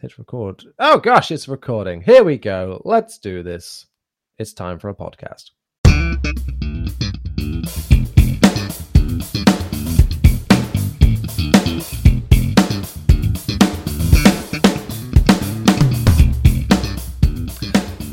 Hit 0.00 0.16
record. 0.16 0.62
Oh 0.78 0.98
gosh, 0.98 1.32
it's 1.32 1.48
recording. 1.48 2.02
Here 2.02 2.22
we 2.22 2.38
go. 2.38 2.80
Let's 2.84 3.18
do 3.18 3.42
this. 3.42 3.84
It's 4.38 4.52
time 4.52 4.78
for 4.78 4.88
a 4.90 4.94
podcast. 4.94 5.50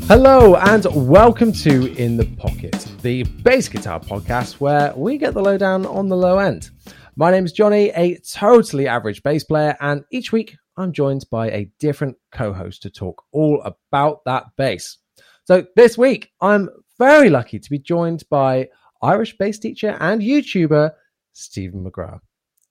Hello 0.08 0.56
and 0.56 0.86
welcome 1.08 1.52
to 1.52 1.94
In 1.94 2.16
the 2.16 2.26
Pocket, 2.36 2.84
the 3.02 3.22
bass 3.44 3.68
guitar 3.68 4.00
podcast 4.00 4.54
where 4.54 4.92
we 4.96 5.18
get 5.18 5.34
the 5.34 5.42
lowdown 5.42 5.86
on 5.86 6.08
the 6.08 6.16
low 6.16 6.38
end. 6.38 6.70
My 7.14 7.30
name 7.30 7.44
is 7.44 7.52
Johnny, 7.52 7.90
a 7.90 8.18
totally 8.18 8.88
average 8.88 9.22
bass 9.22 9.44
player, 9.44 9.76
and 9.80 10.04
each 10.10 10.32
week 10.32 10.56
I'm 10.76 10.92
joined 10.92 11.24
by 11.30 11.50
a 11.50 11.70
different 11.78 12.16
co 12.32 12.52
host 12.52 12.82
to 12.82 12.90
talk 12.90 13.22
all 13.32 13.62
about 13.64 14.24
that 14.24 14.44
bass. 14.56 14.98
So 15.44 15.66
this 15.76 15.96
week 15.96 16.32
I'm 16.40 16.68
very 16.98 17.30
lucky 17.30 17.58
to 17.58 17.70
be 17.70 17.78
joined 17.78 18.24
by 18.30 18.68
Irish 19.02 19.36
bass 19.38 19.58
teacher 19.58 19.96
and 20.00 20.20
YouTuber 20.20 20.92
Stephen 21.32 21.84
McGrath. 21.84 22.20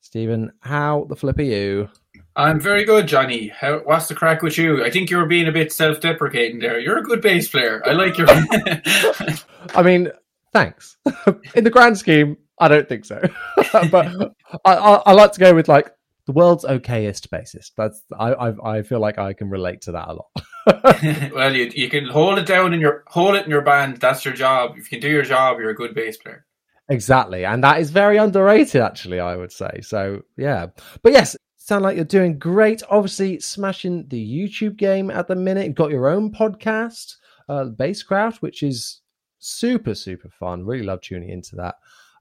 Stephen, 0.02 0.52
how 0.60 1.06
the 1.10 1.16
flip 1.16 1.40
are 1.40 1.44
you? 1.44 1.90
I'm 2.36 2.60
very 2.60 2.86
good, 2.86 3.08
Johnny. 3.08 3.48
How, 3.48 3.80
what's 3.80 4.08
the 4.08 4.14
crack 4.14 4.42
with 4.42 4.58
you? 4.58 4.84
I 4.84 4.92
think 4.92 5.10
you 5.10 5.18
were 5.18 5.26
being 5.26 5.48
a 5.48 5.52
bit 5.52 5.72
self-deprecating 5.72 6.60
there. 6.60 6.80
You're 6.80 7.00
a 7.00 7.04
good 7.04 7.22
bass 7.22 7.48
player. 7.48 7.82
I 7.86 7.94
like 7.94 8.18
your. 8.18 8.28
I 9.76 9.82
mean, 9.84 10.12
thanks. 10.54 10.98
In 11.56 11.64
the 11.64 11.70
grand 11.70 11.98
scheme, 11.98 12.38
I 12.60 12.68
don't 12.68 12.88
think 12.88 13.06
so. 13.06 13.22
but 13.90 14.36
I, 14.66 14.74
I, 14.74 14.94
I 15.08 15.12
like 15.14 15.32
to 15.34 15.40
go 15.40 15.56
with 15.56 15.68
like 15.68 15.95
the 16.26 16.32
world's 16.32 16.66
okayest 16.66 17.28
bassist. 17.28 17.72
That's 17.78 18.02
I, 18.18 18.34
I 18.34 18.78
I 18.78 18.84
feel 18.84 19.00
like 19.00 19.18
I 19.18 19.34
can 19.34 19.50
relate 19.50 19.82
to 19.82 19.92
that 19.94 20.08
a 20.08 20.14
lot. 20.14 21.32
well, 21.34 21.56
you 21.56 21.72
you 21.74 21.90
can 21.90 22.06
hold 22.08 22.40
it 22.40 22.46
down 22.46 22.74
in 22.74 22.80
your 22.80 23.04
hold 23.08 23.36
it 23.36 23.46
in 23.46 23.52
your 23.52 23.62
band. 23.62 23.98
That's 23.98 24.26
your 24.26 24.34
job. 24.34 24.72
If 24.72 24.92
you 24.92 24.98
can 24.98 25.00
do 25.00 25.14
your 25.14 25.24
job, 25.24 25.60
you're 25.60 25.70
a 25.70 25.76
good 25.76 25.94
bass 25.94 26.18
player. 26.18 26.46
exactly, 26.90 27.46
and 27.46 27.64
that 27.64 27.80
is 27.80 27.92
very 27.92 28.18
underrated, 28.18 28.82
actually. 28.82 29.20
I 29.20 29.36
would 29.36 29.52
say 29.52 29.82
so. 29.82 30.22
Yeah, 30.38 30.68
but 31.02 31.14
yes. 31.14 31.36
Sound 31.58 31.82
like 31.82 31.96
you're 31.96 32.06
doing 32.06 32.38
great. 32.38 32.84
Obviously, 32.92 33.40
smashing 33.40 34.08
the 34.10 34.24
YouTube 34.24 34.76
game 34.76 35.10
at 35.10 35.28
the 35.28 35.36
minute. 35.36 35.66
You've 35.66 35.74
got 35.74 35.90
your 35.90 36.08
own 36.08 36.32
podcast, 36.32 37.16
uh, 37.50 37.66
Basscraft, 37.76 38.36
which 38.44 38.62
is 38.62 39.02
super, 39.40 39.96
super 39.96 40.30
fun. 40.30 40.64
Really 40.64 40.86
love 40.86 41.02
tuning 41.02 41.30
into 41.30 41.56
that 41.56 41.74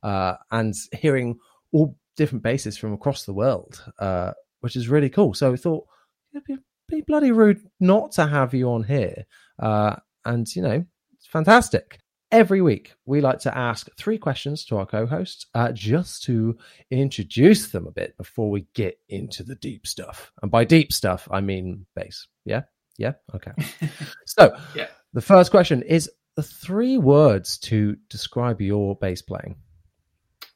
uh, 0.05 0.37
and 0.51 0.75
hearing 0.93 1.39
all 1.73 1.97
different 2.17 2.43
bases 2.43 2.77
from 2.77 2.93
across 2.93 3.25
the 3.25 3.33
world, 3.33 3.85
uh, 3.99 4.33
which 4.61 4.77
is 4.77 4.89
really 4.89 5.11
cool. 5.11 5.35
So 5.35 5.53
I 5.53 5.57
thought 5.57 5.85
it'd 6.33 6.45
be, 6.45 6.57
be 6.89 7.03
bloody 7.03 7.33
rude 7.33 7.61
not 7.81 8.13
to 8.13 8.27
have 8.27 8.55
you 8.55 8.71
on 8.71 8.83
here. 8.85 9.25
Uh, 9.59 9.97
and, 10.25 10.47
you 10.55 10.63
know, 10.63 10.85
it's 11.17 11.27
fantastic. 11.27 11.99
Every 12.33 12.63
week, 12.63 12.93
we 13.07 13.21
like 13.21 13.39
to 13.41 13.57
ask 13.57 13.89
three 13.97 14.19
questions 14.19 14.65
to 14.65 14.79
our 14.79 14.87
co 14.87 15.07
host 15.07 15.47
uh, 15.55 15.71
just 15.73 16.25
to 16.25 16.57
introduce 16.91 17.69
them 17.69 17.87
a 17.87 17.93
bit 17.93 18.17
before 18.17 18.51
we 18.51 18.67
get 18.75 18.99
into 19.09 19.45
the 19.45 19.55
deep 19.57 19.87
stuff. 19.87 20.33
And 20.43 20.51
by 20.51 20.65
deep 20.65 20.93
stuff, 20.93 21.29
I 21.31 21.41
mean 21.41 21.87
bass. 21.95 22.27
Yeah? 22.45 22.63
Yeah? 22.99 23.13
Okay. 23.35 23.53
so, 24.27 24.57
Yeah. 24.75 24.89
the 25.13 25.21
first 25.21 25.53
question 25.53 25.83
is 25.83 26.11
the 26.35 26.43
three 26.43 26.99
words 26.99 27.59
to 27.59 27.97
describe 28.11 28.61
your 28.61 28.97
bass 28.97 29.23
playing. 29.23 29.55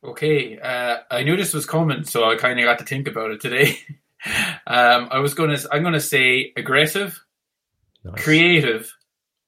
Okay, 0.05 0.59
uh, 0.59 0.99
I 1.11 1.23
knew 1.25 1.37
this 1.37 1.53
was 1.55 1.67
coming, 1.67 2.05
so 2.05 2.31
I 2.31 2.37
kind 2.37 2.59
of 2.61 2.65
got 2.65 2.79
to 2.79 2.85
think 2.85 3.09
about 3.09 3.33
it 3.33 3.41
today. 3.41 3.77
um, 4.67 5.09
I 5.11 5.19
was 5.19 5.35
gonna, 5.35 5.59
I'm 5.73 5.83
gonna 5.83 6.01
say 6.01 6.53
aggressive, 6.57 7.21
Nice. 8.05 8.23
creative, 8.23 8.93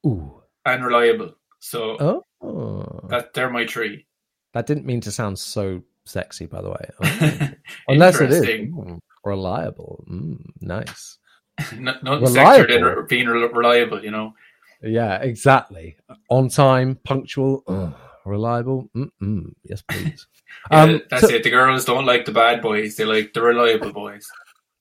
Ooh. 0.05 0.41
and 0.65 0.83
reliable. 0.83 1.35
So 1.59 2.23
Oh. 2.41 3.07
that 3.09 3.33
they're 3.33 3.49
my 3.49 3.65
three. 3.65 4.05
That 4.53 4.65
didn't 4.65 4.85
mean 4.85 4.99
to 5.01 5.11
sound 5.11 5.39
so 5.39 5.83
sexy, 6.05 6.47
by 6.47 6.61
the 6.61 6.69
way. 6.69 6.89
Oh. 7.87 7.93
Unless 7.93 8.19
it 8.21 8.31
is. 8.31 8.45
Mm, 8.45 8.99
reliable. 9.23 10.03
Mm, 10.09 10.37
nice. 10.59 11.17
Not, 11.77 12.03
not 12.03 12.21
sexier 12.23 12.67
than 12.67 13.05
being 13.07 13.27
reliable, 13.27 14.03
you 14.03 14.11
know. 14.11 14.33
Yeah, 14.81 15.17
exactly. 15.17 15.95
On 16.29 16.49
time, 16.49 16.97
punctual, 17.03 17.63
ugh, 17.67 17.93
reliable. 18.25 18.89
Mm-mm. 18.95 19.53
Yes, 19.63 19.81
please. 19.83 20.27
Yeah, 20.69 20.81
Um, 20.83 21.01
that's 21.09 21.21
so- 21.21 21.29
it. 21.33 21.43
The 21.43 21.49
girls 21.49 21.85
don't 21.85 22.05
like 22.05 22.25
the 22.25 22.33
bad 22.33 22.61
boys; 22.61 22.97
they 22.97 23.05
like 23.05 23.31
the 23.33 23.41
reliable 23.41 23.93
boys, 23.93 24.27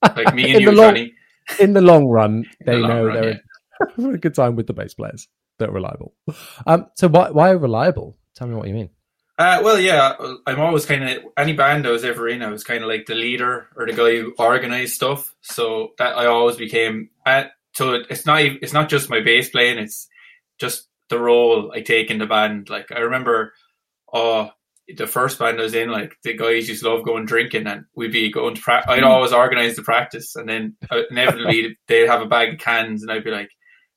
like 0.03 0.35
me 0.35 0.51
and 0.55 0.61
you, 0.63 0.73
long- 0.73 0.89
Johnny. 0.95 1.15
In 1.61 1.73
the 1.75 1.81
long 1.81 2.07
run, 2.07 2.45
they 2.67 2.75
the 2.75 2.79
long 2.81 2.91
know 2.91 3.05
run, 3.07 3.21
they're 3.23 3.43
having 3.97 4.15
a 4.15 4.19
good 4.19 4.35
time 4.35 4.57
with 4.57 4.67
the 4.67 4.73
bass 4.73 4.95
players. 4.95 5.29
They're 5.59 5.71
reliable. 5.71 6.13
Um, 6.67 6.87
so 6.97 7.09
why 7.09 7.31
why 7.31 7.51
reliable? 7.51 8.17
Tell 8.35 8.49
me 8.49 8.55
what 8.57 8.67
you 8.67 8.75
mean. 8.75 8.91
Uh, 9.39 9.61
well, 9.63 9.79
yeah, 9.81 10.15
I'm 10.47 10.61
always 10.61 10.85
kind 10.87 11.03
of 11.09 11.23
any 11.37 11.53
band 11.55 11.87
I 11.87 11.91
was 11.91 12.05
ever 12.05 12.29
in. 12.29 12.43
I 12.43 12.51
was 12.51 12.63
kind 12.65 12.83
of 12.83 12.89
like 12.91 13.07
the 13.07 13.15
leader 13.15 13.69
or 13.77 13.87
the 13.87 13.93
guy 13.95 14.17
who 14.17 14.35
organized 14.39 14.95
stuff. 14.95 15.35
So 15.41 15.93
that 15.99 16.19
I 16.19 16.27
always 16.27 16.57
became. 16.57 17.11
Uh, 17.25 17.45
so 17.75 17.95
it's 18.11 18.27
not. 18.27 18.43
It's 18.43 18.73
not 18.75 18.89
just 18.91 19.09
my 19.09 19.21
bass 19.21 19.49
playing. 19.51 19.79
It's 19.79 20.09
just 20.59 20.89
the 21.11 21.19
role 21.19 21.73
I 21.75 21.81
take 21.81 22.11
in 22.11 22.19
the 22.19 22.27
band. 22.27 22.71
Like 22.71 22.91
I 22.91 23.01
remember, 23.01 23.53
oh, 24.13 24.51
the 24.97 25.07
first 25.07 25.39
band 25.39 25.61
I 25.61 25.63
was 25.63 25.75
in, 25.75 25.91
like 25.91 26.17
the 26.23 26.35
guys 26.35 26.69
used 26.69 26.83
to 26.83 26.91
love 26.91 27.05
going 27.05 27.27
drinking, 27.27 27.67
and 27.67 27.85
we'd 27.95 28.13
be 28.13 28.31
going 28.33 28.55
to. 28.55 28.61
practice. 28.61 28.91
I'd 28.91 29.03
always 29.03 29.33
organize 29.33 29.77
the 29.77 29.83
practice, 29.83 30.37
and 30.37 30.49
then 30.49 30.77
uh, 30.91 31.03
inevitably 31.11 31.77
they'd 31.89 32.09
have 32.09 32.23
a 32.23 32.27
bag 32.27 32.55
of 32.55 32.61
cans, 32.61 33.03
and 33.03 33.13
I'd 33.13 33.25
be 33.25 33.31
like, 33.31 33.51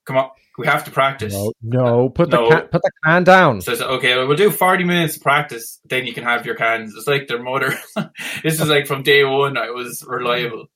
"Come 0.05 0.17
on, 0.17 0.29
we 0.57 0.67
have 0.67 0.83
to 0.85 0.91
practice." 0.91 1.33
No, 1.33 1.53
no, 1.61 2.09
put 2.09 2.29
the 2.29 2.37
No. 2.37 2.49
can, 2.49 2.61
put 2.67 2.81
the 2.81 2.91
can 3.05 3.23
down. 3.23 3.61
So 3.61 3.73
like, 3.73 3.81
okay, 3.81 4.15
well, 4.17 4.27
we'll 4.27 4.37
do 4.37 4.51
40 4.51 4.83
minutes 4.83 5.15
of 5.15 5.21
practice, 5.23 5.79
then 5.85 6.05
you 6.05 6.13
can 6.13 6.23
have 6.23 6.45
your 6.45 6.55
cans. 6.55 6.93
It's 6.95 7.07
like 7.07 7.27
their 7.27 7.41
mother. 7.41 7.77
this 8.43 8.59
is 8.59 8.69
like 8.69 8.87
from 8.87 9.03
day 9.03 9.23
one, 9.23 9.57
I 9.57 9.69
was 9.69 10.03
reliable. 10.07 10.67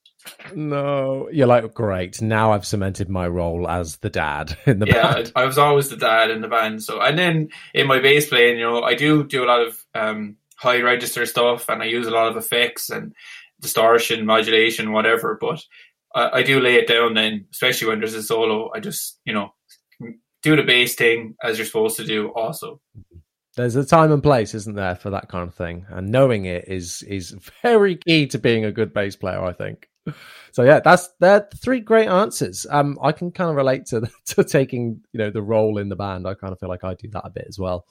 No, 0.55 1.29
you're 1.31 1.47
like 1.47 1.73
great. 1.73 2.21
Now 2.21 2.53
I've 2.53 2.65
cemented 2.65 3.09
my 3.09 3.27
role 3.27 3.67
as 3.67 3.97
the 3.97 4.09
dad 4.09 4.57
in 4.65 4.79
the 4.79 4.87
Yeah, 4.87 5.13
band. 5.13 5.31
I, 5.35 5.43
I 5.43 5.45
was 5.45 5.57
always 5.57 5.89
the 5.89 5.97
dad 5.97 6.31
in 6.31 6.41
the 6.41 6.47
band. 6.47 6.83
So, 6.83 7.01
and 7.01 7.17
then 7.17 7.49
in 7.73 7.87
my 7.87 7.99
bass 7.99 8.29
playing, 8.29 8.57
you 8.59 8.63
know, 8.65 8.81
I 8.83 8.95
do 8.95 9.25
do 9.25 9.43
a 9.43 9.47
lot 9.47 9.61
of 9.61 9.85
um, 9.95 10.37
high 10.57 10.81
register 10.81 11.25
stuff 11.25 11.69
and 11.69 11.81
I 11.81 11.85
use 11.85 12.07
a 12.07 12.11
lot 12.11 12.29
of 12.29 12.37
effects 12.37 12.89
and 12.89 13.13
distortion, 13.61 14.25
modulation, 14.25 14.93
whatever. 14.93 15.37
But 15.39 15.63
I, 16.15 16.39
I 16.39 16.43
do 16.43 16.59
lay 16.59 16.75
it 16.75 16.87
down 16.87 17.13
then, 17.13 17.47
especially 17.51 17.89
when 17.89 17.99
there's 17.99 18.13
a 18.13 18.23
solo. 18.23 18.71
I 18.75 18.79
just, 18.79 19.19
you 19.25 19.33
know, 19.33 19.53
do 20.43 20.55
the 20.55 20.63
bass 20.63 20.95
thing 20.95 21.35
as 21.43 21.57
you're 21.57 21.65
supposed 21.65 21.97
to 21.97 22.05
do 22.05 22.29
also. 22.29 22.79
There's 23.55 23.75
a 23.75 23.85
time 23.85 24.11
and 24.11 24.21
place, 24.21 24.53
isn't 24.53 24.75
there, 24.75 24.95
for 24.95 25.09
that 25.09 25.29
kind 25.29 25.47
of 25.47 25.55
thing, 25.55 25.87
and 25.89 26.11
knowing 26.11 26.45
it 26.45 26.65
is 26.67 27.01
is 27.03 27.35
very 27.63 27.95
key 27.97 28.27
to 28.27 28.37
being 28.37 28.65
a 28.65 28.71
good 28.71 28.93
bass 28.93 29.15
player. 29.15 29.41
I 29.41 29.53
think. 29.53 29.89
So 30.51 30.63
yeah, 30.63 30.79
that's 30.79 31.09
they're 31.19 31.47
three 31.55 31.81
great 31.81 32.07
answers. 32.07 32.65
Um, 32.69 32.97
I 33.01 33.11
can 33.11 33.31
kind 33.31 33.49
of 33.49 33.55
relate 33.55 33.85
to 33.87 34.09
to 34.27 34.43
taking 34.43 35.01
you 35.11 35.17
know 35.19 35.29
the 35.29 35.41
role 35.43 35.77
in 35.77 35.89
the 35.89 35.95
band. 35.95 36.27
I 36.27 36.33
kind 36.33 36.51
of 36.53 36.59
feel 36.59 36.69
like 36.69 36.83
I 36.83 36.93
do 36.95 37.09
that 37.09 37.25
a 37.25 37.29
bit 37.29 37.45
as 37.47 37.59
well, 37.59 37.85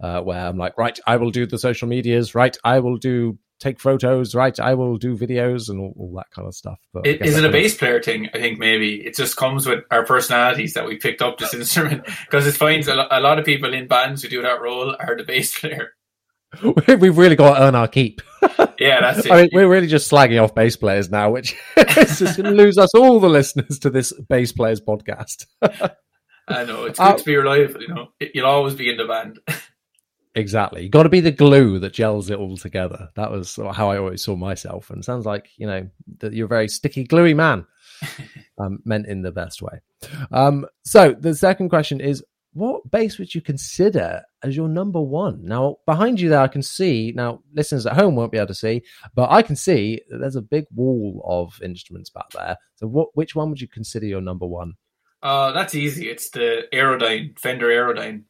uh, 0.00 0.22
where 0.22 0.46
I'm 0.46 0.56
like, 0.56 0.78
right, 0.78 0.98
I 1.06 1.16
will 1.16 1.30
do 1.30 1.46
the 1.46 1.58
social 1.58 1.88
medias, 1.88 2.34
right, 2.34 2.56
I 2.64 2.78
will 2.80 2.96
do 2.96 3.38
take 3.58 3.80
photos, 3.80 4.34
right, 4.34 4.58
I 4.60 4.74
will 4.74 4.98
do 4.98 5.16
videos 5.16 5.70
and 5.70 5.80
all, 5.80 5.94
all 5.98 6.12
that 6.16 6.30
kind 6.30 6.46
of 6.46 6.54
stuff. 6.54 6.78
But 6.92 7.06
I 7.06 7.10
Is, 7.12 7.18
guess 7.18 7.28
is 7.28 7.34
I 7.36 7.38
it 7.38 7.44
a 7.44 7.46
of- 7.48 7.52
bass 7.52 7.74
player 7.76 8.02
thing? 8.02 8.28
I 8.34 8.38
think 8.38 8.58
maybe 8.58 8.96
it 9.06 9.16
just 9.16 9.36
comes 9.38 9.66
with 9.66 9.82
our 9.90 10.04
personalities 10.04 10.74
that 10.74 10.86
we 10.86 10.96
picked 10.96 11.22
up 11.22 11.38
this 11.38 11.54
instrument 11.62 12.04
because 12.26 12.46
it 12.46 12.52
finds 12.52 12.86
a 12.88 12.94
lot 12.94 13.38
of 13.38 13.44
people 13.46 13.72
in 13.72 13.88
bands 13.88 14.22
who 14.22 14.28
do 14.28 14.42
that 14.42 14.60
role 14.60 14.94
are 15.00 15.16
the 15.16 15.24
bass 15.24 15.58
player. 15.60 15.92
We've 16.88 17.16
really 17.18 17.36
got 17.36 17.54
to 17.54 17.62
earn 17.62 17.74
our 17.74 17.88
keep. 17.88 18.20
Yeah, 18.78 19.00
that's 19.00 19.24
it. 19.24 19.32
I 19.32 19.42
mean, 19.42 19.50
we're 19.54 19.68
really 19.68 19.86
just 19.86 20.10
slagging 20.10 20.42
off 20.42 20.54
bass 20.54 20.76
players 20.76 21.10
now, 21.10 21.30
which 21.30 21.56
is 21.76 22.18
just 22.18 22.36
going 22.36 22.54
to 22.54 22.62
lose 22.62 22.76
us 22.76 22.94
all 22.94 23.18
the 23.20 23.28
listeners 23.28 23.78
to 23.80 23.90
this 23.90 24.12
bass 24.28 24.52
players 24.52 24.82
podcast. 24.82 25.46
I 25.62 26.64
know 26.64 26.84
it's 26.84 26.98
good 26.98 27.04
Uh, 27.06 27.16
to 27.16 27.24
be 27.24 27.36
reliable. 27.36 27.80
You 27.80 27.88
know, 27.88 28.08
It- 28.20 28.32
you'll 28.34 28.46
always 28.46 28.74
be 28.74 28.90
in 28.90 28.98
the 28.98 29.06
band. 29.06 29.38
Exactly. 30.34 30.82
You 30.82 30.90
got 30.90 31.04
to 31.04 31.08
be 31.08 31.20
the 31.20 31.30
glue 31.32 31.78
that 31.78 31.94
gels 31.94 32.28
it 32.28 32.38
all 32.38 32.58
together. 32.58 33.08
That 33.16 33.30
was 33.32 33.56
how 33.56 33.90
I 33.90 33.96
always 33.96 34.22
saw 34.22 34.36
myself. 34.36 34.90
And 34.90 35.02
sounds 35.02 35.24
like, 35.24 35.48
you 35.56 35.66
know, 35.66 35.88
that 36.18 36.34
you're 36.34 36.44
a 36.44 36.48
very 36.48 36.68
sticky, 36.68 37.04
gluey 37.04 37.32
man, 37.32 37.66
um, 38.58 38.80
meant 38.84 39.06
in 39.06 39.22
the 39.22 39.32
best 39.32 39.62
way. 39.62 39.80
Um, 40.30 40.66
so 40.84 41.14
the 41.18 41.34
second 41.34 41.70
question 41.70 42.00
is 42.00 42.22
what 42.52 42.90
bass 42.90 43.18
would 43.18 43.34
you 43.34 43.40
consider 43.40 44.22
as 44.46 44.56
your 44.56 44.68
number 44.68 45.00
one? 45.00 45.44
Now, 45.44 45.76
behind 45.86 46.20
you 46.20 46.28
there, 46.28 46.40
I 46.40 46.48
can 46.48 46.62
see, 46.62 47.12
now 47.14 47.42
listeners 47.54 47.86
at 47.86 47.94
home 47.94 48.16
won't 48.16 48.32
be 48.32 48.38
able 48.38 48.48
to 48.48 48.54
see, 48.54 48.82
but 49.14 49.30
I 49.30 49.42
can 49.42 49.56
see 49.56 50.00
that 50.10 50.18
there's 50.18 50.36
a 50.36 50.42
big 50.42 50.66
wall 50.74 51.22
of 51.24 51.60
instruments 51.62 52.10
back 52.10 52.30
there. 52.30 52.56
So 52.76 52.86
what, 52.86 53.08
which 53.14 53.34
one 53.34 53.50
would 53.50 53.60
you 53.60 53.68
consider 53.68 54.06
your 54.06 54.20
number 54.20 54.46
one? 54.46 54.74
Uh, 55.22 55.52
that's 55.52 55.74
easy. 55.74 56.08
It's 56.08 56.30
the 56.30 56.68
Aerodyne, 56.72 57.38
Fender 57.38 57.68
Aerodyne. 57.68 58.24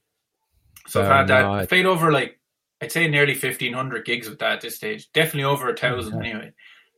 So 0.88 1.02
I've 1.02 1.08
had 1.08 1.28
that. 1.28 1.42
Nice. 1.42 1.66
played 1.66 1.86
over 1.86 2.12
like 2.12 2.38
I'd 2.80 2.92
say 2.92 3.08
nearly 3.08 3.34
fifteen 3.34 3.72
hundred 3.72 4.04
gigs 4.04 4.28
with 4.28 4.38
that 4.38 4.52
at 4.52 4.60
this 4.60 4.76
stage. 4.76 5.10
Definitely 5.12 5.44
over 5.44 5.68
a 5.68 5.76
thousand 5.76 6.18
okay. 6.18 6.30
anyway. 6.30 6.52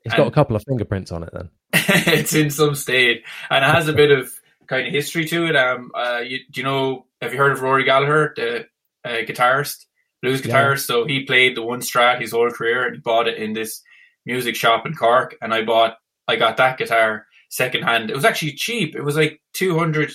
It's 0.04 0.14
and 0.14 0.18
got 0.22 0.28
a 0.28 0.32
couple 0.32 0.56
of 0.56 0.64
fingerprints 0.68 1.10
on 1.10 1.22
it 1.22 1.30
then. 1.32 1.50
it's 1.72 2.34
in 2.34 2.50
some 2.50 2.74
state, 2.74 3.24
and 3.50 3.64
it 3.64 3.68
has 3.68 3.88
a 3.88 3.92
bit 3.94 4.10
of 4.10 4.30
kind 4.66 4.86
of 4.86 4.92
history 4.92 5.24
to 5.26 5.46
it. 5.46 5.56
Um, 5.56 5.90
uh, 5.94 6.20
you, 6.24 6.38
do 6.50 6.60
you 6.60 6.64
know? 6.64 7.06
Have 7.20 7.32
you 7.32 7.38
heard 7.38 7.52
of 7.52 7.62
Rory 7.62 7.84
Gallagher, 7.84 8.32
the 8.36 8.66
uh, 9.04 9.24
guitarist, 9.26 9.86
blues 10.22 10.42
guitarist? 10.42 10.88
Yeah. 10.88 11.02
So 11.02 11.06
he 11.06 11.24
played 11.24 11.56
the 11.56 11.62
one 11.62 11.80
Strat 11.80 12.20
his 12.20 12.32
whole 12.32 12.50
career, 12.50 12.86
and 12.86 12.96
he 12.96 13.00
bought 13.00 13.28
it 13.28 13.38
in 13.38 13.52
this 13.52 13.82
music 14.26 14.56
shop 14.56 14.86
in 14.86 14.94
Cork. 14.94 15.36
And 15.40 15.54
I 15.54 15.64
bought, 15.64 15.96
I 16.26 16.36
got 16.36 16.56
that 16.58 16.78
guitar 16.78 17.26
secondhand. 17.50 18.10
It 18.10 18.16
was 18.16 18.24
actually 18.24 18.52
cheap. 18.52 18.94
It 18.94 19.02
was 19.02 19.16
like 19.16 19.40
two 19.54 19.78
hundred 19.78 20.12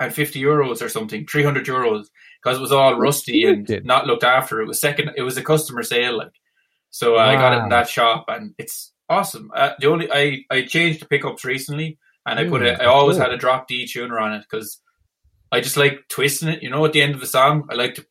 and 0.00 0.12
fifty 0.12 0.42
euros 0.42 0.82
or 0.82 0.88
something, 0.88 1.26
three 1.26 1.44
hundred 1.44 1.66
euros 1.66 2.06
because 2.42 2.58
it 2.58 2.62
was 2.62 2.72
all 2.72 2.98
rusty 2.98 3.44
and 3.44 3.68
not 3.84 4.06
looked 4.06 4.24
after. 4.24 4.60
It 4.60 4.66
was 4.66 4.80
second. 4.80 5.12
It 5.16 5.22
was 5.22 5.36
a 5.36 5.44
customer 5.44 5.82
sale, 5.82 6.18
like 6.18 6.32
so. 6.90 7.14
Wow. 7.14 7.30
I 7.30 7.34
got 7.34 7.52
it 7.52 7.62
in 7.62 7.68
that 7.68 7.88
shop, 7.88 8.24
and 8.28 8.54
it's 8.58 8.92
awesome. 9.08 9.50
Uh, 9.54 9.72
the 9.78 9.88
only 9.88 10.10
I 10.12 10.44
I 10.50 10.62
changed 10.62 11.00
the 11.00 11.06
pickups 11.06 11.44
recently, 11.44 11.98
and 12.26 12.40
I 12.40 12.48
put 12.48 12.62
it. 12.62 12.80
I 12.80 12.86
always 12.86 13.16
cool. 13.16 13.26
had 13.26 13.32
a 13.32 13.38
drop 13.38 13.68
D 13.68 13.86
tuner 13.86 14.18
on 14.18 14.32
it 14.32 14.44
because 14.50 14.80
I 15.52 15.60
just 15.60 15.76
like 15.76 16.08
twisting 16.08 16.48
it. 16.48 16.62
You 16.62 16.70
know, 16.70 16.84
at 16.84 16.92
the 16.92 17.02
end 17.02 17.14
of 17.14 17.20
the 17.20 17.26
song, 17.26 17.68
I 17.70 17.74
like 17.74 17.94
to 17.94 18.06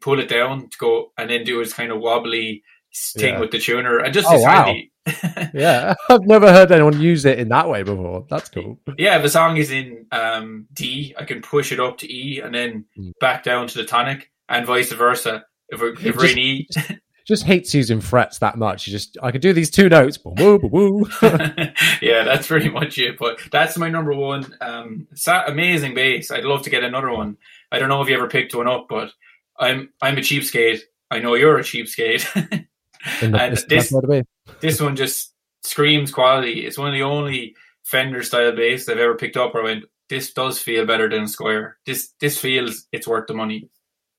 pull 0.00 0.20
it 0.20 0.28
down 0.28 0.68
to 0.68 0.78
go 0.78 1.12
and 1.16 1.30
then 1.30 1.44
do 1.44 1.62
this 1.62 1.72
kind 1.72 1.92
of 1.92 2.00
wobbly 2.00 2.62
thing 2.94 3.34
yeah. 3.34 3.40
with 3.40 3.50
the 3.50 3.58
tuner 3.58 3.98
and 3.98 4.14
just 4.14 4.26
oh, 4.30 4.40
wow. 4.40 4.74
yeah, 5.54 5.94
I've 6.08 6.26
never 6.26 6.52
heard 6.52 6.72
anyone 6.72 7.00
use 7.00 7.24
it 7.24 7.38
in 7.38 7.48
that 7.50 7.68
way 7.68 7.82
before. 7.82 8.26
That's 8.28 8.48
cool. 8.48 8.78
Yeah, 8.98 9.18
if 9.18 9.24
a 9.24 9.28
song 9.28 9.56
is 9.56 9.70
in 9.70 10.06
um, 10.10 10.66
D, 10.72 11.14
I 11.18 11.24
can 11.24 11.42
push 11.42 11.72
it 11.72 11.80
up 11.80 11.98
to 11.98 12.12
E 12.12 12.40
and 12.40 12.54
then 12.54 12.86
mm. 12.98 13.12
back 13.20 13.44
down 13.44 13.68
to 13.68 13.78
the 13.78 13.84
tonic, 13.84 14.30
and 14.48 14.66
vice 14.66 14.92
versa. 14.92 15.44
If 15.68 15.80
we're, 15.80 15.94
if 15.94 16.16
we're 16.16 16.26
in 16.26 16.38
E. 16.38 16.68
just 17.26 17.42
hates 17.42 17.74
using 17.74 18.00
frets 18.00 18.38
that 18.38 18.56
much. 18.56 18.86
You 18.86 18.92
just 18.92 19.16
I 19.22 19.32
could 19.32 19.40
do 19.40 19.52
these 19.52 19.70
two 19.70 19.88
notes. 19.88 20.18
Woo, 20.24 20.58
woo, 20.62 20.68
woo. 20.68 21.06
yeah, 22.00 22.22
that's 22.22 22.46
pretty 22.46 22.68
much 22.68 22.98
it. 22.98 23.18
But 23.18 23.40
that's 23.50 23.76
my 23.76 23.88
number 23.88 24.12
one. 24.12 24.54
Um, 24.60 25.08
amazing 25.26 25.94
bass. 25.94 26.30
I'd 26.30 26.44
love 26.44 26.62
to 26.62 26.70
get 26.70 26.84
another 26.84 27.10
one. 27.10 27.36
I 27.72 27.78
don't 27.78 27.88
know 27.88 28.00
if 28.00 28.08
you 28.08 28.14
ever 28.14 28.28
picked 28.28 28.54
one 28.54 28.68
up, 28.68 28.86
but 28.88 29.10
I'm 29.58 29.90
I'm 30.02 30.18
a 30.18 30.20
cheapskate. 30.20 30.80
I 31.10 31.20
know 31.20 31.34
you're 31.34 31.58
a 31.58 31.62
cheapskate. 31.62 32.66
and 33.22 33.34
this, 33.68 33.92
this 34.60 34.80
one 34.80 34.96
just 34.96 35.32
screams 35.62 36.10
quality. 36.10 36.66
It's 36.66 36.78
one 36.78 36.88
of 36.88 36.94
the 36.94 37.02
only 37.02 37.54
Fender 37.84 38.22
style 38.24 38.54
bass 38.54 38.88
I've 38.88 38.98
ever 38.98 39.14
picked 39.14 39.36
up 39.36 39.54
where 39.54 39.62
I 39.62 39.66
went, 39.66 39.84
this 40.08 40.32
does 40.32 40.58
feel 40.58 40.86
better 40.86 41.08
than 41.08 41.24
Squier. 41.24 41.74
This 41.84 42.12
this 42.20 42.38
feels 42.38 42.86
it's 42.92 43.06
worth 43.06 43.28
the 43.28 43.34
money. 43.34 43.68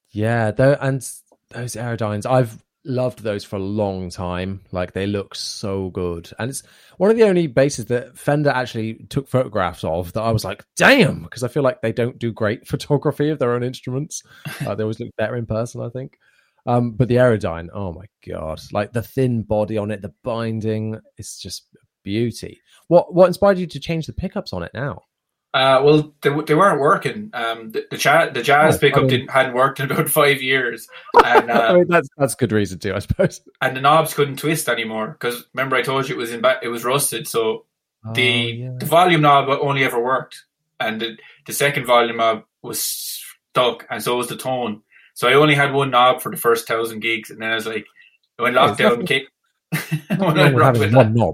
Yeah, 0.10 0.51
and 0.57 1.01
those 1.50 1.75
Aerodynes, 1.75 2.25
I've 2.25 2.63
loved 2.88 3.24
those 3.24 3.44
for 3.44 3.57
a 3.57 3.60
long 3.60 4.10
time. 4.10 4.62
Like 4.72 4.94
they 4.94 5.07
look 5.07 5.36
so 5.36 5.89
good, 5.89 6.30
and 6.39 6.50
it's 6.50 6.63
one 6.98 7.12
of 7.12 7.18
the 7.18 7.24
only 7.24 7.48
bases 7.48 7.86
that 7.86 8.18
Fender 8.18 8.50
actually 8.50 9.06
took 9.10 9.28
photographs 9.28 9.84
of 9.84 10.13
that 10.13 10.22
I 10.22 10.31
was 10.31 10.44
like, 10.44 10.66
damn, 10.75 11.24
because 11.24 11.44
I 11.44 11.48
feel 11.48 11.63
like 11.63 11.81
they 11.81 11.92
don't 11.92 12.19
do 12.19 12.31
great 12.31 12.68
photography 12.68 13.30
of 13.30 13.39
their 13.39 13.54
own 13.54 13.63
instruments. 13.63 14.24
uh, 14.66 14.75
they 14.75 14.84
always 14.84 15.00
look 15.00 15.16
better 15.18 15.36
in 15.36 15.45
person, 15.45 15.81
I 15.81 15.89
think. 15.89 16.18
Um, 16.66 16.92
but 16.92 17.07
the 17.07 17.16
Aerodyne, 17.16 17.69
oh 17.74 17.94
my 17.94 18.06
god, 18.28 18.62
like 18.74 18.92
the 18.92 19.01
thin 19.01 19.44
body 19.44 19.78
on 19.78 19.92
it, 19.92 20.01
the 20.01 20.13
binding, 20.24 21.00
it's 21.18 21.39
just 21.39 21.68
beauty. 22.04 22.62
What 22.88 23.13
what 23.13 23.28
inspired 23.28 23.57
you 23.57 23.68
to 23.68 23.80
change 23.80 24.06
the 24.06 24.13
pickups 24.13 24.54
on 24.54 24.63
it 24.63 24.72
now? 24.74 25.04
Uh, 25.53 25.81
well, 25.83 26.13
they, 26.21 26.29
they 26.41 26.53
weren't 26.53 26.79
working. 26.79 27.29
Um, 27.33 27.71
the, 27.71 27.85
the, 27.89 27.97
cha- 27.97 28.29
the 28.29 28.44
jazz 28.44 28.75
oh, 28.75 28.79
pickup 28.79 28.97
I 28.97 29.01
mean, 29.01 29.09
didn't 29.09 29.31
hadn't 29.31 29.55
worked 29.55 29.79
in 29.79 29.89
about 29.89 30.09
five 30.21 30.41
years, 30.41 30.88
and 31.23 31.49
uh, 31.49 31.53
I 31.69 31.73
mean, 31.73 31.88
that's 31.88 32.09
that's 32.17 32.35
good 32.35 32.51
reason 32.51 32.79
too, 32.79 32.94
I 32.94 32.99
suppose. 32.99 33.41
And 33.61 33.75
the 33.75 33.81
knobs 33.81 34.13
couldn't 34.13 34.38
twist 34.38 34.69
anymore 34.69 35.17
because 35.19 35.45
remember 35.53 35.75
I 35.75 35.81
told 35.81 36.07
you 36.07 36.15
it 36.15 36.19
was 36.19 36.31
in 36.31 36.41
ba- 36.41 36.59
it 36.61 36.67
was 36.67 36.83
rusted, 36.83 37.27
so 37.27 37.65
oh, 38.05 38.13
the 38.13 38.23
yeah. 38.23 38.71
the 38.77 38.85
volume 38.85 39.21
knob 39.21 39.49
only 39.49 39.83
ever 39.83 40.01
worked, 40.01 40.44
and 40.79 41.01
the, 41.01 41.17
the 41.45 41.53
second 41.53 41.85
volume 41.85 42.17
knob 42.17 42.43
was 42.61 42.81
stuck, 42.81 43.88
and 43.89 44.03
so 44.03 44.17
was 44.17 44.27
the 44.27 44.35
tone. 44.35 44.83
So 45.13 45.27
I 45.27 45.33
only 45.33 45.55
had 45.55 45.73
one 45.73 45.89
knob 45.89 46.21
for 46.21 46.29
the 46.29 46.38
first 46.38 46.67
thousand 46.67 47.00
gigs, 47.00 47.31
and 47.31 47.41
then 47.41 47.51
I 47.51 47.55
was 47.55 47.65
like, 47.65 47.88
when 48.35 48.53
lockdown 48.53 49.07
came, 49.07 49.25
when 50.17 50.39
I 50.39 50.71
with 50.71 50.93
one 50.93 51.13
knob. 51.13 51.33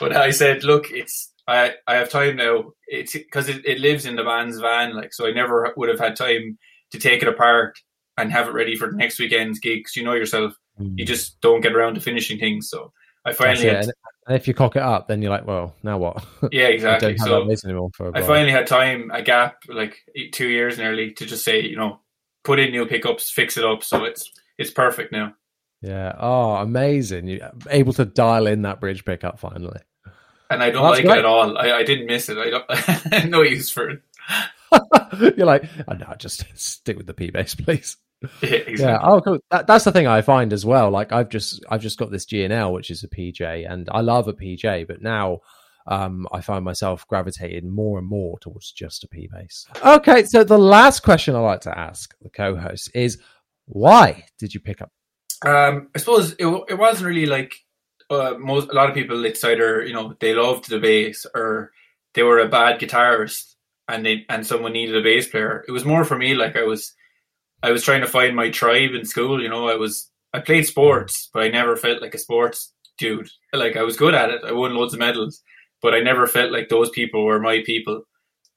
but 0.00 0.16
I 0.16 0.30
said, 0.30 0.64
look, 0.64 0.90
it's 0.90 1.30
I 1.46 1.74
I 1.86 1.94
have 1.96 2.10
time 2.10 2.36
now. 2.36 2.72
It's 2.86 3.12
because 3.12 3.48
it, 3.48 3.64
it 3.66 3.80
lives 3.80 4.06
in 4.06 4.16
the 4.16 4.24
band's 4.24 4.58
van, 4.60 4.94
like 4.94 5.12
so. 5.12 5.26
I 5.26 5.32
never 5.32 5.72
would 5.76 5.88
have 5.88 6.00
had 6.00 6.16
time 6.16 6.58
to 6.92 6.98
take 6.98 7.22
it 7.22 7.28
apart 7.28 7.78
and 8.16 8.30
have 8.32 8.48
it 8.48 8.54
ready 8.54 8.76
for 8.76 8.90
the 8.90 8.96
next 8.96 9.18
weekend's 9.18 9.58
gigs. 9.58 9.96
You 9.96 10.04
know 10.04 10.14
yourself, 10.14 10.54
mm. 10.80 10.94
you 10.96 11.04
just 11.04 11.40
don't 11.40 11.60
get 11.60 11.74
around 11.74 11.94
to 11.94 12.00
finishing 12.00 12.38
things. 12.38 12.68
So 12.70 12.92
I 13.24 13.32
finally. 13.32 13.68
Had, 13.68 13.90
and 14.26 14.36
if 14.36 14.48
you 14.48 14.54
cock 14.54 14.76
it 14.76 14.82
up, 14.82 15.08
then 15.08 15.20
you're 15.20 15.30
like, 15.30 15.46
well, 15.46 15.74
now 15.82 15.98
what? 15.98 16.24
Yeah, 16.52 16.68
exactly. 16.68 17.18
so 17.18 17.50
I 18.14 18.22
finally 18.22 18.52
had 18.52 18.66
time, 18.66 19.10
a 19.12 19.22
gap, 19.22 19.56
like 19.68 19.98
two 20.32 20.48
years 20.48 20.78
nearly, 20.78 21.12
to 21.12 21.26
just 21.26 21.44
say, 21.44 21.60
you 21.60 21.76
know, 21.76 22.00
put 22.42 22.58
in 22.58 22.70
new 22.70 22.86
pickups, 22.86 23.30
fix 23.30 23.56
it 23.56 23.64
up, 23.64 23.82
so 23.84 24.04
it's 24.04 24.30
it's 24.58 24.70
perfect 24.70 25.12
now. 25.12 25.34
Yeah. 25.82 26.14
Oh, 26.18 26.54
amazing! 26.54 27.28
You 27.28 27.46
able 27.68 27.92
to 27.94 28.06
dial 28.06 28.46
in 28.46 28.62
that 28.62 28.80
bridge 28.80 29.04
pickup 29.04 29.38
finally. 29.38 29.80
And 30.50 30.62
I 30.62 30.70
don't 30.70 30.82
like 30.82 31.04
great. 31.04 31.16
it 31.16 31.20
at 31.20 31.24
all. 31.24 31.56
I, 31.56 31.72
I 31.72 31.82
didn't 31.84 32.06
miss 32.06 32.28
it. 32.28 32.38
I 32.38 32.50
don't. 32.50 33.30
no 33.30 33.42
use 33.42 33.70
for 33.70 33.90
it. 33.90 34.02
You're 35.36 35.46
like, 35.46 35.64
oh, 35.88 35.94
no, 35.94 36.14
just 36.18 36.44
stick 36.54 36.96
with 36.96 37.06
the 37.06 37.14
P 37.14 37.30
bass, 37.30 37.54
please. 37.54 37.96
Yeah, 38.40 38.52
exactly. 38.52 38.84
yeah. 38.86 38.98
Oh, 39.02 39.20
cool. 39.20 39.38
That, 39.50 39.66
that's 39.66 39.84
the 39.84 39.92
thing 39.92 40.06
I 40.06 40.22
find 40.22 40.54
as 40.54 40.64
well. 40.64 40.90
Like, 40.90 41.12
I've 41.12 41.28
just, 41.28 41.62
I've 41.68 41.82
just 41.82 41.98
got 41.98 42.10
this 42.10 42.24
G&L, 42.24 42.72
which 42.72 42.90
is 42.90 43.04
a 43.04 43.08
PJ, 43.08 43.70
and 43.70 43.86
I 43.92 44.00
love 44.00 44.28
a 44.28 44.32
PJ, 44.32 44.86
but 44.86 45.02
now 45.02 45.40
um, 45.86 46.26
I 46.32 46.40
find 46.40 46.64
myself 46.64 47.06
gravitating 47.06 47.68
more 47.68 47.98
and 47.98 48.08
more 48.08 48.38
towards 48.38 48.72
just 48.72 49.04
a 49.04 49.08
P 49.08 49.28
bass. 49.30 49.66
Okay, 49.84 50.24
so 50.24 50.42
the 50.42 50.58
last 50.58 51.00
question 51.00 51.36
I 51.36 51.40
like 51.40 51.60
to 51.62 51.78
ask 51.78 52.14
the 52.22 52.30
co-host 52.30 52.90
is, 52.94 53.18
why 53.66 54.24
did 54.38 54.54
you 54.54 54.60
pick 54.60 54.80
up? 54.80 54.90
Um, 55.44 55.90
I 55.94 55.98
suppose 55.98 56.32
it, 56.32 56.46
it 56.46 56.78
wasn't 56.78 57.08
really 57.08 57.26
like 57.26 57.54
uh, 58.10 58.34
most 58.38 58.70
a 58.70 58.74
lot 58.74 58.88
of 58.88 58.94
people. 58.94 59.24
It's 59.24 59.44
either 59.44 59.84
you 59.84 59.92
know 59.92 60.14
they 60.20 60.34
loved 60.34 60.68
the 60.68 60.78
bass 60.78 61.26
or 61.34 61.72
they 62.14 62.22
were 62.22 62.38
a 62.38 62.48
bad 62.48 62.80
guitarist 62.80 63.54
and 63.88 64.04
they 64.04 64.24
and 64.28 64.46
someone 64.46 64.72
needed 64.72 64.96
a 64.96 65.02
bass 65.02 65.28
player. 65.28 65.64
It 65.66 65.72
was 65.72 65.84
more 65.84 66.04
for 66.04 66.16
me 66.16 66.34
like 66.34 66.56
I 66.56 66.64
was 66.64 66.94
I 67.62 67.70
was 67.70 67.84
trying 67.84 68.02
to 68.02 68.06
find 68.06 68.36
my 68.36 68.50
tribe 68.50 68.94
in 68.94 69.04
school. 69.04 69.42
You 69.42 69.48
know, 69.48 69.68
I 69.68 69.76
was 69.76 70.10
I 70.32 70.40
played 70.40 70.66
sports, 70.66 71.30
but 71.32 71.42
I 71.42 71.48
never 71.48 71.76
felt 71.76 72.02
like 72.02 72.14
a 72.14 72.18
sports 72.18 72.72
dude. 72.98 73.30
Like 73.52 73.76
I 73.76 73.82
was 73.82 73.96
good 73.96 74.14
at 74.14 74.30
it. 74.30 74.42
I 74.44 74.52
won 74.52 74.74
loads 74.74 74.94
of 74.94 75.00
medals, 75.00 75.42
but 75.82 75.94
I 75.94 76.00
never 76.00 76.26
felt 76.26 76.52
like 76.52 76.68
those 76.68 76.90
people 76.90 77.24
were 77.24 77.40
my 77.40 77.62
people. 77.64 78.02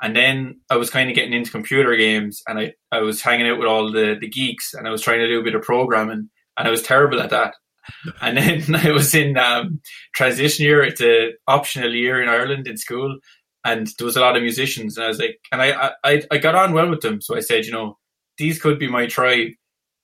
And 0.01 0.16
then 0.16 0.62
I 0.70 0.77
was 0.77 0.89
kind 0.89 1.10
of 1.10 1.16
getting 1.16 1.34
into 1.34 1.51
computer 1.51 1.96
games 1.96 2.44
and 2.48 2.60
I, 2.60 2.74
I 2.92 3.00
was 3.00 3.22
hanging 3.22 3.48
out 3.48 3.58
with 3.58 3.68
all 3.68 3.92
the, 3.92 4.16
the 4.20 4.30
geeks 4.30 4.75
and 4.75 4.88
I 4.88 4.92
was 4.92 5.01
trying 5.01 5.20
to 5.20 5.27
do 5.27 5.39
a 5.39 5.44
bit 5.44 5.56
of 5.56 5.63
programming 5.63 6.30
and 6.56 6.68
I 6.68 6.70
was 6.70 6.84
terrible 6.84 7.20
at 7.20 7.32
that. 7.32 7.56
And 8.22 8.38
then 8.38 8.75
I 8.88 8.91
was 8.91 9.13
in 9.15 9.38
um, 9.38 9.82
transition 10.13 10.65
year. 10.65 10.84
It's 10.84 11.01
an 11.01 11.34
optional 11.48 11.94
year 11.94 12.22
in 12.22 12.29
Ireland 12.29 12.67
in 12.67 12.77
school, 12.77 13.17
and 13.65 13.88
there 13.98 14.06
was 14.06 14.17
a 14.17 14.22
lot 14.22 14.36
of 14.36 14.44
musicians. 14.44 14.98
And 14.98 15.06
I 15.06 15.08
was 15.10 15.20
like, 15.20 15.39
and 15.51 15.62
I, 15.62 15.91
I, 16.03 16.24
I 16.32 16.38
got 16.38 16.56
on 16.56 16.74
well 16.74 16.89
with 16.89 17.01
them. 17.01 17.22
So 17.22 17.36
I 17.36 17.41
said, 17.41 17.65
you 17.65 17.72
know, 17.72 17.98
these 18.38 18.62
could 18.62 18.79
be 18.79 18.89
my 18.89 19.08
tribe. 19.08 19.50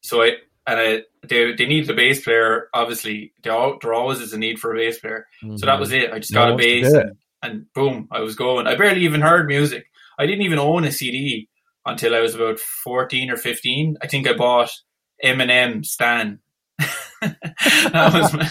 So 0.01 0.21
I, 0.21 0.33
and 0.65 0.79
I, 0.79 1.01
they 1.27 1.53
they 1.53 1.65
needed 1.65 1.89
a 1.89 1.93
bass 1.93 2.23
player. 2.23 2.69
Obviously, 2.73 3.33
there, 3.43 3.53
all, 3.53 3.77
there 3.81 3.93
always 3.93 4.19
is 4.19 4.33
a 4.33 4.37
need 4.37 4.59
for 4.59 4.73
a 4.73 4.77
bass 4.77 4.99
player. 4.99 5.25
Mm-hmm. 5.43 5.57
So 5.57 5.65
that 5.65 5.79
was 5.79 5.91
it. 5.91 6.11
I 6.11 6.19
just 6.19 6.33
got 6.33 6.49
no, 6.49 6.53
a 6.55 6.57
bass, 6.57 6.93
and, 6.93 7.11
and, 7.41 7.73
boom, 7.73 8.07
I 8.11 8.21
was 8.21 8.35
going. 8.35 8.67
I 8.67 8.75
barely 8.75 9.01
even 9.01 9.21
heard 9.21 9.47
music. 9.47 9.85
I 10.17 10.25
didn't 10.25 10.43
even 10.43 10.59
own 10.59 10.83
a 10.85 10.91
CD 10.91 11.49
until 11.85 12.15
I 12.15 12.19
was 12.19 12.35
about 12.35 12.59
fourteen 12.59 13.29
or 13.29 13.37
fifteen. 13.37 13.97
I 14.01 14.07
think 14.07 14.27
I 14.27 14.33
bought 14.33 14.71
Eminem 15.23 15.85
Stan. 15.85 16.39
that 17.91 18.13
was 18.13 18.33
my, 18.33 18.49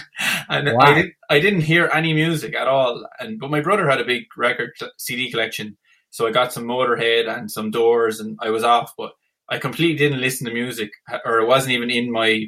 and 0.48 0.76
wow. 0.76 0.80
I 0.80 0.94
didn't 0.94 1.14
I 1.30 1.40
didn't 1.40 1.60
hear 1.62 1.90
any 1.92 2.12
music 2.12 2.54
at 2.54 2.68
all. 2.68 3.06
And 3.20 3.38
but 3.38 3.50
my 3.50 3.60
brother 3.60 3.88
had 3.88 4.00
a 4.00 4.04
big 4.04 4.24
record 4.36 4.72
CD 4.98 5.30
collection, 5.30 5.76
so 6.10 6.26
I 6.26 6.30
got 6.30 6.52
some 6.52 6.64
Motorhead 6.64 7.28
and 7.28 7.50
some 7.50 7.70
Doors, 7.70 8.20
and 8.20 8.38
I 8.40 8.50
was 8.50 8.64
off. 8.64 8.94
But 8.96 9.12
I 9.48 9.58
completely 9.58 9.96
didn't 9.96 10.20
listen 10.20 10.46
to 10.46 10.52
music, 10.52 10.90
or 11.24 11.40
it 11.40 11.46
wasn't 11.46 11.72
even 11.72 11.90
in 11.90 12.10
my 12.10 12.46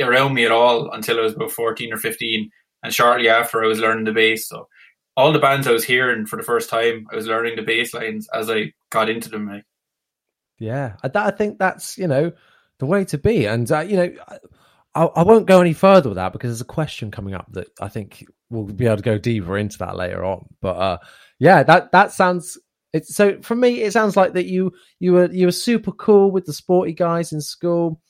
around 0.00 0.34
me 0.34 0.44
at 0.44 0.52
all 0.52 0.90
until 0.90 1.18
I 1.18 1.22
was 1.22 1.34
about 1.34 1.52
fourteen 1.52 1.92
or 1.92 1.98
fifteen. 1.98 2.50
And 2.82 2.92
shortly 2.92 3.28
after, 3.28 3.64
I 3.64 3.66
was 3.66 3.80
learning 3.80 4.04
the 4.04 4.12
bass. 4.12 4.48
So 4.48 4.68
all 5.16 5.32
the 5.32 5.38
bands 5.38 5.66
I 5.66 5.72
was 5.72 5.84
hearing 5.84 6.26
for 6.26 6.36
the 6.36 6.42
first 6.42 6.68
time, 6.68 7.06
I 7.10 7.16
was 7.16 7.26
learning 7.26 7.56
the 7.56 7.62
bass 7.62 7.94
lines 7.94 8.28
as 8.32 8.50
I 8.50 8.72
got 8.90 9.08
into 9.08 9.30
them. 9.30 9.48
Like. 9.48 9.64
Yeah, 10.58 10.96
I, 11.02 11.10
I 11.14 11.30
think 11.30 11.58
that's 11.58 11.98
you 11.98 12.06
know 12.06 12.32
the 12.78 12.86
way 12.86 13.04
to 13.06 13.18
be, 13.18 13.46
and 13.46 13.70
uh, 13.70 13.80
you 13.80 13.96
know. 13.96 14.12
I, 14.28 14.38
I 15.04 15.22
won't 15.22 15.46
go 15.46 15.60
any 15.60 15.72
further 15.72 16.08
with 16.08 16.16
that 16.16 16.32
because 16.32 16.50
there's 16.50 16.60
a 16.60 16.64
question 16.64 17.10
coming 17.10 17.34
up 17.34 17.46
that 17.52 17.68
I 17.80 17.88
think 17.88 18.24
we'll 18.50 18.64
be 18.64 18.86
able 18.86 18.96
to 18.96 19.02
go 19.02 19.18
deeper 19.18 19.58
into 19.58 19.78
that 19.78 19.96
later 19.96 20.24
on. 20.24 20.46
But 20.60 20.76
uh, 20.76 20.98
yeah, 21.38 21.62
that 21.62 21.92
that 21.92 22.12
sounds. 22.12 22.58
It's 22.92 23.14
so 23.14 23.40
for 23.42 23.54
me. 23.54 23.82
It 23.82 23.92
sounds 23.92 24.16
like 24.16 24.32
that 24.34 24.46
you 24.46 24.72
you 24.98 25.12
were 25.12 25.30
you 25.30 25.46
were 25.46 25.52
super 25.52 25.92
cool 25.92 26.30
with 26.30 26.46
the 26.46 26.52
sporty 26.52 26.92
guys 26.92 27.32
in 27.32 27.40
school. 27.40 28.00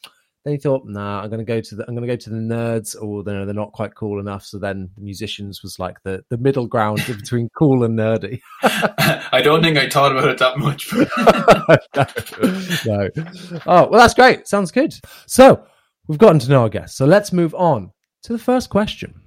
Then 0.45 0.53
you 0.53 0.61
thought, 0.61 0.83
nah, 0.87 1.23
I'm 1.23 1.31
gonna 1.31 1.43
go 1.43 1.61
to 1.61 1.75
the 1.75 1.85
I'm 1.89 1.95
gonna 1.97 2.07
go 2.07 2.15
to 2.15 2.31
the 2.31 2.37
nerds, 2.37 2.95
or 3.01 3.25
they're 3.25 3.45
they're 3.45 3.55
not 3.55 3.73
quite 3.73 3.97
cool 3.97 4.21
enough. 4.21 4.45
So 4.45 4.61
then 4.61 4.91
the 4.95 5.03
musicians 5.03 5.65
was 5.65 5.81
like 5.81 5.97
the 6.05 6.25
the 6.29 6.39
middle 6.39 6.69
ground 6.69 7.03
between 7.05 7.49
cool 7.59 7.83
and 7.83 7.99
nerdy. 7.99 8.41
I 8.63 9.41
don't 9.43 9.63
think 9.63 9.77
I 9.77 9.89
thought 9.89 10.13
about 10.13 10.29
it 10.29 10.39
that 10.39 10.59
much. 10.59 10.93
no, 12.87 13.09
no. 13.17 13.61
Oh 13.67 13.89
well, 13.89 14.01
that's 14.01 14.15
great. 14.15 14.47
Sounds 14.47 14.71
good. 14.71 14.95
So 15.27 15.67
we've 16.09 16.19
gotten 16.19 16.39
to 16.41 16.49
know 16.49 16.63
our 16.63 16.69
guests. 16.69 16.97
So 16.97 17.07
let's 17.07 17.33
move 17.33 17.55
on 17.55 17.93
to 18.23 18.33
the 18.33 18.39
first 18.39 18.71
question. 18.71 19.21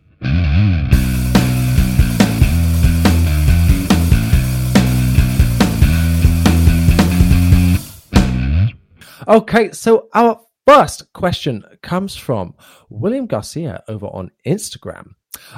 Okay, 9.27 9.71
so 9.73 10.07
our 10.15 10.41
first 10.65 11.13
question 11.13 11.63
comes 11.83 12.15
from 12.15 12.55
William 12.89 13.27
Garcia 13.27 13.83
over 13.87 14.07
on 14.07 14.31
Instagram, 14.45 15.11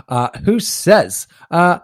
uh, 0.10 0.28
who 0.44 0.60
says, 0.60 1.28
uh, 1.50 1.80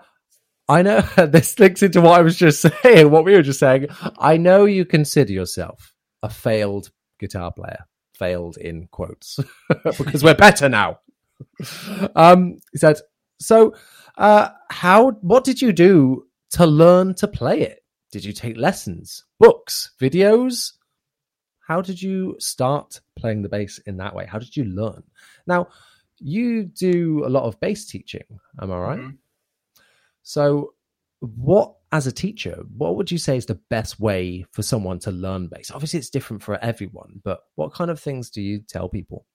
I 0.67 0.81
know 0.81 0.99
this 1.17 1.57
links 1.59 1.81
into 1.83 2.01
what 2.01 2.19
I 2.19 2.23
was 2.23 2.35
just 2.35 2.61
saying, 2.83 3.09
what 3.09 3.23
we 3.23 3.33
were 3.33 3.41
just 3.41 3.59
saying. 3.59 3.87
I 4.19 4.35
know 4.35 4.65
you 4.65 4.83
consider 4.83 5.31
yourself 5.31 5.93
a 6.21 6.29
failed 6.29 6.91
guitar 7.19 7.53
player, 7.53 7.85
failed 8.17 8.57
in 8.57 8.87
quotes, 8.87 9.39
because 9.83 10.23
we're 10.23 10.35
better 10.35 10.69
now. 10.69 10.99
Um, 12.15 12.59
he 12.71 12.77
said, 12.77 12.97
so, 13.39 13.75
uh, 14.17 14.49
how, 14.69 15.11
what 15.21 15.43
did 15.43 15.61
you 15.61 15.71
do 15.71 16.25
to 16.51 16.65
learn 16.65 17.13
to 17.15 17.27
play 17.27 17.61
it? 17.61 17.83
Did 18.11 18.25
you 18.25 18.33
take 18.33 18.57
lessons, 18.57 19.25
books, 19.39 19.91
videos? 19.99 20.73
How 21.67 21.81
did 21.81 22.01
you 22.01 22.35
start 22.39 23.01
playing 23.15 23.41
the 23.41 23.49
bass 23.49 23.79
in 23.79 23.97
that 23.97 24.15
way? 24.15 24.25
How 24.25 24.39
did 24.39 24.55
you 24.55 24.63
learn? 24.63 25.03
Now, 25.45 25.67
you 26.19 26.63
do 26.63 27.23
a 27.25 27.29
lot 27.29 27.43
of 27.43 27.59
bass 27.59 27.85
teaching, 27.85 28.23
am 28.61 28.71
I 28.71 28.77
right? 28.77 28.99
Mm-hmm. 28.99 29.15
So, 30.23 30.73
what 31.19 31.76
as 31.91 32.07
a 32.07 32.11
teacher, 32.11 32.63
what 32.75 32.95
would 32.95 33.11
you 33.11 33.17
say 33.17 33.37
is 33.37 33.45
the 33.45 33.59
best 33.69 33.99
way 33.99 34.45
for 34.51 34.61
someone 34.61 34.99
to 34.99 35.11
learn 35.11 35.47
bass? 35.47 35.71
Obviously, 35.71 35.99
it's 35.99 36.09
different 36.09 36.43
for 36.43 36.57
everyone, 36.57 37.21
but 37.23 37.41
what 37.55 37.73
kind 37.73 37.89
of 37.89 37.99
things 37.99 38.29
do 38.29 38.41
you 38.41 38.59
tell 38.59 38.89
people? 38.89 39.25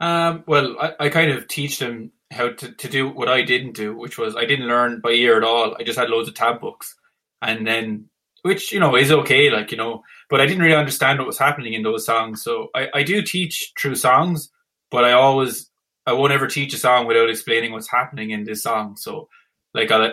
Um, 0.00 0.44
well, 0.46 0.76
I, 0.80 0.92
I, 1.00 1.08
kind 1.08 1.30
of 1.30 1.46
teach 1.46 1.78
them 1.78 2.10
how 2.30 2.50
to, 2.50 2.72
to 2.72 2.88
do 2.88 3.08
what 3.08 3.28
I 3.28 3.42
didn't 3.42 3.74
do, 3.74 3.96
which 3.96 4.18
was 4.18 4.34
I 4.34 4.44
didn't 4.44 4.66
learn 4.66 5.00
by 5.00 5.10
ear 5.10 5.36
at 5.36 5.44
all. 5.44 5.76
I 5.78 5.84
just 5.84 5.98
had 5.98 6.10
loads 6.10 6.28
of 6.28 6.34
tab 6.34 6.60
books, 6.60 6.94
and 7.40 7.66
then 7.66 8.08
which 8.42 8.72
you 8.72 8.80
know 8.80 8.96
is 8.96 9.12
okay, 9.12 9.50
like 9.50 9.70
you 9.70 9.76
know. 9.76 10.02
But 10.28 10.40
I 10.40 10.46
didn't 10.46 10.62
really 10.62 10.74
understand 10.74 11.18
what 11.18 11.28
was 11.28 11.38
happening 11.38 11.74
in 11.74 11.82
those 11.82 12.04
songs. 12.04 12.42
So 12.42 12.68
I, 12.74 12.88
I 12.92 13.02
do 13.04 13.22
teach 13.22 13.72
true 13.74 13.94
songs, 13.94 14.50
but 14.90 15.04
I 15.04 15.12
always 15.12 15.70
I 16.06 16.12
won't 16.12 16.32
ever 16.32 16.48
teach 16.48 16.74
a 16.74 16.78
song 16.78 17.06
without 17.06 17.30
explaining 17.30 17.72
what's 17.72 17.90
happening 17.90 18.30
in 18.30 18.44
this 18.44 18.64
song. 18.64 18.96
So 18.96 19.28
like 19.74 19.90
I'll 19.92 20.12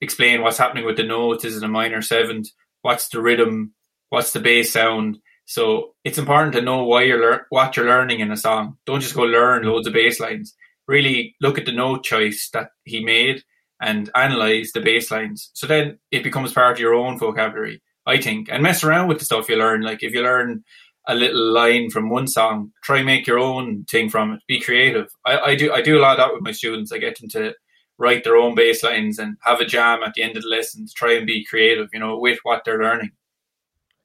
explain 0.00 0.42
what's 0.42 0.58
happening 0.58 0.84
with 0.84 0.96
the 0.96 1.04
notes. 1.04 1.44
Is 1.44 1.56
it 1.56 1.62
a 1.62 1.68
minor 1.68 2.02
seventh? 2.02 2.48
What's 2.82 3.08
the 3.08 3.20
rhythm? 3.20 3.74
What's 4.08 4.32
the 4.32 4.40
bass 4.40 4.72
sound? 4.72 5.18
So 5.44 5.94
it's 6.04 6.18
important 6.18 6.52
to 6.54 6.62
know 6.62 6.84
why 6.84 7.02
you're 7.02 7.20
lear- 7.20 7.46
what 7.50 7.76
you're 7.76 7.86
learning 7.86 8.20
in 8.20 8.30
a 8.30 8.36
song. 8.36 8.76
Don't 8.86 9.00
just 9.00 9.14
go 9.14 9.22
learn 9.22 9.64
loads 9.64 9.86
of 9.86 9.92
bass 9.92 10.20
lines. 10.20 10.54
Really 10.86 11.34
look 11.40 11.58
at 11.58 11.66
the 11.66 11.72
note 11.72 12.04
choice 12.04 12.48
that 12.52 12.68
he 12.84 13.04
made 13.04 13.42
and 13.80 14.10
analyze 14.14 14.72
the 14.72 14.80
bass 14.80 15.10
lines. 15.10 15.50
So 15.54 15.66
then 15.66 15.98
it 16.10 16.22
becomes 16.22 16.52
part 16.52 16.72
of 16.72 16.80
your 16.80 16.94
own 16.94 17.18
vocabulary, 17.18 17.82
I 18.06 18.20
think, 18.20 18.48
and 18.50 18.62
mess 18.62 18.84
around 18.84 19.08
with 19.08 19.18
the 19.18 19.24
stuff 19.24 19.48
you 19.48 19.56
learn. 19.56 19.82
Like 19.82 20.02
if 20.02 20.12
you 20.12 20.22
learn 20.22 20.64
a 21.08 21.14
little 21.14 21.52
line 21.52 21.90
from 21.90 22.10
one 22.10 22.26
song, 22.26 22.72
try 22.84 23.02
make 23.02 23.26
your 23.26 23.38
own 23.38 23.84
thing 23.90 24.10
from 24.10 24.32
it. 24.32 24.40
Be 24.46 24.60
creative. 24.60 25.06
I, 25.24 25.38
I 25.38 25.54
do 25.54 25.72
I 25.72 25.82
do 25.82 25.98
a 25.98 26.00
lot 26.00 26.18
of 26.18 26.18
that 26.18 26.34
with 26.34 26.42
my 26.42 26.52
students. 26.52 26.92
I 26.92 26.98
get 26.98 27.18
them 27.18 27.28
to 27.30 27.54
write 28.00 28.24
their 28.24 28.36
own 28.36 28.54
bass 28.54 28.82
lines 28.82 29.18
and 29.18 29.36
have 29.42 29.60
a 29.60 29.66
jam 29.66 30.02
at 30.02 30.14
the 30.14 30.22
end 30.22 30.36
of 30.36 30.42
the 30.42 30.48
lesson 30.48 30.86
to 30.86 30.92
try 30.92 31.12
and 31.12 31.26
be 31.26 31.44
creative, 31.44 31.88
you 31.92 32.00
know, 32.00 32.18
with 32.18 32.38
what 32.42 32.64
they're 32.64 32.82
learning. 32.82 33.10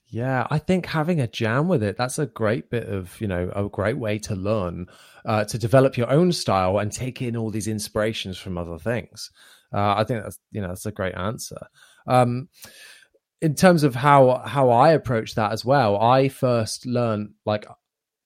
Yeah, 0.08 0.46
I 0.52 0.60
think 0.60 0.86
having 0.86 1.20
a 1.20 1.28
jam 1.28 1.68
with 1.68 1.82
it, 1.82 1.98
that's 1.98 2.20
a 2.20 2.28
great 2.28 2.70
bit 2.70 2.88
of, 2.88 3.20
you 3.20 3.28
know, 3.28 3.52
a 3.56 3.68
great 3.68 3.98
way 3.98 4.20
to 4.20 4.36
learn, 4.36 4.88
uh, 5.26 5.46
to 5.46 5.58
develop 5.58 5.98
your 5.98 6.12
own 6.12 6.32
style 6.32 6.78
and 6.78 6.92
take 6.92 7.22
in 7.22 7.36
all 7.36 7.50
these 7.50 7.68
inspirations 7.68 8.38
from 8.38 8.58
other 8.58 8.78
things. 8.78 9.32
Uh, 9.74 9.96
I 9.98 10.04
think 10.04 10.24
that's 10.24 10.40
you 10.52 10.62
know 10.62 10.70
that's 10.70 10.86
a 10.86 10.92
great 10.92 11.16
answer. 11.16 11.58
Um, 12.08 12.50
in 13.42 13.56
terms 13.56 13.84
of 13.84 13.96
how 13.96 14.42
how 14.46 14.70
I 14.70 14.92
approach 14.92 15.36
that 15.36 15.52
as 15.52 15.66
well, 15.66 16.00
I 16.00 16.30
first 16.30 16.86
learned 16.86 17.34
like 17.46 17.66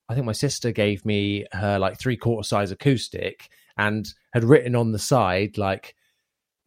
I 0.10 0.14
think 0.14 0.26
my 0.26 0.34
sister 0.34 0.72
gave 0.72 1.06
me 1.06 1.46
her 1.54 1.80
like 1.80 1.98
three 1.98 2.18
quarter 2.18 2.46
size 2.46 2.72
acoustic 2.72 3.50
and 3.80 4.14
had 4.34 4.44
written 4.44 4.76
on 4.76 4.92
the 4.92 5.00
side 5.00 5.58
like 5.58 5.96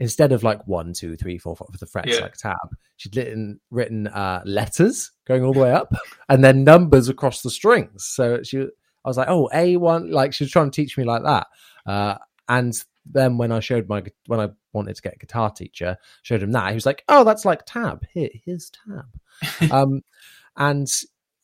instead 0.01 0.33
of 0.33 0.43
like 0.43 0.67
one, 0.67 0.93
two, 0.93 1.17
three, 1.17 1.39
four, 1.39 1.55
five 1.55 1.69
with 1.71 1.81
the 1.81 1.87
frets 1.87 2.09
yeah. 2.09 2.21
like 2.21 2.35
tab, 2.35 2.57
she'd 2.97 3.15
written 3.15 3.61
written 3.71 4.09
uh, 4.09 4.43
letters 4.45 5.13
going 5.27 5.45
all 5.45 5.53
the 5.53 5.61
way 5.61 5.71
up 5.71 5.93
and 6.29 6.43
then 6.43 6.65
numbers 6.65 7.09
across 7.09 7.43
the 7.43 7.51
strings. 7.51 8.05
So 8.05 8.43
she, 8.43 8.63
I 8.63 9.09
was 9.09 9.17
like, 9.17 9.29
oh, 9.29 9.49
A 9.53 9.77
one, 9.77 10.11
like 10.11 10.33
she 10.33 10.45
was 10.45 10.51
trying 10.51 10.71
to 10.71 10.75
teach 10.75 10.99
me 10.99 11.05
like 11.05 11.23
that. 11.23 11.47
Uh, 11.87 12.17
and 12.49 12.75
then 13.07 13.37
when 13.37 13.53
I 13.53 13.61
showed 13.61 13.89
my 13.89 14.03
when 14.27 14.41
I 14.41 14.49
wanted 14.73 14.97
to 14.97 15.03
get 15.03 15.15
a 15.15 15.19
guitar 15.19 15.51
teacher, 15.51 15.99
showed 16.23 16.43
him 16.43 16.53
that 16.53 16.71
he 16.71 16.75
was 16.75 16.87
like, 16.87 17.05
"Oh, 17.09 17.25
that's 17.25 17.45
like 17.45 17.67
tab. 17.67 18.05
Here, 18.13 18.31
here's 18.45 18.71
tab." 18.71 19.73
um, 19.73 20.03
and 20.57 20.89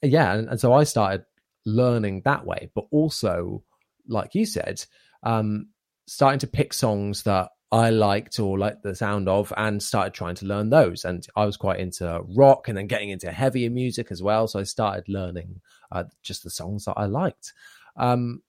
yeah, 0.02 0.34
and, 0.34 0.48
and, 0.48 0.60
so 0.60 0.72
I 0.72 0.84
started 0.84 1.24
learning 1.66 2.22
that 2.24 2.46
way, 2.46 2.70
but 2.74 2.86
also, 2.90 3.64
like 4.08 4.34
you 4.34 4.46
said, 4.46 4.84
um, 5.22 5.68
starting 6.06 6.40
to 6.40 6.46
pick 6.46 6.72
songs 6.72 7.22
that 7.24 7.50
I 7.70 7.90
liked 7.90 8.40
or 8.40 8.58
liked 8.58 8.82
the 8.82 8.94
sound 8.94 9.28
of, 9.28 9.52
and 9.56 9.82
started 9.82 10.14
trying 10.14 10.36
to 10.36 10.46
learn 10.46 10.70
those. 10.70 11.04
And 11.04 11.26
I 11.36 11.44
was 11.44 11.56
quite 11.56 11.80
into 11.80 12.22
rock, 12.34 12.68
and 12.68 12.76
then 12.76 12.86
getting 12.86 13.10
into 13.10 13.30
heavier 13.30 13.70
music 13.70 14.08
as 14.10 14.22
well. 14.22 14.48
So 14.48 14.58
I 14.58 14.64
started 14.64 15.08
learning 15.08 15.60
uh, 15.92 16.04
just 16.22 16.44
the 16.44 16.50
songs 16.50 16.86
that 16.86 16.94
I 16.96 17.06
liked. 17.06 17.52
Um, 17.96 18.42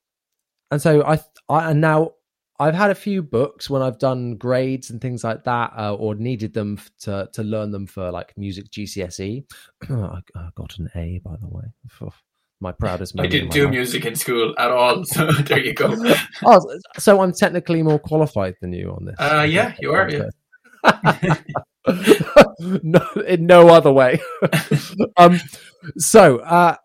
and 0.71 0.81
so 0.81 1.03
I, 1.03 1.19
I 1.49 1.71
and 1.71 1.81
now 1.81 2.11
I've 2.59 2.75
had 2.75 2.91
a 2.91 2.95
few 2.95 3.23
books 3.23 3.69
when 3.69 3.81
I've 3.81 3.99
done 3.99 4.35
grades 4.35 4.89
and 4.89 5.01
things 5.01 5.23
like 5.23 5.45
that, 5.45 5.73
uh, 5.77 5.95
or 5.95 6.15
needed 6.15 6.53
them 6.53 6.79
to 7.01 7.29
to 7.33 7.43
learn 7.43 7.71
them 7.71 7.87
for 7.87 8.11
like 8.11 8.37
music 8.37 8.69
GCSE. 8.69 9.45
I 9.89 10.49
got 10.55 10.77
an 10.77 10.89
A, 10.95 11.19
by 11.23 11.35
the 11.39 11.47
way. 11.47 11.65
My 12.61 12.71
proudest. 12.73 13.15
moment. 13.15 13.33
I 13.33 13.37
didn't 13.37 13.51
do 13.51 13.65
life. 13.65 13.71
music 13.71 14.05
in 14.05 14.15
school 14.15 14.53
at 14.57 14.69
all, 14.69 15.03
so 15.05 15.31
there 15.31 15.59
you 15.59 15.73
go. 15.73 15.95
oh, 16.45 16.79
so 16.97 17.21
I'm 17.21 17.31
technically 17.31 17.83
more 17.83 17.99
qualified 17.99 18.55
than 18.61 18.73
you 18.73 18.91
on 18.91 19.05
this. 19.05 19.15
Uh, 19.17 19.45
yeah, 19.49 19.75
you 19.79 19.93
are. 19.93 20.09
Yeah. 20.09 20.29
no, 22.83 23.07
in 23.25 23.45
no 23.45 23.69
other 23.69 23.91
way. 23.91 24.19
um, 25.17 25.39
so, 25.97 26.39
uh, 26.39 26.75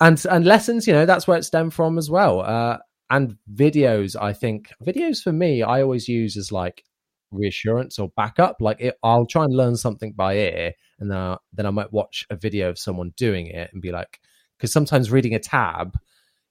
and 0.00 0.22
and 0.30 0.44
lessons, 0.44 0.86
you 0.86 0.92
know, 0.92 1.06
that's 1.06 1.26
where 1.26 1.38
it 1.38 1.44
stemmed 1.44 1.72
from 1.72 1.96
as 1.96 2.10
well. 2.10 2.40
Uh, 2.40 2.78
and 3.12 3.36
videos 3.54 4.16
i 4.20 4.32
think 4.32 4.70
videos 4.82 5.18
for 5.18 5.32
me 5.32 5.62
i 5.62 5.82
always 5.82 6.08
use 6.08 6.36
as 6.36 6.50
like 6.50 6.82
reassurance 7.30 7.98
or 7.98 8.10
backup 8.16 8.56
like 8.60 8.80
it, 8.80 8.96
i'll 9.02 9.26
try 9.26 9.44
and 9.44 9.54
learn 9.54 9.76
something 9.76 10.12
by 10.12 10.34
ear 10.34 10.72
and 10.98 11.10
then, 11.10 11.18
I, 11.18 11.36
then 11.52 11.66
i 11.66 11.70
might 11.70 11.92
watch 11.92 12.24
a 12.30 12.36
video 12.36 12.70
of 12.70 12.78
someone 12.78 13.12
doing 13.16 13.46
it 13.48 13.70
and 13.72 13.82
be 13.82 13.92
like 13.92 14.18
because 14.62 14.72
sometimes 14.72 15.10
reading 15.10 15.34
a 15.34 15.38
tab 15.38 15.98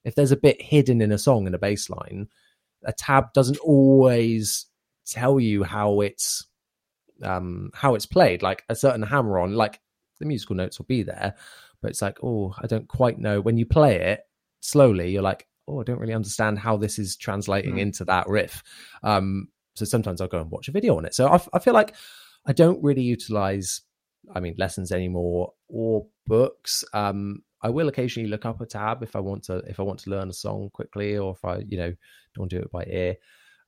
if 0.04 0.14
there's 0.14 0.32
a 0.32 0.36
bit 0.36 0.60
hidden 0.60 1.00
in 1.00 1.12
a 1.12 1.18
song 1.18 1.46
in 1.46 1.54
a 1.54 1.58
bass 1.58 1.88
line 1.88 2.28
a 2.84 2.92
tab 2.92 3.32
doesn't 3.32 3.58
always 3.58 4.66
tell 5.06 5.40
you 5.40 5.62
how 5.62 6.00
it's 6.00 6.46
um 7.22 7.70
how 7.74 7.94
it's 7.94 8.06
played 8.06 8.42
like 8.42 8.64
a 8.68 8.74
certain 8.74 9.02
hammer 9.02 9.38
on 9.38 9.54
like 9.54 9.80
the 10.18 10.26
musical 10.26 10.54
notes 10.54 10.78
will 10.78 10.86
be 10.86 11.02
there 11.02 11.34
but 11.80 11.90
it's 11.90 12.02
like 12.02 12.18
oh 12.22 12.54
i 12.60 12.66
don't 12.66 12.88
quite 12.88 13.18
know 13.18 13.40
when 13.40 13.56
you 13.56 13.64
play 13.64 13.96
it 13.96 14.20
slowly 14.60 15.10
you're 15.10 15.22
like 15.22 15.46
oh, 15.68 15.80
I 15.80 15.84
don't 15.84 15.98
really 15.98 16.14
understand 16.14 16.58
how 16.58 16.76
this 16.76 16.98
is 16.98 17.16
translating 17.16 17.76
mm. 17.76 17.80
into 17.80 18.04
that 18.06 18.28
riff. 18.28 18.62
Um, 19.02 19.48
so 19.74 19.84
sometimes 19.84 20.20
I'll 20.20 20.28
go 20.28 20.40
and 20.40 20.50
watch 20.50 20.68
a 20.68 20.72
video 20.72 20.96
on 20.96 21.04
it. 21.04 21.14
So 21.14 21.28
I, 21.28 21.40
I 21.52 21.58
feel 21.58 21.74
like 21.74 21.94
I 22.46 22.52
don't 22.52 22.82
really 22.82 23.02
utilize, 23.02 23.80
I 24.34 24.40
mean, 24.40 24.54
lessons 24.58 24.92
anymore 24.92 25.52
or 25.68 26.06
books. 26.26 26.84
Um, 26.92 27.42
I 27.62 27.70
will 27.70 27.88
occasionally 27.88 28.28
look 28.28 28.44
up 28.44 28.60
a 28.60 28.66
tab 28.66 29.02
if 29.02 29.14
I 29.16 29.20
want 29.20 29.44
to 29.44 29.58
if 29.68 29.78
I 29.80 29.82
want 29.82 30.00
to 30.00 30.10
learn 30.10 30.28
a 30.28 30.32
song 30.34 30.70
quickly 30.72 31.16
or 31.16 31.32
if 31.32 31.44
I 31.44 31.58
you 31.68 31.78
know 31.78 31.94
don't 32.34 32.50
do 32.50 32.58
it 32.58 32.70
by 32.72 32.84
ear. 32.84 33.16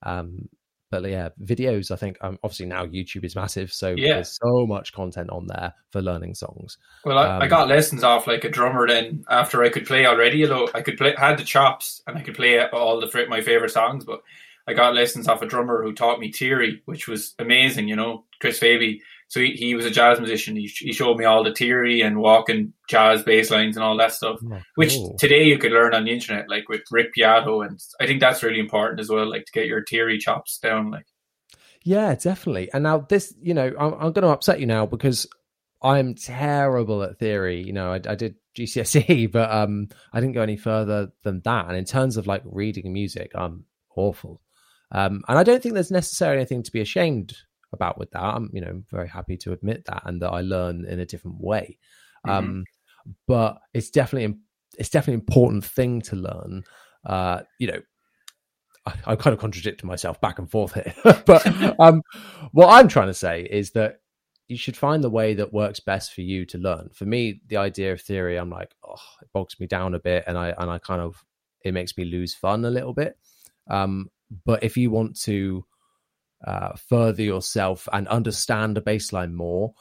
Um, 0.03 0.49
but 0.91 1.09
yeah, 1.11 1.31
videos. 1.43 1.91
I 1.91 1.97
think 1.97 2.17
um, 2.21 2.39
obviously 2.45 2.67
now 2.67 2.87
YouTube 2.87 3.25
is 3.25 3.35
massive, 3.43 3.73
so 3.73 3.91
Yeah. 3.97 4.15
there's 4.15 4.39
so 4.41 4.67
much 4.67 4.93
content 4.93 5.31
on 5.31 5.47
there 5.49 5.73
for 5.91 6.01
learning 6.03 6.35
songs. 6.35 6.79
Well, 7.05 7.19
I, 7.19 7.27
I 7.39 7.43
Um, 7.45 7.49
got 7.49 7.69
lessons 7.69 8.05
off 8.05 8.27
like 8.27 8.45
a 8.45 8.49
drummer. 8.51 8.87
Then 8.87 9.25
after 9.29 9.63
I 9.65 9.71
could 9.71 9.87
play 9.87 10.07
already, 10.07 10.39
you 10.39 10.49
know, 10.49 10.69
I 10.75 10.83
could 10.83 10.97
play 10.97 11.15
had 11.19 11.39
the 11.39 11.45
chops 11.45 12.03
and 12.07 12.17
I 12.17 12.23
could 12.23 12.37
play 12.37 12.65
all 12.69 13.01
the 13.01 13.27
my 13.29 13.41
favorite 13.41 13.71
songs. 13.73 14.05
But 14.05 14.23
I 14.69 14.75
got 14.75 14.95
lessons 14.95 15.27
off 15.29 15.43
a 15.43 15.47
drummer 15.47 15.83
who 15.83 15.93
taught 15.93 16.21
me 16.21 16.31
theory, 16.33 16.83
which 16.85 17.09
was 17.09 17.35
amazing. 17.39 17.89
You 17.89 17.97
know, 17.97 18.25
Chris 18.41 18.61
Faby. 18.61 19.01
So 19.29 19.41
he, 19.41 19.53
he 19.53 19.75
was 19.75 19.87
a 19.87 19.91
jazz 19.91 20.19
musician. 20.21 20.57
He, 20.57 20.67
he 20.67 20.93
showed 20.93 21.19
me 21.19 21.25
all 21.25 21.43
the 21.43 21.55
theory 21.55 22.03
and 22.03 22.19
walking 22.19 22.73
jazz 22.89 23.23
bass 23.23 23.51
lines 23.51 23.77
and 23.77 23.85
all 23.85 23.97
that 23.99 24.13
stuff, 24.13 24.39
which 24.75 24.95
cool. 24.95 25.17
today 25.19 25.45
you 25.45 25.59
could 25.59 25.73
learn 25.73 25.95
on 25.95 26.05
the 26.05 26.13
internet, 26.13 26.49
like 26.49 26.69
with 26.69 26.83
Rick 26.91 27.15
Beato. 27.15 27.63
And 27.63 27.81
I 28.01 28.07
think 28.07 28.21
that's 28.21 28.43
really 28.43 28.61
important 28.61 29.01
as 29.01 29.09
well, 29.09 29.29
like 29.29 29.47
to 29.47 29.53
get 29.53 29.67
your 29.67 29.85
theory 29.85 30.19
chops 30.19 30.59
down. 30.59 30.91
Like, 30.91 31.07
Yeah, 31.83 32.15
definitely. 32.15 32.71
And 32.73 32.85
now 32.85 32.99
this, 32.99 33.35
you 33.43 33.55
know, 33.55 33.73
I'm, 33.79 33.95
I'm 33.95 34.13
going 34.13 34.23
to 34.23 34.29
upset 34.29 34.61
you 34.61 34.67
now 34.67 34.87
because 34.87 35.27
I'm 35.83 36.15
terrible 36.15 37.03
at 37.03 37.19
theory. 37.19 37.63
You 37.63 37.73
know, 37.73 37.93
I, 37.93 38.01
I 38.07 38.15
did 38.15 38.37
GCSE, 38.57 39.31
but 39.33 39.51
um, 39.51 39.89
I 40.13 40.21
didn't 40.21 40.35
go 40.35 40.43
any 40.43 40.57
further 40.57 41.13
than 41.23 41.41
that. 41.45 41.67
And 41.67 41.77
in 41.77 41.85
terms 41.85 42.17
of 42.17 42.27
like 42.27 42.43
reading 42.45 42.93
music, 42.93 43.33
I'm 43.35 43.65
awful. 43.97 44.41
Um, 44.93 45.23
and 45.29 45.39
I 45.39 45.43
don't 45.43 45.63
think 45.63 45.75
there's 45.75 45.91
necessarily 45.91 46.39
anything 46.39 46.63
to 46.63 46.73
be 46.73 46.81
ashamed 46.81 47.35
about 47.75 47.99
with 47.99 48.11
that. 48.13 48.23
I'm, 48.23 48.51
you 48.53 48.61
know, 48.61 48.83
very 48.91 49.09
happy 49.09 49.37
to 49.39 49.53
admit 49.53 49.85
that 49.87 50.03
and 50.07 50.23
that 50.23 50.31
I 50.31 50.41
learn 50.41 50.87
in 50.87 51.01
a 51.01 51.07
different 51.07 51.41
way. 51.41 51.79
Um, 52.27 52.65
but 53.27 53.59
it's 53.75 53.91
definitely 53.91 54.39
it's 54.79 54.89
definitely 54.89 55.15
an 55.15 55.21
important 55.21 55.65
thing 55.65 56.01
to 56.03 56.17
learn. 56.17 56.65
Uh, 57.05 57.41
you 57.59 57.67
know, 57.67 57.81
I, 58.87 58.95
I 59.07 59.17
kind 59.17 59.35
of 59.35 59.41
contradict 59.41 59.85
myself 59.85 60.21
back 60.21 60.39
and 60.39 60.51
forth 60.51 60.75
here, 60.75 60.95
but 61.27 61.47
um, 61.79 62.03
what 62.53 62.71
I'm 62.71 62.89
trying 62.89 63.09
to 63.09 63.15
say 63.15 63.43
is 63.43 63.73
that 63.73 64.01
you 64.49 64.57
should 64.57 64.77
find 64.77 65.03
the 65.03 65.11
way 65.11 65.35
that 65.35 65.53
works 65.53 65.81
best 65.81 66.13
for 66.13 66.21
you 66.21 66.45
to 66.47 66.59
learn. 66.59 66.91
For 66.93 67.07
me, 67.07 67.41
the 67.49 67.57
idea 67.57 67.93
of 67.93 68.01
theory, 68.01 68.37
I'm 68.37 68.51
like, 68.51 68.75
oh, 68.87 68.97
it 69.23 69.29
bogs 69.33 69.59
me 69.59 69.67
down 69.67 69.95
a 69.95 70.01
bit, 70.01 70.25
and 70.27 70.37
I 70.37 70.55
and 70.59 70.71
I 70.71 70.79
kind 70.79 71.01
of 71.01 71.25
it 71.65 71.73
makes 71.73 71.97
me 71.97 72.05
lose 72.05 72.35
fun 72.35 72.65
a 72.65 72.71
little 72.71 72.95
bit. 72.95 73.17
Um, 73.69 74.11
but 74.45 74.63
if 74.63 74.77
you 74.77 74.91
want 74.91 75.19
to 75.23 75.65
uh, 76.47 76.75
further 76.77 77.23
yourself 77.23 77.89
and 77.93 78.07
understand 78.09 78.77
a 78.79 78.81
baseline 78.81 79.33
more, 79.33 79.75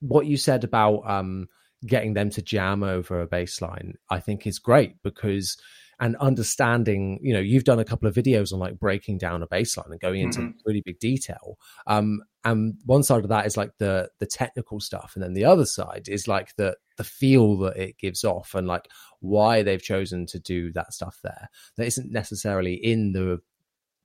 what 0.00 0.26
you 0.26 0.36
said 0.36 0.64
about 0.64 1.00
um, 1.08 1.48
getting 1.86 2.14
them 2.14 2.30
to 2.30 2.42
jam 2.42 2.82
over 2.82 3.20
a 3.20 3.26
baseline, 3.28 3.94
I 4.10 4.20
think 4.20 4.46
is 4.46 4.58
great 4.58 5.02
because 5.02 5.56
and 5.98 6.14
understanding, 6.16 7.18
you 7.22 7.32
know, 7.32 7.40
you've 7.40 7.64
done 7.64 7.78
a 7.78 7.84
couple 7.84 8.06
of 8.06 8.14
videos 8.14 8.52
on 8.52 8.58
like 8.58 8.78
breaking 8.78 9.16
down 9.16 9.42
a 9.42 9.46
baseline 9.46 9.90
and 9.90 9.98
going 10.00 10.20
into 10.20 10.40
Mhm. 10.42 10.54
really 10.66 10.82
big 10.84 10.98
detail. 10.98 11.56
Um, 11.86 12.20
and 12.44 12.74
one 12.84 13.02
side 13.02 13.22
of 13.22 13.30
that 13.30 13.46
is 13.46 13.56
like 13.56 13.70
the 13.78 14.10
the 14.18 14.26
technical 14.26 14.78
stuff, 14.78 15.12
and 15.14 15.22
then 15.22 15.32
the 15.32 15.46
other 15.46 15.64
side 15.64 16.06
is 16.08 16.28
like 16.28 16.54
the 16.56 16.76
the 16.98 17.04
feel 17.04 17.56
that 17.58 17.76
it 17.78 17.96
gives 17.98 18.24
off 18.24 18.54
and 18.54 18.66
like 18.66 18.88
why 19.20 19.62
they've 19.62 19.82
chosen 19.82 20.26
to 20.26 20.38
do 20.38 20.70
that 20.72 20.92
stuff 20.92 21.18
there. 21.22 21.48
That 21.76 21.86
isn't 21.86 22.12
necessarily 22.12 22.74
in 22.74 23.12
the 23.12 23.40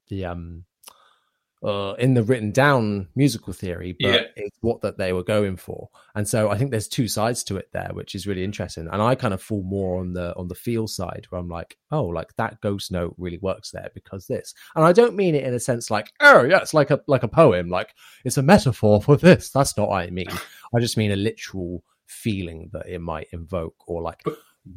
the 0.08 0.26
um 0.26 0.64
uh, 1.64 1.94
in 2.00 2.16
the 2.16 2.24
written 2.24 2.52
down 2.52 3.08
musical 3.16 3.54
theory, 3.54 3.96
but 4.00 4.08
Yeah. 4.10 4.22
it's 4.36 4.58
what 4.62 4.82
that 4.82 4.98
they 4.98 5.14
were 5.14 5.24
going 5.24 5.58
for. 5.58 5.90
And 6.16 6.28
so 6.28 6.50
I 6.50 6.58
think 6.58 6.72
there's 6.72 6.88
two 6.88 7.08
sides 7.08 7.44
to 7.46 7.58
it 7.58 7.70
there, 7.72 7.92
which 7.94 8.16
is 8.16 8.26
really 8.26 8.44
interesting. 8.44 8.88
And 8.92 9.02
I 9.02 9.14
kind 9.16 9.34
of 9.34 9.42
fall 9.44 9.62
more 9.64 10.00
on 10.00 10.14
the 10.14 10.36
on 10.36 10.48
the 10.48 10.56
feel 10.56 10.88
side, 10.88 11.28
where 11.30 11.40
I'm 11.40 11.50
like, 11.50 11.78
oh, 11.92 12.06
like 12.06 12.36
that 12.38 12.62
ghost 12.62 12.92
note 12.92 13.14
really 13.18 13.38
works 13.38 13.70
there 13.72 13.92
because 13.94 14.26
this. 14.28 14.54
And 14.76 14.84
I 14.84 14.92
don't 14.92 15.16
mean 15.16 15.36
it 15.36 15.44
in 15.44 15.54
a 15.54 15.60
sense 15.60 15.92
like, 15.92 16.12
oh 16.20 16.44
yeah, 16.44 16.58
it's 16.62 16.74
like 16.74 16.90
a 16.90 17.02
like 17.08 17.24
a 17.24 17.28
poem, 17.28 17.70
like 17.70 17.94
it's 18.26 18.38
a 18.38 18.42
metaphor 18.44 19.02
for 19.02 19.16
this. 19.18 19.50
That's 19.52 19.78
not 19.78 19.90
what 19.90 20.02
I 20.02 20.10
mean. 20.10 20.30
I 20.76 20.80
just 20.80 20.98
mean 20.98 21.12
a 21.12 21.16
literal 21.16 21.84
feeling 22.08 22.70
that 22.74 22.88
it 22.88 23.00
might 23.00 23.28
invoke, 23.32 23.76
or 23.88 24.02
like 24.02 24.24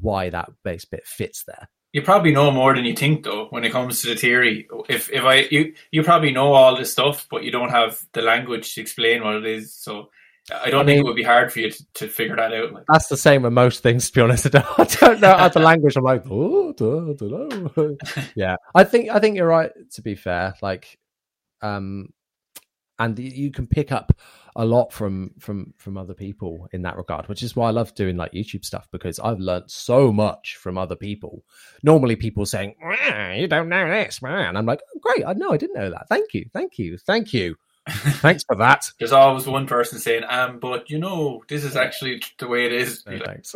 why 0.01 0.31
that 0.31 0.51
bass 0.63 0.85
bit 0.85 1.07
fits 1.07 1.45
there. 1.45 1.69
You 1.95 2.03
probably 2.03 2.33
know 2.33 2.51
more 2.51 2.75
than 2.75 2.85
you 2.85 2.93
think, 2.93 3.23
though, 3.23 3.47
when 3.51 3.63
it 3.63 3.71
comes 3.71 4.03
to 4.03 4.09
the 4.09 4.17
theory. 4.17 4.67
If 4.89 5.13
if 5.13 5.23
I 5.23 5.47
you 5.53 5.75
you 5.93 6.03
probably 6.03 6.33
know 6.33 6.53
all 6.53 6.77
this 6.77 6.91
stuff, 6.91 7.29
but 7.31 7.45
you 7.45 7.53
don't 7.53 7.71
have 7.71 8.05
the 8.13 8.21
language 8.21 8.75
to 8.75 8.81
explain 8.81 9.23
what 9.23 9.37
it 9.37 9.47
is. 9.47 9.73
So 9.73 10.11
I 10.53 10.71
don't 10.71 10.83
I 10.83 10.87
think 10.87 10.99
it 10.99 11.05
would 11.05 11.15
be 11.15 11.23
hard 11.23 11.53
for 11.53 11.61
you 11.61 11.71
to, 11.71 11.87
to 11.95 12.09
figure 12.09 12.35
that 12.35 12.53
out. 12.53 12.73
Like, 12.73 12.85
That's 12.89 13.07
the 13.07 13.17
same 13.17 13.43
with 13.43 13.53
most 13.53 13.85
things, 13.85 14.11
to 14.11 14.13
be 14.13 14.21
honest. 14.23 14.47
I 14.47 14.49
don't, 14.49 14.67
I 14.81 14.85
don't 14.85 15.21
know 15.21 15.37
how 15.37 15.49
the 15.49 15.61
language. 15.61 15.97
I'm 15.97 16.03
like, 16.03 16.25
oh, 16.29 16.73
don't 16.73 17.21
know. 17.23 17.97
yeah, 18.35 18.57
I 18.75 18.83
think 18.83 19.11
I 19.11 19.21
think 19.21 19.37
you're 19.37 19.47
right. 19.47 19.71
To 19.93 20.03
be 20.03 20.17
fair, 20.17 20.55
like, 20.61 20.99
um, 21.63 22.09
and 22.99 23.17
you 23.17 23.53
can 23.53 23.69
pick 23.69 23.93
up 23.93 24.13
a 24.57 24.65
lot 24.65 24.93
from 24.93 25.31
from 25.39 25.75
from 25.77 25.97
other 25.97 26.15
people 26.15 26.69
in 26.73 26.83
that 26.83 26.97
regard, 26.97 27.29
which 27.29 27.43
is 27.43 27.57
why 27.57 27.69
I 27.69 27.73
love 27.73 27.95
doing 27.95 28.17
like 28.17 28.33
YouTube 28.33 28.65
stuff 28.65 28.89
because 28.93 29.19
I've 29.19 29.41
learned 29.41 29.71
so 29.71 30.13
much 30.13 30.57
from 30.57 30.79
other 30.79 30.97
people. 30.97 31.45
Normally, 31.83 32.17
people 32.17 32.47
saying, 32.47 32.75
"Ah, 32.83 33.33
"You 33.33 33.49
don't 33.49 33.69
know 33.69 33.89
this, 33.89 34.23
man," 34.23 34.57
I'm 34.57 34.67
like, 34.67 34.81
oh, 34.95 35.01
"Great, 35.01 35.27
I 35.27 35.33
know, 35.33 35.51
I 35.51 35.57
didn't 35.57 35.77
know 35.77 35.91
that. 35.91 36.09
Thank 36.09 36.35
you, 36.35 36.47
thank 36.53 36.79
you, 36.79 36.99
thank 36.99 37.33
you, 37.33 37.57
thanks 37.89 38.45
for 38.45 38.57
that." 38.57 38.87
there's 38.99 39.13
always 39.13 39.47
one 39.47 39.67
person 39.67 39.99
saying, 39.99 40.23
"Um, 40.29 40.61
but 40.61 40.89
you 40.89 40.99
know, 40.99 41.43
this 41.49 41.65
is 41.65 41.77
actually 41.77 42.23
the 42.39 42.47
way 42.49 42.67
it 42.67 42.73
is." 42.73 43.05
No, 43.09 43.19
thanks. 43.25 43.55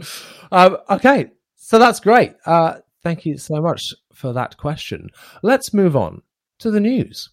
um, 0.52 0.78
okay, 0.90 1.30
so 1.56 1.78
that's 1.78 2.00
great. 2.00 2.34
Uh, 2.44 2.78
thank 3.02 3.24
you 3.24 3.38
so 3.38 3.60
much 3.60 3.94
for 4.12 4.32
that 4.32 4.56
question. 4.56 5.10
Let's 5.42 5.72
move 5.72 5.96
on 5.96 6.22
to 6.58 6.70
the 6.70 6.80
news. 6.80 7.30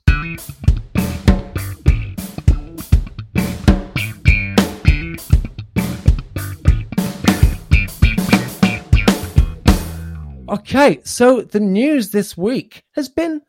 Okay, 10.58 11.00
so 11.04 11.41
the 11.41 11.60
news 11.60 12.10
this 12.10 12.36
week 12.36 12.84
has 12.93 13.10
been 13.10 13.41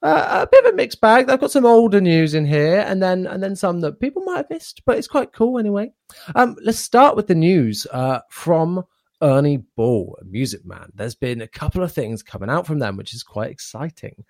uh, 0.00 0.44
a 0.44 0.46
bit 0.46 0.64
of 0.64 0.72
a 0.72 0.76
mixed 0.76 1.00
bag. 1.00 1.28
I've 1.28 1.40
got 1.40 1.50
some 1.50 1.66
older 1.66 2.00
news 2.00 2.34
in 2.34 2.46
here, 2.46 2.84
and 2.86 3.02
then 3.02 3.26
and 3.26 3.42
then 3.42 3.56
some 3.56 3.80
that 3.80 3.98
people 3.98 4.22
might 4.22 4.36
have 4.36 4.50
missed, 4.50 4.82
but 4.86 4.96
it's 4.96 5.08
quite 5.08 5.32
cool 5.32 5.58
anyway. 5.58 5.92
Um, 6.36 6.54
let's 6.62 6.78
start 6.78 7.16
with 7.16 7.26
the 7.26 7.34
news 7.34 7.84
uh, 7.90 8.20
from 8.30 8.84
Ernie 9.20 9.64
Ball, 9.74 10.16
a 10.20 10.24
Music 10.24 10.64
Man. 10.64 10.88
There's 10.94 11.16
been 11.16 11.40
a 11.40 11.48
couple 11.48 11.82
of 11.82 11.90
things 11.90 12.22
coming 12.22 12.48
out 12.48 12.64
from 12.64 12.78
them, 12.78 12.96
which 12.96 13.12
is 13.12 13.24
quite 13.24 13.50
exciting. 13.50 14.24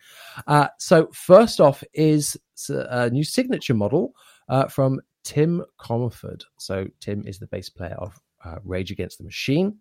Uh, 0.47 0.69
so 0.79 1.09
first 1.13 1.61
off 1.61 1.85
is 1.93 2.35
a 2.71 3.11
new 3.11 3.25
signature 3.25 3.75
model 3.75 4.15
uh, 4.49 4.69
from 4.69 5.03
Tim 5.23 5.63
Commerford. 5.79 6.45
So 6.57 6.87
Tim 6.99 7.27
is 7.27 7.39
the 7.39 7.47
bass 7.49 7.69
player 7.69 7.97
of 7.99 8.19
uh, 8.43 8.57
Rage 8.65 8.91
Against 8.91 9.19
the 9.19 9.25
Machine. 9.25 9.77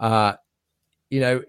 Uh, 0.00 0.34
you 1.10 1.20
know, 1.20 1.42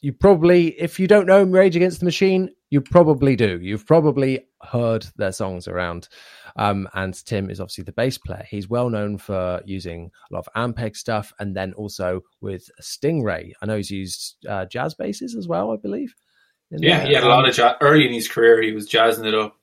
you 0.00 0.12
probably, 0.12 0.68
if 0.80 1.00
you 1.00 1.06
don't 1.06 1.26
know 1.26 1.42
Rage 1.42 1.76
Against 1.76 2.00
the 2.00 2.04
Machine, 2.04 2.50
you 2.70 2.80
probably 2.80 3.34
do. 3.34 3.58
You've 3.60 3.86
probably 3.86 4.46
heard 4.62 5.06
their 5.16 5.32
songs 5.32 5.66
around. 5.66 6.08
Um, 6.56 6.88
and 6.94 7.14
Tim 7.24 7.50
is 7.50 7.60
obviously 7.60 7.84
the 7.84 7.92
bass 7.92 8.18
player. 8.18 8.44
He's 8.48 8.68
well 8.68 8.90
known 8.90 9.18
for 9.18 9.62
using 9.64 10.10
a 10.30 10.34
lot 10.34 10.46
of 10.46 10.52
Ampeg 10.54 10.96
stuff 10.96 11.32
and 11.38 11.56
then 11.56 11.72
also 11.74 12.20
with 12.40 12.68
Stingray. 12.82 13.52
I 13.62 13.66
know 13.66 13.76
he's 13.76 13.90
used 13.90 14.36
uh, 14.48 14.66
jazz 14.66 14.94
basses 14.94 15.34
as 15.34 15.48
well, 15.48 15.72
I 15.72 15.76
believe. 15.76 16.14
Yeah, 16.70 17.06
he 17.06 17.14
had 17.14 17.24
a 17.24 17.28
lot 17.28 17.48
of 17.48 17.54
jazz 17.54 17.76
early 17.80 18.06
in 18.06 18.12
his 18.12 18.28
career. 18.28 18.60
He 18.60 18.72
was 18.72 18.86
jazzing 18.86 19.24
it 19.24 19.34
up. 19.34 19.56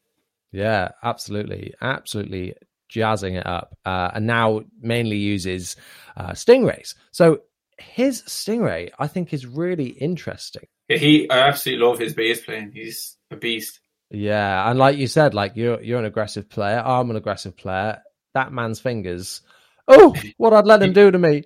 Yeah, 0.52 0.90
absolutely, 1.04 1.74
absolutely 1.82 2.56
jazzing 2.90 3.36
it 3.36 3.46
up, 3.46 3.78
uh, 3.86 4.12
and 4.14 4.26
now 4.26 4.62
mainly 4.80 5.18
uses 5.18 5.76
uh, 6.18 6.32
stingrays. 6.32 6.96
So 7.12 7.42
his 7.78 8.22
stingray, 8.24 8.92
I 9.00 9.08
think, 9.08 9.34
is 9.34 9.46
really 9.46 9.88
interesting. 9.88 10.68
Yeah, 10.90 10.98
he, 10.98 11.30
I 11.30 11.40
absolutely 11.48 11.86
love 11.86 12.00
his 12.00 12.14
bass 12.14 12.42
playing. 12.42 12.72
He's 12.74 13.18
a 13.32 13.36
beast. 13.36 13.80
Yeah, 14.12 14.70
and 14.70 14.78
like 14.78 14.98
you 14.98 15.08
said, 15.08 15.34
like 15.34 15.54
you're 15.56 15.82
you're 15.82 16.00
an 16.00 16.06
aggressive 16.06 16.48
player. 16.50 16.82
I'm 16.86 17.10
an 17.10 17.16
aggressive 17.16 17.58
player. 17.58 18.02
That 18.34 18.54
man's 18.54 18.80
fingers. 18.80 19.42
Oh, 19.88 20.16
what 20.38 20.54
I'd 20.54 20.66
let 20.66 20.82
him 20.82 20.94
do 20.94 21.12
to 21.12 21.18
me. 21.18 21.44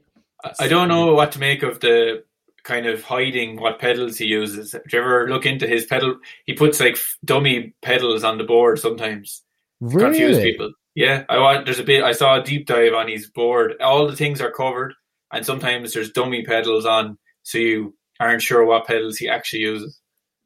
I- 0.59 0.67
don't 0.67 0.87
know 0.87 1.13
what 1.13 1.33
to 1.33 1.39
make 1.39 1.63
of 1.63 1.79
the 1.79 2.23
kind 2.63 2.85
of 2.85 3.03
hiding 3.03 3.59
what 3.59 3.79
pedals 3.79 4.17
he 4.17 4.25
uses. 4.25 4.71
Did 4.71 4.93
you 4.93 4.99
ever 4.99 5.29
look 5.29 5.45
into 5.45 5.67
his 5.67 5.85
pedal? 5.85 6.19
He 6.45 6.53
puts 6.53 6.79
like 6.79 6.97
dummy 7.23 7.73
pedals 7.81 8.23
on 8.23 8.37
the 8.37 8.43
board 8.43 8.79
sometimes. 8.79 9.41
to 9.81 9.97
Confuse 9.97 10.37
people. 10.39 10.73
Yeah, 10.95 11.23
I 11.29 11.37
want. 11.39 11.65
There's 11.65 11.79
a 11.79 11.83
bit. 11.83 12.03
I 12.03 12.11
saw 12.11 12.39
a 12.39 12.43
deep 12.43 12.67
dive 12.67 12.93
on 12.93 13.07
his 13.07 13.29
board. 13.29 13.75
All 13.81 14.07
the 14.07 14.15
things 14.15 14.41
are 14.41 14.51
covered, 14.51 14.93
and 15.31 15.45
sometimes 15.45 15.93
there's 15.93 16.11
dummy 16.11 16.43
pedals 16.43 16.85
on, 16.85 17.17
so 17.43 17.57
you 17.57 17.95
aren't 18.19 18.41
sure 18.41 18.65
what 18.65 18.87
pedals 18.87 19.17
he 19.17 19.29
actually 19.29 19.61
uses. 19.61 19.99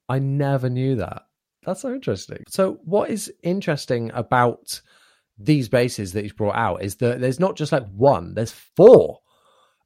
I 0.09 0.19
never 0.19 0.69
knew 0.69 0.95
that. 0.97 1.23
That's 1.65 1.81
so 1.81 1.93
interesting. 1.93 2.43
So, 2.49 2.79
what 2.83 3.09
is 3.09 3.31
interesting 3.41 4.11
about 4.13 4.81
these 5.37 5.69
bases 5.69 6.13
that 6.13 6.23
he's 6.23 6.33
brought 6.33 6.55
out 6.55 6.83
is 6.83 6.95
that 6.97 7.19
there's 7.21 7.39
not 7.39 7.55
just 7.55 7.71
like 7.71 7.87
one, 7.89 8.33
there's 8.35 8.51
four. 8.51 9.19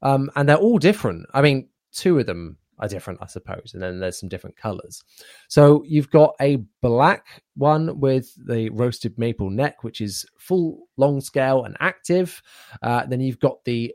um, 0.02 0.30
and 0.36 0.48
they're 0.48 0.56
all 0.56 0.78
different. 0.78 1.26
I 1.32 1.40
mean, 1.42 1.68
two 1.92 2.18
of 2.18 2.26
them 2.26 2.58
are 2.78 2.88
different, 2.88 3.18
I 3.22 3.26
suppose, 3.26 3.72
and 3.74 3.82
then 3.82 3.98
there's 3.98 4.18
some 4.20 4.28
different 4.28 4.56
colors. 4.56 5.02
So 5.48 5.82
you've 5.86 6.10
got 6.10 6.34
a 6.40 6.58
black 6.82 7.42
one 7.56 7.98
with 7.98 8.32
the 8.36 8.70
roasted 8.70 9.18
maple 9.18 9.50
neck, 9.50 9.82
which 9.82 10.00
is 10.00 10.24
full 10.38 10.88
long 10.96 11.20
scale 11.20 11.64
and 11.64 11.76
active. 11.80 12.40
Uh, 12.82 13.06
then 13.06 13.20
you've 13.20 13.40
got 13.40 13.64
the 13.64 13.92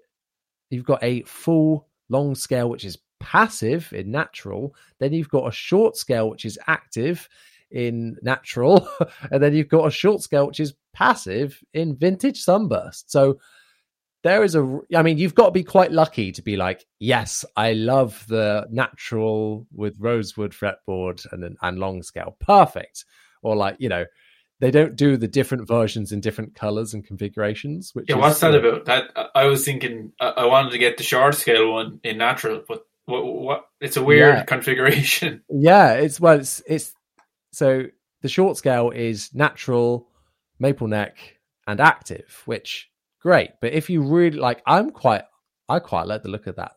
you've 0.73 0.85
got 0.85 1.03
a 1.03 1.21
full 1.23 1.87
long 2.09 2.35
scale, 2.35 2.69
which 2.69 2.85
is 2.85 2.97
passive 3.19 3.91
in 3.93 4.11
natural. 4.11 4.75
Then 4.99 5.13
you've 5.13 5.29
got 5.29 5.47
a 5.47 5.51
short 5.51 5.95
scale, 5.95 6.29
which 6.29 6.45
is 6.45 6.59
active 6.67 7.27
in 7.71 8.17
natural, 8.21 8.87
and 9.31 9.41
then 9.41 9.53
you've 9.53 9.69
got 9.69 9.87
a 9.87 9.91
short 9.91 10.21
scale, 10.21 10.47
which 10.47 10.59
is 10.59 10.73
passive 10.93 11.63
in 11.73 11.95
vintage 11.95 12.41
sunburst. 12.41 13.11
So 13.11 13.39
there 14.23 14.43
is 14.43 14.55
a 14.55 14.79
i 14.95 15.03
mean 15.03 15.17
you've 15.17 15.35
got 15.35 15.47
to 15.47 15.51
be 15.51 15.63
quite 15.63 15.91
lucky 15.91 16.31
to 16.31 16.41
be 16.41 16.55
like 16.55 16.85
yes 16.99 17.45
i 17.57 17.73
love 17.73 18.25
the 18.27 18.65
natural 18.71 19.67
with 19.73 19.95
rosewood 19.99 20.53
fretboard 20.53 21.25
and 21.33 21.57
and 21.61 21.79
long 21.79 22.01
scale 22.01 22.35
perfect 22.39 23.05
or 23.43 23.55
like 23.55 23.75
you 23.79 23.89
know 23.89 24.05
they 24.59 24.71
don't 24.71 24.95
do 24.95 25.17
the 25.17 25.27
different 25.27 25.67
versions 25.67 26.11
in 26.11 26.21
different 26.21 26.55
colors 26.55 26.93
and 26.93 27.05
configurations 27.05 27.91
which 27.93 28.05
yeah 28.09 28.15
is, 28.15 28.21
what's 28.21 28.39
that 28.39 28.55
about? 28.55 28.85
That 28.85 29.05
i 29.35 29.45
was 29.45 29.63
thinking 29.65 30.13
i 30.19 30.27
I 30.27 30.45
wanted 30.45 30.71
to 30.71 30.77
get 30.77 30.97
the 30.97 31.03
short 31.03 31.35
scale 31.35 31.71
one 31.73 31.99
in 32.03 32.17
natural 32.17 32.63
but 32.67 32.85
what, 33.05 33.25
what 33.25 33.65
it's 33.81 33.97
a 33.97 34.03
weird 34.03 34.35
Yeah. 34.37 34.43
configuration. 34.45 35.41
Yeah 35.49 35.93
it's 35.93 36.19
well 36.19 36.39
it's 36.39 36.61
it's 36.67 36.93
so 37.51 37.85
the 38.21 38.29
short 38.29 38.55
scale 38.57 38.91
is 38.91 39.33
natural 39.33 40.07
maple 40.59 40.87
neck 40.87 41.37
and 41.67 41.79
active 41.81 42.41
which 42.45 42.89
great 43.19 43.51
but 43.61 43.73
if 43.73 43.89
you 43.89 44.01
really 44.03 44.37
like 44.37 44.61
i'm 44.65 44.91
quite 44.91 45.23
i 45.67 45.79
quite 45.79 46.07
like 46.07 46.23
the 46.23 46.29
look 46.29 46.47
of 46.47 46.55
that 46.57 46.73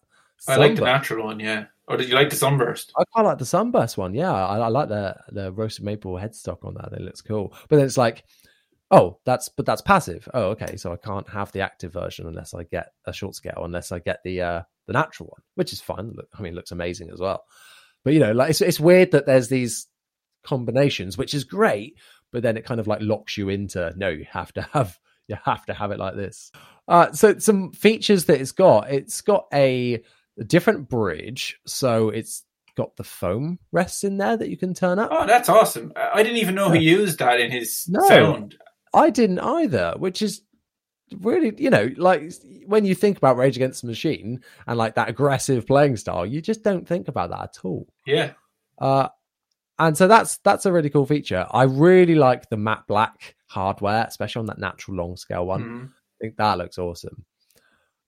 i 0.48 0.56
like 0.56 0.74
the 0.76 0.82
natural 0.82 1.24
one 1.26 1.38
yeah 1.40 1.66
or 1.88 1.96
did 1.96 2.08
you 2.08 2.14
like 2.14 2.30
the 2.30 2.36
sunburst 2.36 2.92
I 2.98 3.04
quite 3.04 3.22
like 3.22 3.38
the 3.38 3.44
sunburst 3.44 3.96
one. 3.96 4.14
Yeah, 4.14 4.32
I, 4.32 4.58
I 4.58 4.68
like 4.68 4.88
the 4.88 5.16
the 5.28 5.52
roasted 5.52 5.84
maple 5.84 6.14
headstock 6.14 6.64
on 6.64 6.74
that. 6.74 6.92
It 6.92 7.02
looks 7.02 7.22
cool. 7.22 7.54
But 7.68 7.76
then 7.76 7.86
it's 7.86 7.96
like, 7.96 8.24
oh, 8.90 9.18
that's 9.24 9.48
but 9.48 9.66
that's 9.66 9.82
passive. 9.82 10.28
Oh, 10.34 10.50
okay. 10.50 10.76
So 10.76 10.92
I 10.92 10.96
can't 10.96 11.28
have 11.28 11.52
the 11.52 11.60
active 11.60 11.92
version 11.92 12.26
unless 12.26 12.54
I 12.54 12.64
get 12.64 12.92
a 13.04 13.12
short 13.12 13.34
scale, 13.34 13.62
unless 13.62 13.92
I 13.92 13.98
get 14.00 14.20
the 14.24 14.40
uh 14.40 14.62
the 14.86 14.92
natural 14.92 15.28
one, 15.28 15.42
which 15.54 15.72
is. 15.72 15.82
Look, 15.88 16.28
I 16.36 16.42
mean, 16.42 16.54
looks 16.54 16.72
amazing 16.72 17.10
as 17.10 17.20
well. 17.20 17.44
But 18.04 18.14
you 18.14 18.20
know, 18.20 18.32
like 18.32 18.50
it's 18.50 18.60
it's 18.60 18.80
weird 18.80 19.12
that 19.12 19.26
there's 19.26 19.48
these 19.48 19.86
combinations, 20.44 21.18
which 21.18 21.34
is 21.34 21.44
great. 21.44 21.98
But 22.32 22.42
then 22.42 22.56
it 22.56 22.64
kind 22.64 22.80
of 22.80 22.86
like 22.86 23.00
locks 23.00 23.36
you 23.36 23.48
into 23.48 23.92
no, 23.96 24.08
you 24.08 24.26
have 24.30 24.52
to 24.54 24.62
have 24.72 24.98
you 25.28 25.36
have 25.44 25.66
to 25.66 25.74
have 25.74 25.90
it 25.90 25.98
like 25.98 26.14
this. 26.14 26.50
Uh, 26.88 27.12
so 27.12 27.38
some 27.38 27.72
features 27.72 28.26
that 28.26 28.40
it's 28.40 28.52
got. 28.52 28.90
It's 28.92 29.20
got 29.20 29.46
a 29.52 30.02
a 30.38 30.44
different 30.44 30.88
bridge, 30.88 31.58
so 31.66 32.08
it's 32.10 32.44
got 32.76 32.94
the 32.96 33.04
foam 33.04 33.58
rests 33.72 34.04
in 34.04 34.18
there 34.18 34.36
that 34.36 34.50
you 34.50 34.56
can 34.56 34.74
turn 34.74 34.98
up. 34.98 35.08
oh 35.10 35.26
that's 35.26 35.48
awesome 35.48 35.90
i 35.96 36.22
didn't 36.22 36.36
even 36.36 36.54
know 36.54 36.70
he 36.70 36.80
used 36.80 37.18
that 37.20 37.40
in 37.40 37.50
his 37.50 37.86
No. 37.88 38.06
sound 38.06 38.56
I 38.92 39.08
didn't 39.10 39.40
either, 39.40 39.94
which 39.98 40.20
is 40.22 40.40
really, 41.20 41.52
you 41.58 41.68
know, 41.70 41.90
like 41.98 42.32
when 42.66 42.84
you 42.86 42.94
think 42.94 43.18
about 43.18 43.36
Rage 43.36 43.56
Against 43.56 43.82
the 43.82 43.88
Machine 43.88 44.40
and 44.66 44.78
like 44.78 44.94
that 44.94 45.08
aggressive 45.10 45.66
playing 45.66 45.96
style, 45.96 46.24
you 46.24 46.40
just 46.40 46.62
don't 46.62 46.86
think 46.88 47.08
about 47.08 47.28
that 47.30 47.40
at 47.42 47.58
all. 47.64 47.86
yeah 48.06 48.32
Uh, 48.78 49.08
and 49.78 49.96
so 49.98 50.08
that's 50.08 50.38
that's 50.38 50.64
a 50.66 50.72
really 50.72 50.88
cool 50.90 51.04
feature. 51.04 51.46
I 51.50 51.64
really 51.64 52.14
like 52.14 52.48
the 52.48 52.56
matte 52.56 52.86
black 52.86 53.34
hardware, 53.48 54.04
especially 54.08 54.40
on 54.40 54.46
that 54.46 54.58
natural 54.58 54.96
long 54.96 55.16
scale 55.16 55.44
one. 55.46 55.62
Mhm. 55.62 55.88
I 55.88 56.16
think 56.20 56.36
that 56.36 56.56
looks 56.58 56.78
awesome. 56.78 57.24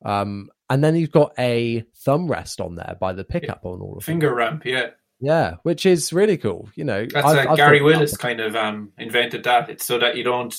Um, 0.04 0.48
and 0.70 0.82
then 0.84 0.96
you've 0.96 1.10
got 1.10 1.32
a 1.38 1.84
thumb 1.96 2.30
rest 2.30 2.60
on 2.60 2.74
there 2.74 2.96
by 3.00 3.12
the 3.12 3.24
pickup 3.24 3.64
on 3.64 3.80
all 3.80 3.96
of 3.96 4.04
them. 4.04 4.12
finger 4.14 4.34
ramp 4.34 4.64
yeah 4.64 4.90
Yeah, 5.20 5.54
which 5.64 5.84
is 5.86 6.12
really 6.12 6.36
cool. 6.36 6.68
You 6.76 6.84
know, 6.84 7.04
That's 7.06 7.26
I've- 7.26 7.48
uh, 7.48 7.50
I've 7.52 7.56
Gary 7.56 7.82
Willis 7.82 8.16
kind 8.16 8.40
of 8.40 8.54
um, 8.54 8.92
invented 8.98 9.42
that. 9.44 9.68
It's 9.68 9.84
so 9.84 9.98
that 9.98 10.16
you 10.16 10.22
don't, 10.22 10.54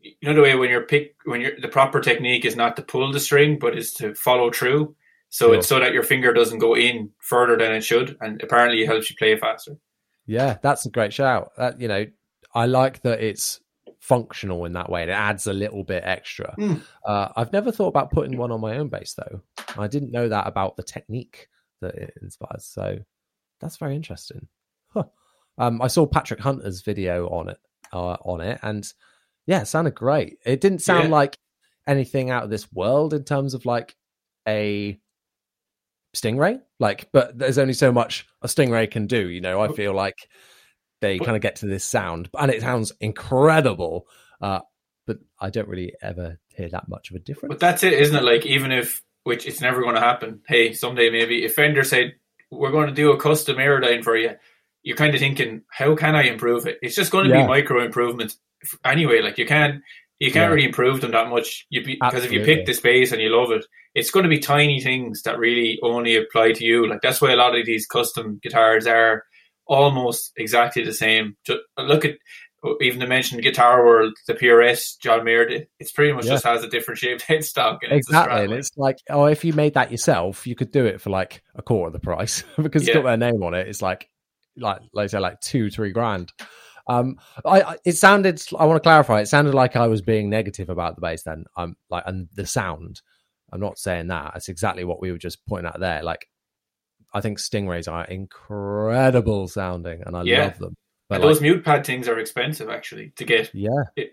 you 0.00 0.14
know, 0.22 0.34
the 0.34 0.42
way 0.42 0.54
when 0.56 0.68
you're 0.70 0.82
pick 0.82 1.14
when 1.24 1.40
you're 1.40 1.60
the 1.60 1.68
proper 1.68 2.00
technique 2.00 2.44
is 2.44 2.56
not 2.56 2.74
to 2.76 2.82
pull 2.82 3.12
the 3.12 3.20
string, 3.20 3.58
but 3.60 3.78
is 3.78 3.92
to 3.94 4.14
follow 4.14 4.50
through. 4.50 4.96
So 5.30 5.46
Sure. 5.46 5.54
it's 5.56 5.66
so 5.68 5.78
that 5.80 5.92
your 5.92 6.02
finger 6.02 6.32
doesn't 6.32 6.58
go 6.58 6.74
in 6.76 7.10
further 7.20 7.56
than 7.56 7.72
it 7.72 7.82
should, 7.82 8.16
and 8.20 8.42
apparently 8.42 8.82
it 8.82 8.86
helps 8.86 9.08
you 9.10 9.16
play 9.16 9.36
faster. 9.36 9.76
Yeah, 10.26 10.58
that's 10.62 10.86
a 10.86 10.90
great 10.90 11.12
shout. 11.12 11.52
That 11.56 11.80
you 11.80 11.86
know, 11.88 12.06
I 12.54 12.66
like 12.66 13.02
that 13.02 13.20
it's 13.22 13.60
functional 14.04 14.66
in 14.66 14.74
that 14.74 14.90
way 14.90 15.00
and 15.00 15.10
it 15.10 15.14
adds 15.14 15.46
a 15.46 15.52
little 15.52 15.82
bit 15.82 16.02
extra. 16.04 16.54
Mm. 16.58 16.82
Uh, 17.06 17.28
I've 17.36 17.52
never 17.54 17.72
thought 17.72 17.88
about 17.88 18.10
putting 18.10 18.36
one 18.36 18.52
on 18.52 18.60
my 18.60 18.76
own 18.76 18.88
bass 18.88 19.14
though. 19.14 19.40
I 19.78 19.88
didn't 19.88 20.12
know 20.12 20.28
that 20.28 20.46
about 20.46 20.76
the 20.76 20.82
technique 20.82 21.48
that 21.80 21.94
it 21.94 22.12
inspires. 22.20 22.66
So 22.66 22.98
that's 23.62 23.78
very 23.78 23.96
interesting. 23.96 24.46
Huh. 24.88 25.04
Um, 25.56 25.80
I 25.80 25.86
saw 25.86 26.04
Patrick 26.04 26.40
Hunter's 26.40 26.82
video 26.82 27.28
on 27.28 27.48
it 27.48 27.58
uh, 27.94 28.16
on 28.24 28.42
it, 28.42 28.58
and 28.62 28.86
yeah, 29.46 29.62
it 29.62 29.66
sounded 29.68 29.94
great. 29.94 30.36
It 30.44 30.60
didn't 30.60 30.80
sound 30.82 31.04
Yeah. 31.04 31.10
like 31.10 31.38
anything 31.86 32.28
out 32.30 32.44
of 32.44 32.50
this 32.50 32.70
world 32.72 33.14
in 33.14 33.24
terms 33.24 33.54
of 33.54 33.64
like 33.64 33.94
a 34.46 34.98
stingray 36.14 36.60
like 36.78 37.08
but 37.12 37.36
there's 37.36 37.58
only 37.58 37.72
so 37.74 37.90
much 37.90 38.26
a 38.42 38.46
stingray 38.46 38.88
can 38.88 39.06
do 39.06 39.28
you 39.28 39.40
know 39.40 39.60
i 39.60 39.66
feel 39.68 39.92
like 39.92 40.14
they 41.04 41.18
kind 41.18 41.36
of 41.36 41.42
get 41.42 41.56
to 41.56 41.66
this 41.66 41.84
sound 41.84 42.28
and 42.38 42.50
it 42.50 42.60
sounds 42.62 42.92
incredible 43.00 44.06
uh 44.40 44.60
but 45.06 45.18
i 45.40 45.50
don't 45.50 45.68
really 45.68 45.92
ever 46.02 46.38
hear 46.56 46.68
that 46.68 46.88
much 46.88 47.10
of 47.10 47.16
a 47.16 47.18
difference 47.20 47.50
But 47.52 47.60
that's 47.60 47.82
it, 47.82 47.92
isn't 47.94 48.16
it? 48.16 48.24
Like 48.24 48.46
even 48.46 48.72
if 48.72 49.02
which 49.24 49.46
it's 49.46 49.60
never 49.60 49.80
going 49.80 49.94
to 49.94 50.00
happen. 50.02 50.42
Hey, 50.46 50.72
someday 50.74 51.08
maybe 51.10 51.44
if 51.44 51.54
Fender 51.54 51.82
said 51.82 52.14
we're 52.50 52.70
going 52.70 52.88
to 52.88 52.94
do 52.94 53.10
a 53.12 53.18
custom 53.18 53.56
Aerodyne 53.56 54.04
for 54.04 54.16
you, 54.16 54.32
you're 54.82 54.96
kind 54.98 55.14
of 55.14 55.20
thinking, 55.20 55.62
how 55.70 55.96
can 55.96 56.14
I 56.14 56.24
improve 56.24 56.66
it? 56.66 56.78
It's 56.82 56.94
just 56.94 57.10
going 57.10 57.24
to 57.26 57.30
Yeah. 57.34 57.42
be 57.42 57.48
micro 57.48 57.82
improvements 57.82 58.36
anyway. 58.84 59.22
Like 59.22 59.38
you 59.38 59.46
can't 59.46 59.82
you 60.20 60.30
can't 60.30 60.44
Yeah. 60.48 60.54
really 60.54 60.66
improve 60.66 61.00
them 61.00 61.12
that 61.12 61.28
much. 61.30 61.66
You 61.70 61.82
because 61.84 62.24
if 62.24 62.32
you 62.32 62.42
pick 62.44 62.66
the 62.66 62.74
space 62.74 63.12
and 63.12 63.20
you 63.22 63.34
love 63.34 63.50
it, 63.50 63.64
it's 63.94 64.10
going 64.10 64.24
to 64.24 64.28
be 64.30 64.38
tiny 64.38 64.80
things 64.80 65.22
that 65.22 65.38
really 65.38 65.78
only 65.82 66.16
apply 66.16 66.52
to 66.52 66.64
you. 66.64 66.86
Like 66.88 67.00
that's 67.02 67.20
why 67.20 67.32
a 67.32 67.36
lot 67.36 67.58
of 67.58 67.64
these 67.66 67.86
custom 67.86 68.38
guitars 68.42 68.86
are 68.86 69.24
almost 69.66 70.32
exactly 70.36 70.84
the 70.84 70.92
same. 70.92 71.36
Just 71.44 71.60
look 71.78 72.04
at 72.04 72.16
even 72.80 72.98
the 72.98 73.06
mentioned 73.06 73.42
Guitar 73.42 73.84
World, 73.84 74.14
the 74.26 74.34
PRS 74.34 74.98
John 74.98 75.24
Mayer. 75.24 75.66
It's 75.78 75.92
pretty 75.92 76.12
much 76.12 76.24
Yeah. 76.24 76.32
just 76.32 76.44
has 76.44 76.64
a 76.64 76.68
different 76.68 76.98
shaped 76.98 77.22
headstock. 77.26 77.78
And 77.82 77.92
it's 77.92 78.08
exactly 78.08 78.36
Strat, 78.40 78.44
and 78.44 78.52
it's 78.54 78.70
like 78.76 78.98
oh 79.10 79.26
if 79.26 79.44
you 79.44 79.52
made 79.52 79.74
that 79.74 79.90
yourself 79.90 80.46
you 80.46 80.54
could 80.54 80.72
do 80.72 80.86
it 80.86 81.00
for 81.00 81.10
like 81.10 81.42
a 81.54 81.62
quarter 81.62 81.88
of 81.88 81.92
the 81.92 82.00
price 82.00 82.42
because 82.56 82.82
it's 82.82 82.88
Yeah. 82.88 82.94
got 83.02 83.04
their 83.04 83.16
name 83.18 83.42
on 83.42 83.52
it 83.54 83.68
it's 83.68 83.82
like 83.82 84.08
like 84.56 84.80
like 84.94 85.04
I 85.04 85.06
say 85.08 85.18
like 85.18 85.40
two 85.40 85.68
three 85.70 85.90
grand 85.92 86.32
um 86.86 87.16
I, 87.44 87.60
I 87.62 87.76
it 87.84 87.96
sounded 87.96 88.42
i 88.58 88.64
want 88.66 88.76
to 88.76 88.86
clarify 88.86 89.20
it 89.20 89.26
sounded 89.26 89.54
like 89.54 89.74
i 89.74 89.88
was 89.88 90.00
being 90.02 90.28
negative 90.30 90.68
about 90.70 90.94
the 90.94 91.00
bass 91.00 91.22
then 91.22 91.44
i'm 91.56 91.76
like 91.90 92.04
and 92.06 92.28
the 92.34 92.46
sound 92.46 93.00
i'm 93.52 93.60
not 93.60 93.78
saying 93.78 94.08
that 94.08 94.32
that's 94.34 94.48
exactly 94.48 94.84
what 94.84 95.00
we 95.00 95.10
were 95.10 95.18
just 95.18 95.44
pointing 95.46 95.66
out 95.66 95.80
there 95.80 96.02
like 96.02 96.28
i 97.14 97.20
think 97.20 97.38
stingrays 97.38 97.90
are 97.90 98.04
incredible 98.04 99.48
sounding 99.48 100.02
and 100.04 100.16
i 100.16 100.22
Yeah. 100.22 100.44
love 100.44 100.58
them 100.58 100.74
but 101.08 101.16
And 101.16 101.24
like, 101.24 101.34
those 101.34 101.40
mute 101.42 101.64
pad 101.64 101.84
things 101.86 102.08
are 102.08 102.18
expensive 102.18 102.68
actually 102.70 103.12
to 103.16 103.24
get 103.24 103.50
yeah 103.54 103.68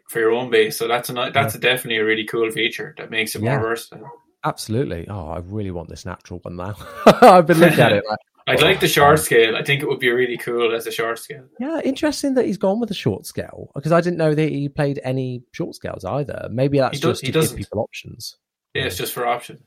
for 0.09 0.19
your 0.19 0.31
own 0.31 0.49
bass. 0.49 0.77
So 0.77 0.87
that's 0.89 1.09
a 1.09 1.13
that's 1.33 1.55
a 1.55 1.59
definitely 1.59 1.97
a 1.99 2.05
really 2.05 2.25
cool 2.25 2.49
feature 2.51 2.93
that 2.97 3.09
makes 3.09 3.33
it 3.35 3.41
Yeah. 3.41 3.57
more 3.57 3.69
versatile. 3.69 4.09
absolutely 4.43 5.07
oh 5.09 5.27
i 5.29 5.39
really 5.39 5.71
want 5.71 5.87
this 5.89 6.05
natural 6.05 6.39
one 6.43 6.55
now 6.57 6.75
i've 7.21 7.47
been 7.47 7.59
looking 7.59 7.79
at 7.79 7.93
it 7.93 8.03
like 8.09 8.19
I'd 8.47 8.59
Oh, 8.61 8.65
like 8.65 8.79
the 8.79 8.87
oh, 8.87 8.89
short 8.89 9.09
wow. 9.11 9.15
scale. 9.23 9.55
I 9.55 9.63
think 9.63 9.83
it 9.83 9.87
would 9.87 9.99
be 9.99 10.09
really 10.09 10.35
cool 10.35 10.73
as 10.75 10.87
a 10.87 10.91
short 10.91 11.19
scale. 11.19 11.45
Yeah, 11.59 11.79
interesting 11.81 12.33
that 12.33 12.45
he's 12.47 12.57
gone 12.57 12.79
with 12.79 12.89
a 12.89 12.95
short 12.95 13.27
scale 13.27 13.69
because 13.75 13.91
I 13.91 14.01
didn't 14.01 14.17
know 14.17 14.33
that 14.33 14.49
he 14.49 14.67
played 14.67 14.99
any 15.03 15.43
short 15.53 15.75
scales 15.75 16.03
either. 16.03 16.49
Maybe 16.51 16.79
that's 16.79 16.97
He 16.97 17.01
just 17.03 17.21
he 17.21 17.31
to 17.31 17.39
give 17.39 17.55
people 17.55 17.79
options. 17.81 18.37
Yeah, 18.73 18.85
it's 18.85 18.97
just 18.97 19.13
for 19.13 19.27
option. 19.27 19.59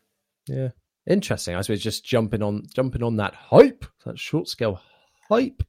Yeah, 0.48 0.70
interesting. 1.06 1.54
I 1.54 1.60
suppose 1.60 1.82
just 1.82 2.04
jumping 2.04 2.42
on 2.42 2.66
jumping 2.74 3.02
on 3.02 3.16
that 3.16 3.34
hype, 3.34 3.84
that 4.04 4.18
short 4.18 4.48
scale 4.48 4.80
hype. 5.28 5.62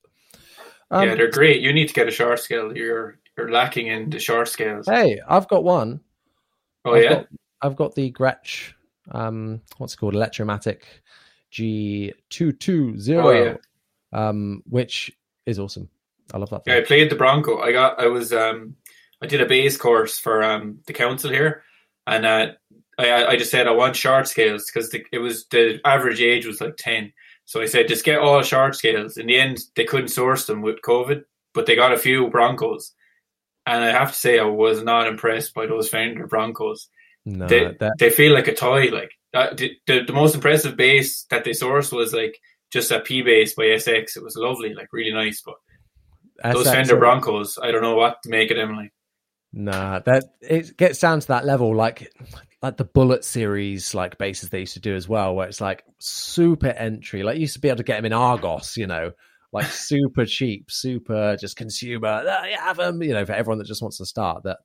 Um, 0.91 1.07
yeah, 1.07 1.15
they're 1.15 1.31
great. 1.31 1.61
You 1.61 1.73
need 1.73 1.87
to 1.87 1.93
get 1.93 2.07
a 2.07 2.11
short 2.11 2.39
scale. 2.39 2.75
You're 2.75 3.17
you're 3.37 3.51
lacking 3.51 3.87
in 3.87 4.09
the 4.09 4.19
short 4.19 4.47
scales. 4.47 4.87
hey, 4.87 5.19
I've 5.27 5.47
got 5.47 5.63
one. 5.63 6.01
oh 6.85 6.93
I've 6.93 7.03
yeah, 7.03 7.09
got, 7.09 7.27
I've 7.61 7.75
got 7.75 7.95
the 7.95 8.11
Gretsch. 8.11 8.73
Um, 9.11 9.61
what's 9.77 9.93
it 9.93 9.97
called? 9.97 10.15
Electromatic 10.15 10.85
G 11.51 12.13
two 12.29 12.51
two 12.51 12.99
zero. 12.99 13.27
Oh, 13.27 13.31
yeah. 13.31 13.57
Um, 14.13 14.63
which 14.69 15.11
is 15.45 15.59
awesome. 15.59 15.89
I 16.33 16.37
love 16.37 16.49
that. 16.51 16.63
yeah. 16.65 16.77
I 16.77 16.81
played 16.81 17.09
the 17.09 17.15
Bronco. 17.15 17.59
I 17.59 17.71
got. 17.71 17.99
I 17.99 18.07
was. 18.07 18.33
Um, 18.33 18.75
I 19.21 19.27
did 19.27 19.41
a 19.41 19.45
bass 19.45 19.77
course 19.77 20.17
for 20.17 20.43
um 20.43 20.79
the 20.87 20.93
council 20.93 21.31
here, 21.31 21.63
and 22.05 22.25
uh, 22.25 22.47
I 22.97 23.25
I 23.25 23.35
just 23.37 23.51
said 23.51 23.67
I 23.67 23.71
want 23.71 23.95
short 23.95 24.27
scales 24.27 24.65
because 24.71 24.93
it 25.11 25.17
was 25.19 25.45
the 25.47 25.79
average 25.85 26.21
age 26.21 26.45
was 26.45 26.61
like 26.61 26.75
ten. 26.77 27.13
So 27.45 27.61
I 27.61 27.65
said 27.65 27.87
just 27.87 28.05
get 28.05 28.19
all 28.19 28.41
short 28.41 28.75
scales. 28.75 29.17
In 29.17 29.27
the 29.27 29.37
end, 29.37 29.59
they 29.75 29.83
couldn't 29.85 30.07
source 30.09 30.45
them 30.47 30.61
with 30.61 30.81
COVID, 30.81 31.23
but 31.53 31.65
they 31.65 31.75
got 31.75 31.91
a 31.93 31.97
few 31.97 32.29
Broncos. 32.29 32.93
And 33.67 33.83
I 33.83 33.91
have 33.91 34.11
to 34.11 34.17
say, 34.17 34.39
I 34.39 34.43
was 34.43 34.83
not 34.83 35.07
impressed 35.07 35.53
by 35.55 35.65
those 35.65 35.89
Fender 35.89 36.27
Broncos. 36.27 36.87
No, 37.25 37.47
they, 37.47 37.75
that- 37.79 37.97
they 37.97 38.09
feel 38.11 38.33
like 38.33 38.47
a 38.47 38.53
toy. 38.55 38.89
Like 38.91 39.11
uh, 39.33 39.53
the, 39.55 39.71
the, 39.87 40.03
the 40.05 40.13
most 40.13 40.35
impressive 40.35 40.75
bass 40.77 41.23
that 41.31 41.43
they 41.43 41.51
sourced 41.51 41.91
was 41.91 42.13
like 42.13 42.39
just 42.71 42.91
a 42.91 42.99
P 42.99 43.21
bass 43.23 43.53
by 43.55 43.63
SX. 43.63 44.15
It 44.17 44.23
was 44.23 44.35
lovely, 44.35 44.73
like 44.73 44.93
really 44.93 45.11
nice. 45.13 45.41
But 45.43 45.55
those 46.53 46.65
Fender 46.73 46.95
Broncos, 46.99 47.57
I 47.61 47.71
don't 47.71 47.81
know 47.81 47.95
what 47.95 48.21
to 48.23 48.29
make 48.29 48.51
of 48.51 48.57
them. 48.57 48.75
Like 48.75 48.93
Nah, 49.57 49.99
that 49.99 50.25
it 50.41 50.75
gets 50.75 50.99
down 50.99 51.21
to 51.21 51.27
that 51.27 51.45
level, 51.45 51.73
like 51.73 52.11
like 52.61 52.75
the 52.75 52.83
Bullet 52.83 53.23
series, 53.23 53.95
like 53.95 54.17
bases 54.17 54.49
they 54.49 54.59
used 54.59 54.73
to 54.73 54.81
do 54.81 54.93
as 54.95 55.07
well, 55.07 55.33
where 55.33 55.47
it's 55.47 55.61
like 55.61 55.85
super 55.97 56.67
entry. 56.67 57.23
Like 57.23 57.35
you 57.35 57.41
used 57.41 57.53
to 57.53 57.61
be 57.61 57.69
able 57.69 57.77
to 57.77 57.83
get 57.83 57.95
them 57.95 58.05
in 58.05 58.11
Argos, 58.13 58.75
you 58.75 58.85
know, 58.85 59.11
like 59.53 59.67
super 59.67 60.25
cheap, 60.25 60.69
super 60.69 61.37
just 61.39 61.55
consumer. 61.55 62.23
"Ah, 62.27 62.43
you 62.45 62.57
have 62.57 62.75
them, 62.75 63.01
you 63.01 63.13
know, 63.13 63.25
for 63.25 63.31
everyone 63.31 63.59
that 63.59 63.67
just 63.67 63.81
wants 63.81 63.97
to 63.99 64.05
start. 64.05 64.43
That 64.43 64.57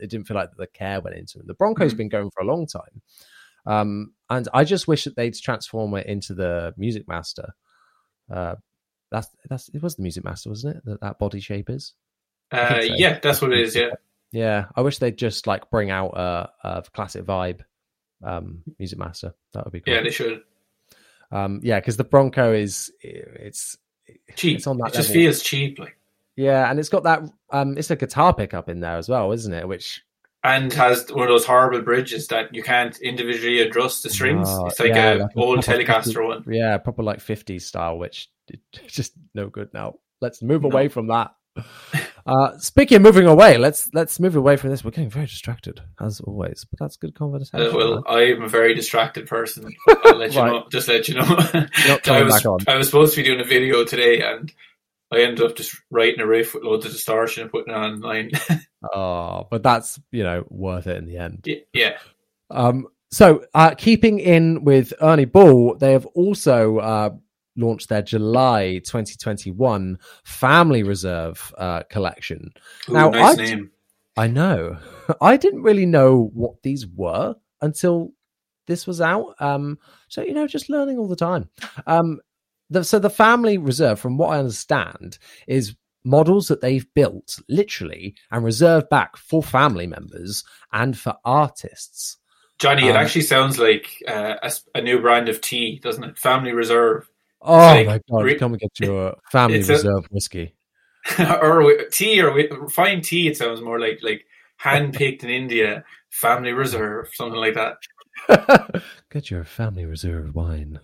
it 0.00 0.08
didn't 0.10 0.28
feel 0.28 0.36
like 0.36 0.50
the 0.56 0.68
care 0.68 1.00
went 1.00 1.16
into 1.16 1.38
them. 1.38 1.48
The 1.48 1.54
Broncos 1.54 1.92
Mhm. 1.92 1.96
been 1.96 2.08
going 2.08 2.30
for 2.30 2.44
a 2.44 2.46
long 2.46 2.68
time, 2.68 3.02
um, 3.66 4.12
and 4.28 4.48
I 4.54 4.62
just 4.62 4.86
wish 4.86 5.04
that 5.04 5.16
they'd 5.16 5.34
transform 5.34 5.92
it 5.94 6.06
into 6.06 6.34
the 6.34 6.72
Music 6.76 7.08
Master. 7.08 7.54
Uh, 8.30 8.54
that's 9.10 9.26
that's 9.48 9.68
it 9.70 9.82
was 9.82 9.96
the 9.96 10.02
Music 10.02 10.22
Master, 10.22 10.50
wasn't 10.50 10.76
it? 10.76 10.84
That 10.84 11.00
that 11.00 11.18
body 11.18 11.40
shape 11.40 11.68
is. 11.68 11.94
uh, 12.52 12.80
so. 12.80 12.94
yeah, 12.96 13.18
that's 13.20 13.42
what 13.42 13.52
it 13.52 13.58
is. 13.58 13.74
Yeah, 13.74 13.90
Yeah, 14.32 14.66
I 14.76 14.82
wish 14.82 14.98
they'd 14.98 15.16
just 15.18 15.46
like 15.46 15.70
bring 15.70 15.90
out 15.90 16.10
a, 16.16 16.50
a 16.62 16.82
classic 16.94 17.24
vibe 17.24 17.60
um, 18.24 18.62
Music 18.78 18.98
Master. 18.98 19.34
That 19.52 19.64
would 19.64 19.72
be 19.72 19.80
cool. 19.80 19.94
yeah, 19.94 20.02
they 20.02 20.10
should. 20.10 20.42
um, 21.32 21.60
yeah, 21.62 21.80
because 21.80 21.96
the 21.96 22.04
Bronco 22.04 22.52
is 22.52 22.92
it's 23.00 23.76
Cheap. 24.36 24.58
It's 24.58 24.66
on 24.66 24.78
that 24.78 24.88
it 24.88 24.94
just 24.94 25.08
level. 25.10 25.22
feels 25.22 25.42
cheap, 25.42 25.78
like, 25.78 25.96
yeah, 26.36 26.68
and 26.70 26.78
it's 26.78 26.88
got 26.88 27.04
that 27.04 27.22
um, 27.50 27.76
it's 27.78 27.90
a 27.90 27.96
guitar 27.96 28.34
pickup 28.34 28.68
in 28.68 28.80
there 28.80 28.96
as 28.96 29.08
well, 29.08 29.30
isn't 29.32 29.52
it? 29.52 29.66
Which 29.68 30.02
and 30.42 30.72
has 30.72 31.06
one 31.12 31.24
of 31.24 31.28
those 31.28 31.44
horrible 31.44 31.82
bridges 31.82 32.26
that 32.28 32.54
you 32.54 32.62
can't 32.62 32.98
individually 33.02 33.60
adjust 33.60 34.02
the 34.02 34.10
strings. 34.10 34.48
Oh, 34.48 34.66
it's 34.66 34.80
like 34.80 34.88
yeah, 34.88 35.14
a 35.14 35.18
like 35.18 35.36
old 35.36 35.64
proper 35.64 35.82
Telecaster 35.82 36.26
one. 36.26 36.44
yeah, 36.48 36.78
proper 36.78 37.02
like 37.02 37.18
50s 37.18 37.62
style, 37.62 37.98
which 37.98 38.30
just 38.86 39.12
no 39.34 39.48
good 39.48 39.72
now. 39.74 39.96
Let's 40.20 40.42
move 40.42 40.62
No. 40.62 40.70
away 40.70 40.88
from 40.88 41.08
that. 41.08 41.34
Uh, 42.30 42.56
speaking 42.58 42.96
of 42.96 43.02
moving 43.02 43.26
away, 43.26 43.58
let's 43.58 43.92
let's 43.92 44.20
move 44.20 44.36
away 44.36 44.56
from 44.56 44.70
this. 44.70 44.84
We're 44.84 44.92
getting 44.92 45.10
very 45.10 45.26
distracted 45.26 45.80
as 46.00 46.20
always, 46.20 46.64
but 46.64 46.78
that's 46.78 46.96
good 46.96 47.14
conversation. 47.14 47.66
Uh, 47.68 47.76
well. 47.76 48.04
I'm 48.06 48.42
a 48.42 48.48
very 48.48 48.72
distracted 48.74 49.26
person. 49.26 49.74
I'll 50.04 50.16
let 50.16 50.32
you 50.32 50.40
Right. 50.40 50.52
know. 50.52 50.66
Just 50.70 50.86
let 50.88 51.08
you 51.08 51.14
know. 51.16 51.22
I 51.26 52.22
was 52.22 52.34
back 52.34 52.46
on. 52.46 52.58
I 52.68 52.76
was 52.76 52.86
supposed 52.86 53.14
to 53.14 53.20
be 53.22 53.26
doing 53.26 53.40
a 53.40 53.44
video 53.44 53.84
today, 53.84 54.22
and 54.22 54.52
I 55.12 55.22
ended 55.22 55.44
up 55.44 55.56
just 55.56 55.74
writing 55.90 56.20
a 56.20 56.26
riff 56.26 56.54
with 56.54 56.62
loads 56.62 56.86
of 56.86 56.92
distortion 56.92 57.42
and 57.42 57.50
putting 57.50 57.74
it 57.74 57.76
online. 57.76 58.30
Oh, 58.94 59.46
but 59.50 59.64
that's 59.64 59.98
you 60.12 60.22
know 60.22 60.44
worth 60.50 60.86
it 60.86 60.98
in 60.98 61.06
the 61.06 61.16
end. 61.18 61.48
Yeah, 61.72 61.98
Um, 62.50 62.86
so, 63.10 63.44
uh, 63.54 63.74
keeping 63.74 64.20
in 64.20 64.62
with 64.62 64.92
Ernie 65.00 65.24
Ball, 65.24 65.74
they 65.74 65.90
have 65.94 66.06
also 66.06 66.78
uh, 66.78 67.10
launched 67.56 67.88
their 67.88 68.02
July 68.02 68.80
2021 68.84 69.98
Family 70.24 70.82
Reserve 70.82 71.52
uh, 71.58 71.82
collection. 71.84 72.52
Ooh, 72.88 72.92
Now, 72.92 73.10
nice 73.10 73.38
I- 73.38 74.26
know. 74.26 74.78
I 75.20 75.36
didn't 75.36 75.62
really 75.62 75.86
know 75.86 76.30
what 76.34 76.62
these 76.62 76.86
were 76.86 77.36
until 77.60 78.12
this 78.66 78.86
was 78.86 79.00
out. 79.00 79.34
Um, 79.40 79.78
so 80.08 80.22
you 80.22 80.34
know, 80.34 80.46
just 80.46 80.70
learning 80.70 80.98
all 80.98 81.08
the 81.08 81.16
time. 81.16 81.48
Um, 81.86 82.20
the, 82.70 82.84
so 82.84 82.98
the 82.98 83.10
Family 83.10 83.58
Reserve, 83.58 83.98
from 83.98 84.16
what 84.16 84.30
I 84.30 84.38
understand, 84.38 85.18
is 85.48 85.74
models 86.04 86.48
that 86.48 86.60
they've 86.60 86.86
built 86.94 87.40
literally 87.48 88.14
and 88.30 88.44
reserved 88.44 88.88
back 88.88 89.16
for 89.16 89.42
family 89.42 89.86
members 89.86 90.44
and 90.72 90.96
for 90.96 91.16
artists. 91.24 92.18
Johnny, 92.58 92.88
it 92.88 92.92
um, 92.92 92.96
actually 92.98 93.22
sounds 93.22 93.58
like 93.58 94.02
uh, 94.06 94.34
a, 94.42 94.52
a 94.76 94.82
new 94.82 95.00
brand 95.00 95.28
of 95.28 95.40
tea, 95.40 95.80
doesn't 95.82 96.04
it? 96.04 96.18
Family 96.18 96.52
Reserve, 96.52 97.09
Oh 97.42 97.56
like 97.56 97.86
my 97.86 98.00
god! 98.10 98.24
re- 98.24 98.38
come 98.38 98.52
and 98.52 98.60
get 98.60 98.80
your 98.80 99.16
Family 99.30 99.58
it's 99.58 99.68
a- 99.68 99.72
Reserve 99.74 100.06
whiskey. 100.10 100.54
or 101.18 101.84
tea, 101.90 102.20
or 102.20 102.68
fine 102.68 103.00
tea. 103.00 103.28
It 103.28 103.36
sounds 103.36 103.62
more 103.62 103.80
like 103.80 104.00
like 104.02 104.26
hand 104.58 104.92
picked 104.94 105.24
in 105.24 105.30
India, 105.30 105.82
Family 106.10 106.52
Reserve, 106.52 107.08
something 107.14 107.40
like 107.40 107.54
that. 107.54 107.76
Get 109.10 109.30
your 109.30 109.44
family 109.44 109.86
reserve 109.86 110.34
wine. 110.34 110.78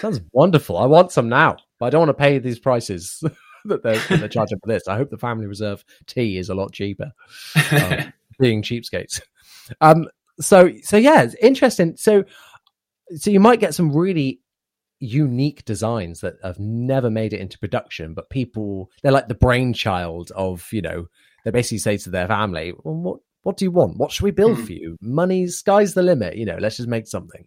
Sounds 0.00 0.20
wonderful. 0.32 0.76
I 0.76 0.84
want 0.84 1.12
some 1.12 1.30
now, 1.30 1.56
but 1.78 1.86
I 1.86 1.90
don't 1.90 2.00
want 2.06 2.10
to 2.10 2.22
pay 2.22 2.38
these 2.38 2.58
prices 2.58 3.22
that 3.64 3.82
they're, 3.82 3.98
that 3.98 4.20
they're 4.20 4.28
charging 4.28 4.58
for 4.58 4.66
this. 4.70 4.86
I 4.86 4.96
hope 4.96 5.08
the 5.08 5.16
family 5.16 5.46
reserve 5.46 5.82
tea 6.06 6.36
is 6.36 6.50
a 6.50 6.54
lot 6.54 6.72
cheaper. 6.72 7.10
Um, 7.72 8.12
being 8.38 8.60
cheapskates. 8.62 9.22
Um, 9.80 10.08
so 10.40 10.70
so 10.82 10.98
yeah, 10.98 11.22
it's 11.22 11.34
interesting. 11.36 11.96
So 11.96 12.24
so 13.16 13.30
you 13.30 13.40
might 13.40 13.60
get 13.60 13.74
some 13.74 13.96
really 13.96 14.40
unique 15.02 15.64
designs 15.64 16.20
that 16.20 16.34
have 16.42 16.58
never 16.58 17.10
made 17.10 17.32
it 17.32 17.40
into 17.40 17.58
production, 17.58 18.14
but 18.14 18.30
people 18.30 18.90
they're 19.02 19.12
like 19.12 19.28
the 19.28 19.34
brainchild 19.34 20.30
of 20.36 20.66
you 20.72 20.80
know 20.82 21.06
they 21.44 21.50
basically 21.50 21.78
say 21.78 21.96
to 21.98 22.10
their 22.10 22.28
family, 22.28 22.72
well, 22.84 22.94
what 22.94 23.20
what 23.42 23.56
do 23.56 23.64
you 23.64 23.70
want? 23.72 23.98
What 23.98 24.12
should 24.12 24.24
we 24.24 24.30
build 24.30 24.58
Hmm. 24.58 24.64
for 24.64 24.72
you? 24.72 24.96
Money, 25.00 25.46
sky's 25.48 25.94
the 25.94 26.02
limit. 26.02 26.36
You 26.36 26.46
know, 26.46 26.58
let's 26.60 26.76
just 26.76 26.88
make 26.88 27.08
something. 27.08 27.46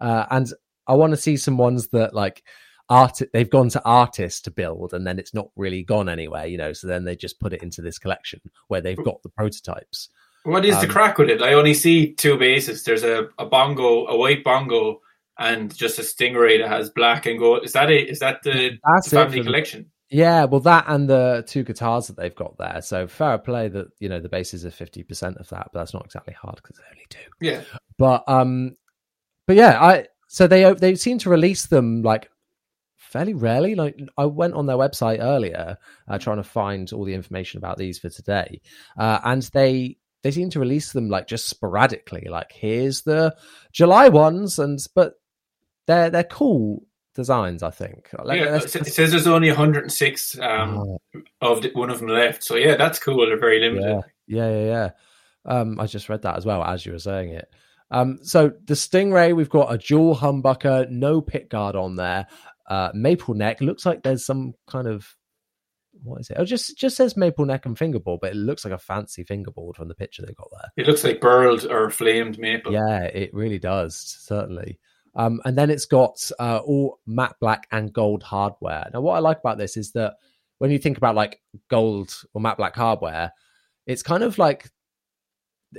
Uh, 0.00 0.24
and 0.30 0.50
I 0.86 0.94
want 0.94 1.10
to 1.12 1.16
see 1.18 1.36
some 1.36 1.58
ones 1.58 1.88
that 1.88 2.14
like 2.14 2.42
art 2.88 3.18
they've 3.34 3.50
gone 3.50 3.68
to 3.68 3.84
artists 3.84 4.40
to 4.40 4.50
build 4.50 4.94
and 4.94 5.06
then 5.06 5.18
it's 5.18 5.34
not 5.34 5.50
really 5.56 5.82
gone 5.82 6.08
anywhere 6.08 6.46
you 6.46 6.56
know 6.56 6.72
so 6.72 6.86
then 6.86 7.04
they 7.04 7.14
just 7.14 7.38
put 7.38 7.52
it 7.52 7.62
into 7.62 7.82
this 7.82 7.98
collection 7.98 8.40
where 8.68 8.80
they've 8.80 9.04
got 9.04 9.22
the 9.22 9.28
prototypes 9.28 10.08
What 10.44 10.64
is 10.64 10.74
the 10.76 10.86
Um, 10.86 10.88
crack 10.88 11.18
with 11.18 11.28
it? 11.28 11.42
I 11.42 11.52
only 11.52 11.74
see 11.74 12.14
two 12.14 12.38
bases. 12.38 12.84
There's 12.84 13.04
a, 13.04 13.28
a 13.38 13.44
bongo, 13.44 14.06
a 14.06 14.16
white 14.16 14.42
bongo, 14.42 15.00
and 15.38 15.74
just 15.74 15.98
a 15.98 16.02
stingray 16.02 16.60
that 16.60 16.68
has 16.68 16.90
black 16.90 17.26
and 17.26 17.38
gold. 17.38 17.64
Is 17.64 17.72
that 17.72 17.90
it? 17.90 18.08
Is 18.08 18.18
that 18.20 18.42
the, 18.42 18.78
That's 18.84 19.10
the 19.10 19.16
family 19.16 19.42
collection? 19.42 19.90
yeah 20.10 20.44
well 20.44 20.60
that 20.60 20.86
and 20.88 21.06
the 21.06 21.44
two 21.46 21.62
guitars 21.62 22.06
that 22.06 22.16
they've 22.16 22.34
got 22.34 22.56
there 22.56 22.80
so 22.80 23.06
fair 23.06 23.36
play 23.36 23.68
that 23.68 23.88
you 23.98 24.08
know 24.08 24.18
the 24.18 24.28
bases 24.28 24.64
are 24.64 24.70
50% 24.70 25.36
of 25.38 25.46
that 25.50 25.68
but 25.70 25.78
that's 25.78 25.92
not 25.92 26.04
exactly 26.04 26.32
hard 26.32 26.56
because 26.56 26.76
they're 26.78 26.86
only 26.90 27.04
two 27.10 27.30
Yeah. 27.42 27.60
but 27.98 28.24
um 28.26 28.74
but 29.46 29.56
yeah 29.56 29.78
i 29.82 30.06
so 30.26 30.46
they 30.46 30.72
they 30.72 30.94
seem 30.94 31.18
to 31.18 31.28
release 31.28 31.66
them 31.66 32.00
like 32.02 32.30
fairly 32.96 33.34
rarely 33.34 33.74
like 33.74 33.98
i 34.16 34.24
went 34.24 34.54
on 34.54 34.64
their 34.64 34.78
website 34.78 35.18
earlier 35.20 35.76
uh, 36.08 36.18
trying 36.18 36.38
to 36.38 36.42
find 36.42 36.90
all 36.94 37.04
the 37.04 37.12
information 37.12 37.58
about 37.58 37.76
these 37.76 37.98
for 37.98 38.08
today 38.08 38.62
uh, 38.98 39.18
and 39.24 39.42
they 39.52 39.98
they 40.22 40.30
seem 40.30 40.48
to 40.48 40.58
release 40.60 40.92
them 40.92 41.10
like 41.10 41.26
just 41.26 41.48
sporadically 41.50 42.26
like 42.30 42.50
here's 42.50 43.02
the 43.02 43.36
july 43.72 44.08
ones 44.08 44.58
and 44.58 44.78
but 44.94 45.16
they're 45.88 46.10
they're 46.10 46.22
cool 46.22 46.86
designs 47.14 47.64
i 47.64 47.70
think 47.70 48.08
like, 48.22 48.38
yeah. 48.38 48.54
It 48.54 48.70
says 48.70 49.10
there's 49.10 49.26
only 49.26 49.48
106 49.48 50.38
um, 50.38 50.78
Oh, 50.78 50.98
of 51.40 51.62
the, 51.62 51.70
one 51.72 51.90
of 51.90 51.98
them 51.98 52.08
left. 52.08 52.44
So 52.44 52.56
yeah, 52.56 52.76
that's 52.76 52.98
cool. 52.98 53.26
They're 53.26 53.38
very 53.38 53.60
limited. 53.60 54.04
Yeah, 54.26 54.44
yeah, 54.44 54.50
yeah, 54.50 54.66
yeah. 54.66 54.90
Um, 55.44 55.80
I 55.80 55.86
just 55.86 56.08
read 56.08 56.22
that 56.22 56.36
as 56.36 56.44
well 56.44 56.62
as 56.62 56.84
you 56.84 56.92
were 56.92 56.98
saying 56.98 57.30
it. 57.30 57.48
Um, 57.90 58.18
so 58.22 58.52
the 58.66 58.74
Stingray, 58.74 59.34
we've 59.34 59.48
got 59.48 59.72
a 59.72 59.78
dual 59.78 60.16
humbucker, 60.16 60.90
no 60.90 61.20
pick 61.20 61.48
guard 61.48 61.74
on 61.74 61.96
there. 61.96 62.26
Uh, 62.68 62.90
maple 62.92 63.34
neck 63.34 63.60
looks 63.60 63.86
like 63.86 64.02
there's 64.02 64.26
some 64.26 64.52
kind 64.66 64.86
of 64.86 65.14
what 66.02 66.20
is 66.20 66.30
it? 66.30 66.36
Oh, 66.38 66.44
just 66.44 66.76
just 66.76 66.96
says 66.96 67.16
maple 67.16 67.46
neck 67.46 67.66
and 67.66 67.78
fingerboard, 67.78 68.20
but 68.20 68.32
it 68.32 68.36
looks 68.36 68.64
like 68.64 68.74
a 68.74 68.78
fancy 68.78 69.24
fingerboard 69.24 69.76
from 69.76 69.88
the 69.88 69.94
picture 69.94 70.22
they 70.22 70.34
got 70.34 70.50
there. 70.50 70.70
It 70.76 70.86
looks 70.86 71.02
like 71.02 71.20
burled 71.20 71.64
or 71.64 71.90
flamed 71.90 72.38
maple. 72.38 72.72
Yeah, 72.72 73.04
it 73.04 73.32
really 73.32 73.58
does, 73.58 73.96
certainly. 73.96 74.78
Um, 75.18 75.40
and 75.44 75.58
then 75.58 75.68
it's 75.68 75.84
got 75.84 76.30
uh, 76.38 76.60
all 76.64 77.00
matte 77.06 77.34
black 77.40 77.66
and 77.72 77.92
gold 77.92 78.22
hardware. 78.22 78.88
Now, 78.94 79.00
what 79.02 79.16
I 79.16 79.18
like 79.18 79.40
about 79.40 79.58
this 79.58 79.76
is 79.76 79.90
that 79.92 80.14
when 80.58 80.70
you 80.70 80.78
think 80.78 80.96
about 80.96 81.14
like 81.16 81.40
gold 81.68 82.14
or 82.32 82.40
matte 82.40 82.56
black 82.56 82.74
hardware, 82.76 83.32
it's 83.86 84.02
kind 84.02 84.22
of 84.22 84.38
like, 84.38 84.70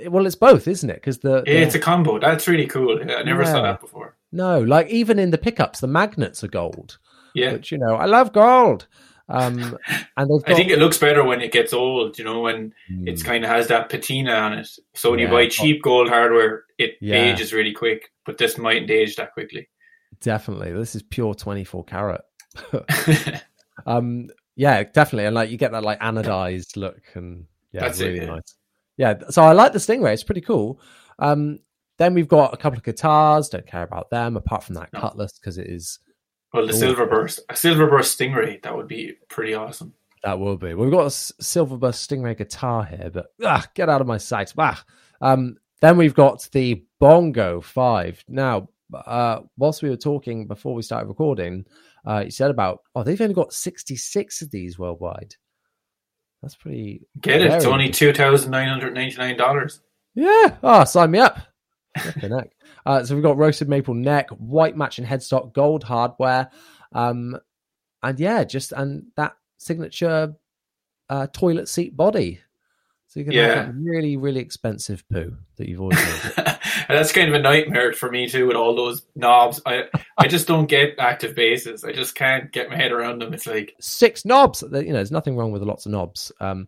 well, 0.07 0.25
it's 0.25 0.35
both, 0.35 0.67
isn't 0.67 0.89
it? 0.89 0.95
Because 0.95 1.19
the, 1.19 1.41
the- 1.41 1.61
it's 1.61 1.73
a 1.75 1.79
combo. 1.79 2.19
That's 2.19 2.47
really 2.47 2.67
cool. 2.67 2.99
I 3.01 3.23
never 3.23 3.45
saw 3.45 3.61
that 3.63 3.81
before. 3.81 4.15
no, 4.31 4.59
like 4.61 4.87
even 4.89 5.17
in 5.17 5.31
the 5.31 5.37
pickups, 5.37 5.79
the 5.79 5.87
magnets 5.87 6.43
are 6.43 6.47
gold. 6.49 6.97
Yeah. 7.33 7.53
Which 7.53 7.71
you 7.71 7.77
know, 7.77 7.95
I 7.95 8.05
love 8.05 8.33
gold. 8.33 8.87
Um, 9.29 9.77
and 10.17 10.27
got, 10.29 10.49
I 10.49 10.55
think 10.55 10.71
it 10.71 10.79
looks 10.79 10.97
better 10.97 11.23
when 11.23 11.39
it 11.41 11.51
gets 11.51 11.71
old, 11.71 12.17
you 12.17 12.25
know, 12.25 12.41
when 12.41 12.73
it's 13.05 13.21
Hmm. 13.21 13.27
kind 13.27 13.43
of 13.43 13.49
has 13.51 13.67
that 13.67 13.89
patina 13.89 14.33
on 14.33 14.53
it. 14.53 14.67
So 14.95 15.11
when 15.11 15.19
Yeah. 15.19 15.25
you 15.27 15.31
buy 15.31 15.47
cheap 15.47 15.83
gold 15.83 16.09
hardware, 16.09 16.65
it 16.79 16.97
Yeah. 16.99 17.15
ages 17.33 17.53
really 17.53 17.73
quick, 17.73 18.11
but 18.25 18.37
this 18.39 18.57
mightn't 18.57 18.89
age 18.91 19.15
that 19.17 19.33
quickly. 19.33 19.69
definitely 20.21 20.73
this 20.73 20.95
is 20.95 21.03
pure 21.03 21.33
twenty 21.33 21.63
four 21.63 21.83
carat. 21.85 22.21
Um, 23.85 24.29
yeah, 24.55 24.83
definitely, 24.83 25.25
and 25.25 25.35
like 25.35 25.49
you 25.51 25.57
get 25.57 25.71
that 25.71 25.83
like 25.83 25.99
anodized 26.01 26.75
look, 26.75 27.01
and 27.13 27.45
yeah, 27.71 27.81
That's 27.81 27.99
it, 28.01 28.07
really 28.07 28.19
yeah. 28.19 28.25
nice. 28.25 28.55
Yeah, 28.97 29.13
so 29.29 29.43
I 29.43 29.53
like 29.53 29.71
the 29.71 29.79
Stingray; 29.79 30.13
it's 30.13 30.23
pretty 30.23 30.41
cool. 30.41 30.81
Um, 31.19 31.59
then 31.97 32.13
we've 32.13 32.27
got 32.27 32.53
a 32.53 32.57
couple 32.57 32.77
of 32.77 32.83
guitars. 32.83 33.47
Don't 33.49 33.65
care 33.65 33.83
about 33.83 34.09
them 34.09 34.35
apart 34.35 34.63
from 34.65 34.75
that 34.75 34.91
No. 34.91 34.99
Cutlass 34.99 35.39
because 35.39 35.57
it 35.57 35.67
is 35.67 35.99
well, 36.53 36.65
the 36.65 36.73
Ooh. 36.73 36.77
silver 36.77 37.05
burst, 37.05 37.41
a 37.49 37.55
silver 37.55 37.87
burst 37.87 38.17
stingray, 38.19 38.61
that 38.63 38.75
would 38.75 38.87
be 38.87 39.13
pretty 39.29 39.53
awesome. 39.53 39.93
that 40.23 40.39
will 40.39 40.57
be. 40.57 40.73
We've 40.73 40.91
got 40.91 41.03
a 41.03 41.09
Silverburst 41.09 42.05
Stingray 42.07 42.37
guitar 42.37 42.83
here, 42.83 43.09
but 43.13 43.27
ah, 43.43 43.65
get 43.73 43.89
out 43.89 44.01
of 44.01 44.07
my 44.07 44.17
sight. 44.17 44.53
Ah. 44.57 44.83
Um, 45.21 45.57
then 45.81 45.95
we've 45.97 46.13
got 46.13 46.47
the 46.51 46.83
Bongo 46.99 47.61
Five. 47.61 48.23
Now, 48.27 48.67
uh, 48.93 49.41
whilst 49.57 49.81
we 49.81 49.89
were 49.89 49.95
talking 49.95 50.45
before 50.47 50.73
we 50.73 50.81
started 50.81 51.07
recording, 51.07 51.65
uh, 52.05 52.23
you 52.25 52.31
said 52.31 52.51
about 52.51 52.79
oh 52.95 53.03
they've 53.03 53.21
only 53.21 53.33
got 53.33 53.53
sixty 53.53 53.95
six 53.95 54.41
of 54.41 54.51
these 54.51 54.77
worldwide. 54.77 55.35
That's 56.41 56.55
pretty. 56.55 57.03
Get 57.21 57.41
it? 57.41 57.51
It's 57.51 57.65
only 57.65 57.89
two 57.89 58.11
thousand 58.11 58.51
nine 58.51 58.67
hundred 58.67 58.93
ninety 58.93 59.15
nine 59.17 59.37
dollars. 59.37 59.81
Yeah. 60.15 60.57
Oh, 60.63 60.83
sign 60.83 61.11
me 61.11 61.19
up. 61.19 61.39
Heck. 61.95 62.51
Uh, 62.85 63.03
so 63.03 63.15
we've 63.15 63.23
got 63.23 63.37
roasted 63.37 63.67
maple 63.69 63.93
neck, 63.93 64.29
white 64.31 64.77
matching 64.77 65.05
headstock, 65.05 65.53
gold 65.53 65.83
hardware, 65.83 66.49
um, 66.93 67.37
and 68.03 68.19
yeah, 68.19 68.43
just 68.43 68.71
and 68.71 69.05
that 69.15 69.35
signature 69.57 70.35
uh, 71.09 71.27
toilet 71.33 71.67
seat 71.67 71.95
body. 71.97 72.39
So 73.07 73.19
you 73.19 73.25
can 73.25 73.33
Yeah. 73.33 73.55
have 73.55 73.65
that 73.67 73.73
really, 73.75 74.17
really 74.17 74.39
expensive 74.39 75.03
poo 75.11 75.35
that 75.57 75.67
you've 75.67 75.81
always 75.81 75.97
and 76.37 76.57
that's 76.87 77.11
kind 77.11 77.27
of 77.27 77.33
a 77.33 77.41
nightmare 77.41 77.91
for 77.93 78.11
me 78.11 78.29
too 78.29 78.45
with 78.45 78.55
all 78.55 78.75
those 78.75 79.03
knobs. 79.15 79.59
I 79.65 79.85
I 80.19 80.27
just 80.27 80.47
don't 80.47 80.67
get 80.67 80.93
active 80.99 81.35
basses. 81.35 81.83
I 81.83 81.91
just 81.91 82.13
can't 82.13 82.51
get 82.51 82.69
my 82.69 82.75
head 82.75 82.91
around 82.91 83.21
them. 83.23 83.33
It's 83.33 83.47
like 83.47 83.73
Six 83.81 84.25
knobs. 84.25 84.61
You 84.61 84.69
know, 84.69 84.93
there's 84.93 85.11
nothing 85.11 85.35
wrong 85.35 85.51
with 85.51 85.63
lots 85.63 85.87
of 85.87 85.91
knobs, 85.91 86.31
um, 86.39 86.67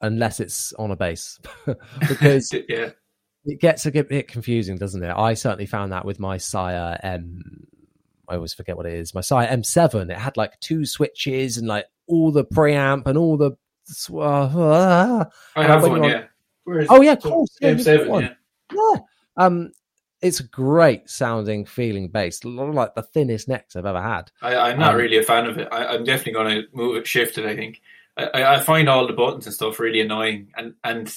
unless 0.00 0.38
it's 0.38 0.72
on 0.74 0.92
a 0.92 0.96
bass, 0.96 1.40
because 2.08 2.54
yeah. 2.68 2.90
It 3.44 3.60
gets 3.60 3.86
a 3.86 3.90
bit 3.90 4.28
confusing, 4.28 4.76
doesn't 4.76 5.02
it? 5.02 5.10
I 5.10 5.34
certainly 5.34 5.66
found 5.66 5.92
that 5.92 6.04
with 6.04 6.20
my 6.20 6.36
Sire 6.36 6.98
M. 7.02 7.66
I 8.28 8.34
always 8.36 8.54
forget 8.54 8.76
what 8.76 8.86
it 8.86 8.94
is. 8.94 9.14
My 9.14 9.22
Sire 9.22 9.48
M7. 9.48 10.10
It 10.10 10.18
had 10.18 10.36
like 10.36 10.58
two 10.60 10.84
switches 10.86 11.56
and 11.56 11.66
like 11.66 11.86
all 12.06 12.30
the 12.30 12.44
preamp 12.44 13.06
and 13.06 13.16
all 13.18 13.36
the. 13.36 13.52
uh, 14.18 15.24
I 15.56 15.62
have 15.64 15.82
one, 15.82 16.02
on- 16.04 16.10
yeah. 16.10 16.24
Oh 16.88 17.00
yeah, 17.00 17.12
of 17.12 17.20
course. 17.22 17.56
Yeah, 17.60 17.72
M7, 17.74 18.22
yeah. 18.22 18.34
Yeah. 18.72 19.00
Um, 19.36 19.72
it's 20.20 20.38
a 20.40 20.44
great 20.46 21.08
sounding, 21.08 21.64
feeling 21.64 22.08
bass. 22.08 22.44
Like 22.44 22.94
the 22.94 23.02
thinnest 23.02 23.48
necks 23.48 23.74
I've 23.74 23.86
ever 23.86 24.02
had. 24.02 24.30
I, 24.42 24.54
I'm 24.54 24.78
not 24.78 24.92
Um, 24.94 25.00
really 25.00 25.16
a 25.18 25.22
fan 25.22 25.46
of 25.46 25.58
it. 25.58 25.66
I, 25.72 25.86
I'm 25.86 26.04
definitely 26.04 26.34
going 26.34 26.62
to 26.62 26.68
move 26.72 26.96
it, 26.96 27.06
shift 27.06 27.38
it. 27.38 27.46
I 27.46 27.56
think. 27.56 27.80
I, 28.16 28.24
I 28.26 28.54
I 28.56 28.60
find 28.60 28.88
all 28.88 29.06
the 29.06 29.12
buttons 29.14 29.46
and 29.46 29.54
stuff 29.54 29.80
really 29.80 30.00
annoying, 30.00 30.52
and 30.56 30.74
and 30.84 31.12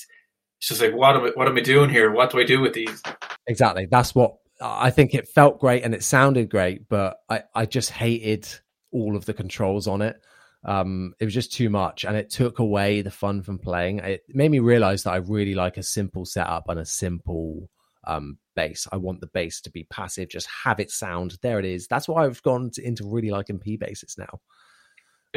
it's 0.63 0.69
just 0.69 0.81
like, 0.81 0.95
what 0.95 1.17
am 1.17 1.25
I, 1.25 1.31
what 1.35 1.49
am 1.49 1.57
I 1.57 1.59
doing 1.59 1.89
here? 1.89 2.09
What 2.09 2.31
do 2.31 2.39
I 2.39 2.45
do 2.45 2.61
with 2.61 2.71
these? 2.71 3.03
Exactly. 3.47 3.85
That's 3.85 4.15
what 4.15 4.37
I 4.61 4.91
think. 4.91 5.13
It 5.13 5.27
felt 5.27 5.59
great 5.59 5.83
and 5.83 5.93
it 5.93 6.05
sounded 6.05 6.49
great, 6.49 6.87
but 6.87 7.17
I, 7.29 7.43
I 7.53 7.65
just 7.65 7.89
hated 7.89 8.47
all 8.89 9.17
of 9.17 9.25
the 9.25 9.33
controls 9.33 9.89
on 9.89 10.01
it. 10.01 10.15
Um, 10.63 11.15
it 11.19 11.25
was 11.25 11.33
just 11.33 11.51
too 11.51 11.69
much, 11.69 12.05
and 12.05 12.15
it 12.15 12.29
took 12.29 12.59
away 12.59 13.01
the 13.01 13.11
fun 13.11 13.43
from 13.43 13.59
playing. 13.59 13.99
It 13.99 14.21
made 14.29 14.51
me 14.51 14.59
realize 14.59 15.03
that 15.03 15.11
I 15.11 15.17
really 15.17 15.53
like 15.53 15.75
a 15.75 15.83
simple 15.83 16.23
setup 16.23 16.69
and 16.69 16.79
a 16.79 16.85
simple 16.85 17.69
um 18.05 18.37
bass. 18.55 18.87
I 18.89 18.95
want 18.95 19.19
the 19.19 19.27
bass 19.27 19.59
to 19.61 19.69
be 19.69 19.83
passive, 19.89 20.29
just 20.29 20.47
have 20.63 20.79
it 20.79 20.91
sound. 20.91 21.37
There 21.41 21.59
it 21.59 21.65
is. 21.65 21.87
That's 21.87 22.07
why 22.07 22.23
I've 22.23 22.41
gone 22.41 22.69
to, 22.75 22.87
into 22.87 23.05
really 23.05 23.31
liking 23.31 23.59
P 23.59 23.75
basses 23.75 24.15
now. 24.17 24.39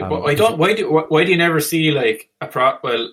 Um, 0.01 0.25
I 0.25 0.37
don't. 0.37 0.57
Why 0.57 0.73
do 0.73 1.05
why 1.09 1.25
do 1.25 1.33
you 1.33 1.37
never 1.37 1.59
see 1.59 1.91
like 1.91 2.31
a 2.41 2.47
pro? 2.47 2.79
Well, 2.85 3.11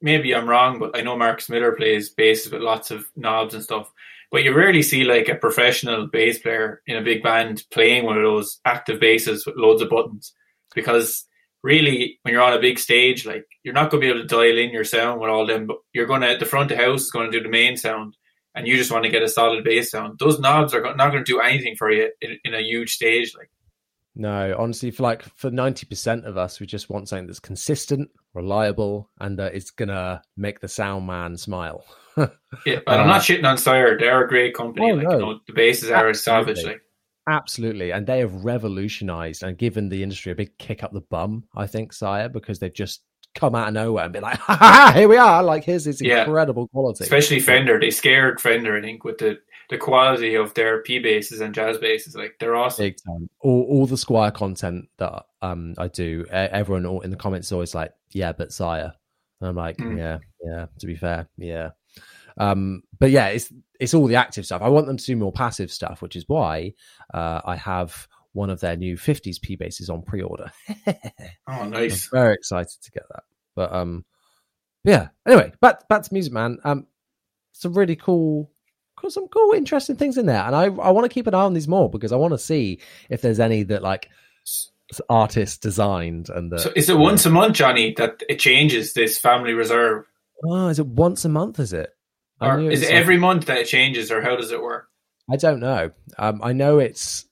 maybe 0.00 0.34
I'm 0.34 0.48
wrong, 0.48 0.78
but 0.78 0.96
I 0.96 1.02
know 1.02 1.16
Marcus 1.16 1.48
Miller 1.48 1.72
plays 1.72 2.08
bass 2.10 2.50
with 2.50 2.62
lots 2.62 2.90
of 2.90 3.06
knobs 3.16 3.54
and 3.54 3.62
stuff. 3.62 3.90
But 4.30 4.44
you 4.44 4.54
rarely 4.54 4.82
see 4.82 5.04
like 5.04 5.28
a 5.28 5.34
professional 5.34 6.06
bass 6.06 6.38
player 6.38 6.82
in 6.86 6.96
a 6.96 7.02
big 7.02 7.22
band 7.22 7.64
playing 7.70 8.04
one 8.04 8.16
of 8.16 8.22
those 8.22 8.60
active 8.64 8.98
basses 8.98 9.44
with 9.44 9.56
loads 9.56 9.82
of 9.82 9.90
buttons, 9.90 10.32
because 10.74 11.26
really, 11.62 12.18
when 12.22 12.32
you're 12.32 12.42
on 12.42 12.54
a 12.54 12.60
big 12.60 12.78
stage, 12.78 13.26
like 13.26 13.46
you're 13.62 13.74
not 13.74 13.90
going 13.90 14.00
to 14.00 14.06
be 14.06 14.10
able 14.10 14.22
to 14.22 14.26
dial 14.26 14.58
in 14.58 14.70
your 14.70 14.84
sound 14.84 15.20
with 15.20 15.30
all 15.30 15.46
them. 15.46 15.66
But 15.66 15.76
you're 15.92 16.06
going 16.06 16.22
to 16.22 16.36
the 16.38 16.46
front 16.46 16.70
of 16.70 16.78
house 16.78 17.02
is 17.02 17.10
going 17.10 17.30
to 17.30 17.38
do 17.38 17.42
the 17.42 17.50
main 17.50 17.76
sound, 17.76 18.16
and 18.54 18.66
you 18.66 18.76
just 18.76 18.90
want 18.90 19.04
to 19.04 19.10
get 19.10 19.22
a 19.22 19.28
solid 19.28 19.64
bass 19.64 19.90
sound. 19.90 20.18
Those 20.18 20.40
knobs 20.40 20.72
are 20.72 20.80
not 20.94 21.10
going 21.12 21.24
to 21.24 21.32
do 21.32 21.40
anything 21.40 21.76
for 21.76 21.90
you 21.90 22.10
in, 22.22 22.38
in 22.44 22.54
a 22.54 22.62
huge 22.62 22.94
stage. 22.94 23.34
Like 23.36 23.50
No, 24.14 24.54
honestly, 24.58 24.90
for 24.90 25.02
like 25.04 25.22
for 25.36 25.50
ninety 25.50 25.86
percent 25.86 26.26
of 26.26 26.36
us, 26.36 26.60
we 26.60 26.66
just 26.66 26.90
want 26.90 27.08
something 27.08 27.26
that's 27.26 27.40
consistent, 27.40 28.10
reliable, 28.34 29.08
and 29.20 29.38
that 29.38 29.54
is 29.54 29.70
gonna 29.70 30.20
make 30.36 30.60
the 30.60 30.68
sound 30.68 31.06
man 31.06 31.36
smile. 31.36 31.84
Yeah, 32.66 32.80
and 32.86 33.00
I'm 33.00 33.00
Uh, 33.08 33.12
not 33.14 33.22
shitting 33.22 33.48
on 33.48 33.56
Sire. 33.56 33.96
They're 33.98 34.24
a 34.24 34.28
great 34.28 34.54
company. 34.54 34.90
Oh, 34.90 34.94
like 34.94 35.04
no. 35.08 35.12
you 35.14 35.18
know, 35.18 35.40
the 35.46 35.54
basses 35.54 35.90
are 35.90 36.08
Absolutely. 36.10 36.54
savage. 36.56 36.64
Like 36.66 36.82
Absolutely, 37.26 37.90
and 37.92 38.06
they 38.06 38.18
have 38.18 38.44
revolutionized 38.44 39.42
and 39.42 39.56
given 39.56 39.88
the 39.88 40.02
industry 40.02 40.32
a 40.32 40.34
big 40.34 40.58
kick 40.58 40.82
up 40.82 40.92
the 40.92 41.00
bum. 41.00 41.44
I 41.56 41.66
think, 41.66 41.92
Sire, 41.94 42.28
because 42.28 42.58
they've 42.58 42.74
just 42.74 43.00
come 43.34 43.54
out 43.54 43.68
of 43.68 43.72
nowhere 43.74 44.04
and 44.04 44.12
be 44.12 44.20
like, 44.20 44.36
ha, 44.40 44.54
ha, 44.56 44.90
ha, 44.90 44.92
"Here 44.98 45.08
we 45.08 45.16
are! 45.16 45.42
Like, 45.42 45.64
here's 45.64 45.84
this 45.84 46.02
Yeah. 46.02 46.24
incredible 46.24 46.68
quality." 46.68 47.04
especially 47.04 47.40
Fender, 47.40 47.80
they 47.80 47.90
scared 47.90 48.40
Fender. 48.42 48.76
I 48.76 48.82
think 48.82 49.04
with 49.04 49.16
the 49.18 49.38
the 49.72 49.78
quality 49.78 50.34
of 50.36 50.54
their 50.54 50.82
P 50.82 50.98
basses 51.00 51.40
and 51.40 51.52
jazz 51.54 51.78
basses, 51.78 52.14
like 52.14 52.36
they're 52.38 52.54
awesome. 52.54 52.84
big 52.84 52.96
time. 53.04 53.28
All, 53.40 53.62
all 53.68 53.86
the 53.86 53.96
Squier 53.96 54.32
content 54.32 54.88
that 54.98 55.24
um 55.42 55.74
I 55.78 55.88
do, 55.88 56.24
everyone 56.30 56.86
all- 56.86 57.00
in 57.00 57.10
the 57.10 57.16
comments 57.16 57.48
is 57.48 57.52
always 57.52 57.74
like, 57.74 57.92
"Yeah, 58.10 58.32
but 58.32 58.52
Sire," 58.52 58.92
and 59.40 59.48
I'm 59.48 59.56
like, 59.56 59.78
Mm. 59.78 59.98
"Yeah, 59.98 60.18
yeah." 60.44 60.66
To 60.78 60.86
be 60.86 60.94
fair, 60.94 61.28
yeah. 61.36 61.70
Um, 62.38 62.82
but 63.00 63.10
yeah, 63.10 63.28
it's 63.28 63.52
it's 63.80 63.94
all 63.94 64.06
the 64.06 64.16
active 64.16 64.46
stuff. 64.46 64.62
I 64.62 64.68
want 64.68 64.86
them 64.86 64.96
to 64.96 65.04
do 65.04 65.16
more 65.16 65.32
passive 65.32 65.72
stuff, 65.72 66.00
which 66.02 66.16
is 66.16 66.24
why 66.28 66.74
uh, 67.12 67.40
I 67.44 67.56
have 67.56 68.06
one 68.34 68.48
of 68.50 68.60
their 68.60 68.76
new 68.76 68.96
50s 68.96 69.40
P 69.42 69.56
basses 69.56 69.90
on 69.90 70.02
pre-order. 70.02 70.50
Oh, 71.48 71.64
nice. 71.66 72.06
I'm 72.12 72.18
very 72.20 72.34
excited 72.34 72.80
to 72.82 72.90
get 72.90 73.02
that. 73.10 73.24
But 73.54 73.72
um, 73.74 74.04
yeah. 74.84 75.08
Anyway, 75.26 75.52
back 75.60 75.88
back 75.88 76.02
to 76.02 76.14
Music 76.14 76.32
Man. 76.32 76.58
Um, 76.64 76.86
some 77.52 77.74
really 77.74 77.96
cool, 77.96 78.50
cool, 79.02 79.10
some 79.10 79.28
cool, 79.28 79.52
interesting 79.52 79.96
things 79.96 80.16
in 80.16 80.24
there, 80.26 80.42
and 80.42 80.56
I 80.56 80.64
I 80.64 80.90
want 80.90 81.04
to 81.04 81.12
keep 81.12 81.26
an 81.26 81.34
eye 81.34 81.42
on 81.42 81.52
these 81.52 81.68
more 81.68 81.90
because 81.90 82.12
I 82.12 82.16
want 82.16 82.32
to 82.32 82.38
see 82.38 82.80
if 83.10 83.20
there's 83.20 83.40
any 83.40 83.64
that 83.64 83.82
like 83.82 84.08
artists 85.10 85.58
designed 85.58 86.28
and 86.30 86.52
that. 86.52 86.60
So 86.60 86.72
is 86.76 86.88
it 86.88 86.96
once 86.98 87.26
a 87.26 87.30
month, 87.30 87.54
Jonny, 87.56 87.94
that 87.98 88.22
it 88.28 88.38
changes 88.38 88.92
this 88.94 89.18
family 89.18 89.52
reserve, 89.54 90.04
Oh, 90.44 90.68
is 90.68 90.78
it 90.78 90.86
once 90.86 91.24
a 91.24 91.28
month? 91.28 91.60
Is 91.60 91.72
it? 91.72 91.90
Or 92.40 92.58
is 92.60 92.82
it 92.82 92.86
like- 92.86 92.94
every 92.94 93.16
month 93.16 93.46
that 93.46 93.58
it 93.58 93.66
changes, 93.66 94.10
or 94.10 94.20
how 94.20 94.36
does 94.36 94.50
it 94.50 94.60
work? 94.60 94.88
I 95.30 95.36
don't 95.36 95.60
know. 95.60 95.92
Um, 96.18 96.40
I 96.42 96.52
know 96.52 96.78
it's. 96.78 97.26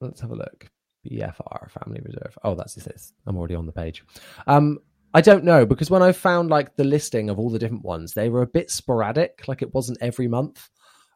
Let's 0.00 0.20
have 0.22 0.30
a 0.30 0.34
look. 0.36 0.70
BFR 1.06 1.70
Family 1.70 2.00
Reserve. 2.02 2.38
Oh, 2.42 2.54
that's 2.54 2.74
this. 2.74 3.12
I'm 3.26 3.36
already 3.36 3.54
on 3.54 3.66
the 3.66 3.72
page. 3.72 4.02
Um, 4.46 4.78
I 5.12 5.20
don't 5.20 5.44
know 5.44 5.66
because 5.66 5.90
when 5.90 6.02
I 6.02 6.12
found 6.12 6.48
like 6.50 6.76
the 6.76 6.84
listing 6.84 7.28
of 7.30 7.38
all 7.38 7.50
the 7.50 7.58
different 7.58 7.84
ones, 7.84 8.14
they 8.14 8.30
were 8.30 8.42
a 8.42 8.46
bit 8.46 8.70
sporadic. 8.70 9.46
Like 9.46 9.60
it 9.60 9.74
wasn't 9.74 9.98
every 10.00 10.26
month. 10.26 10.68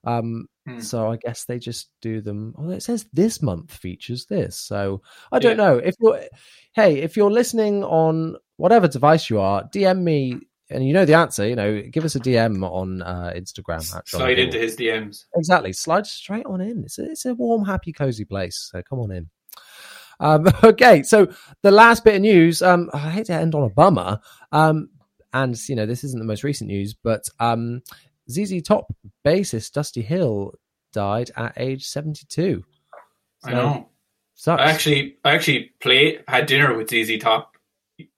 Um, 0.05 0.47
Hmm. 0.67 0.81
so 0.81 1.11
I 1.11 1.17
guess 1.17 1.45
they 1.47 1.59
just 1.59 1.89
do 2.03 2.21
them. 2.21 2.55
Oh, 2.59 2.69
it 2.71 2.83
says 2.83 3.07
this 3.15 3.41
month 3.41 3.73
features 3.73 4.27
this. 4.27 4.57
So 4.59 5.01
I 5.33 5.39
don't 5.39 5.57
Yeah. 5.59 5.65
know 5.65 5.77
if 5.79 5.95
you're. 6.01 6.21
Hey, 6.75 6.99
if 6.99 7.17
you're 7.17 7.31
listening 7.31 7.83
on 7.85 8.37
whatever 8.59 8.87
device 8.87 9.31
you 9.31 9.41
are, 9.41 9.65
DM 9.75 10.03
me. 10.03 10.39
And 10.71 10.87
you 10.87 10.93
know 10.93 11.07
the 11.07 11.15
answer, 11.15 11.49
you 11.49 11.57
know, 11.57 11.81
give 11.91 12.05
us 12.05 12.15
a 12.15 12.21
DM 12.21 12.63
on 12.63 13.01
uh, 13.01 13.33
Instagram. 13.35 13.79
at 13.97 14.05
John 14.05 14.21
Slide 14.21 14.37
Hill. 14.37 14.47
into 14.49 14.59
his 14.59 14.77
DMs. 14.77 15.25
Exactly. 15.35 15.73
Slide 15.73 16.07
straight 16.07 16.45
on 16.45 16.61
in. 16.61 16.85
It's 16.85 16.99
a, 16.99 17.11
it's 17.11 17.25
a 17.25 17.35
warm, 17.35 17.65
happy, 17.65 17.91
cozy 17.91 18.27
place. 18.27 18.69
So 18.71 18.83
come 18.83 18.99
on 18.99 19.11
in. 19.11 19.31
Um, 20.21 20.47
okay. 20.63 21.03
So 21.03 21.29
the 21.63 21.71
last 21.71 22.05
bit 22.05 22.17
of 22.17 22.21
news, 22.21 22.61
um, 22.61 22.91
I 22.93 22.99
hate 23.11 23.27
to 23.27 23.33
end 23.33 23.55
on 23.55 23.63
a 23.63 23.71
bummer. 23.71 24.21
Um, 24.53 24.91
and, 25.33 25.59
you 25.71 25.75
know, 25.75 25.87
this 25.87 26.05
isn't 26.05 26.19
the 26.19 26.27
most 26.27 26.45
recent 26.45 26.69
news, 26.69 26.95
but 26.95 27.29
um, 27.41 27.83
ZZ 28.31 28.63
Top 28.63 28.93
bassist 29.27 29.73
Dusty 29.73 30.03
Hill 30.03 30.55
died 30.93 31.31
at 31.37 31.55
age 31.57 31.85
72. 31.87 32.65
I 33.45 33.53
know. 33.53 33.89
Sucks. 34.35 34.63
I 34.63 34.67
actually, 34.67 35.17
I 35.25 35.35
actually 35.35 35.73
played, 35.81 36.23
had 36.29 36.47
dinner 36.47 36.77
with 36.77 36.91
ZZ 36.91 37.19
Top 37.19 37.57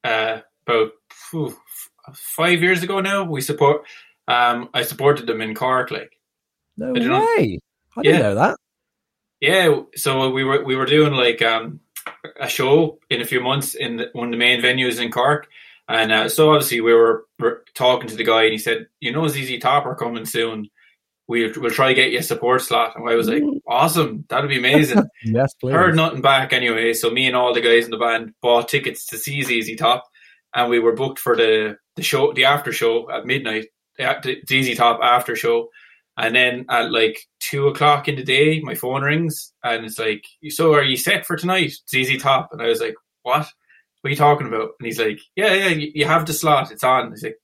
uh, 0.04 0.40
about 0.66 0.90
phew, 1.10 1.48
f- 1.48 2.16
five 2.16 2.60
years 2.62 2.82
ago 2.82 3.00
now. 3.00 3.24
We 3.24 3.40
support, 3.40 3.82
um, 4.28 4.68
I 4.74 4.82
supported 4.82 5.26
them 5.26 5.40
in 5.40 5.54
Cork, 5.54 5.90
like. 5.90 6.12
no 6.76 6.90
I 6.94 6.98
don't 6.98 7.08
know. 7.08 7.20
way. 7.36 7.58
I 7.96 8.02
didn't 8.02 8.16
Yeah. 8.16 8.22
know 8.22 8.34
that. 8.36 8.56
Yeah, 9.40 9.80
so 9.96 10.28
we 10.30 10.44
were 10.44 10.62
we 10.62 10.76
were 10.76 10.84
doing 10.84 11.14
like 11.14 11.40
um, 11.40 11.80
a 12.38 12.46
show 12.48 12.98
in 13.08 13.22
a 13.22 13.24
few 13.24 13.40
months 13.40 13.74
in 13.74 13.96
the, 13.96 14.10
one 14.12 14.26
of 14.26 14.32
the 14.32 14.36
main 14.36 14.60
venues 14.60 15.00
in 15.02 15.10
Cork, 15.10 15.48
and 15.90 16.12
uh, 16.12 16.28
so 16.28 16.52
obviously 16.52 16.80
we 16.80 16.94
were, 16.94 17.24
were 17.40 17.64
talking 17.74 18.08
to 18.08 18.14
the 18.14 18.22
guy, 18.24 18.44
and 18.44 18.52
he 18.52 18.58
said, 18.58 18.86
"You 19.00 19.12
know, 19.12 19.26
ZZ 19.26 19.58
Top 19.58 19.86
are 19.86 19.96
coming 19.96 20.24
soon. 20.24 20.68
We'll 21.26 21.50
we'll 21.56 21.72
try 21.72 21.88
to 21.88 21.94
get 21.94 22.12
you 22.12 22.20
a 22.20 22.22
support 22.22 22.62
slot." 22.62 22.94
And 22.94 23.08
I 23.08 23.16
was 23.16 23.28
like, 23.28 23.42
"Awesome, 23.66 24.24
that'd 24.28 24.48
be 24.48 24.58
amazing." 24.64 25.02
Yes, 25.24 25.52
please. 25.54 25.72
Heard 25.72 25.96
nothing 25.96 26.22
back 26.22 26.52
anyway, 26.52 26.92
so 26.92 27.10
me 27.10 27.26
and 27.26 27.34
all 27.34 27.52
the 27.52 27.60
guys 27.60 27.86
in 27.86 27.90
the 27.90 27.98
band 27.98 28.34
bought 28.40 28.68
tickets 28.68 29.04
to 29.06 29.18
see 29.18 29.42
ZZ 29.42 29.76
Top, 29.76 30.04
and 30.54 30.70
we 30.70 30.78
were 30.78 30.94
booked 30.94 31.18
for 31.18 31.36
the 31.36 31.76
the 31.96 32.02
show, 32.02 32.32
the 32.32 32.44
after 32.44 32.72
show 32.72 33.10
at 33.10 33.26
midnight, 33.26 33.66
the 33.98 34.40
the 34.46 34.62
ZZ 34.62 34.76
Top 34.76 35.00
after 35.02 35.34
show. 35.34 35.70
And 36.16 36.36
then 36.36 36.66
at 36.68 36.92
like 36.92 37.18
two 37.40 37.66
o'clock 37.66 38.06
in 38.06 38.14
the 38.14 38.22
day, 38.22 38.60
my 38.60 38.74
phone 38.74 39.02
rings 39.02 39.52
and 39.64 39.86
it's 39.86 39.98
like, 39.98 40.24
"So 40.50 40.74
are 40.74 40.84
you 40.84 40.96
set 40.96 41.26
for 41.26 41.34
tonight, 41.34 41.72
ZZ 41.88 42.18
Top?" 42.22 42.50
And 42.52 42.62
I 42.62 42.68
was 42.68 42.80
like, 42.80 42.94
"What? 43.22 43.48
What 44.00 44.08
are 44.08 44.10
you 44.10 44.16
talking 44.16 44.46
about?" 44.46 44.70
And 44.78 44.86
he's 44.86 44.98
like, 44.98 45.20
"Yeah, 45.36 45.52
yeah, 45.52 45.68
you, 45.68 45.92
you 45.94 46.04
have 46.06 46.26
the 46.26 46.32
slot. 46.32 46.72
It's 46.72 46.84
on." 46.84 47.10
He's 47.10 47.22
like, 47.22 47.38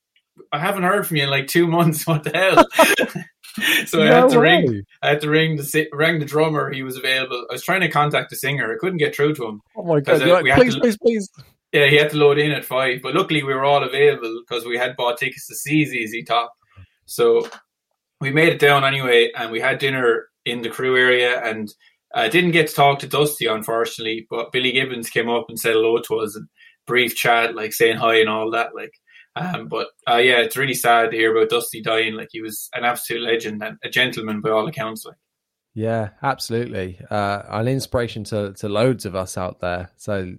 I 0.53 0.59
haven't 0.59 0.83
heard 0.85 1.07
from 1.07 1.17
you 1.17 1.25
in 1.25 1.31
like 1.31 1.47
two 1.47 1.67
months. 1.77 2.07
What 2.07 2.25
the 2.25 2.37
hell? 2.37 2.67
so 3.87 4.03
I 4.03 4.07
had 4.07 4.31
to 4.31 4.41
way. 4.41 4.63
ring. 4.63 4.85
I 5.03 5.09
had 5.09 5.21
to 5.23 5.31
ring 5.31 5.57
the 5.57 5.89
rang 5.93 6.19
the 6.19 6.25
drummer. 6.27 6.73
He 6.73 6.83
was 6.83 6.97
available. 6.97 7.47
I 7.51 7.55
was 7.55 7.65
trying 7.65 7.81
to 7.83 7.89
contact 7.91 8.31
the 8.31 8.37
singer. 8.37 8.73
I 8.73 8.79
couldn't 8.79 8.99
get 8.99 9.15
through 9.15 9.35
to 9.37 9.47
him. 9.47 9.63
Oh 9.77 9.85
my 9.85 10.01
god! 10.01 10.23
uh, 10.23 10.43
like, 10.43 10.55
please, 10.57 10.75
to- 10.75 10.81
please, 10.81 10.99
please. 10.99 11.31
Yeah, 11.73 11.87
he 11.87 11.97
had 11.97 12.11
to 12.11 12.17
load 12.17 12.39
in 12.39 12.53
at 12.53 12.65
five, 12.65 13.03
but 13.03 13.15
luckily 13.15 13.43
we 13.43 13.53
were 13.53 13.65
all 13.65 13.83
available 13.83 14.41
because 14.47 14.65
we 14.65 14.79
had 14.79 14.97
bought 14.97 15.19
tickets 15.19 15.47
to 15.49 15.55
see 15.55 15.85
ZZ 15.85 16.25
Top. 16.27 16.53
So 17.07 17.49
we 18.21 18.31
made 18.31 18.49
it 18.51 18.61
down 18.61 18.85
anyway, 18.85 19.31
and 19.37 19.51
we 19.51 19.61
had 19.61 19.79
dinner 19.79 20.29
in 20.45 20.63
the 20.63 20.71
crew 20.71 20.97
area, 20.97 21.43
and 21.43 21.69
I 22.17 22.29
didn't 22.29 22.53
get 22.53 22.69
to 22.69 22.75
talk 22.75 22.99
to 23.01 23.07
Dusty 23.07 23.47
unfortunately, 23.47 24.27
but 24.29 24.51
Billy 24.51 24.73
Gibbons 24.73 25.11
came 25.11 25.29
up 25.29 25.47
and 25.49 25.59
said 25.59 25.75
hello 25.75 25.99
to 25.99 26.17
us 26.21 26.35
and 26.35 26.49
brief 26.87 27.15
chat, 27.15 27.55
like 27.55 27.73
saying 27.73 27.99
hi 27.99 28.17
and 28.21 28.29
all 28.29 28.51
that, 28.53 28.75
like. 28.75 28.95
Um, 29.37 29.69
but 29.69 29.89
uh, 30.09 30.17
yeah, 30.17 30.39
it's 30.39 30.57
really 30.57 30.73
sad 30.73 31.11
to 31.11 31.17
hear 31.17 31.37
about 31.37 31.51
Dusty 31.51 31.83
dying. 31.83 32.15
Like 32.15 32.29
he 32.33 32.41
was 32.41 32.71
an 32.73 32.85
absolute 32.85 33.23
legend 33.23 33.63
and 33.63 33.77
a 33.85 33.91
gentleman 33.91 34.41
by 34.41 34.49
all 34.49 34.67
accounts. 34.67 35.05
Like. 35.05 35.17
Yeah, 35.75 36.11
absolutely. 36.23 36.99
Uh, 37.11 37.43
an 37.51 37.69
inspiration 37.69 38.25
to 38.25 38.55
to 38.55 38.69
loads 38.69 39.05
of 39.05 39.15
us 39.15 39.37
out 39.37 39.61
there. 39.61 39.91
So 39.97 40.37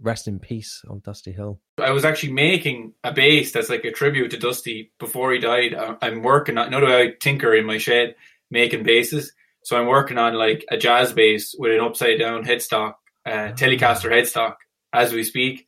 rest 0.00 0.28
in 0.28 0.38
peace 0.38 0.82
on 0.88 1.00
Dusty 1.00 1.32
Hill. 1.32 1.60
I 1.78 1.90
was 1.90 2.06
actually 2.06 2.32
making 2.32 2.94
a 3.04 3.12
bass 3.12 3.52
that's 3.52 3.68
like 3.68 3.84
a 3.84 3.92
tribute 3.92 4.30
to 4.30 4.38
Dusty 4.38 4.92
before 4.98 5.32
he 5.32 5.38
died. 5.40 5.74
I- 5.74 5.96
I'm 6.00 6.22
working 6.22 6.56
on, 6.56 6.72
you 6.72 6.80
know, 6.80 6.86
I 6.86 7.12
tinker 7.20 7.54
in 7.54 7.66
my 7.66 7.76
shed 7.76 8.14
making 8.50 8.84
basses. 8.84 9.32
So 9.64 9.78
I'm 9.78 9.86
working 9.86 10.18
on 10.18 10.34
like 10.34 10.64
a 10.70 10.76
jazz 10.76 11.12
bass 11.12 11.54
with 11.58 11.72
an 11.72 11.80
upside 11.80 12.18
down 12.18 12.44
headstock, 12.44 12.94
uh, 13.26 13.52
Telecaster 13.52 14.10
headstock 14.10 14.54
as 14.92 15.12
we 15.12 15.24
speak. 15.24 15.66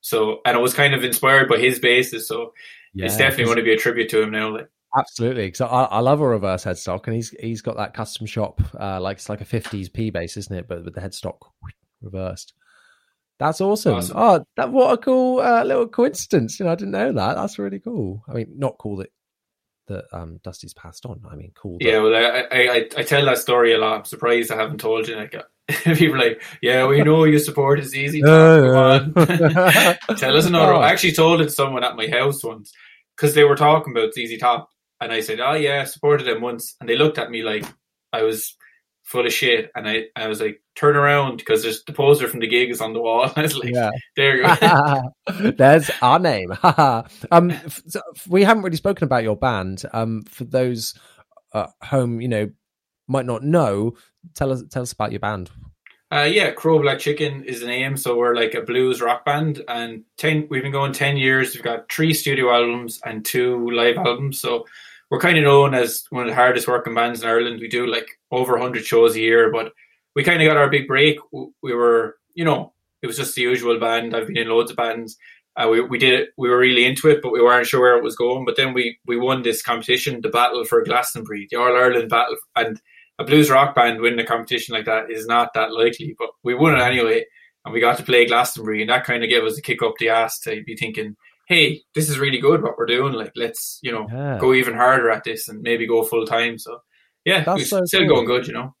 So, 0.00 0.40
and 0.44 0.56
I 0.56 0.60
was 0.60 0.74
kind 0.74 0.94
of 0.94 1.04
inspired 1.04 1.48
by 1.48 1.58
his 1.58 1.78
basses. 1.78 2.28
So 2.28 2.52
Yeah, 2.94 3.06
it's 3.06 3.16
definitely 3.16 3.44
going 3.44 3.56
to 3.58 3.62
be 3.62 3.72
a 3.72 3.78
tribute 3.78 4.10
to 4.10 4.22
him 4.22 4.30
now. 4.30 4.52
Like, 4.52 4.68
Absolutely, 4.94 5.46
because 5.46 5.62
I, 5.62 5.84
I 5.84 6.00
love 6.00 6.20
a 6.20 6.28
reverse 6.28 6.64
headstock, 6.64 7.06
and 7.06 7.16
he's 7.16 7.30
he's 7.40 7.62
got 7.62 7.78
that 7.78 7.94
custom 7.94 8.26
shop, 8.26 8.60
uh, 8.78 9.00
like 9.00 9.16
it's 9.16 9.28
like 9.28 9.40
a 9.40 9.46
'50s 9.46 9.90
P 9.90 10.10
bass, 10.10 10.36
isn't 10.36 10.54
it? 10.54 10.68
But 10.68 10.84
with 10.84 10.94
the 10.94 11.00
headstock 11.00 11.38
reversed. 12.02 12.52
That's 13.38 13.60
awesome. 13.60 13.94
Awesome. 13.94 14.16
Oh, 14.18 14.44
that 14.56 14.70
what 14.70 14.92
a 14.92 14.98
cool 14.98 15.40
uh, 15.40 15.64
little 15.64 15.88
coincidence. 15.88 16.60
You 16.60 16.66
know, 16.66 16.72
I 16.72 16.74
didn't 16.74 16.92
know 16.92 17.12
that. 17.12 17.34
That's 17.36 17.58
really 17.58 17.80
cool. 17.80 18.22
I 18.28 18.34
mean, 18.34 18.52
not 18.56 18.76
cool 18.78 18.98
that 18.98 19.10
that 19.88 20.04
um, 20.12 20.40
Dusty's 20.42 20.74
passed 20.74 21.06
on. 21.06 21.22
I 21.30 21.34
mean, 21.34 21.52
cool. 21.54 21.78
Yeah, 21.80 21.98
well, 22.00 22.14
I, 22.14 22.46
I, 22.50 22.88
I, 22.96 23.02
tell 23.02 23.24
that 23.24 23.38
story 23.38 23.74
a 23.74 23.78
lot. 23.78 23.98
I'm 23.98 24.04
surprised 24.04 24.50
I 24.50 24.56
haven't 24.56 24.78
told 24.78 25.08
you. 25.08 25.16
Like, 25.16 25.34
uh, 25.34 25.42
people 25.94 26.16
are 26.16 26.28
like, 26.28 26.42
yeah, 26.60 26.86
we 26.86 27.02
know 27.02 27.24
you 27.24 27.38
supported 27.38 27.86
ZZ. 27.86 28.20
Come 28.24 28.76
on. 28.76 29.14
Tell 30.16 30.36
us 30.36 30.46
another. 30.46 30.74
Oh. 30.74 30.80
I 30.80 30.90
actually 30.90 31.12
told 31.12 31.40
it 31.40 31.44
to 31.44 31.50
someone 31.50 31.84
at 31.84 31.96
my 31.96 32.08
house 32.08 32.42
once 32.44 32.72
because 33.16 33.34
they 33.34 33.44
were 33.44 33.56
talking 33.56 33.96
about 33.96 34.14
ZZ 34.14 34.38
Top, 34.38 34.70
and 35.00 35.12
I 35.12 35.20
said, 35.20 35.40
"Oh 35.40 35.54
yeah, 35.54 35.82
I 35.82 35.84
supported 35.84 36.24
them 36.24 36.42
once," 36.42 36.76
and 36.80 36.88
they 36.88 36.96
looked 36.96 37.18
at 37.18 37.30
me 37.30 37.42
like 37.42 37.64
I 38.12 38.22
was 38.22 38.56
full 39.02 39.26
of 39.26 39.32
shit, 39.32 39.70
and 39.74 39.88
I, 39.88 40.04
I 40.16 40.28
was 40.28 40.40
like, 40.40 40.62
"Turn 40.74 40.96
around," 40.96 41.38
because 41.38 41.62
there's 41.62 41.84
the 41.84 41.92
poster 41.92 42.28
from 42.28 42.40
the 42.40 42.46
gig 42.46 42.70
is 42.70 42.80
on 42.80 42.92
the 42.92 43.00
wall. 43.00 43.30
I 43.36 43.42
was 43.42 43.56
like, 43.56 43.72
yeah. 43.72 43.90
"There 44.16 44.36
you 44.36 44.42
go." 44.42 45.12
There's 45.56 45.90
our 46.00 46.18
name. 46.18 46.52
um, 46.62 47.50
f- 47.50 47.82
so 47.86 48.00
we 48.28 48.44
haven't 48.44 48.62
really 48.62 48.76
spoken 48.76 49.04
about 49.04 49.22
your 49.22 49.36
band. 49.36 49.84
Um, 49.92 50.22
for 50.22 50.44
those 50.44 50.94
uh, 51.52 51.68
home, 51.82 52.20
you 52.20 52.28
know, 52.28 52.50
might 53.08 53.26
not 53.26 53.42
know. 53.42 53.94
Tell 54.34 54.52
us, 54.52 54.62
tell 54.70 54.82
us 54.82 54.92
about 54.92 55.12
your 55.12 55.20
band. 55.20 55.50
Uh, 56.12 56.28
yeah, 56.30 56.50
Crow 56.50 56.78
Black 56.78 56.98
Chicken 56.98 57.42
is 57.44 57.60
the 57.60 57.66
name. 57.66 57.96
So 57.96 58.16
we're 58.16 58.34
like 58.34 58.52
a 58.54 58.60
blues 58.60 59.00
rock 59.00 59.24
band, 59.24 59.62
and 59.66 60.04
ten. 60.16 60.46
We've 60.50 60.62
been 60.62 60.72
going 60.72 60.92
ten 60.92 61.16
years. 61.16 61.54
We've 61.54 61.64
got 61.64 61.90
three 61.90 62.12
studio 62.12 62.52
albums 62.52 63.00
and 63.04 63.24
two 63.24 63.70
live 63.70 63.96
albums. 63.96 64.38
So 64.38 64.66
we're 65.12 65.20
kind 65.20 65.36
of 65.36 65.44
known 65.44 65.74
as 65.74 66.04
one 66.08 66.22
of 66.22 66.30
the 66.30 66.34
hardest 66.34 66.66
working 66.66 66.94
bands 66.94 67.22
in 67.22 67.28
Ireland. 67.28 67.60
We 67.60 67.68
do 67.68 67.86
like 67.86 68.18
over 68.30 68.56
hundred 68.56 68.86
shows 68.86 69.14
a 69.14 69.20
year, 69.20 69.52
but 69.52 69.74
we 70.16 70.24
kind 70.24 70.40
of 70.40 70.48
got 70.48 70.56
our 70.56 70.70
big 70.70 70.88
break. 70.88 71.18
We 71.62 71.74
were, 71.74 72.16
you 72.32 72.46
know, 72.46 72.72
it 73.02 73.08
was 73.08 73.18
just 73.18 73.34
the 73.34 73.42
usual 73.42 73.78
band. 73.78 74.16
I've 74.16 74.28
been 74.28 74.38
in 74.38 74.48
loads 74.48 74.70
of 74.70 74.78
bands. 74.78 75.18
Uh, 75.54 75.68
we 75.70 75.82
we 75.82 75.98
did 75.98 76.18
it. 76.18 76.30
We 76.38 76.48
were 76.48 76.56
really 76.56 76.86
into 76.86 77.10
it, 77.10 77.20
but 77.22 77.30
we 77.30 77.42
weren't 77.42 77.66
sure 77.66 77.80
where 77.80 77.98
it 77.98 78.02
was 78.02 78.16
going. 78.16 78.46
But 78.46 78.56
then 78.56 78.72
we 78.72 78.96
we 79.04 79.18
won 79.18 79.42
this 79.42 79.60
competition, 79.60 80.22
the 80.22 80.30
Battle 80.30 80.64
for 80.64 80.82
Glastonbury, 80.82 81.46
the 81.50 81.58
All 81.58 81.76
Ireland 81.76 82.08
Battle, 82.08 82.36
and 82.56 82.80
a 83.18 83.24
blues 83.24 83.50
rock 83.50 83.74
band 83.74 84.00
winning 84.00 84.18
a 84.18 84.24
competition 84.24 84.74
like 84.74 84.86
that 84.86 85.10
is 85.10 85.26
not 85.26 85.52
that 85.52 85.74
likely, 85.74 86.16
but 86.18 86.30
we 86.42 86.54
won 86.54 86.74
it 86.74 86.80
anyway, 86.80 87.26
and 87.66 87.74
we 87.74 87.80
got 87.80 87.98
to 87.98 88.02
play 88.02 88.24
Glastonbury, 88.24 88.80
and 88.80 88.88
that 88.88 89.04
kind 89.04 89.22
of 89.22 89.28
gave 89.28 89.44
us 89.44 89.58
a 89.58 89.62
kick 89.62 89.82
up 89.82 89.92
the 89.98 90.08
ass 90.08 90.40
to 90.40 90.62
be 90.64 90.74
thinking, 90.74 91.16
hey, 91.52 91.82
this 91.94 92.08
is 92.08 92.18
really 92.18 92.38
good 92.38 92.62
what 92.62 92.78
we're 92.78 92.86
doing. 92.86 93.12
Like, 93.12 93.32
let's 93.36 93.78
you 93.82 93.92
know 93.92 94.06
Yeah. 94.10 94.38
go 94.38 94.54
even 94.54 94.74
harder 94.74 95.10
at 95.10 95.24
this 95.24 95.48
and 95.48 95.60
maybe 95.62 95.86
go 95.86 96.02
full 96.02 96.24
time. 96.26 96.58
So 96.58 96.78
yeah, 97.24 97.44
That's 97.44 97.68
so 97.68 97.84
still 97.84 98.06
cool. 98.06 98.14
going 98.16 98.26
good, 98.26 98.46
you 98.46 98.54
know. 98.54 98.74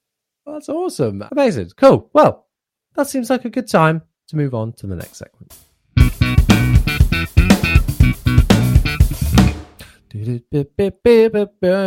That's 0.46 0.68
awesome. 0.68 1.22
Amazing. 1.30 1.70
Cool. 1.76 2.10
Well, 2.12 2.46
that 2.96 3.06
seems 3.06 3.30
like 3.30 3.44
a 3.44 3.50
good 3.50 3.68
time 3.68 4.02
to 4.28 4.36
move 4.36 4.54
on 4.54 4.72
to 4.74 4.86
the 4.86 4.96
next 4.96 5.16
segment. 5.16 5.54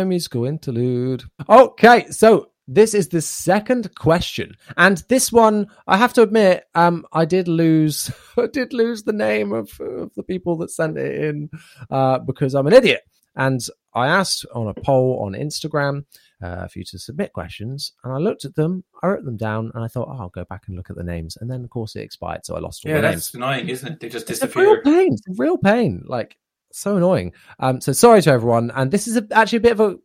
Musical 0.08 0.44
interlude. 0.46 1.24
Okay, 1.48 2.06
so 2.10 2.50
this 2.68 2.94
is 2.94 3.08
the 3.08 3.20
second 3.22 3.94
question, 3.94 4.56
and 4.76 4.98
this 5.08 5.30
one 5.32 5.66
I 5.86 5.96
have 5.96 6.12
to 6.14 6.22
admit, 6.22 6.64
um, 6.74 7.06
I 7.12 7.24
did 7.24 7.48
lose, 7.48 8.10
I 8.36 8.46
did 8.52 8.72
lose 8.72 9.04
the 9.04 9.12
name 9.12 9.52
of, 9.52 9.70
of 9.80 10.12
the 10.14 10.22
people 10.22 10.56
that 10.58 10.70
sent 10.70 10.98
it 10.98 11.24
in, 11.24 11.50
uh, 11.90 12.18
because 12.18 12.54
I'm 12.54 12.66
an 12.66 12.72
idiot, 12.72 13.02
and 13.36 13.60
I 13.94 14.08
asked 14.08 14.44
on 14.54 14.68
a 14.68 14.74
poll 14.74 15.20
on 15.24 15.32
Instagram 15.32 16.04
uh, 16.42 16.66
for 16.68 16.78
you 16.80 16.84
to 16.86 16.98
submit 16.98 17.32
questions, 17.32 17.92
and 18.04 18.12
I 18.12 18.16
looked 18.18 18.44
at 18.44 18.54
them, 18.56 18.84
I 19.02 19.06
wrote 19.06 19.24
them 19.24 19.36
down, 19.36 19.70
and 19.74 19.84
I 19.84 19.88
thought, 19.88 20.08
oh, 20.10 20.18
I'll 20.20 20.28
go 20.30 20.44
back 20.44 20.64
and 20.66 20.76
look 20.76 20.90
at 20.90 20.96
the 20.96 21.04
names, 21.04 21.36
and 21.40 21.50
then 21.50 21.62
of 21.64 21.70
course 21.70 21.94
it 21.96 22.00
expired, 22.02 22.44
so 22.44 22.56
I 22.56 22.60
lost 22.60 22.84
all 22.84 22.90
Yeah, 22.90 23.00
the 23.00 23.08
names. 23.10 23.14
that's 23.26 23.34
annoying, 23.34 23.68
isn't 23.68 23.92
it? 23.92 24.00
They 24.00 24.08
just 24.08 24.28
It's 24.30 24.42
a 24.42 24.46
real 24.48 24.74
disappear. 24.74 24.82
pain. 24.94 25.12
It's 25.14 25.28
a 25.28 25.42
real 25.42 25.56
pain. 25.56 26.02
Like 26.06 26.36
so 26.72 26.96
annoying. 26.96 27.32
Um, 27.58 27.80
so 27.80 27.92
sorry 27.92 28.20
to 28.22 28.30
everyone. 28.30 28.70
And 28.74 28.90
this 28.90 29.08
is 29.08 29.16
a, 29.16 29.26
actually 29.30 29.58
a 29.58 29.60
bit 29.62 29.72
of 29.72 29.80
a 29.80 29.96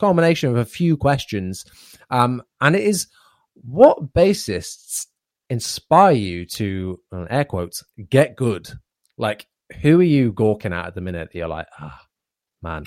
combination 0.00 0.50
of 0.50 0.56
a 0.56 0.64
few 0.64 0.96
questions. 0.96 1.64
Um, 2.10 2.42
and 2.60 2.74
it 2.74 2.82
is 2.82 3.06
what 3.54 4.12
bassists 4.12 5.06
inspire 5.48 6.12
you 6.12 6.46
to, 6.46 7.00
air 7.28 7.44
quotes, 7.44 7.84
get 8.08 8.36
good? 8.36 8.68
Like, 9.18 9.46
who 9.82 10.00
are 10.00 10.04
you 10.04 10.32
gawking 10.32 10.72
at 10.72 10.86
at 10.86 10.94
the 10.94 11.00
minute? 11.00 11.30
that 11.32 11.38
You're 11.38 11.48
like, 11.48 11.66
ah, 11.78 12.00
man, 12.62 12.84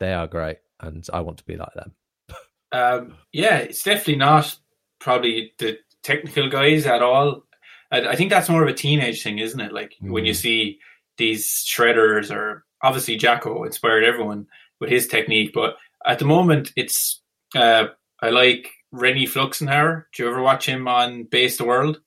they 0.00 0.12
are 0.12 0.26
great, 0.26 0.58
and 0.80 1.06
I 1.12 1.20
want 1.20 1.38
to 1.38 1.44
be 1.44 1.56
like 1.56 1.72
them. 1.74 1.94
Um, 2.70 3.14
yeah, 3.32 3.56
it's 3.56 3.82
definitely 3.82 4.16
not 4.16 4.54
probably 5.00 5.54
the 5.58 5.78
technical 6.02 6.50
guys 6.50 6.84
at 6.84 7.00
all. 7.02 7.44
I, 7.90 8.08
I 8.08 8.14
think 8.14 8.28
that's 8.28 8.50
more 8.50 8.62
of 8.62 8.68
a 8.68 8.74
teenage 8.74 9.22
thing, 9.22 9.38
isn't 9.38 9.58
it? 9.58 9.72
Like 9.72 9.94
when 10.02 10.26
you 10.26 10.32
Mm. 10.34 10.36
see 10.36 10.78
these 11.16 11.46
shredders, 11.66 12.30
or 12.30 12.66
obviously 12.82 13.18
Jaco 13.18 13.64
inspired 13.64 14.04
everyone 14.04 14.48
with 14.80 14.90
his 14.90 15.06
technique, 15.06 15.52
but 15.54 15.76
at 16.06 16.18
the 16.18 16.24
moment, 16.24 16.72
it's 16.76 17.20
uh, 17.54 17.86
I 18.20 18.30
like 18.30 18.70
Rennie 18.92 19.26
Fluxenhauer. 19.26 20.04
Do 20.14 20.22
you 20.22 20.28
ever 20.30 20.42
watch 20.42 20.66
him 20.66 20.88
on 20.88 21.24
Base 21.24 21.58
the 21.58 21.64
World? 21.64 22.00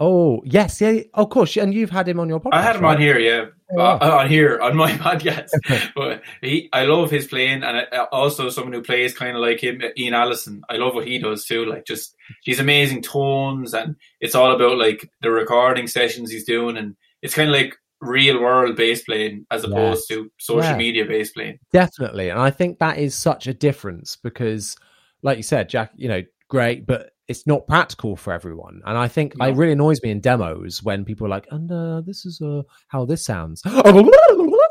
Oh 0.00 0.42
yes, 0.44 0.80
yeah, 0.80 1.00
of 1.14 1.30
course. 1.30 1.56
And 1.56 1.72
you've 1.72 1.90
had 1.90 2.08
him 2.08 2.18
on 2.18 2.28
your 2.28 2.40
podcast. 2.40 2.54
I 2.54 2.62
had 2.62 2.76
him 2.76 2.82
right? 2.82 2.96
on 2.96 3.00
here, 3.00 3.18
yeah, 3.18 3.46
Oh, 3.74 3.80
uh, 3.80 4.18
on 4.20 4.28
here 4.28 4.58
on 4.60 4.76
my 4.76 4.90
podcast. 4.92 5.50
but 5.94 6.22
he, 6.40 6.68
I 6.72 6.84
love 6.84 7.10
his 7.10 7.26
playing, 7.26 7.62
and 7.62 7.86
uh, 7.92 8.06
also 8.10 8.50
someone 8.50 8.72
who 8.72 8.82
plays 8.82 9.14
kind 9.14 9.36
of 9.36 9.42
like 9.42 9.62
him, 9.62 9.80
Ian 9.96 10.14
Allison. 10.14 10.62
I 10.68 10.76
love 10.76 10.94
what 10.94 11.06
he 11.06 11.18
does 11.18 11.44
too. 11.44 11.64
Like 11.64 11.86
just 11.86 12.16
these 12.44 12.58
amazing 12.58 13.02
tones, 13.02 13.74
and 13.74 13.96
it's 14.20 14.34
all 14.34 14.52
about 14.54 14.76
like 14.76 15.08
the 15.20 15.30
recording 15.30 15.86
sessions 15.86 16.30
he's 16.30 16.44
doing, 16.44 16.76
and 16.76 16.96
it's 17.22 17.34
kind 17.34 17.48
of 17.50 17.54
like 17.54 17.76
real 18.02 18.40
world 18.40 18.76
bass 18.76 19.02
playing 19.04 19.46
as 19.50 19.64
opposed 19.64 20.08
to 20.08 20.30
social 20.38 20.70
Yeah. 20.70 20.76
media 20.76 21.04
bass 21.06 21.30
playing. 21.30 21.58
Definitely. 21.72 22.28
And 22.30 22.38
I 22.40 22.50
think 22.50 22.78
that 22.80 22.98
is 22.98 23.14
such 23.14 23.46
a 23.46 23.54
difference 23.54 24.16
because, 24.16 24.76
like 25.22 25.36
you 25.36 25.42
said, 25.44 25.68
Jack, 25.68 25.92
you 25.96 26.08
know, 26.08 26.22
great, 26.48 26.84
but 26.86 27.10
it's 27.28 27.46
not 27.46 27.66
practical 27.66 28.16
for 28.16 28.32
everyone. 28.32 28.82
And 28.84 28.98
I 28.98 29.08
think 29.08 29.34
it 29.40 29.54
really 29.56 29.72
annoys 29.72 30.02
me 30.02 30.10
in 30.10 30.20
demos 30.20 30.82
when 30.82 31.04
people 31.04 31.26
are 31.26 31.30
like, 31.30 31.46
and 31.50 31.70
uh, 31.70 32.02
this 32.04 32.26
is 32.26 32.40
uh, 32.42 32.62
how 32.88 33.04
this 33.06 33.24
sounds. 33.24 33.62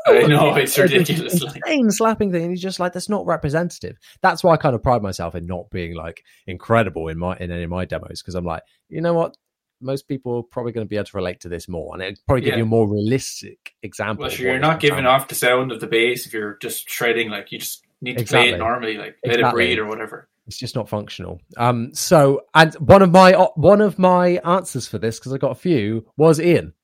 I 0.06 0.26
know, 0.26 0.54
it's 0.56 0.76
ridiculous, 0.78 1.42
Insane 1.42 1.90
slapping 1.90 2.30
thing. 2.30 2.42
And 2.42 2.50
he's 2.50 2.60
just 2.60 2.78
like, 2.78 2.92
that's 2.92 3.08
not 3.08 3.26
representative. 3.26 3.96
That's 4.20 4.44
why 4.44 4.52
I 4.52 4.56
kind 4.58 4.74
of 4.74 4.82
pride 4.82 5.02
myself 5.02 5.34
in 5.34 5.46
not 5.46 5.70
being 5.70 5.94
like 5.94 6.22
incredible 6.46 7.08
in 7.08 7.18
my 7.18 7.36
in 7.38 7.50
any 7.50 7.62
of 7.62 7.70
my 7.70 7.84
demos 7.84 8.20
because 8.20 8.34
I'm 8.34 8.44
like, 8.44 8.62
you 8.88 9.00
know 9.00 9.14
what? 9.14 9.36
Most 9.82 10.08
people 10.08 10.36
are 10.38 10.42
probably 10.42 10.72
going 10.72 10.86
to 10.86 10.88
be 10.88 10.96
able 10.96 11.06
to 11.06 11.16
relate 11.16 11.40
to 11.40 11.48
this 11.48 11.68
more, 11.68 11.94
and 11.94 12.02
it 12.02 12.20
probably 12.26 12.42
give 12.42 12.52
Yeah. 12.52 12.58
you 12.58 12.62
a 12.62 12.66
more 12.66 12.88
realistic 12.88 13.74
example. 13.82 14.22
Well, 14.22 14.30
sure, 14.30 14.46
you're 14.50 14.58
not 14.58 14.80
giving 14.80 15.06
off 15.06 15.28
the 15.28 15.34
sound 15.34 15.72
of 15.72 15.80
the 15.80 15.86
bass 15.86 16.26
if 16.26 16.32
you're 16.32 16.56
just 16.60 16.88
shredding. 16.88 17.30
Like 17.30 17.52
you 17.52 17.58
just 17.58 17.84
need 18.00 18.18
to 18.18 18.24
play 18.24 18.50
it 18.50 18.58
normally, 18.58 18.96
like 18.96 19.16
let 19.24 19.40
it 19.40 19.50
breathe 19.52 19.78
or 19.78 19.86
whatever. 19.86 20.28
it's 20.46 20.58
just 20.58 20.74
not 20.74 20.88
functional. 20.88 21.40
Um, 21.56 21.94
so 21.94 22.42
and 22.54 22.74
one 22.74 23.02
of 23.02 23.10
my 23.12 23.32
one 23.54 23.80
of 23.80 23.98
my 23.98 24.40
answers 24.44 24.86
for 24.88 24.98
this 24.98 25.18
because 25.18 25.32
I 25.32 25.38
got 25.38 25.52
a 25.52 25.56
few 25.56 26.06
was 26.16 26.40
Ian. 26.40 26.74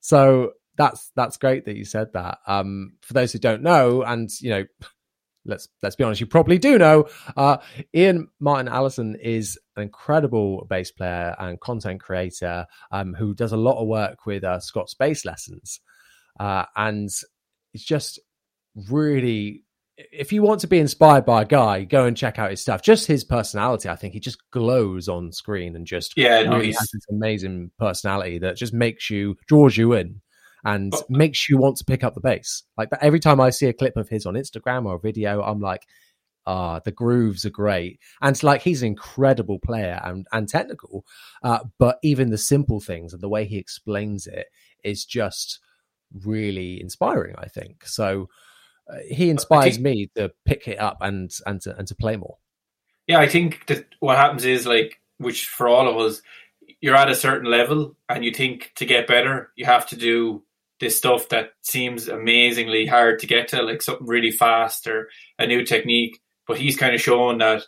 So 0.00 0.52
that's 0.76 1.10
that's 1.16 1.36
great 1.36 1.64
that 1.66 1.76
you 1.76 1.84
said 1.84 2.12
that. 2.14 2.38
Um, 2.46 2.94
for 3.02 3.12
those 3.14 3.32
who 3.32 3.38
don't 3.38 3.62
know, 3.62 4.02
and 4.02 4.30
you 4.40 4.50
know, 4.50 4.64
let's 5.44 5.68
let's 5.82 5.96
be 5.96 6.04
honest, 6.04 6.20
you 6.20 6.26
probably 6.26 6.58
do 6.58 6.78
know. 6.78 7.08
Uh, 7.36 7.58
Ian 7.94 8.28
Martin 8.40 8.68
Allison 8.68 9.16
is 9.16 9.58
an 9.76 9.82
incredible 9.82 10.66
bass 10.68 10.90
player 10.90 11.34
and 11.38 11.58
content 11.60 12.00
creator 12.00 12.66
um, 12.90 13.14
who 13.14 13.34
does 13.34 13.52
a 13.52 13.56
lot 13.56 13.80
of 13.80 13.88
work 13.88 14.26
with 14.26 14.44
uh, 14.44 14.60
Scott's 14.60 14.94
bass 14.94 15.24
lessons, 15.24 15.80
uh, 16.38 16.64
and 16.76 17.08
it's 17.74 17.84
just 17.84 18.18
really. 18.88 19.64
If 20.12 20.32
you 20.32 20.40
want 20.40 20.62
to 20.62 20.66
be 20.66 20.78
inspired 20.78 21.26
by 21.26 21.42
a 21.42 21.44
guy, 21.44 21.84
go 21.84 22.06
and 22.06 22.16
check 22.16 22.38
out 22.38 22.48
his 22.48 22.62
stuff. 22.62 22.80
Just 22.80 23.06
his 23.06 23.22
personality, 23.22 23.86
I 23.90 23.96
think 23.96 24.14
he 24.14 24.20
just 24.20 24.38
glows 24.50 25.10
on 25.10 25.30
screen 25.30 25.76
and 25.76 25.86
just 25.86 26.14
Yeah, 26.16 26.42
no, 26.44 26.52
really 26.52 26.66
he's- 26.68 26.78
has 26.78 26.88
this 26.90 27.04
amazing 27.10 27.70
personality 27.78 28.38
that 28.38 28.56
just 28.56 28.72
makes 28.72 29.10
you 29.10 29.36
draws 29.46 29.76
you 29.76 29.92
in 29.92 30.22
and 30.64 30.90
But- 30.92 31.10
makes 31.10 31.48
you 31.48 31.58
want 31.58 31.76
to 31.78 31.84
pick 31.84 32.04
up 32.04 32.14
the 32.14 32.20
bass. 32.20 32.62
Like 32.76 32.90
that 32.90 33.02
every 33.02 33.20
time 33.20 33.40
I 33.40 33.50
see 33.50 33.66
a 33.66 33.72
clip 33.72 33.96
of 33.96 34.08
his 34.08 34.26
on 34.26 34.34
Instagram 34.34 34.86
or 34.86 34.96
a 34.96 35.00
video, 35.00 35.42
I'm 35.42 35.60
like, 35.60 35.86
ah, 36.46 36.80
the 36.80 36.92
grooves 36.92 37.44
are 37.44 37.50
great. 37.50 38.00
And 38.20 38.42
like 38.42 38.62
he's 38.62 38.82
an 38.82 38.88
incredible 38.88 39.58
player 39.58 40.00
and, 40.02 40.26
and 40.32 40.48
technical. 40.48 41.04
Uh, 41.42 41.60
but 41.78 41.98
even 42.02 42.30
the 42.30 42.38
simple 42.38 42.80
things 42.80 43.12
and 43.12 43.22
the 43.22 43.28
way 43.28 43.44
he 43.44 43.58
explains 43.58 44.26
it 44.26 44.46
is 44.84 45.04
just 45.04 45.60
really 46.24 46.80
inspiring, 46.80 47.34
I 47.38 47.46
think. 47.46 47.86
So 47.86 48.28
uh, 48.90 48.96
he 49.08 49.30
inspires 49.30 49.74
think- 49.74 49.84
me 49.84 50.10
to 50.16 50.32
pick 50.44 50.66
it 50.66 50.80
up 50.80 50.98
and 51.00 51.30
and 51.46 51.60
to 51.62 51.76
and 51.76 51.86
to 51.88 51.94
play 51.94 52.16
more. 52.16 52.38
Yeah, 53.06 53.20
I 53.20 53.28
think 53.28 53.66
that 53.66 53.86
what 54.00 54.16
happens 54.16 54.44
is 54.44 54.66
like, 54.66 55.00
which 55.18 55.46
for 55.46 55.68
all 55.68 55.88
of 55.88 55.96
us, 55.96 56.22
you're 56.80 56.96
at 56.96 57.10
a 57.10 57.14
certain 57.14 57.50
level, 57.50 57.96
and 58.08 58.24
you 58.24 58.32
think 58.32 58.72
to 58.76 58.86
get 58.86 59.06
better, 59.06 59.50
you 59.56 59.64
have 59.66 59.86
to 59.88 59.96
do 59.96 60.42
this 60.80 60.96
stuff 60.96 61.28
that 61.28 61.50
seems 61.62 62.08
amazingly 62.08 62.86
hard 62.86 63.18
to 63.20 63.26
get 63.26 63.48
to, 63.48 63.62
like 63.62 63.82
something 63.82 64.06
really 64.06 64.30
fast 64.30 64.86
or 64.86 65.08
a 65.38 65.46
new 65.46 65.64
technique. 65.64 66.18
But 66.46 66.58
he's 66.58 66.76
kind 66.76 66.94
of 66.94 67.00
shown 67.00 67.38
that 67.38 67.62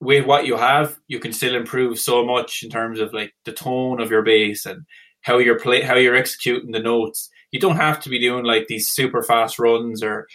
with 0.00 0.26
what 0.26 0.46
you 0.46 0.56
have, 0.56 0.98
you 1.08 1.18
can 1.18 1.32
still 1.32 1.54
improve 1.54 1.98
so 1.98 2.24
much 2.24 2.62
in 2.62 2.70
terms 2.70 3.00
of 3.00 3.12
like 3.12 3.32
the 3.44 3.52
tone 3.52 4.00
of 4.00 4.10
your 4.10 4.22
bass 4.22 4.66
and 4.66 4.82
how 5.22 5.38
you're 5.38 5.58
play, 5.58 5.80
how 5.82 5.94
you're 5.96 6.16
executing 6.16 6.72
the 6.72 6.80
notes. 6.80 7.28
You 7.52 7.60
don't 7.60 7.76
have 7.76 8.00
to 8.00 8.08
be 8.08 8.18
doing 8.18 8.44
like 8.44 8.66
these 8.66 8.88
super 8.88 9.22
fast 9.22 9.58
runs 9.58 10.02
or 10.02 10.26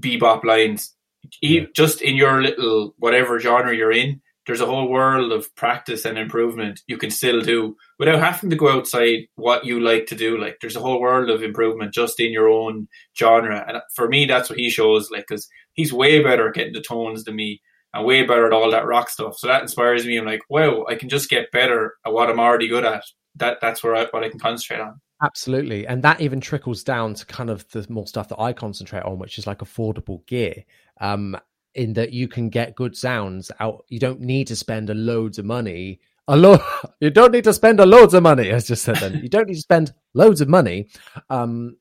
bebop 0.00 0.44
lines. 0.44 0.94
E- 1.42 1.66
Just 1.74 2.02
in 2.02 2.16
your 2.16 2.42
little 2.42 2.94
whatever 2.98 3.38
genre 3.38 3.74
you're 3.76 3.92
in, 3.92 4.20
there's 4.46 4.60
a 4.60 4.66
whole 4.66 4.88
world 4.88 5.32
of 5.32 5.54
practice 5.54 6.04
and 6.04 6.18
improvement 6.18 6.80
you 6.86 6.96
can 6.98 7.10
still 7.10 7.40
do 7.40 7.76
without 7.98 8.18
having 8.18 8.50
to 8.50 8.56
go 8.56 8.68
outside 8.68 9.20
what 9.36 9.64
you 9.64 9.80
like 9.80 10.06
to 10.06 10.16
do. 10.16 10.38
Like 10.38 10.58
there's 10.60 10.76
a 10.76 10.80
whole 10.80 11.00
world 11.00 11.30
of 11.30 11.42
improvement 11.42 11.94
just 11.94 12.18
in 12.18 12.32
your 12.32 12.48
own 12.48 12.88
genre, 13.18 13.64
and 13.68 13.78
for 13.94 14.08
me, 14.08 14.24
that's 14.24 14.50
what 14.50 14.58
he 14.58 14.70
shows. 14.70 15.10
Like 15.10 15.26
because 15.28 15.48
he's 15.74 15.92
way 15.92 16.22
better 16.22 16.48
at 16.48 16.54
getting 16.54 16.72
the 16.72 16.80
tones 16.80 17.24
than 17.24 17.36
me, 17.36 17.60
and 17.94 18.04
way 18.04 18.24
better 18.24 18.46
at 18.46 18.52
all 18.52 18.70
that 18.70 18.86
rock 18.86 19.10
stuff. 19.10 19.36
So 19.38 19.46
that 19.46 19.62
inspires 19.62 20.06
me. 20.06 20.18
I'm 20.18 20.24
like, 20.24 20.42
wow, 20.48 20.84
I 20.88 20.94
can 20.94 21.08
just 21.08 21.30
get 21.30 21.52
better 21.52 21.94
at 22.04 22.12
what 22.12 22.28
I'm 22.28 22.40
already 22.40 22.68
good 22.68 22.84
at. 22.84 23.04
That 23.36 23.58
that's 23.60 23.82
where 23.82 23.94
I, 23.94 24.06
what 24.06 24.24
I 24.24 24.28
can 24.28 24.40
concentrate 24.40 24.80
on. 24.80 25.00
Absolutely. 25.22 25.86
And 25.86 26.02
that 26.02 26.20
even 26.20 26.40
trickles 26.40 26.82
down 26.82 27.14
to 27.14 27.26
kind 27.26 27.48
of 27.48 27.68
the 27.70 27.86
more 27.88 28.08
stuff 28.08 28.28
that 28.28 28.40
I 28.40 28.52
concentrate 28.52 29.04
on, 29.04 29.18
which 29.18 29.38
is 29.38 29.46
like 29.46 29.58
affordable 29.58 30.26
gear. 30.26 30.64
Um, 31.00 31.36
in 31.74 31.94
that 31.94 32.12
you 32.12 32.28
can 32.28 32.48
get 32.48 32.74
good 32.74 32.96
sounds 32.96 33.50
out. 33.60 33.84
You 33.88 33.98
don't 33.98 34.20
need 34.20 34.46
to 34.48 34.56
spend 34.56 34.90
a 34.90 34.94
loads 34.94 35.38
of 35.38 35.44
money. 35.44 36.00
A 36.28 36.36
lot. 36.36 36.62
You 37.00 37.10
don't 37.10 37.32
need 37.32 37.44
to 37.44 37.52
spend 37.52 37.80
a 37.80 37.86
loads 37.86 38.14
of 38.14 38.22
money. 38.22 38.50
As 38.50 38.68
just 38.68 38.84
said 38.84 38.96
then, 38.96 39.20
you 39.22 39.28
don't 39.28 39.48
need 39.48 39.54
to 39.54 39.60
spend 39.60 39.92
loads 40.14 40.40
of 40.40 40.48
money 40.48 40.88
um, 41.30 41.76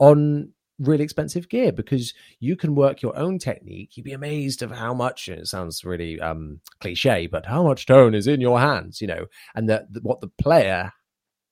on 0.00 0.52
really 0.80 1.04
expensive 1.04 1.48
gear 1.48 1.72
because 1.72 2.14
you 2.40 2.56
can 2.56 2.74
work 2.74 3.00
your 3.00 3.16
own 3.16 3.38
technique. 3.38 3.96
You'd 3.96 4.04
be 4.04 4.12
amazed 4.12 4.62
of 4.62 4.72
how 4.72 4.92
much. 4.92 5.28
It 5.28 5.46
sounds 5.46 5.84
really 5.84 6.20
um, 6.20 6.60
cliche, 6.80 7.26
but 7.26 7.46
how 7.46 7.62
much 7.62 7.86
tone 7.86 8.14
is 8.14 8.26
in 8.26 8.40
your 8.40 8.58
hands, 8.58 9.00
you 9.00 9.06
know, 9.06 9.26
and 9.54 9.68
that 9.68 9.86
what 10.02 10.20
the 10.20 10.30
player 10.38 10.92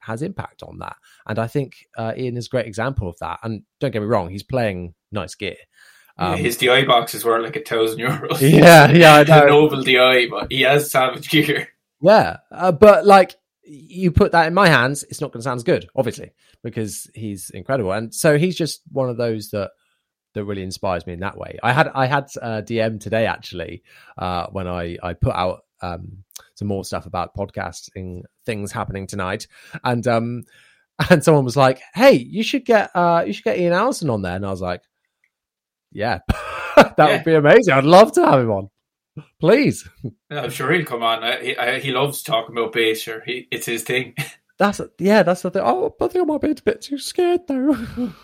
has 0.00 0.22
impact 0.22 0.62
on 0.62 0.78
that. 0.78 0.96
And 1.26 1.38
I 1.38 1.46
think 1.46 1.86
uh, 1.96 2.12
Ian 2.16 2.36
is 2.36 2.46
a 2.46 2.50
great 2.50 2.66
example 2.66 3.08
of 3.08 3.16
that. 3.20 3.38
And 3.42 3.62
don't 3.80 3.92
get 3.92 4.02
me 4.02 4.08
wrong, 4.08 4.30
he's 4.30 4.42
playing 4.42 4.94
nice 5.12 5.34
gear. 5.34 5.56
Yeah, 6.22 6.32
Um, 6.32 6.38
his 6.38 6.56
DI 6.56 6.84
box 6.84 7.14
is 7.14 7.24
worth 7.24 7.42
like 7.44 7.56
a 7.56 7.60
thousand 7.60 7.98
euros. 8.00 8.40
yeah, 8.40 8.90
yeah, 8.90 9.14
I 9.14 9.20
a 9.22 9.24
know. 9.24 9.46
noble 9.46 9.82
DI, 9.82 10.26
but 10.28 10.50
he 10.52 10.62
has 10.62 10.90
savage 10.90 11.28
gear. 11.30 11.68
Yeah, 12.00 12.38
uh, 12.50 12.72
but 12.72 13.06
like 13.06 13.36
you 13.64 14.10
put 14.10 14.32
that 14.32 14.46
in 14.48 14.54
my 14.54 14.68
hands, 14.68 15.04
it's 15.04 15.20
not 15.20 15.32
going 15.32 15.40
to 15.40 15.44
sound 15.44 15.58
as 15.58 15.62
good, 15.64 15.88
obviously, 15.94 16.32
because 16.62 17.08
he's 17.14 17.50
incredible, 17.50 17.92
and 17.92 18.14
so 18.14 18.38
he's 18.38 18.56
just 18.56 18.82
one 18.90 19.08
of 19.08 19.16
those 19.16 19.50
that 19.50 19.70
that 20.34 20.44
really 20.44 20.62
inspires 20.62 21.06
me 21.06 21.12
in 21.12 21.20
that 21.20 21.36
way. 21.36 21.58
I 21.62 21.72
had 21.72 21.88
I 21.94 22.06
had 22.06 22.24
uh, 22.40 22.62
DM 22.64 22.98
today 23.00 23.26
actually 23.26 23.82
uh, 24.18 24.46
when 24.50 24.66
I 24.66 24.96
I 25.02 25.12
put 25.14 25.34
out 25.34 25.60
um, 25.82 26.24
some 26.54 26.68
more 26.68 26.84
stuff 26.84 27.06
about 27.06 27.34
podcasting 27.36 28.22
things 28.46 28.72
happening 28.72 29.06
tonight, 29.06 29.46
and 29.84 30.06
um 30.08 30.42
and 31.10 31.22
someone 31.24 31.44
was 31.44 31.56
like, 31.56 31.80
"Hey, 31.94 32.12
you 32.14 32.42
should 32.42 32.64
get 32.64 32.90
uh 32.94 33.24
you 33.26 33.32
should 33.32 33.44
get 33.44 33.58
Ian 33.58 33.72
Allison 33.74 34.10
on 34.10 34.22
there," 34.22 34.36
and 34.36 34.44
I 34.46 34.50
was 34.50 34.60
like, 34.60 34.82
"Yeah, 35.92 36.20
that 36.76 36.94
Yeah. 36.98 37.06
would 37.16 37.24
be 37.24 37.34
amazing. 37.34 37.74
I'd 37.74 37.84
love 37.84 38.12
to 38.12 38.24
have 38.24 38.40
him 38.40 38.50
on, 38.50 38.70
please." 39.40 39.88
I'm 40.30 40.50
sure 40.50 40.72
he'll 40.72 40.84
come 40.84 41.02
on. 41.02 41.22
I, 41.24 41.42
he, 41.42 41.56
I, 41.56 41.78
he 41.80 41.90
loves 41.92 42.22
talking 42.22 42.56
about 42.56 42.72
bass. 42.72 43.02
Sure, 43.02 43.22
he, 43.24 43.48
it's 43.50 43.66
his 43.66 43.82
thing. 43.84 44.14
That's 44.58 44.80
yeah, 44.98 45.24
that's 45.24 45.42
the 45.42 45.50
thing. 45.50 45.62
Oh, 45.64 45.92
I 46.00 46.06
think 46.06 46.22
I 46.22 46.26
might 46.26 46.40
be 46.40 46.50
a 46.50 46.54
bit 46.54 46.82
too 46.82 46.98
scared 46.98 47.40
though. 47.48 47.74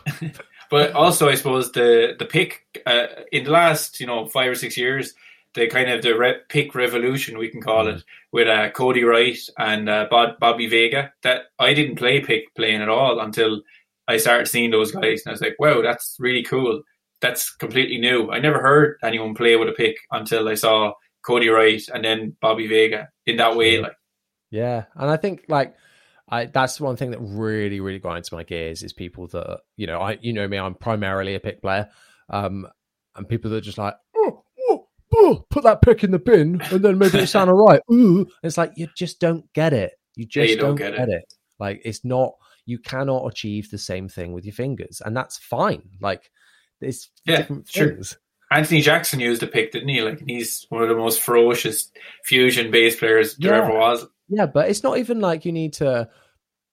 But 0.70 0.92
also, 0.92 1.28
I 1.28 1.34
suppose 1.34 1.72
the 1.72 2.14
the 2.18 2.26
pick 2.26 2.82
uh, 2.86 3.06
in 3.32 3.44
the 3.44 3.50
last 3.50 4.00
you 4.00 4.06
know 4.06 4.26
five 4.26 4.50
or 4.50 4.54
six 4.54 4.76
years, 4.76 5.14
the 5.54 5.66
kind 5.66 5.90
of 5.90 6.02
the 6.02 6.12
re- 6.16 6.40
pick 6.48 6.74
revolution 6.74 7.38
we 7.38 7.48
can 7.48 7.62
call 7.62 7.86
Mm. 7.86 7.96
it 7.96 8.04
with 8.32 8.48
uh, 8.48 8.70
Cody 8.70 9.02
Wright 9.02 9.38
and 9.58 9.88
uh, 9.88 10.06
Bob, 10.10 10.38
Bobby 10.38 10.68
Vega. 10.68 11.12
That 11.22 11.44
I 11.58 11.72
didn't 11.72 11.96
play 11.96 12.20
pick 12.20 12.54
playing 12.54 12.82
at 12.82 12.90
all 12.90 13.18
until 13.18 13.62
I 14.06 14.18
started 14.18 14.46
seeing 14.46 14.70
those 14.70 14.92
guys, 14.92 15.22
and 15.24 15.30
I 15.30 15.32
was 15.32 15.40
like, 15.40 15.56
wow, 15.58 15.80
that's 15.82 16.16
really 16.20 16.42
cool. 16.42 16.82
That's 17.20 17.54
completely 17.54 17.98
new. 17.98 18.30
I 18.30 18.38
never 18.38 18.60
heard 18.60 18.98
anyone 19.02 19.34
play 19.34 19.56
with 19.56 19.68
a 19.68 19.72
pick 19.72 19.96
until 20.10 20.48
I 20.48 20.54
saw 20.54 20.92
Cody 21.24 21.48
Wright 21.48 21.82
and 21.92 22.04
then 22.04 22.36
Bobby 22.40 22.66
Vega 22.68 23.08
in 23.26 23.36
that 23.38 23.56
way. 23.56 23.76
Yeah. 23.76 23.80
Like, 23.80 23.92
yeah, 24.50 24.84
and 24.94 25.10
I 25.10 25.16
think 25.16 25.44
like 25.48 25.74
I 26.28 26.46
that's 26.46 26.80
one 26.80 26.96
thing 26.96 27.10
that 27.10 27.20
really 27.20 27.80
really 27.80 27.98
grinds 27.98 28.32
my 28.32 28.44
gears 28.44 28.82
is 28.82 28.92
people 28.92 29.26
that 29.28 29.60
you 29.76 29.86
know 29.86 30.00
I 30.00 30.18
you 30.20 30.32
know 30.32 30.48
me 30.48 30.58
I'm 30.58 30.74
primarily 30.74 31.34
a 31.34 31.40
pick 31.40 31.60
player, 31.60 31.88
um, 32.30 32.66
and 33.16 33.28
people 33.28 33.50
that 33.50 33.58
are 33.58 33.60
just 33.60 33.78
like 33.78 33.94
oh, 34.16 34.42
oh, 34.70 34.86
oh, 35.14 35.44
put 35.50 35.64
that 35.64 35.82
pick 35.82 36.04
in 36.04 36.12
the 36.12 36.18
bin 36.18 36.60
and 36.70 36.82
then 36.82 36.98
maybe 36.98 37.18
it 37.18 37.26
sound 37.26 37.50
alright. 37.50 37.82
Ooh, 37.92 38.26
it's 38.42 38.56
like 38.56 38.72
you 38.76 38.88
just 38.96 39.20
don't 39.20 39.52
get 39.52 39.72
it. 39.72 39.92
You 40.14 40.24
Yeah, 40.24 40.42
just 40.44 40.50
you 40.50 40.56
don't 40.56 40.66
don't, 40.68 40.76
get 40.76 40.96
get, 40.96 41.08
it. 41.08 41.14
it. 41.14 41.34
Like 41.58 41.82
it's 41.84 42.04
not 42.04 42.32
you 42.64 42.78
cannot 42.78 43.26
achieve 43.26 43.70
the 43.70 43.78
same 43.78 44.08
thing 44.08 44.32
with 44.32 44.44
your 44.44 44.54
fingers, 44.54 45.02
and 45.04 45.16
that's 45.16 45.38
fine. 45.38 45.82
Like 46.00 46.30
it's 46.80 47.10
Yeah, 47.24 47.38
different 47.38 47.68
sure. 47.68 47.88
things. 47.94 48.18
Anthony 48.50 48.80
Jackson 48.80 49.20
used 49.20 49.42
a 49.42 49.46
pick, 49.46 49.72
didn't 49.72 49.88
he? 49.90 50.00
Like, 50.00 50.22
he's 50.26 50.64
one 50.70 50.82
of 50.82 50.88
the 50.88 50.94
most 50.96 51.20
ferocious 51.20 51.90
fusion 52.24 52.70
bass 52.70 52.96
players 52.96 53.36
there 53.36 53.54
Yeah. 53.54 53.64
ever 53.64 53.74
was. 53.78 54.06
Yeah, 54.28 54.46
but 54.46 54.70
it's 54.70 54.82
not 54.82 54.98
even 54.98 55.20
like 55.20 55.44
you 55.44 55.52
need 55.52 55.74
to 55.74 56.08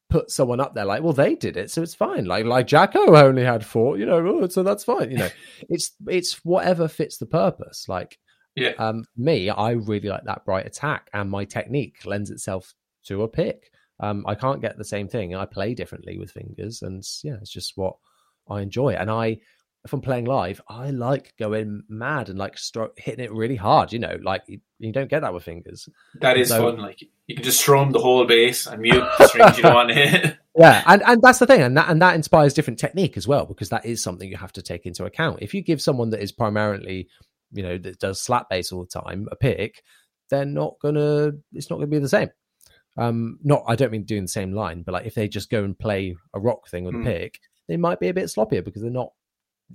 put 0.10 0.30
someone 0.32 0.60
up 0.60 0.74
there 0.76 0.86
like, 0.86 1.02
well, 1.04 1.14
they 1.14 1.36
did 1.36 1.58
it, 1.58 1.72
so 1.72 1.82
it's 1.82 1.96
fine. 1.96 2.26
Like 2.26 2.46
like 2.46 2.68
Jaco 2.68 3.18
only 3.22 3.44
had 3.44 3.66
four, 3.66 3.98
you 3.98 4.06
know, 4.06 4.26
oh, 4.26 4.48
so 4.48 4.64
that's 4.64 4.84
fine. 4.84 5.12
You 5.12 5.18
know, 5.18 5.30
it's 5.70 5.92
it's 6.08 6.46
whatever 6.46 6.88
fits 6.88 7.18
the 7.18 7.26
purpose. 7.26 7.88
Like 7.90 8.18
Yeah. 8.56 8.74
um 8.78 9.06
me, 9.18 9.50
I 9.50 9.72
really 9.72 10.08
like 10.10 10.24
that 10.26 10.46
bright 10.46 10.66
attack 10.68 11.10
and 11.14 11.30
my 11.30 11.44
technique 11.46 12.06
lends 12.06 12.30
itself 12.30 12.74
to 13.08 13.24
a 13.24 13.28
pick. 13.28 13.72
Um 14.00 14.24
I 14.28 14.36
can't 14.36 14.62
get 14.62 14.78
the 14.78 14.86
same 14.86 15.08
thing. 15.10 15.36
I 15.36 15.46
play 15.46 15.74
differently 15.74 16.18
with 16.20 16.32
fingers 16.32 16.82
and 16.84 17.04
yeah, 17.24 17.36
it's 17.42 17.52
just 17.52 17.74
what 17.76 17.96
I 18.50 18.62
enjoy. 18.62 18.94
And 18.94 19.10
I 19.10 19.40
if 19.86 19.94
I'm 19.94 20.02
playing 20.02 20.26
live, 20.26 20.60
I 20.68 20.90
like 20.90 21.34
going 21.40 21.84
mad 21.88 22.30
and 22.30 22.38
like 22.38 22.56
stro- 22.56 22.98
hitting 22.98 23.24
it 23.24 23.32
really 23.32 23.56
hard, 23.56 23.94
you 23.94 24.00
know, 24.00 24.18
like 24.24 24.42
you, 24.48 24.60
you 24.80 24.92
don't 24.92 25.10
get 25.10 25.22
that 25.22 25.34
with 25.34 25.44
fingers. 25.44 25.88
That 26.22 26.38
is 26.38 26.50
So- 26.50 26.72
fun. 26.72 26.82
Like, 26.82 27.02
you 27.28 27.36
can 27.36 27.44
just 27.44 27.60
strum 27.62 27.92
the 27.92 28.00
whole 28.00 28.26
bass 28.26 28.68
and 28.68 28.82
mute 28.82 29.04
the 29.18 29.28
strings 29.28 29.58
you 29.58 29.64
don't 29.64 29.74
want 29.74 29.90
to 29.90 29.96
hit. 29.96 30.38
yeah 30.58 30.84
and 30.86 31.02
and 31.04 31.22
that's 31.24 31.40
the 31.40 31.48
thing 31.48 31.60
and 31.62 31.76
that 31.76 31.90
and 31.90 32.00
that 32.02 32.14
inspires 32.16 32.54
different 32.54 32.80
technique 32.80 33.18
as 33.18 33.28
well 33.28 33.46
because 33.46 33.70
that 33.70 33.84
is 33.86 34.02
something 34.02 34.30
you 34.30 34.38
have 34.38 34.54
to 34.54 34.62
take 34.62 34.86
into 34.86 35.04
account 35.06 35.40
if 35.42 35.54
you 35.54 35.62
give 35.62 35.82
someone 35.82 36.12
that 36.12 36.22
is 36.22 36.32
primarily 36.32 37.10
you 37.52 37.62
know 37.64 37.78
that 37.80 38.00
does 38.00 38.22
slap 38.22 38.48
bass 38.50 38.72
all 38.72 38.82
the 38.86 39.00
time 39.02 39.28
a 39.32 39.36
pick 39.36 39.82
they're 40.30 40.46
not 40.46 40.76
gonna 40.82 41.32
it's 41.52 41.70
not 41.70 41.76
gonna 41.78 41.88
be 41.88 41.98
the 42.00 42.08
same 42.08 42.30
um 42.98 43.38
not 43.44 43.64
i 43.68 43.76
don't 43.76 43.92
mean 43.92 44.04
doing 44.04 44.22
the 44.22 44.28
same 44.30 44.54
line 44.54 44.82
but 44.84 44.94
like 44.94 45.06
if 45.08 45.16
they 45.16 45.28
just 45.28 45.50
go 45.50 45.64
and 45.64 45.78
play 45.78 46.16
a 46.36 46.40
rock 46.40 46.70
thing 46.70 46.86
with 46.86 46.94
Hmm. 46.96 47.02
a 47.02 47.06
pick 47.06 47.40
they 47.68 47.76
might 47.76 48.00
be 48.00 48.08
a 48.10 48.14
bit 48.14 48.26
sloppier 48.26 48.64
because 48.64 48.82
they're 48.82 48.92
not 48.92 49.12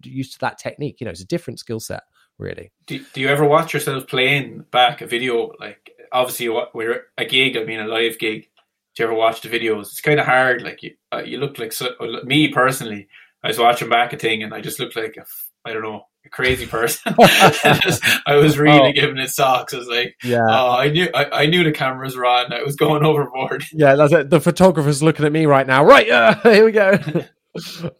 used 0.02 0.32
to 0.32 0.38
that 0.40 0.58
technique 0.58 1.00
you 1.00 1.04
know 1.04 1.10
it's 1.10 1.20
a 1.20 1.26
different 1.26 1.58
skill 1.58 1.80
set 1.80 2.02
really 2.40 2.72
Do, 2.86 3.04
do 3.12 3.20
you 3.20 3.28
ever 3.28 3.44
watch 3.44 3.72
yourself 3.74 4.06
playing 4.06 4.64
back 4.70 5.00
a 5.00 5.06
video? 5.06 5.52
Like, 5.60 5.92
obviously, 6.10 6.48
we're 6.48 7.04
a 7.16 7.24
gig, 7.24 7.56
I 7.56 7.64
mean, 7.64 7.80
a 7.80 7.86
live 7.86 8.18
gig. 8.18 8.48
do 8.96 9.02
you 9.02 9.04
ever 9.04 9.14
watch 9.14 9.42
the 9.42 9.48
videos? 9.48 9.82
It's 9.82 10.00
kind 10.00 10.18
of 10.18 10.26
hard. 10.26 10.62
Like 10.62 10.82
you, 10.82 10.96
uh, 11.12 11.22
you 11.24 11.38
look 11.38 11.58
like 11.58 11.72
so, 11.72 11.90
me 12.24 12.48
personally. 12.48 13.08
I 13.44 13.48
was 13.48 13.58
watching 13.58 13.88
back 13.88 14.12
a 14.12 14.18
thing, 14.18 14.42
and 14.42 14.52
I 14.52 14.60
just 14.60 14.80
looked 14.80 14.96
like 14.96 15.16
I 15.64 15.72
don't 15.72 15.82
know 15.82 16.02
a 16.26 16.28
crazy 16.28 16.66
person. 16.66 17.14
I 17.18 18.36
was 18.36 18.58
really 18.58 18.90
oh. 18.90 18.92
giving 18.92 19.18
it 19.18 19.30
socks. 19.30 19.72
I 19.72 19.78
was 19.78 19.88
like, 19.88 20.16
yeah, 20.22 20.44
oh, 20.46 20.72
I 20.72 20.90
knew 20.90 21.08
I, 21.14 21.42
I, 21.42 21.46
knew 21.46 21.64
the 21.64 21.72
cameras 21.72 22.16
were 22.16 22.26
on. 22.26 22.52
I 22.52 22.62
was 22.62 22.76
going 22.76 23.04
overboard. 23.06 23.64
Yeah, 23.72 23.94
that's 23.94 24.12
it. 24.12 24.30
The 24.30 24.40
photographer's 24.40 25.02
looking 25.02 25.24
at 25.24 25.32
me 25.32 25.46
right 25.46 25.66
now. 25.66 25.84
Right, 25.84 26.08
uh, 26.10 26.34
here 26.42 26.64
we 26.64 26.72
go. 26.72 26.98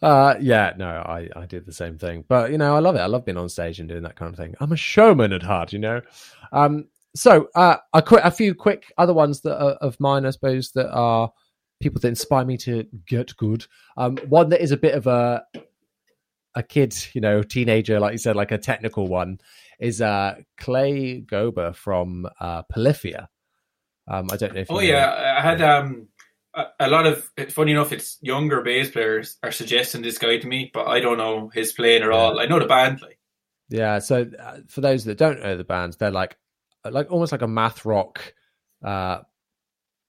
Uh, 0.01 0.35
yeah, 0.39 0.73
no, 0.77 0.87
I, 0.87 1.29
I 1.35 1.45
did 1.45 1.65
the 1.65 1.73
same 1.73 1.97
thing. 1.97 2.23
But, 2.27 2.51
you 2.51 2.57
know, 2.57 2.75
I 2.75 2.79
love 2.79 2.95
it. 2.95 2.99
I 2.99 3.07
love 3.07 3.25
being 3.25 3.37
on 3.37 3.49
stage 3.49 3.79
and 3.79 3.89
doing 3.89 4.03
that 4.03 4.15
kind 4.15 4.31
of 4.31 4.37
thing. 4.37 4.55
I'm 4.59 4.71
a 4.71 4.77
showman 4.77 5.33
at 5.33 5.43
heart, 5.43 5.73
you 5.73 5.79
know. 5.79 6.01
Um, 6.51 6.87
so, 7.15 7.49
uh, 7.55 7.77
a, 7.93 8.01
qu- 8.01 8.17
a 8.23 8.31
few 8.31 8.55
quick 8.55 8.93
other 8.97 9.13
ones 9.13 9.41
that 9.41 9.61
are 9.61 9.73
of 9.73 9.99
mine, 9.99 10.25
I 10.25 10.29
suppose, 10.29 10.71
that 10.71 10.89
are 10.91 11.31
people 11.81 11.99
that 12.01 12.07
inspire 12.07 12.45
me 12.45 12.57
to 12.57 12.85
get 13.07 13.35
good. 13.35 13.65
Um, 13.97 14.17
one 14.29 14.49
that 14.49 14.61
is 14.61 14.71
a 14.71 14.77
bit 14.77 14.95
of 14.95 15.07
a 15.07 15.43
a 16.55 16.63
kid, 16.63 16.93
you 17.13 17.21
know, 17.21 17.41
teenager, 17.41 17.99
like 17.99 18.11
you 18.11 18.17
said, 18.17 18.35
like 18.35 18.51
a 18.51 18.57
technical 18.57 19.07
one, 19.07 19.39
is 19.79 20.01
uh, 20.01 20.35
Clay 20.57 21.21
Gober 21.21 21.73
from 21.73 22.27
uh, 22.39 22.63
Polyphia. 22.63 23.29
Um, 24.07 24.27
I 24.31 24.37
don't 24.37 24.53
know 24.53 24.61
if. 24.61 24.71
Oh 24.71 24.79
yeah, 24.79 25.35
I 25.37 25.41
had 25.41 25.61
um, 25.61 26.07
a, 26.79 26.89
lot 26.89 27.07
of. 27.07 27.29
Funny 27.49 27.71
enough, 27.71 27.91
it's 27.91 28.17
younger 28.21 28.61
bass 28.61 28.89
players 28.89 29.37
are 29.43 29.51
suggesting 29.51 30.01
this 30.01 30.17
guy 30.17 30.37
to 30.37 30.47
me, 30.47 30.71
but 30.73 30.87
I 30.87 30.99
don't 30.99 31.17
know 31.17 31.49
his 31.49 31.71
playing 31.71 32.03
at 32.03 32.09
all. 32.09 32.39
I 32.39 32.45
know 32.45 32.59
the 32.59 32.65
band, 32.65 33.01
like. 33.01 33.17
Yeah, 33.69 33.99
so 33.99 34.29
uh, 34.37 34.57
for 34.67 34.81
those 34.81 35.05
that 35.05 35.17
don't 35.17 35.41
know 35.41 35.55
the 35.55 35.63
bands, 35.63 35.95
they're 35.95 36.11
like, 36.11 36.37
like 36.83 37.09
almost 37.09 37.31
like 37.31 37.41
a 37.41 37.47
math 37.47 37.85
rock 37.85 38.33
uh, 38.83 39.19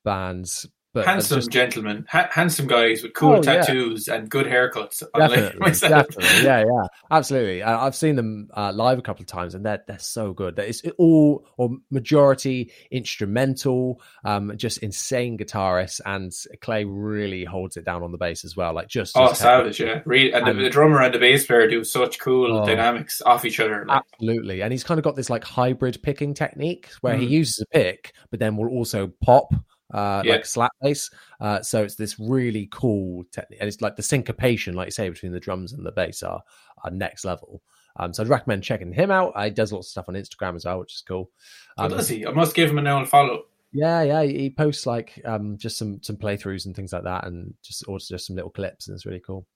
bands, 0.05 0.67
but 0.93 1.07
handsome 1.07 1.39
just... 1.39 1.51
gentlemen, 1.51 2.07
ha- 2.09 2.29
handsome 2.31 2.67
guys 2.67 3.03
with 3.03 3.15
cool 3.15 3.37
oh, 3.37 3.43
tattoos 3.43 4.09
yeah. 4.09 4.15
and 4.15 4.29
good 4.29 4.47
haircuts. 4.47 5.03
Definitely, 5.17 5.71
definitely, 5.89 6.45
yeah, 6.45 6.61
yeah, 6.61 6.87
absolutely. 7.11 7.63
I, 7.63 7.85
have 7.85 7.97
seen 7.97 8.17
them 8.17 8.51
uh, 8.55 8.73
live 8.73 8.99
a 8.99 9.03
couple 9.03 9.23
of 9.23 9.27
times, 9.27 9.55
and 9.55 9.65
they're 9.65 9.83
they're 9.87 9.99
so 9.99 10.33
good. 10.33 10.59
It's 10.59 10.83
all 10.99 11.47
or 11.57 11.71
majority 11.91 12.73
instrumental, 12.91 14.01
um, 14.25 14.53
just 14.57 14.79
insane 14.79 15.39
guitarists, 15.39 16.01
and 16.05 16.33
Clay 16.61 16.85
really 16.85 17.45
holds 17.45 17.77
it 17.77 17.85
down 17.85 18.03
on 18.03 18.13
the 18.13 18.19
bass 18.19 18.45
as 18.45 18.57
well. 18.57 18.75
Like 18.75 18.89
just 18.89 19.17
oh, 19.17 19.33
savage, 19.33 19.81
yeah. 19.81 20.03
Really, 20.05 20.33
and, 20.33 20.47
and 20.47 20.59
the, 20.59 20.65
the, 20.65 20.71
drummer 20.71 21.01
and 21.01 21.15
the 21.15 21.19
bass 21.19 21.47
player 21.47 21.69
do 21.69 21.85
such 21.85 22.19
cool 22.19 22.59
oh, 22.59 22.67
dynamics 22.67 23.23
off 23.23 23.45
each 23.45 23.61
other. 23.61 23.85
Like. 23.87 24.03
Absolutely, 24.13 24.63
and 24.63 24.73
he's 24.73 24.85
kind 24.85 24.99
of 24.99 25.05
got 25.05 25.17
this 25.17 25.31
like 25.31 25.45
hybrid 25.45 26.03
picking 26.03 26.35
technique 26.35 26.91
where 27.01 27.15
mm. 27.15 27.21
he 27.21 27.27
uses 27.27 27.61
a 27.61 27.67
pick, 27.67 28.13
but 28.31 28.41
then 28.41 28.57
will 28.57 28.69
also 28.69 29.11
pop 29.23 29.55
uh, 29.93 30.23
yeah. 30.25 30.33
like 30.33 30.47
slap 30.47 30.73
bass. 30.81 31.11
Uh, 31.41 31.63
so 31.63 31.83
it's 31.83 31.97
this 31.97 32.19
really 32.19 32.69
cool 32.71 33.25
technique, 33.33 33.59
and 33.61 33.69
it's 33.69 33.81
like 33.81 33.97
the 33.97 34.03
syncopation, 34.03 34.75
like 34.75 34.87
you 34.87 34.93
say, 34.93 35.09
between 35.09 35.33
the 35.33 35.41
drums 35.41 35.73
and 35.73 35.85
the 35.85 35.93
bass 35.93 36.23
are, 36.23 36.43
are 36.85 36.91
next 36.91 37.25
level. 37.25 37.63
Um, 37.97 38.15
so 38.15 38.23
I'd 38.23 38.29
recommend 38.29 38.63
checking 38.63 38.93
him 38.93 39.11
out. 39.11 39.41
He 39.43 39.51
does 39.51 39.73
lots 39.73 39.89
of 39.89 39.91
stuff 39.91 40.09
on 40.09 40.15
Instagram 40.15 40.57
as 40.57 40.65
well, 40.65 40.81
which 40.81 40.95
is 40.95 41.05
cool. 41.07 41.31
Um, 41.77 41.91
does 41.91 42.09
he? 42.09 42.27
I 42.27 42.31
must 42.31 42.55
give 42.55 42.71
him 42.71 42.85
a 42.85 42.91
old 42.91 43.09
follow. 43.09 43.45
Yeah, 43.73 44.03
yeah, 44.03 44.23
he 44.23 44.51
posts 44.51 44.87
like 44.87 45.21
um, 45.25 45.57
just 45.57 45.79
some 45.79 46.03
some 46.03 46.17
playthroughs 46.17 46.67
and 46.67 46.77
things 46.77 46.93
like 46.93 47.05
that, 47.05 47.27
and 47.27 47.55
just 47.63 47.85
or 47.89 47.99
just 47.99 48.27
some 48.27 48.37
little 48.37 48.51
clips, 48.51 48.89
and 48.89 48.95
it's 48.95 49.07
really 49.07 49.21
cool. 49.21 49.47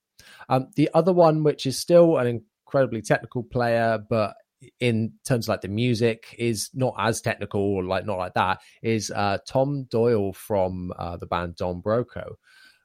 Um, 0.49 0.69
the 0.75 0.91
other 0.95 1.13
one, 1.13 1.43
which 1.43 1.67
is 1.67 1.79
still 1.79 2.17
an 2.17 2.43
incredibly 2.67 3.03
technical 3.03 3.43
player, 3.43 3.99
but 4.09 4.35
in 4.81 5.13
terms 5.25 5.47
of 5.47 5.51
like 5.51 5.61
the 5.61 5.69
music 5.69 6.35
is 6.39 6.71
not 6.75 6.95
as 6.99 7.21
technical 7.21 7.61
or 7.61 7.85
like 7.85 8.07
not 8.07 8.19
like 8.19 8.35
that 8.35 8.61
is 8.83 9.11
uh 9.11 9.39
tom 9.47 9.85
doyle 9.91 10.33
from 10.33 10.93
uh 10.99 11.17
the 11.17 11.27
band 11.27 11.57
don 11.57 11.83
broco. 11.83 12.35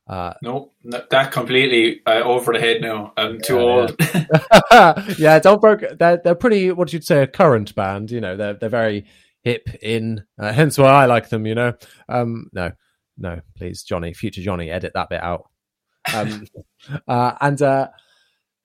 Uh 0.08 0.34
no 0.42 0.72
that 0.84 1.32
completely 1.32 2.02
uh, 2.06 2.22
over 2.24 2.54
the 2.54 2.60
head 2.60 2.82
now. 2.82 3.14
I'm 3.16 3.40
too 3.40 3.56
yeah, 3.56 3.62
old. 3.62 3.96
yeah, 4.72 5.06
yeah 5.18 5.40
don 5.40 5.60
broco 5.60 5.98
they're, 5.98 6.20
they're 6.24 6.36
pretty 6.36 6.72
what 6.72 6.92
you'd 6.92 7.06
say 7.06 7.22
a 7.24 7.28
current 7.28 7.74
band 7.76 8.12
you 8.12 8.20
know 8.20 8.36
they're 8.36 8.56
they're 8.56 8.70
very 8.70 9.06
hip 9.44 9.70
in 9.82 10.24
uh, 10.40 10.52
hence 10.54 10.78
why 10.78 10.90
i 10.90 11.06
like 11.06 11.30
them 11.30 11.46
you 11.46 11.56
know. 11.56 11.74
Um 12.10 12.48
no 12.52 12.72
no 13.18 13.42
please 13.56 13.84
johnny 13.84 14.14
future 14.14 14.42
johnny 14.42 14.70
edit 14.70 14.94
that 14.94 15.10
bit 15.10 15.22
out. 15.24 15.50
Um 16.14 16.46
uh 17.08 17.36
and 17.40 17.62
uh 17.62 17.88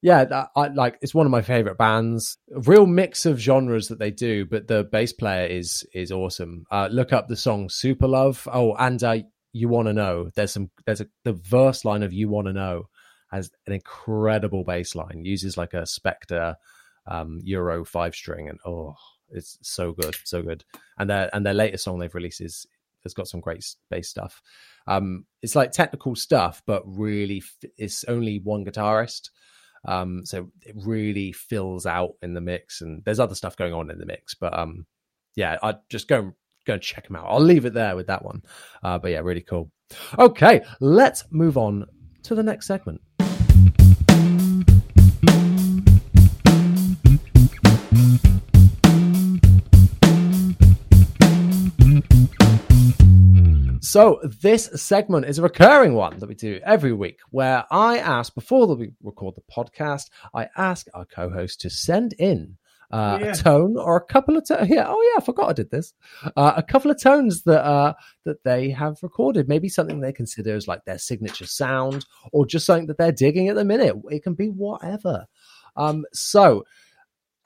yeah, 0.02 0.46
I 0.54 0.68
like 0.68 0.98
it's 1.00 1.14
one 1.14 1.26
of 1.26 1.32
my 1.32 1.42
favorite 1.42 1.78
bands. 1.78 2.38
A 2.54 2.60
real 2.60 2.86
mix 2.86 3.26
of 3.26 3.40
genres 3.40 3.88
that 3.88 3.98
they 3.98 4.10
do, 4.10 4.44
but 4.44 4.68
the 4.68 4.84
bass 4.84 5.12
player 5.12 5.46
is 5.46 5.84
is 5.94 6.12
awesome. 6.12 6.64
Uh, 6.70 6.88
look 6.90 7.12
up 7.12 7.28
the 7.28 7.36
song 7.36 7.68
"Super 7.68 8.06
Love." 8.06 8.46
Oh, 8.52 8.74
and 8.74 9.02
uh, 9.02 9.18
you 9.52 9.68
want 9.68 9.88
to 9.88 9.94
know? 9.94 10.30
There's 10.34 10.52
some. 10.52 10.70
There's 10.84 11.00
a 11.00 11.06
the 11.24 11.32
verse 11.32 11.84
line 11.84 12.02
of 12.02 12.12
"You 12.12 12.28
Want 12.28 12.46
to 12.46 12.52
Know" 12.52 12.88
has 13.30 13.50
an 13.66 13.72
incredible 13.72 14.64
bass 14.64 14.94
line. 14.94 15.24
Uses 15.24 15.56
like 15.56 15.74
a 15.74 15.82
Spector 15.82 16.56
um, 17.06 17.40
Euro 17.44 17.84
five 17.84 18.14
string, 18.14 18.48
and 18.48 18.58
oh, 18.66 18.94
it's 19.30 19.58
so 19.62 19.92
good, 19.92 20.14
so 20.24 20.42
good. 20.42 20.64
And 20.98 21.08
their 21.08 21.30
and 21.32 21.44
their 21.44 21.54
latest 21.54 21.84
song 21.84 21.98
they've 21.98 22.14
released 22.14 22.42
is 22.42 22.66
has 23.02 23.14
got 23.14 23.28
some 23.28 23.40
great 23.40 23.64
bass 23.90 24.08
stuff. 24.08 24.42
Um, 24.86 25.24
it's 25.42 25.56
like 25.56 25.72
technical 25.72 26.14
stuff, 26.16 26.62
but 26.66 26.82
really, 26.86 27.42
it's 27.78 28.04
only 28.04 28.40
one 28.42 28.64
guitarist. 28.64 29.30
Um, 29.86 30.24
so 30.24 30.50
it 30.62 30.74
really 30.76 31.32
fills 31.32 31.86
out 31.86 32.14
in 32.22 32.34
the 32.34 32.40
mix, 32.40 32.80
and 32.80 33.02
there's 33.04 33.20
other 33.20 33.34
stuff 33.34 33.56
going 33.56 33.72
on 33.72 33.90
in 33.90 33.98
the 33.98 34.06
mix. 34.06 34.34
But 34.34 34.58
um, 34.58 34.86
yeah, 35.34 35.58
I 35.62 35.76
just 35.88 36.08
go 36.08 36.32
go 36.66 36.74
and 36.74 36.82
check 36.82 37.06
them 37.06 37.16
out. 37.16 37.26
I'll 37.28 37.40
leave 37.40 37.64
it 37.64 37.74
there 37.74 37.96
with 37.96 38.08
that 38.08 38.24
one. 38.24 38.42
Uh, 38.82 38.98
but 38.98 39.12
yeah, 39.12 39.20
really 39.20 39.42
cool. 39.42 39.70
Okay, 40.18 40.62
let's 40.80 41.24
move 41.30 41.56
on 41.56 41.86
to 42.24 42.34
the 42.34 42.42
next 42.42 42.66
segment. 42.66 43.00
So, 53.96 54.20
this 54.22 54.66
segment 54.74 55.24
is 55.24 55.38
a 55.38 55.42
recurring 55.42 55.94
one 55.94 56.18
that 56.18 56.28
we 56.28 56.34
do 56.34 56.60
every 56.62 56.92
week 56.92 57.20
where 57.30 57.64
I 57.70 57.96
ask, 57.96 58.34
before 58.34 58.66
we 58.76 58.92
record 59.02 59.36
the 59.36 59.42
podcast, 59.50 60.10
I 60.34 60.50
ask 60.54 60.86
our 60.92 61.06
co 61.06 61.30
host 61.30 61.62
to 61.62 61.70
send 61.70 62.12
in 62.18 62.58
uh, 62.90 63.18
yeah. 63.18 63.28
a 63.28 63.34
tone 63.34 63.78
or 63.78 63.96
a 63.96 64.04
couple 64.04 64.36
of 64.36 64.46
tones. 64.46 64.68
Yeah, 64.68 64.84
oh 64.86 65.00
yeah, 65.00 65.22
I 65.22 65.24
forgot 65.24 65.48
I 65.48 65.54
did 65.54 65.70
this. 65.70 65.94
Uh, 66.36 66.52
a 66.58 66.62
couple 66.62 66.90
of 66.90 67.00
tones 67.00 67.44
that 67.44 67.64
uh, 67.64 67.94
that 68.26 68.44
they 68.44 68.68
have 68.68 68.98
recorded, 69.02 69.48
maybe 69.48 69.70
something 69.70 70.00
they 70.00 70.12
consider 70.12 70.54
as 70.54 70.68
like 70.68 70.84
their 70.84 70.98
signature 70.98 71.46
sound, 71.46 72.04
or 72.32 72.44
just 72.44 72.66
something 72.66 72.88
that 72.88 72.98
they're 72.98 73.12
digging 73.12 73.48
at 73.48 73.56
the 73.56 73.64
minute. 73.64 73.96
It 74.10 74.22
can 74.22 74.34
be 74.34 74.48
whatever. 74.48 75.24
Um, 75.74 76.04
so 76.12 76.66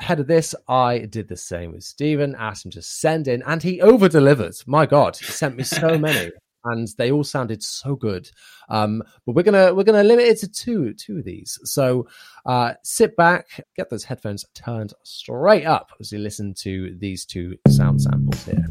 ahead 0.00 0.20
of 0.20 0.26
this, 0.26 0.54
I 0.68 1.00
did 1.00 1.28
the 1.28 1.36
same 1.36 1.72
with 1.72 1.84
Stephen, 1.84 2.34
asked 2.38 2.64
him 2.64 2.70
to 2.72 2.82
send 2.82 3.28
in, 3.28 3.42
and 3.46 3.62
he 3.62 3.80
over 3.80 4.08
delivered. 4.08 4.54
My 4.66 4.86
God, 4.86 5.16
he 5.16 5.26
sent 5.26 5.56
me 5.56 5.62
so 5.62 5.98
many. 5.98 6.32
And 6.62 6.88
they 6.98 7.10
all 7.10 7.24
sounded 7.24 7.62
so 7.62 7.96
good, 7.96 8.30
um, 8.68 9.02
but 9.24 9.34
we're 9.34 9.44
gonna 9.44 9.72
we're 9.72 9.82
gonna 9.82 10.04
limit 10.04 10.26
it 10.26 10.40
to 10.40 10.46
two 10.46 10.92
two 10.92 11.16
of 11.16 11.24
these. 11.24 11.58
So 11.64 12.06
uh, 12.44 12.74
sit 12.84 13.16
back, 13.16 13.64
get 13.76 13.88
those 13.88 14.04
headphones 14.04 14.44
turned 14.52 14.92
straight 15.02 15.64
up 15.64 15.88
as 16.00 16.12
you 16.12 16.18
listen 16.18 16.52
to 16.58 16.94
these 16.98 17.24
two 17.24 17.56
sound 17.66 18.02
samples 18.02 18.44
here. 18.44 18.66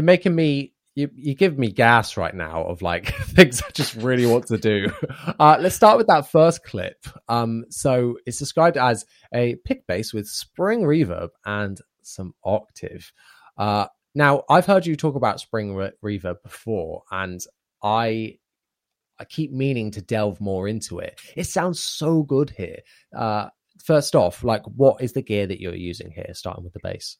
You're 0.00 0.04
making 0.04 0.34
me 0.34 0.72
you, 0.94 1.10
you 1.14 1.34
give 1.34 1.58
me 1.58 1.70
gas 1.70 2.16
right 2.16 2.34
now 2.34 2.64
of 2.64 2.80
like 2.82 3.14
things 3.22 3.62
I 3.62 3.70
just 3.72 3.94
really 3.96 4.26
want 4.26 4.46
to 4.46 4.58
do. 4.58 4.90
Uh, 5.38 5.56
let's 5.58 5.76
start 5.76 5.96
with 5.96 6.06
that 6.08 6.30
first 6.30 6.62
clip. 6.64 7.06
Um, 7.28 7.64
so 7.70 8.18
it's 8.26 8.38
described 8.38 8.76
as 8.76 9.06
a 9.32 9.56
pick 9.64 9.86
bass 9.86 10.12
with 10.12 10.26
spring 10.26 10.82
reverb 10.82 11.28
and 11.46 11.78
some 12.02 12.34
octave. 12.44 13.10
Uh, 13.56 13.86
now 14.14 14.42
I've 14.50 14.66
heard 14.66 14.84
you 14.84 14.96
talk 14.96 15.14
about 15.14 15.40
spring 15.40 15.74
re- 15.74 15.92
reverb 16.04 16.42
before, 16.42 17.04
and 17.10 17.40
I 17.82 18.38
I 19.18 19.24
keep 19.24 19.50
meaning 19.52 19.90
to 19.92 20.02
delve 20.02 20.40
more 20.40 20.68
into 20.68 20.98
it. 20.98 21.18
It 21.36 21.44
sounds 21.44 21.80
so 21.80 22.22
good 22.22 22.50
here. 22.50 22.80
Uh, 23.16 23.48
first 23.82 24.14
off, 24.14 24.44
like 24.44 24.62
what 24.64 25.02
is 25.02 25.12
the 25.14 25.22
gear 25.22 25.46
that 25.46 25.60
you're 25.60 25.74
using 25.74 26.10
here? 26.10 26.32
Starting 26.34 26.64
with 26.64 26.74
the 26.74 26.80
bass. 26.82 27.16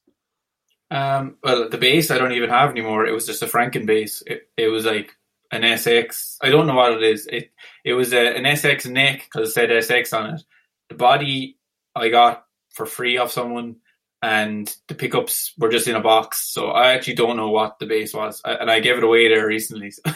Um, 0.90 1.36
well, 1.42 1.68
the 1.68 1.78
bass 1.78 2.10
I 2.10 2.18
don't 2.18 2.32
even 2.32 2.50
have 2.50 2.70
anymore. 2.70 3.06
It 3.06 3.12
was 3.12 3.26
just 3.26 3.42
a 3.42 3.46
Franken 3.46 3.86
bass. 3.86 4.22
It, 4.26 4.48
it 4.56 4.68
was 4.68 4.84
like 4.84 5.16
an 5.52 5.62
SX. 5.62 6.36
I 6.42 6.50
don't 6.50 6.66
know 6.66 6.74
what 6.74 6.92
it 6.92 7.02
is. 7.02 7.26
It 7.26 7.52
it 7.84 7.94
was 7.94 8.12
a, 8.12 8.36
an 8.36 8.44
SX 8.44 8.90
neck 8.90 9.24
because 9.24 9.50
it 9.50 9.52
said 9.52 9.70
SX 9.70 10.16
on 10.18 10.34
it. 10.34 10.42
The 10.88 10.96
body 10.96 11.58
I 11.94 12.08
got 12.08 12.44
for 12.70 12.86
free 12.86 13.18
off 13.18 13.30
someone, 13.30 13.76
and 14.22 14.74
the 14.88 14.94
pickups 14.94 15.52
were 15.58 15.70
just 15.70 15.88
in 15.88 15.96
a 15.96 16.00
box. 16.00 16.40
So 16.40 16.70
I 16.70 16.92
actually 16.92 17.14
don't 17.14 17.36
know 17.36 17.50
what 17.50 17.78
the 17.78 17.86
bass 17.86 18.12
was, 18.12 18.42
I, 18.44 18.54
and 18.54 18.70
I 18.70 18.80
gave 18.80 18.98
it 18.98 19.04
away 19.04 19.28
there 19.28 19.46
recently. 19.46 19.92
So. 19.92 20.02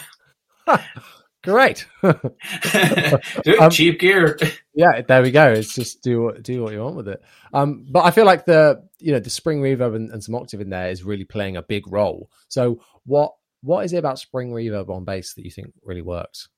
Great. 1.45 1.87
um, 2.03 3.69
cheap 3.69 3.99
gear. 3.99 4.37
yeah, 4.73 5.01
there 5.07 5.21
we 5.21 5.31
go. 5.31 5.53
It's 5.53 5.73
just 5.73 6.01
do 6.01 6.33
do 6.41 6.63
what 6.63 6.73
you 6.73 6.83
want 6.83 6.95
with 6.95 7.07
it. 7.07 7.21
Um, 7.53 7.85
but 7.89 8.03
I 8.03 8.11
feel 8.11 8.25
like 8.25 8.45
the 8.45 8.83
you 8.99 9.11
know 9.11 9.19
the 9.19 9.29
spring 9.29 9.61
reverb 9.61 9.95
and, 9.95 10.11
and, 10.11 10.23
some 10.23 10.35
octave 10.35 10.61
in 10.61 10.69
there 10.69 10.89
is 10.89 11.03
really 11.03 11.23
playing 11.23 11.55
a 11.55 11.61
big 11.61 11.87
role. 11.87 12.29
So 12.47 12.81
what 13.05 13.33
what 13.61 13.85
is 13.85 13.93
it 13.93 13.97
about 13.97 14.19
spring 14.19 14.51
reverb 14.51 14.89
on 14.89 15.05
bass 15.05 15.35
that 15.35 15.45
you 15.45 15.51
think 15.51 15.71
really 15.83 16.01
works? 16.01 16.49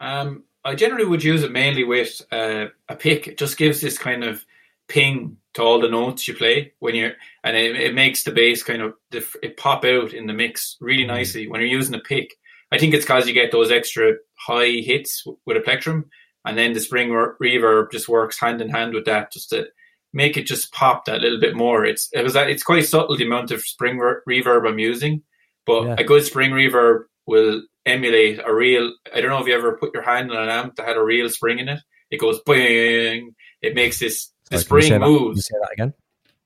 Um, 0.00 0.44
I 0.64 0.74
generally 0.74 1.06
would 1.06 1.22
use 1.22 1.42
it 1.42 1.52
mainly 1.52 1.84
with 1.84 2.20
uh, 2.32 2.66
a 2.88 2.96
pick. 2.96 3.28
It 3.28 3.38
just 3.38 3.56
gives 3.56 3.80
this 3.80 3.98
kind 3.98 4.24
of 4.24 4.44
ping 4.88 5.36
to 5.54 5.62
all 5.62 5.80
the 5.80 5.88
notes 5.88 6.26
you 6.26 6.34
play 6.34 6.72
when 6.80 6.94
you're, 6.94 7.12
and 7.44 7.56
it, 7.56 7.76
it 7.76 7.94
makes 7.94 8.24
the 8.24 8.32
bass 8.32 8.62
kind 8.62 8.82
of 8.82 8.94
it 9.12 9.56
pop 9.56 9.84
out 9.84 10.12
in 10.12 10.26
the 10.26 10.32
mix 10.32 10.76
really 10.80 11.04
mm. 11.04 11.08
nicely 11.08 11.46
when 11.46 11.60
you're 11.60 11.70
using 11.70 11.94
a 11.94 12.00
pick 12.00 12.36
I 12.74 12.78
think 12.78 12.92
it's 12.92 13.04
because 13.04 13.28
you 13.28 13.34
get 13.34 13.52
those 13.52 13.70
extra 13.70 14.14
high 14.34 14.80
hits 14.84 15.24
with 15.46 15.56
a 15.56 15.60
plectrum, 15.60 16.06
and 16.44 16.58
then 16.58 16.72
the 16.72 16.80
spring 16.80 17.10
reverb 17.10 17.92
just 17.92 18.08
works 18.08 18.40
hand 18.40 18.60
in 18.60 18.68
hand 18.68 18.94
with 18.94 19.04
that, 19.04 19.32
just 19.32 19.50
to 19.50 19.68
make 20.12 20.36
it 20.36 20.46
just 20.46 20.72
pop 20.72 21.04
that 21.04 21.20
little 21.20 21.38
bit 21.38 21.54
more. 21.54 21.84
It's 21.84 22.08
it 22.12 22.22
was 22.22 22.34
it's 22.34 22.64
quite 22.64 22.86
subtle 22.86 23.16
the 23.16 23.26
amount 23.26 23.52
of 23.52 23.60
spring 23.60 24.00
reverb 24.28 24.68
I'm 24.68 24.80
using, 24.80 25.22
but 25.64 25.84
yeah. 25.84 25.96
a 25.98 26.04
good 26.04 26.24
spring 26.24 26.50
reverb 26.50 27.04
will 27.26 27.62
emulate 27.86 28.40
a 28.44 28.52
real. 28.52 28.92
I 29.14 29.20
don't 29.20 29.30
know 29.30 29.40
if 29.40 29.46
you 29.46 29.54
ever 29.54 29.76
put 29.76 29.94
your 29.94 30.02
hand 30.02 30.32
on 30.32 30.42
an 30.42 30.48
amp 30.48 30.74
that 30.76 30.88
had 30.88 30.96
a 30.96 31.02
real 31.02 31.28
spring 31.28 31.60
in 31.60 31.68
it. 31.68 31.80
It 32.10 32.18
goes 32.18 32.40
bang. 32.44 33.36
It 33.62 33.76
makes 33.76 34.00
this 34.00 34.32
the 34.50 34.58
spring 34.58 34.98
moves. 34.98 35.46
Say 35.46 35.54
that 35.60 35.72
again. 35.72 35.94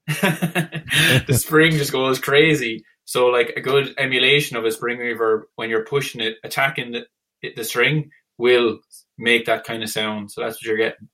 the 1.27 1.35
spring 1.35 1.73
just 1.73 1.93
goes 1.93 2.19
crazy. 2.19 2.85
So 3.09 3.29
like 3.29 3.55
a 3.57 3.63
good 3.63 3.95
emulation 3.97 4.59
of 4.59 4.67
a 4.67 4.71
spring 4.71 4.99
reverb 4.99 5.45
when 5.57 5.71
you're 5.71 5.87
pushing 5.87 6.21
it, 6.21 6.37
attacking 6.45 6.93
the, 6.93 7.07
the 7.57 7.65
string 7.65 8.11
will 8.37 8.81
make 9.17 9.47
that 9.47 9.65
kind 9.65 9.83
of 9.83 9.89
sound. 9.89 10.31
So 10.31 10.43
that's 10.43 10.57
what 10.57 10.65
you're 10.65 10.77
getting. 10.77 11.09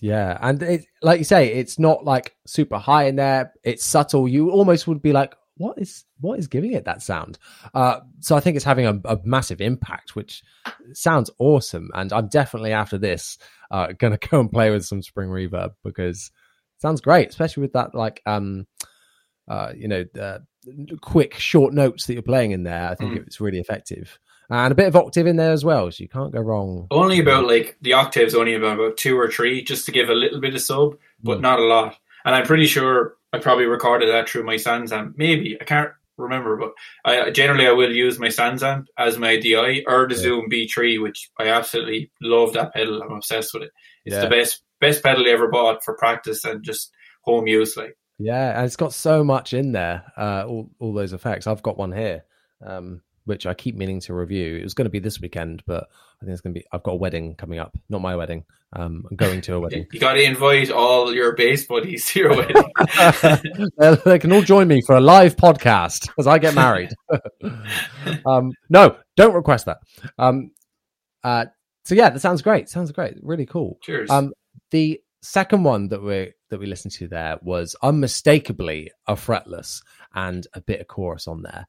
Yeah, 0.00 0.36
and 0.42 0.60
it, 0.60 0.86
like 1.02 1.18
you 1.18 1.24
say, 1.24 1.52
it's 1.52 1.78
not 1.78 2.04
like 2.04 2.34
super 2.48 2.78
high 2.78 3.04
in 3.04 3.14
there. 3.14 3.52
It's 3.62 3.84
subtle. 3.84 4.26
You 4.26 4.50
almost 4.50 4.88
would 4.88 5.02
be 5.02 5.12
like, 5.12 5.36
"What 5.56 5.78
is 5.78 6.04
what 6.18 6.40
is 6.40 6.48
giving 6.48 6.72
it 6.72 6.86
that 6.86 7.00
sound?" 7.00 7.38
Uh, 7.74 8.00
so 8.18 8.34
I 8.34 8.40
think 8.40 8.56
it's 8.56 8.64
having 8.64 8.86
a, 8.86 8.98
a, 9.04 9.20
massive 9.22 9.60
impact, 9.60 10.16
which 10.16 10.42
sounds 10.94 11.30
awesome. 11.38 11.90
And 11.94 12.12
I'm 12.12 12.26
definitely 12.26 12.72
after 12.72 12.98
this 12.98 13.38
uh, 13.70 13.92
going 13.92 14.18
to 14.18 14.28
go 14.28 14.40
and 14.40 14.50
play 14.50 14.70
with 14.70 14.84
some 14.84 15.00
spring 15.00 15.28
reverb 15.28 15.74
because 15.84 16.32
it 16.76 16.82
sounds 16.82 17.00
great, 17.00 17.28
especially 17.28 17.60
with 17.60 17.74
that 17.74 17.94
like 17.94 18.20
um, 18.26 18.66
uh, 19.50 19.72
you 19.76 19.88
know, 19.88 20.04
uh, 20.20 20.38
quick 21.00 21.34
short 21.34 21.74
notes 21.74 22.06
that 22.06 22.14
you're 22.14 22.22
playing 22.22 22.52
in 22.52 22.64
there. 22.64 22.90
I 22.90 22.94
think 22.94 23.12
mm. 23.14 23.26
it's 23.26 23.40
really 23.40 23.58
effective. 23.58 24.18
And 24.48 24.72
a 24.72 24.74
bit 24.74 24.88
of 24.88 24.96
octave 24.96 25.28
in 25.28 25.36
there 25.36 25.52
as 25.52 25.64
well, 25.64 25.90
so 25.92 26.02
you 26.02 26.08
can't 26.08 26.32
go 26.32 26.40
wrong. 26.40 26.88
Only 26.90 27.20
about 27.20 27.46
like 27.46 27.76
the 27.82 27.92
octaves, 27.92 28.34
only 28.34 28.54
about, 28.54 28.80
about 28.80 28.96
two 28.96 29.16
or 29.16 29.30
three, 29.30 29.62
just 29.62 29.86
to 29.86 29.92
give 29.92 30.08
a 30.08 30.14
little 30.14 30.40
bit 30.40 30.54
of 30.54 30.60
sub, 30.60 30.96
but 31.22 31.38
mm. 31.38 31.42
not 31.42 31.60
a 31.60 31.64
lot. 31.64 31.96
And 32.24 32.34
I'm 32.34 32.44
pretty 32.44 32.66
sure 32.66 33.14
I 33.32 33.38
probably 33.38 33.66
recorded 33.66 34.08
that 34.08 34.28
through 34.28 34.44
my 34.44 34.56
SansAmp. 34.56 35.14
Maybe 35.16 35.56
I 35.60 35.64
can't 35.64 35.90
remember, 36.16 36.56
but 36.56 36.72
I 37.04 37.30
generally 37.30 37.66
I 37.66 37.72
will 37.72 37.92
use 37.92 38.18
my 38.18 38.26
SansAmp 38.26 38.86
as 38.98 39.18
my 39.18 39.38
DI 39.38 39.84
or 39.86 40.08
the 40.08 40.16
yeah. 40.16 40.20
Zoom 40.20 40.50
B3, 40.50 41.00
which 41.00 41.30
I 41.38 41.48
absolutely 41.48 42.10
love 42.20 42.52
that 42.54 42.74
pedal. 42.74 43.02
I'm 43.02 43.12
obsessed 43.12 43.54
with 43.54 43.64
it. 43.64 43.70
It's 44.04 44.14
yeah. 44.14 44.22
the 44.22 44.30
best 44.30 44.62
best 44.80 45.02
pedal 45.02 45.26
I 45.26 45.30
ever 45.30 45.48
bought 45.48 45.84
for 45.84 45.94
practice 45.94 46.44
and 46.44 46.64
just 46.64 46.90
home 47.22 47.46
use. 47.46 47.76
Like 47.76 47.96
yeah, 48.20 48.56
and 48.56 48.66
it's 48.66 48.76
got 48.76 48.92
so 48.92 49.24
much 49.24 49.54
in 49.54 49.72
there, 49.72 50.04
uh, 50.16 50.44
all 50.46 50.70
all 50.78 50.92
those 50.92 51.12
effects. 51.12 51.46
I've 51.46 51.62
got 51.62 51.78
one 51.78 51.92
here, 51.92 52.24
um, 52.64 53.00
which 53.24 53.46
I 53.46 53.54
keep 53.54 53.76
meaning 53.76 54.00
to 54.00 54.14
review. 54.14 54.56
It 54.56 54.62
was 54.62 54.74
going 54.74 54.84
to 54.84 54.90
be 54.90 54.98
this 54.98 55.20
weekend, 55.20 55.62
but 55.66 55.88
I 56.20 56.24
think 56.24 56.32
it's 56.32 56.42
going 56.42 56.54
to 56.54 56.60
be. 56.60 56.66
I've 56.70 56.82
got 56.82 56.92
a 56.92 56.96
wedding 56.96 57.34
coming 57.34 57.58
up, 57.58 57.76
not 57.88 58.02
my 58.02 58.14
wedding. 58.14 58.44
Um, 58.74 59.04
I'm 59.10 59.16
going 59.16 59.40
to 59.40 59.54
a 59.54 59.60
wedding. 59.60 59.86
you 59.90 59.98
got 59.98 60.12
to 60.12 60.22
invite 60.22 60.70
all 60.70 61.12
your 61.12 61.34
bass 61.34 61.66
buddies 61.66 62.06
to 62.10 62.20
your 62.20 62.36
wedding. 62.36 62.62
they 64.04 64.18
can 64.18 64.32
all 64.32 64.42
join 64.42 64.68
me 64.68 64.80
for 64.82 64.96
a 64.96 65.00
live 65.00 65.36
podcast 65.36 66.06
because 66.06 66.26
I 66.26 66.38
get 66.38 66.54
married. 66.54 66.90
um, 68.26 68.52
no, 68.68 68.96
don't 69.16 69.34
request 69.34 69.66
that. 69.66 69.78
Um, 70.18 70.52
uh, 71.24 71.46
so 71.84 71.94
yeah, 71.94 72.10
that 72.10 72.20
sounds 72.20 72.42
great. 72.42 72.68
Sounds 72.68 72.92
great. 72.92 73.14
Really 73.22 73.46
cool. 73.46 73.78
Cheers. 73.82 74.10
Um, 74.10 74.32
the 74.70 75.00
second 75.22 75.64
one 75.64 75.88
that 75.88 76.02
we 76.02 76.32
that 76.50 76.60
we 76.60 76.66
listened 76.66 76.92
to 76.94 77.08
there 77.08 77.38
was 77.42 77.74
unmistakably 77.82 78.90
a 79.06 79.14
fretless 79.14 79.82
and 80.14 80.46
a 80.54 80.60
bit 80.60 80.80
of 80.80 80.88
chorus 80.88 81.26
on 81.26 81.42
there. 81.42 81.66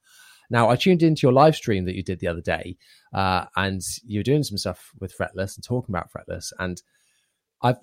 Now 0.49 0.69
I 0.69 0.75
tuned 0.75 1.01
into 1.01 1.21
your 1.23 1.31
live 1.31 1.55
stream 1.55 1.85
that 1.85 1.95
you 1.95 2.03
did 2.03 2.19
the 2.19 2.27
other 2.27 2.41
day, 2.41 2.77
uh, 3.13 3.45
and 3.55 3.81
you're 4.03 4.23
doing 4.23 4.43
some 4.43 4.57
stuff 4.57 4.91
with 4.99 5.17
fretless 5.17 5.55
and 5.55 5.63
talking 5.63 5.95
about 5.95 6.11
fretless, 6.11 6.51
and 6.59 6.81
I've, 7.61 7.77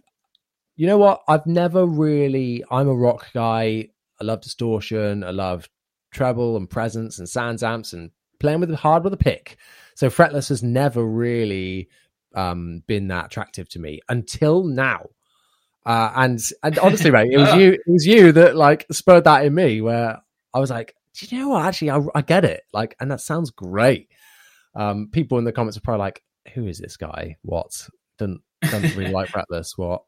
you 0.77 0.87
know 0.87 0.99
what, 0.99 1.23
I've 1.27 1.47
never 1.47 1.87
really. 1.87 2.65
I'm 2.71 2.89
a 2.89 2.95
rock 2.95 3.33
guy. 3.33 3.89
I 4.21 4.25
love 4.25 4.43
distortion. 4.43 5.25
I 5.25 5.31
love 5.31 5.69
treble 6.13 6.57
and 6.57 6.69
presence 6.69 7.19
and 7.19 7.29
sans 7.29 7.63
amps 7.63 7.93
and 7.93 8.11
playing 8.41 8.61
with 8.61 8.75
hard 8.75 9.05
with 9.05 9.13
a 9.13 9.19
pick. 9.19 9.57
So 9.95 10.09
fretless 10.09 10.49
has 10.49 10.63
never 10.63 11.05
really 11.05 11.89
um, 12.35 12.83
been 12.87 13.09
that 13.09 13.27
attractive 13.27 13.69
to 13.71 13.79
me 13.79 14.01
until 14.09 14.65
now. 14.65 15.07
Uh, 15.89 16.13
and 16.17 16.41
and 16.63 16.79
honestly, 16.83 17.11
mate, 17.11 17.33
it 17.33 17.39
was 17.39 17.55
you. 17.55 17.73
It 17.73 17.81
was 17.87 18.07
you 18.07 18.33
that 18.33 18.55
like 18.55 18.87
spurred 18.93 19.25
that 19.25 19.47
in 19.47 19.55
me, 19.55 19.81
where 19.81 20.21
I 20.53 20.59
was 20.59 20.69
like, 20.69 20.95
"Do 21.15 21.27
you 21.27 21.41
know 21.41 21.49
what? 21.49 21.65
Actually, 21.65 21.91
I, 21.93 22.01
I 22.15 22.21
get 22.21 22.45
it. 22.45 22.65
Like, 22.75 22.95
and 23.01 23.11
that 23.11 23.23
sounds 23.23 23.51
great." 23.51 24.11
Um, 24.75 25.09
people 25.11 25.39
in 25.39 25.45
the 25.45 25.53
comments 25.53 25.79
are 25.79 25.81
probably 25.81 26.01
like, 26.01 26.23
"Who 26.55 26.67
is 26.67 26.79
this 26.79 26.99
guy? 26.99 27.39
What? 27.41 27.89
Doesn't 28.19 28.43
doesn't 28.61 28.97
really 28.97 29.13
like 29.13 29.31
fretless? 29.31 29.79
What?" 29.79 30.03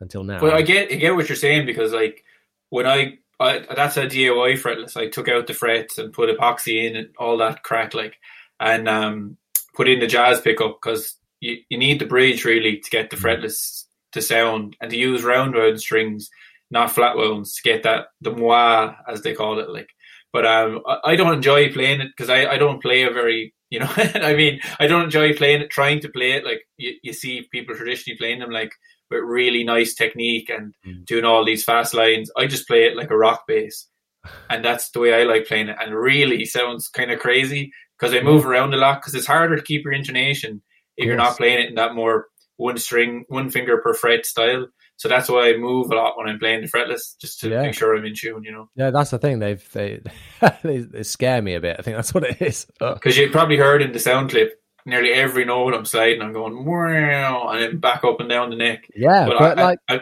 Until 0.00 0.22
now, 0.22 0.38
but 0.40 0.52
I 0.52 0.60
get 0.60 0.92
I 0.92 0.96
get 0.96 1.14
what 1.14 1.28
you're 1.30 1.36
saying 1.36 1.64
because 1.64 1.92
like 1.92 2.24
when 2.68 2.86
I, 2.86 3.18
I 3.40 3.64
that's 3.74 3.96
a 3.96 4.06
DIY 4.06 4.60
fretless. 4.60 4.98
I 4.98 5.08
took 5.08 5.28
out 5.28 5.46
the 5.46 5.54
frets 5.54 5.96
and 5.96 6.12
put 6.12 6.28
epoxy 6.28 6.86
in 6.86 6.96
and 6.96 7.08
all 7.18 7.38
that 7.38 7.62
crack, 7.62 7.94
like, 7.94 8.16
and 8.60 8.86
um, 8.86 9.38
put 9.74 9.88
in 9.88 10.00
the 10.00 10.06
jazz 10.06 10.42
pickup 10.42 10.78
because 10.82 11.14
you, 11.40 11.58
you 11.70 11.78
need 11.78 12.00
the 12.00 12.06
bridge 12.06 12.44
really 12.44 12.80
to 12.80 12.90
get 12.90 13.08
the 13.08 13.16
mm. 13.16 13.22
fretless 13.22 13.84
to 14.12 14.22
sound 14.22 14.76
and 14.80 14.90
to 14.90 14.96
use 14.96 15.22
round 15.22 15.54
wound 15.54 15.80
strings, 15.80 16.30
not 16.70 16.90
flat 16.90 17.16
wounds, 17.16 17.54
to 17.56 17.62
get 17.62 17.82
that 17.82 18.06
the 18.20 18.30
mwah 18.30 18.96
as 19.08 19.22
they 19.22 19.34
call 19.34 19.58
it. 19.58 19.70
Like, 19.70 19.90
but 20.32 20.46
um, 20.46 20.80
I 21.04 21.16
don't 21.16 21.34
enjoy 21.34 21.72
playing 21.72 22.00
it 22.00 22.08
because 22.16 22.30
I, 22.30 22.46
I 22.46 22.58
don't 22.58 22.82
play 22.82 23.02
a 23.02 23.10
very 23.10 23.54
you 23.70 23.80
know 23.80 23.90
I 23.96 24.34
mean 24.34 24.60
I 24.78 24.86
don't 24.86 25.04
enjoy 25.04 25.34
playing 25.34 25.62
it 25.62 25.70
trying 25.70 26.00
to 26.00 26.08
play 26.08 26.32
it 26.32 26.44
like 26.44 26.62
you, 26.76 26.94
you 27.02 27.12
see 27.12 27.48
people 27.50 27.74
traditionally 27.74 28.18
playing 28.18 28.40
them 28.40 28.50
like 28.50 28.72
with 29.12 29.22
really 29.22 29.62
nice 29.62 29.94
technique 29.94 30.50
and 30.50 30.74
mm. 30.86 31.04
doing 31.04 31.24
all 31.24 31.44
these 31.44 31.64
fast 31.64 31.94
lines. 31.94 32.30
I 32.36 32.46
just 32.46 32.66
play 32.66 32.84
it 32.84 32.96
like 32.96 33.10
a 33.10 33.16
rock 33.16 33.44
bass. 33.46 33.88
And 34.48 34.64
that's 34.64 34.90
the 34.90 35.00
way 35.00 35.12
I 35.14 35.24
like 35.24 35.48
playing 35.48 35.68
it. 35.68 35.76
And 35.80 35.92
really 35.92 36.44
sounds 36.44 36.86
kind 36.86 37.10
of 37.10 37.18
crazy 37.18 37.72
because 37.98 38.14
I 38.14 38.20
move 38.20 38.46
around 38.46 38.72
a 38.72 38.76
lot 38.76 39.00
because 39.00 39.16
it's 39.16 39.26
harder 39.26 39.56
to 39.56 39.62
keep 39.62 39.82
your 39.84 39.92
intonation 39.92 40.62
if 40.96 41.06
you're 41.06 41.16
not 41.16 41.36
playing 41.36 41.58
it 41.58 41.70
in 41.70 41.74
that 41.74 41.96
more 41.96 42.26
one 42.62 42.78
string, 42.78 43.24
one 43.28 43.50
finger 43.50 43.78
per 43.78 43.94
fret 43.94 44.24
style. 44.26 44.66
So 44.96 45.08
that's 45.08 45.28
why 45.28 45.48
I 45.48 45.56
move 45.56 45.90
a 45.90 45.96
lot 45.96 46.16
when 46.16 46.28
I'm 46.28 46.38
playing 46.38 46.60
the 46.62 46.68
fretless, 46.68 47.18
just 47.20 47.40
to 47.40 47.48
yeah. 47.48 47.62
make 47.62 47.74
sure 47.74 47.96
I'm 47.96 48.04
in 48.04 48.14
tune. 48.14 48.44
You 48.44 48.52
know. 48.52 48.70
Yeah, 48.76 48.90
that's 48.90 49.10
the 49.10 49.18
thing. 49.18 49.40
They've 49.40 49.72
they, 49.72 50.00
they, 50.62 50.78
they 50.78 51.02
scare 51.02 51.42
me 51.42 51.54
a 51.54 51.60
bit. 51.60 51.76
I 51.78 51.82
think 51.82 51.96
that's 51.96 52.14
what 52.14 52.24
it 52.24 52.40
is. 52.40 52.66
Because 52.78 53.16
you 53.16 53.30
probably 53.30 53.56
heard 53.56 53.82
in 53.82 53.92
the 53.92 53.98
sound 53.98 54.30
clip, 54.30 54.60
nearly 54.86 55.12
every 55.12 55.44
note 55.44 55.74
I'm 55.74 55.84
sliding, 55.84 56.22
I'm 56.22 56.32
going 56.32 56.64
wow, 56.64 57.48
and 57.48 57.62
then 57.62 57.78
back 57.78 58.04
up 58.04 58.20
and 58.20 58.28
down 58.28 58.50
the 58.50 58.56
neck. 58.56 58.84
Yeah, 58.94 59.26
but, 59.26 59.38
but 59.38 59.58
I, 59.58 59.62
like 59.62 59.78
I, 59.88 59.94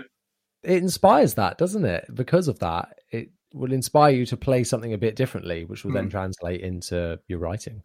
it 0.63 0.83
inspires 0.83 1.35
that, 1.35 1.57
doesn't 1.57 1.85
it? 1.85 2.07
Because 2.15 2.49
of 2.49 2.59
that, 2.59 2.99
it 3.11 3.31
will 3.55 3.73
inspire 3.73 4.13
you 4.13 4.27
to 4.27 4.37
play 4.37 4.65
something 4.65 4.93
a 4.93 4.99
bit 4.99 5.17
differently, 5.17 5.65
which 5.65 5.85
will 5.85 5.93
then 5.93 6.09
Mm. 6.09 6.11
translate 6.11 6.61
into 6.61 7.19
your 7.27 7.39
writing. 7.39 7.83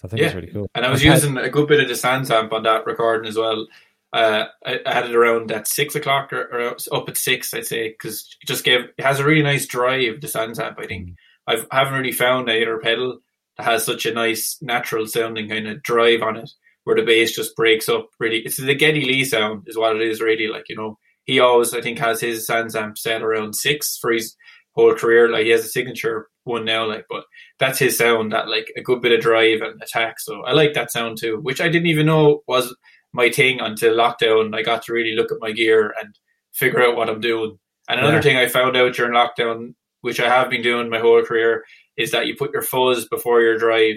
So 0.00 0.06
I 0.06 0.08
think 0.08 0.20
Yeah. 0.20 0.26
it's 0.28 0.34
really 0.34 0.52
cool. 0.52 0.70
And 0.74 0.86
I 0.86 0.90
was 0.90 1.04
using 1.04 1.36
a 1.36 1.50
good 1.50 1.68
bit 1.68 1.80
of 1.80 1.88
the 1.88 1.94
SansAmp 1.94 2.52
on 2.52 2.62
that 2.62 2.86
recording 2.86 3.28
as 3.28 3.36
well. 3.36 3.66
Uh, 4.12 4.46
I, 4.64 4.80
I 4.86 4.94
had 4.94 5.04
it 5.04 5.14
around 5.14 5.52
at 5.52 5.68
six 5.68 5.94
o'clock 5.94 6.32
or, 6.32 6.42
or 6.42 6.76
up 6.92 7.08
at 7.08 7.16
six, 7.18 7.52
I'd 7.52 7.66
say, 7.66 7.90
because 7.90 8.34
it 8.42 8.46
just 8.46 8.64
gave 8.64 8.80
it 8.96 9.04
has 9.04 9.20
a 9.20 9.24
really 9.24 9.42
nice 9.42 9.66
drive. 9.66 10.20
The 10.20 10.26
SansAmp, 10.26 10.78
I 10.78 10.86
think. 10.86 11.10
I've, 11.46 11.66
I 11.70 11.78
haven't 11.78 11.94
really 11.98 12.12
found 12.12 12.50
either 12.50 12.78
pedal 12.78 13.18
that 13.58 13.64
has 13.64 13.84
such 13.84 14.06
a 14.06 14.14
nice 14.14 14.56
natural 14.62 15.06
sounding 15.06 15.48
kind 15.48 15.68
of 15.68 15.82
drive 15.82 16.22
on 16.22 16.36
it, 16.36 16.50
where 16.84 16.96
the 16.96 17.02
bass 17.02 17.36
just 17.36 17.54
breaks 17.54 17.88
up. 17.88 18.08
Really, 18.18 18.38
it's 18.38 18.56
the 18.56 18.74
Geddy 18.74 19.04
Lee 19.04 19.24
sound, 19.24 19.64
is 19.66 19.76
what 19.76 19.94
it 19.96 20.02
is. 20.02 20.20
Really, 20.20 20.48
like 20.48 20.68
you 20.68 20.76
know, 20.76 20.98
he 21.24 21.38
always 21.40 21.74
I 21.74 21.80
think 21.80 21.98
has 21.98 22.20
his 22.20 22.48
SansAmp 22.48 22.96
set 22.98 23.22
around 23.22 23.54
six 23.54 23.96
for 23.98 24.10
his 24.10 24.34
whole 24.74 24.94
career. 24.94 25.28
Like 25.28 25.44
he 25.44 25.50
has 25.50 25.64
a 25.64 25.68
signature 25.68 26.28
one 26.44 26.64
now, 26.64 26.86
like 26.86 27.06
but 27.08 27.24
that's 27.58 27.78
his 27.78 27.98
sound. 27.98 28.32
That 28.32 28.48
like 28.48 28.72
a 28.76 28.82
good 28.82 29.00
bit 29.02 29.12
of 29.12 29.20
drive 29.20 29.60
and 29.62 29.80
attack. 29.82 30.20
So 30.20 30.42
I 30.42 30.52
like 30.52 30.74
that 30.74 30.90
sound 30.92 31.18
too, 31.18 31.38
which 31.42 31.60
I 31.60 31.68
didn't 31.68 31.88
even 31.88 32.06
know 32.06 32.40
was 32.46 32.74
my 33.12 33.30
thing 33.30 33.60
until 33.60 33.94
lockdown. 33.96 34.54
I 34.54 34.62
got 34.62 34.82
to 34.84 34.92
really 34.92 35.14
look 35.16 35.32
at 35.32 35.38
my 35.40 35.52
gear 35.52 35.92
and 36.00 36.14
figure 36.52 36.82
out 36.82 36.96
what 36.96 37.08
I'm 37.08 37.20
doing. 37.20 37.58
And 37.88 37.98
another 38.00 38.16
Yeah. 38.16 38.22
thing 38.22 38.36
I 38.36 38.46
found 38.46 38.76
out 38.76 38.94
during 38.94 39.12
lockdown, 39.12 39.74
which 40.02 40.20
I 40.20 40.28
have 40.28 40.48
been 40.50 40.62
doing 40.62 40.88
my 40.90 40.98
whole 41.00 41.22
career, 41.22 41.64
is 41.96 42.12
that 42.12 42.26
you 42.26 42.36
put 42.36 42.52
your 42.52 42.62
fuzz 42.62 43.06
before 43.08 43.42
your 43.42 43.58
drive. 43.58 43.96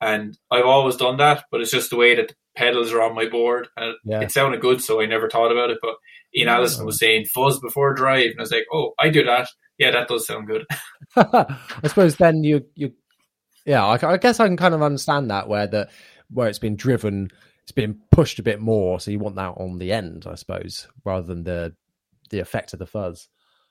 And 0.00 0.36
I've 0.50 0.64
always 0.66 0.96
done 0.96 1.16
that, 1.18 1.44
but 1.50 1.60
it's 1.60 1.70
just 1.72 1.90
the 1.90 1.96
way 1.96 2.14
that 2.14 2.28
the 2.28 2.34
pedals 2.56 2.92
are 2.92 3.02
on 3.02 3.14
my 3.14 3.28
board. 3.28 3.68
And 3.76 3.94
Yeah. 4.04 4.20
it 4.20 4.30
sounded 4.32 4.60
good, 4.60 4.82
so 4.82 5.00
I 5.00 5.06
never 5.06 5.28
thought 5.28 5.50
about 5.52 5.70
it. 5.70 5.78
But 5.82 5.96
Ian 6.36 6.48
Allison 6.48 6.84
was 6.86 6.98
saying 6.98 7.26
fuzz 7.26 7.58
before 7.60 7.94
drive. 7.94 8.30
And 8.32 8.38
I 8.40 8.42
was 8.42 8.52
like, 8.52 8.66
oh, 8.72 8.94
I 8.98 9.08
do 9.08 9.24
that. 9.24 9.48
Yeah, 9.78 9.92
that 9.92 10.08
does 10.08 10.26
sound 10.26 10.46
good. 10.48 10.66
I 11.16 11.56
suppose 11.86 12.16
then 12.16 12.44
you 12.44 12.64
you 12.74 12.92
yeah 13.64 13.84
I, 13.84 13.98
I 14.12 14.16
guess 14.16 14.40
I 14.40 14.46
can 14.46 14.56
kind 14.56 14.74
of 14.74 14.82
understand 14.82 15.30
that 15.30 15.48
where 15.48 15.66
the 15.66 15.88
where 16.30 16.48
it's 16.48 16.58
been 16.58 16.76
driven 16.76 17.30
it's 17.62 17.72
been 17.72 18.00
pushed 18.10 18.38
a 18.38 18.42
bit 18.42 18.60
more 18.60 18.98
so 19.00 19.10
you 19.10 19.18
want 19.18 19.36
that 19.36 19.54
on 19.56 19.78
the 19.78 19.92
end 19.92 20.26
I 20.28 20.34
suppose 20.34 20.88
rather 21.04 21.26
than 21.26 21.44
the 21.44 21.74
the 22.30 22.40
effect 22.40 22.72
of 22.72 22.78
the 22.78 22.86
fuzz. 22.86 23.28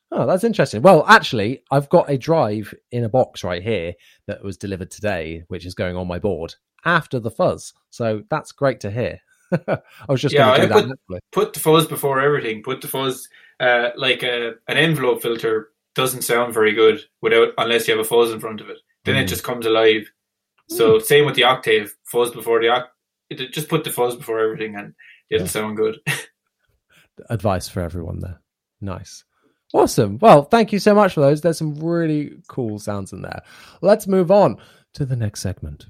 Oh, 0.10 0.26
that's 0.26 0.46
interesting. 0.46 0.82
Well, 0.82 1.04
actually, 1.06 1.64
I've 1.70 1.90
got 1.90 2.10
a 2.10 2.18
drive 2.18 2.74
in 2.94 3.04
a 3.04 3.10
box 3.10 3.44
right 3.44 3.62
here 3.62 3.94
that 4.26 4.42
was 4.42 4.56
delivered 4.58 4.90
today, 4.90 5.44
which 5.50 5.66
is 5.66 5.74
going 5.76 5.98
on 5.98 6.08
my 6.08 6.18
board 6.18 6.56
after 6.86 7.20
the 7.20 7.30
fuzz. 7.30 7.74
So 7.90 8.24
that's 8.30 8.54
great 8.54 8.80
to 8.80 8.90
hear. 8.90 9.20
I 9.68 9.80
was 10.08 10.22
just 10.22 10.34
Yeah, 10.34 10.56
going 10.56 10.70
to 10.70 10.76
I 10.76 10.82
that. 10.82 10.98
put- 11.10 11.24
put 11.34 11.54
the 11.54 11.60
fuzz 11.60 11.88
before 11.88 12.22
everything. 12.22 12.64
Put 12.64 12.80
the 12.82 12.88
fuzz 12.88 13.28
uh, 13.60 13.90
like 13.98 14.24
a, 14.24 14.54
an 14.70 14.78
envelope 14.78 15.22
filter 15.22 15.70
doesn't 15.98 16.22
sound 16.22 16.54
very 16.54 16.72
good 16.74 17.02
without 17.22 17.50
unless 17.58 17.88
you 17.88 17.96
have 17.98 18.06
a 18.06 18.08
fuzz 18.08 18.32
in 18.32 18.40
front 18.40 18.62
of 18.62 18.70
it. 18.70 18.78
Then 19.04 19.18
it 19.18 19.26
Mm. 19.26 19.30
just 19.30 19.44
comes 19.44 19.66
alive. 19.66 20.10
So 20.70 21.00
same 21.00 21.26
with 21.26 21.36
the 21.36 21.44
octave, 21.44 21.94
fuzz 22.06 22.32
before 22.32 22.62
the 22.62 22.70
octave. 22.70 23.52
Just 23.52 23.68
put 23.68 23.84
the 23.84 23.90
fuzz 23.90 24.16
before 24.16 24.40
everything, 24.40 24.76
and 24.76 24.94
it'll 25.30 25.46
Yeah. 25.46 25.52
sound 25.52 25.76
good. 25.78 26.00
advice 27.30 27.68
for 27.68 27.82
everyone 27.82 28.20
there. 28.20 28.40
Nice. 28.80 29.24
Awesome. 29.74 30.18
Well, 30.20 30.44
thank 30.44 30.72
you 30.72 30.80
so 30.80 30.94
much 30.96 31.14
for 31.16 31.22
those. 31.22 31.42
There's 31.42 31.58
some 31.58 31.76
really 31.80 32.38
cool 32.48 32.80
sounds 32.80 33.12
in 33.12 33.22
there. 33.22 33.42
Let's 33.82 34.08
move 34.08 34.32
on 34.32 34.58
to 34.94 35.06
the 35.06 35.16
next 35.16 35.42
segment. 35.42 35.88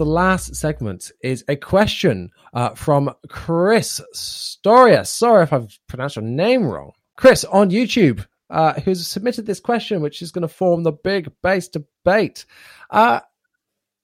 The 0.00 0.06
last 0.06 0.56
segment 0.56 1.12
is 1.22 1.44
a 1.46 1.56
question 1.56 2.30
uh, 2.54 2.70
from 2.70 3.14
Chris 3.28 4.00
Storia. 4.14 5.04
Sorry 5.04 5.42
if 5.42 5.52
I've 5.52 5.78
pronounced 5.88 6.16
your 6.16 6.24
name 6.24 6.64
wrong. 6.64 6.92
Chris 7.18 7.44
on 7.44 7.68
YouTube, 7.68 8.26
uh, 8.48 8.80
who's 8.80 9.06
submitted 9.06 9.44
this 9.44 9.60
question, 9.60 10.00
which 10.00 10.22
is 10.22 10.32
going 10.32 10.40
to 10.40 10.48
form 10.48 10.84
the 10.84 10.92
big 10.92 11.30
bass 11.42 11.68
debate. 11.68 12.46
Uh, 12.88 13.20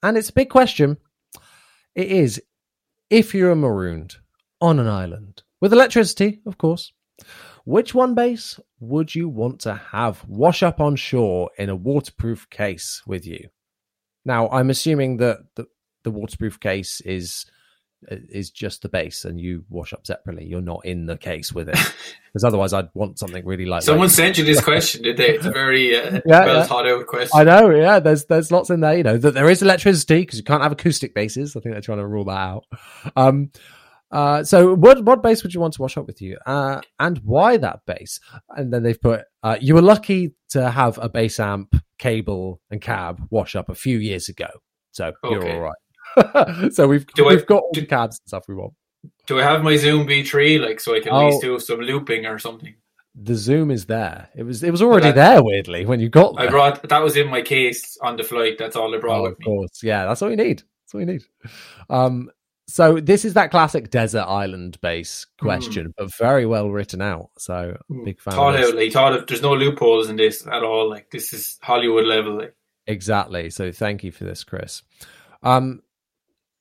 and 0.03 0.19
it's 0.19 0.29
a 0.29 0.35
big 0.35 0.51
question. 0.51 0.99
It 1.95 2.09
is 2.09 2.43
if 3.09 3.35
you're 3.35 3.55
marooned 3.55 4.17
on 4.61 4.79
an 4.79 4.89
island 4.89 5.45
with 5.63 5.73
electricity, 5.73 6.43
of 6.45 6.59
course, 6.59 6.93
which 7.65 7.95
one 7.95 8.15
bass 8.15 8.61
would 8.81 9.15
you 9.15 9.31
want 9.31 9.61
to 9.61 9.77
have 9.77 10.23
wash 10.29 10.63
up 10.63 10.79
on 10.79 10.97
shore 10.97 11.51
in 11.57 11.71
a 11.71 11.75
waterproof 11.75 12.51
case 12.51 13.01
with 13.07 13.27
you? 13.27 13.49
Now, 14.27 14.49
I'm 14.51 14.71
assuming 14.71 15.19
that 15.19 15.39
the, 15.55 15.69
the 16.07 16.13
waterproof 16.13 16.61
case 16.61 17.01
is 17.01 17.47
is 18.09 18.51
just 18.51 18.83
the 18.83 18.89
bass 18.89 19.25
and 19.25 19.41
you 19.41 19.65
wash 19.69 19.93
up 19.93 20.07
separately. 20.07 20.45
You're 20.45 20.61
not 20.61 20.85
in 20.85 21.07
the 21.07 21.17
case 21.17 21.53
with 21.53 21.69
it. 21.69 21.79
Because 22.37 22.45
otherwise 22.45 22.75
I'd 22.75 22.91
want 22.93 23.19
something 23.19 23.47
really 23.47 23.65
like 23.65 23.83
Someone 23.83 24.11
sent 24.11 24.37
you 24.37 24.45
this 24.45 24.63
question, 24.63 25.03
did 25.03 25.17
they? 25.17 25.37
It's 25.37 25.47
a 25.47 25.51
very 25.51 25.97
uh, 25.97 26.21
Yeah, 26.27 26.45
well 26.45 26.57
yeah. 26.57 26.63
thought 26.65 26.87
out 26.87 27.07
question. 27.07 27.31
I 27.35 27.45
know, 27.45 27.71
yeah. 27.71 27.99
There's 27.99 28.27
there's 28.27 28.53
lots 28.53 28.69
in 28.69 28.81
there. 28.81 28.95
You 28.95 29.05
know 29.05 29.17
that 29.17 29.33
there 29.33 29.49
is 29.49 29.63
electricity 29.63 30.21
because 30.21 30.37
you 30.37 30.45
can't 30.45 30.63
have 30.63 30.73
acoustic 30.73 31.15
basses. 31.15 31.57
I 31.57 31.61
think 31.61 31.75
they're 31.75 31.81
trying 31.81 31.97
to 31.97 32.07
rule 32.07 32.27
that 32.27 32.33
out. 32.33 32.65
Um, 33.17 33.53
uh, 34.11 34.45
so 34.45 34.75
what 34.75 35.03
what 35.03 35.23
bass 35.23 35.43
would 35.43 35.55
you 35.55 35.61
want 35.61 35.73
to 35.75 35.81
wash 35.81 35.97
up 35.97 36.07
with 36.07 36.21
you, 36.21 36.37
uh, 36.45 36.83
and 36.99 37.17
why 37.25 37.57
that 37.57 37.81
bass? 37.87 38.21
And 38.51 38.71
then 38.71 38.83
they've 38.83 39.01
put 39.01 39.23
uh, 39.43 39.57
you 39.59 39.73
were 39.73 39.81
lucky 39.81 40.35
to 40.51 40.71
have 40.71 40.99
a 40.99 41.09
bass 41.09 41.41
amp, 41.41 41.75
cable, 41.99 42.61
and 42.71 42.83
cab 42.83 43.27
wash 43.31 43.57
up 43.57 43.71
a 43.71 43.75
few 43.75 43.97
years 43.97 44.29
ago, 44.29 44.51
so 44.93 45.15
you're 45.25 45.51
all 45.51 45.61
right. 45.61 45.77
so 46.73 46.87
we've 46.89 47.07
Do 47.09 47.27
I- 47.27 47.35
we've 47.35 47.47
got 47.47 47.63
all 47.63 47.71
do- 47.73 47.81
the 47.83 47.87
cabs 47.87 48.19
and 48.21 48.29
stuff 48.29 48.45
we 48.49 48.55
want. 48.55 48.75
Do 49.27 49.39
I 49.41 49.43
have 49.43 49.63
my 49.63 49.77
Zoom 49.77 50.07
B3 50.07 50.61
like 50.61 50.81
so 50.81 50.95
I 50.95 51.01
can 51.01 51.09
at 51.09 51.15
Oh. 51.15 51.27
least 51.29 51.43
do 51.43 51.59
some 51.61 51.81
looping 51.81 52.27
or 52.27 52.39
something? 52.39 52.75
The 53.19 53.35
zoom 53.35 53.71
is 53.71 53.87
there. 53.87 54.29
It 54.37 54.43
was 54.43 54.63
it 54.63 54.71
was 54.71 54.83
already 54.83 55.11
there. 55.11 55.43
Weirdly, 55.43 55.87
when 55.87 56.01
you 56.01 56.09
got 56.11 56.37
there. 56.37 56.49
I 56.49 56.51
brought 56.51 56.87
that 56.87 57.03
was 57.03 57.17
in 57.17 57.29
my 57.29 57.41
case 57.41 57.97
on 58.03 58.17
the 58.17 58.23
flight. 58.25 58.59
That's 58.59 58.77
all 58.77 58.95
I 58.95 58.99
brought 58.99 59.21
Oh, 59.21 59.23
with 59.23 59.33
of 59.33 59.39
me. 59.39 59.45
course. 59.47 59.83
Yeah, 59.83 60.05
that's 60.05 60.21
all 60.21 60.29
you 60.31 60.37
need. 60.37 60.59
That's 60.83 60.95
all 60.95 61.01
you 61.01 61.07
need. 61.07 61.23
Um, 61.89 62.31
so 62.69 63.01
this 63.01 63.25
is 63.25 63.33
that 63.35 63.51
classic 63.51 63.91
desert 63.91 64.25
island 64.25 64.79
bass 64.83 65.25
question, 65.41 65.95
but 65.97 66.15
very 66.17 66.45
well 66.45 66.69
written 66.71 67.01
out. 67.01 67.31
So 67.39 67.79
big 68.05 68.21
fan. 68.21 68.35
Hmm. 68.35 68.39
Thought 68.39 68.55
of 68.57 68.61
out, 68.69 68.75
like 68.77 68.93
thought 68.93 69.13
of. 69.15 69.27
There's 69.27 69.41
no 69.43 69.55
loopholes 69.55 70.11
in 70.11 70.17
this 70.17 70.47
at 70.47 70.63
all. 70.63 70.91
Like 70.91 71.11
this 71.11 71.33
is 71.33 71.59
Hollywood 71.63 72.05
level. 72.05 72.37
Like. 72.37 72.55
Exactly. 72.87 73.49
So 73.51 73.73
thank 73.73 74.05
you 74.05 74.13
for 74.13 74.25
this, 74.25 74.45
Chris. 74.45 74.83
Um, 75.43 75.81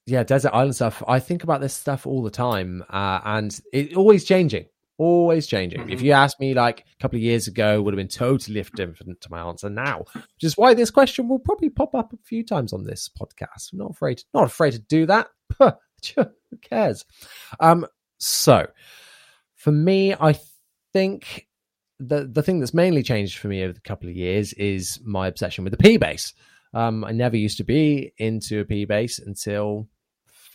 yeah, 0.05 0.23
desert 0.23 0.51
island 0.53 0.75
stuff. 0.75 1.01
I 1.07 1.19
think 1.19 1.43
about 1.43 1.61
this 1.61 1.73
stuff 1.73 2.05
all 2.05 2.21
the 2.23 2.29
time, 2.31 2.83
uh, 2.89 3.21
and 3.25 3.59
it 3.73 3.95
always 3.95 4.23
changing, 4.23 4.65
always 4.97 5.47
changing. 5.47 5.89
If 5.89 5.99
Mhm. 5.99 6.03
you 6.03 6.11
asked 6.11 6.39
me 6.39 6.53
like 6.53 6.81
a 6.81 7.01
couple 7.01 7.17
of 7.17 7.23
years 7.23 7.47
ago, 7.47 7.75
it 7.75 7.81
would 7.83 7.93
have 7.93 7.97
been 7.97 8.07
totally 8.07 8.61
different 8.75 9.21
to 9.21 9.31
my 9.31 9.39
answer 9.41 9.69
now. 9.69 10.05
Which 10.13 10.43
is 10.43 10.57
why 10.57 10.73
this 10.73 10.91
question 10.91 11.27
will 11.27 11.39
probably 11.39 11.69
pop 11.69 11.95
up 11.95 12.13
a 12.13 12.17
few 12.23 12.43
times 12.43 12.71
on 12.73 12.83
this 12.83 13.09
podcast. 13.09 13.73
I'm 13.73 13.79
not 13.79 13.91
afraid, 13.91 14.23
not 14.33 14.45
afraid 14.45 14.71
to 14.73 14.79
do 14.79 15.05
that. 15.07 15.27
Who 15.59 16.57
cares? 16.61 17.03
Um, 17.59 17.85
so 18.19 18.67
for 19.55 19.71
me, 19.71 20.13
I 20.13 20.37
think 20.93 21.47
the 21.99 22.25
the 22.27 22.43
thing 22.43 22.59
that's 22.59 22.73
mainly 22.73 23.01
changed 23.03 23.37
for 23.39 23.47
me 23.47 23.63
over 23.63 23.73
the 23.73 23.79
couple 23.81 24.07
of 24.09 24.15
years 24.15 24.53
is 24.53 24.99
my 25.03 25.27
obsession 25.27 25.63
with 25.63 25.71
the 25.71 25.77
P 25.77 25.97
bass. 25.97 26.33
Um, 26.73 27.03
I 27.05 27.11
never 27.11 27.37
used 27.37 27.57
to 27.57 27.63
be 27.63 28.13
into 28.17 28.59
a 28.59 28.65
P 28.65 28.83
bass 28.85 29.17
until 29.19 29.87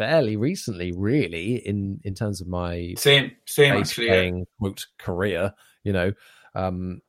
fairly 0.01 0.37
recently, 0.37 0.93
really, 0.93 1.57
in 1.57 2.01
in 2.05 2.15
terms 2.15 2.41
of 2.41 2.49
my 2.49 2.95
Same, 2.97 3.33
same 3.47 3.75
actually. 3.77 4.09
Playing 4.09 4.47
quote 4.59 4.87
career. 4.99 5.53
You 5.85 5.93
know, 5.93 6.13
um, 6.55 7.03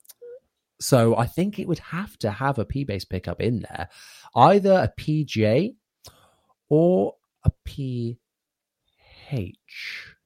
so 0.79 1.15
I 1.15 1.25
think 1.25 1.57
it 1.59 1.67
would 1.67 1.79
have 1.79 2.17
to 2.19 2.31
have 2.31 2.59
a 2.59 2.65
P 2.65 2.83
bass 2.83 3.05
pickup 3.05 3.39
in 3.41 3.59
there, 3.61 3.87
either 4.35 4.73
a 4.73 4.91
PJ 5.01 5.75
or 6.69 7.15
a 7.45 7.51
PH. 7.65 8.17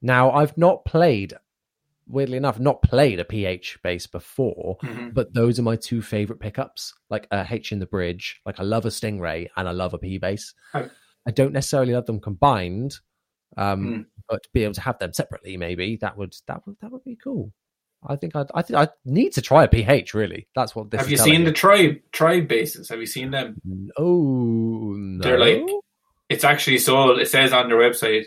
Now, 0.02 0.32
I've 0.32 0.58
not 0.58 0.86
played, 0.86 1.34
weirdly 2.08 2.38
enough, 2.38 2.60
not 2.60 2.82
played 2.82 3.20
a 3.20 3.26
PH 3.26 3.80
bass 3.84 4.06
before, 4.08 4.78
Mhm. 4.84 5.14
but 5.14 5.34
those 5.34 5.58
are 5.60 5.64
my 5.64 5.76
two 5.76 6.02
favorite 6.02 6.40
pickups. 6.40 6.94
Like 7.10 7.28
a 7.32 7.46
H 7.50 7.72
in 7.72 7.80
the 7.80 7.86
bridge, 7.86 8.42
like 8.46 8.60
I 8.60 8.64
love 8.64 8.86
a 8.86 8.90
Stingray 8.90 9.50
and 9.56 9.68
I 9.68 9.72
love 9.72 9.94
a 9.94 9.98
P 10.00 10.18
bass. 10.18 10.54
I- 10.74 10.90
I 11.28 11.32
don't 11.32 11.54
necessarily 11.54 11.94
love 11.94 12.06
them 12.06 12.20
combined, 12.20 13.00
um, 13.58 13.86
Hmm. 13.96 14.02
but 14.30 14.44
to 14.44 14.50
be 14.54 14.64
able 14.64 14.74
to 14.76 14.82
have 14.82 15.00
them 15.00 15.14
separately, 15.14 15.58
maybe 15.58 15.98
that 15.98 16.18
would 16.18 16.36
that 16.48 16.66
would 16.66 16.78
that 16.82 16.92
would 16.92 17.04
be 17.04 17.16
cool. 17.16 17.52
I 18.08 18.16
think 18.18 18.36
I'd, 18.36 18.52
I 18.54 18.62
think 18.62 18.78
I 18.78 18.90
need 19.04 19.34
to 19.34 19.42
try 19.42 19.64
a 19.64 19.68
PH. 19.68 20.14
Really, 20.14 20.48
that's 20.56 20.76
what 20.76 20.92
this. 20.92 21.02
Have 21.02 21.10
you 21.10 21.18
seen 21.18 21.40
me. 21.42 21.46
the 21.46 21.52
tribe 21.52 21.96
tribe 22.12 22.48
basses? 22.48 22.90
Have 22.90 23.00
you 23.00 23.08
seen 23.08 23.32
them? 23.32 23.60
Oh, 23.98 24.94
no. 24.96 25.24
They're 25.24 25.40
like 25.40 25.64
it's 26.30 26.44
actually 26.44 26.78
sold. 26.80 27.20
It 27.20 27.28
says 27.30 27.52
on 27.54 27.70
their 27.70 27.78
website. 27.78 28.26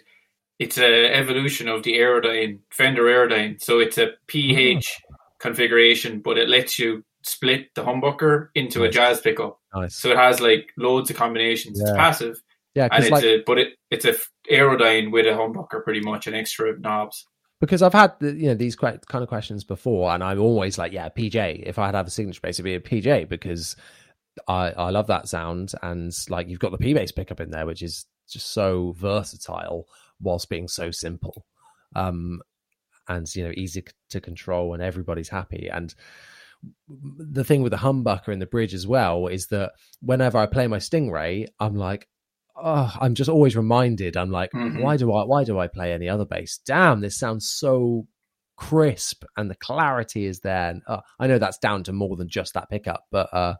It's 0.58 0.76
a 0.78 1.14
evolution 1.14 1.68
of 1.68 1.84
the 1.84 1.92
Aerodyne 1.98 2.58
Fender 2.70 3.04
Aerodyne. 3.04 3.62
So 3.62 3.78
it's 3.78 3.96
a 3.98 4.10
PH 4.26 5.00
configuration, 5.38 6.20
but 6.20 6.36
it 6.36 6.48
lets 6.48 6.78
you 6.80 7.04
split 7.22 7.72
the 7.76 7.84
humbucker 7.84 8.48
into 8.56 8.82
a 8.82 8.88
jazz 8.90 9.20
pickup. 9.20 9.60
nice. 9.74 9.94
So 9.94 10.10
it 10.10 10.16
has 10.16 10.40
like 10.40 10.70
loads 10.76 11.10
of 11.10 11.16
combinations. 11.16 11.78
Yeah. 11.80 11.90
It's 11.90 11.96
passive. 11.96 12.42
Yeah, 12.78 12.88
and 12.92 13.02
it's 13.02 13.10
like, 13.10 13.24
a 13.24 13.42
but 13.44 13.58
it 13.58 13.68
it's 13.90 14.04
a 14.04 14.14
aerodyne 14.48 15.10
with 15.10 15.26
a 15.26 15.30
humbucker, 15.30 15.82
pretty 15.82 16.00
much, 16.00 16.28
and 16.28 16.36
extra 16.36 16.78
knobs. 16.78 17.26
Because 17.60 17.82
I've 17.82 17.92
had 17.92 18.12
the, 18.20 18.32
you 18.32 18.46
know 18.46 18.54
these 18.54 18.76
kind 18.76 19.00
of 19.12 19.26
questions 19.26 19.64
before, 19.64 20.12
and 20.12 20.22
I'm 20.22 20.40
always 20.40 20.78
like, 20.78 20.92
yeah, 20.92 21.08
PJ. 21.08 21.64
If 21.66 21.76
I 21.76 21.86
had 21.86 21.92
to 21.92 21.98
have 21.98 22.06
a 22.06 22.10
signature 22.10 22.40
bass, 22.40 22.60
it'd 22.60 22.64
be 22.64 22.76
a 22.76 22.80
PJ 22.80 23.28
because 23.28 23.74
I 24.46 24.70
I 24.70 24.90
love 24.90 25.08
that 25.08 25.28
sound, 25.28 25.72
and 25.82 26.12
like 26.28 26.48
you've 26.48 26.60
got 26.60 26.70
the 26.70 26.78
P 26.78 26.94
bass 26.94 27.10
pickup 27.10 27.40
in 27.40 27.50
there, 27.50 27.66
which 27.66 27.82
is 27.82 28.06
just 28.30 28.52
so 28.52 28.94
versatile 28.96 29.86
whilst 30.20 30.48
being 30.48 30.68
so 30.68 30.92
simple, 30.92 31.46
um, 31.96 32.40
and 33.08 33.26
you 33.34 33.42
know 33.42 33.52
easy 33.56 33.82
to 34.10 34.20
control, 34.20 34.72
and 34.72 34.84
everybody's 34.84 35.30
happy. 35.30 35.68
And 35.68 35.92
the 36.88 37.42
thing 37.42 37.62
with 37.62 37.72
the 37.72 37.78
humbucker 37.78 38.28
in 38.28 38.38
the 38.38 38.46
bridge 38.46 38.72
as 38.72 38.86
well 38.86 39.26
is 39.26 39.48
that 39.48 39.72
whenever 40.00 40.38
I 40.38 40.46
play 40.46 40.68
my 40.68 40.78
Stingray, 40.78 41.48
I'm 41.58 41.74
like, 41.74 42.06
oh, 42.62 42.92
I'm 43.00 43.14
just 43.14 43.30
always 43.30 43.56
reminded. 43.56 44.16
I'm 44.16 44.30
like, 44.30 44.52
mm-hmm. 44.52 44.80
why 44.80 44.96
do 44.96 45.12
I 45.12 45.24
why 45.24 45.44
do 45.44 45.58
I 45.58 45.68
play 45.68 45.92
any 45.92 46.08
other 46.08 46.24
bass? 46.24 46.60
Damn, 46.64 47.00
this 47.00 47.18
sounds 47.18 47.50
so 47.50 48.06
crisp 48.56 49.24
and 49.36 49.50
the 49.50 49.54
clarity 49.54 50.26
is 50.26 50.40
there. 50.40 50.70
And 50.70 50.82
uh, 50.86 51.00
I 51.18 51.26
know 51.26 51.38
that's 51.38 51.58
down 51.58 51.84
to 51.84 51.92
more 51.92 52.16
than 52.16 52.28
just 52.28 52.54
that 52.54 52.68
pickup, 52.68 53.04
but 53.10 53.32
uh, 53.32 53.54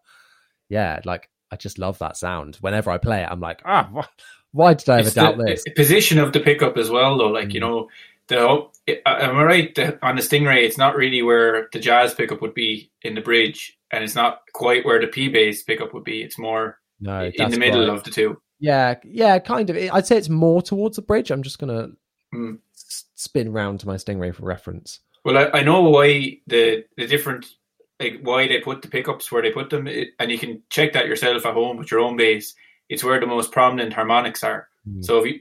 yeah, 0.68 1.00
like 1.04 1.30
I 1.50 1.56
just 1.56 1.78
love 1.78 1.98
that 1.98 2.16
sound. 2.16 2.56
Whenever 2.56 2.90
I 2.90 2.98
play 2.98 3.22
it, 3.22 3.28
I'm 3.30 3.40
like, 3.40 3.62
ah, 3.64 3.88
oh, 3.94 4.04
why 4.52 4.74
did 4.74 4.88
I 4.88 4.98
ever 4.98 5.06
it's 5.06 5.14
doubt 5.14 5.38
the, 5.38 5.44
this? 5.44 5.64
Position 5.74 6.18
of 6.18 6.32
the 6.32 6.40
pickup 6.40 6.76
as 6.76 6.90
well, 6.90 7.18
though. 7.18 7.28
Like 7.28 7.48
mm-hmm. 7.48 7.50
you 7.52 7.60
mm. 7.60 7.68
know, 7.68 7.88
the 8.28 9.00
am 9.06 9.36
I 9.36 9.42
right? 9.42 9.74
The, 9.74 10.04
on 10.04 10.16
the 10.16 10.22
Stingray, 10.22 10.64
it's 10.64 10.78
not 10.78 10.96
really 10.96 11.22
where 11.22 11.68
the 11.72 11.78
jazz 11.78 12.14
pickup 12.14 12.42
would 12.42 12.54
be 12.54 12.90
in 13.02 13.14
the 13.14 13.20
bridge, 13.20 13.78
and 13.90 14.04
it's 14.04 14.14
not 14.14 14.40
quite 14.52 14.84
where 14.84 15.00
the 15.00 15.06
P 15.06 15.28
bass 15.28 15.62
pickup 15.62 15.94
would 15.94 16.04
be. 16.04 16.22
It's 16.22 16.38
more 16.38 16.78
no, 17.00 17.30
in 17.32 17.50
the 17.50 17.58
middle 17.58 17.88
of 17.90 18.04
the 18.04 18.10
two. 18.10 18.40
Yeah, 18.60 18.94
yeah, 19.04 19.38
kind 19.38 19.70
of. 19.70 19.76
I'd 19.76 20.06
say 20.06 20.16
it's 20.16 20.28
more 20.28 20.62
towards 20.62 20.96
the 20.96 21.02
bridge. 21.02 21.30
I'm 21.30 21.42
just 21.42 21.58
gonna 21.58 21.90
mm. 22.34 22.58
spin 22.74 23.52
round 23.52 23.80
to 23.80 23.86
my 23.86 23.94
Stingray 23.94 24.34
for 24.34 24.44
reference. 24.44 25.00
Well, 25.24 25.38
I, 25.38 25.58
I 25.58 25.62
know 25.62 25.82
why 25.82 26.38
the 26.46 26.84
the 26.96 27.06
different 27.06 27.46
like 28.00 28.20
why 28.22 28.48
they 28.48 28.60
put 28.60 28.82
the 28.82 28.88
pickups 28.88 29.30
where 29.30 29.42
they 29.42 29.50
put 29.50 29.70
them, 29.70 29.86
it, 29.86 30.08
and 30.18 30.30
you 30.30 30.38
can 30.38 30.62
check 30.70 30.92
that 30.92 31.06
yourself 31.06 31.44
at 31.46 31.54
home 31.54 31.76
with 31.76 31.90
your 31.90 32.00
own 32.00 32.16
bass. 32.16 32.54
It's 32.88 33.04
where 33.04 33.20
the 33.20 33.26
most 33.26 33.52
prominent 33.52 33.92
harmonics 33.92 34.42
are. 34.42 34.68
Mm. 34.88 35.04
So 35.04 35.18
if 35.18 35.26
you 35.26 35.40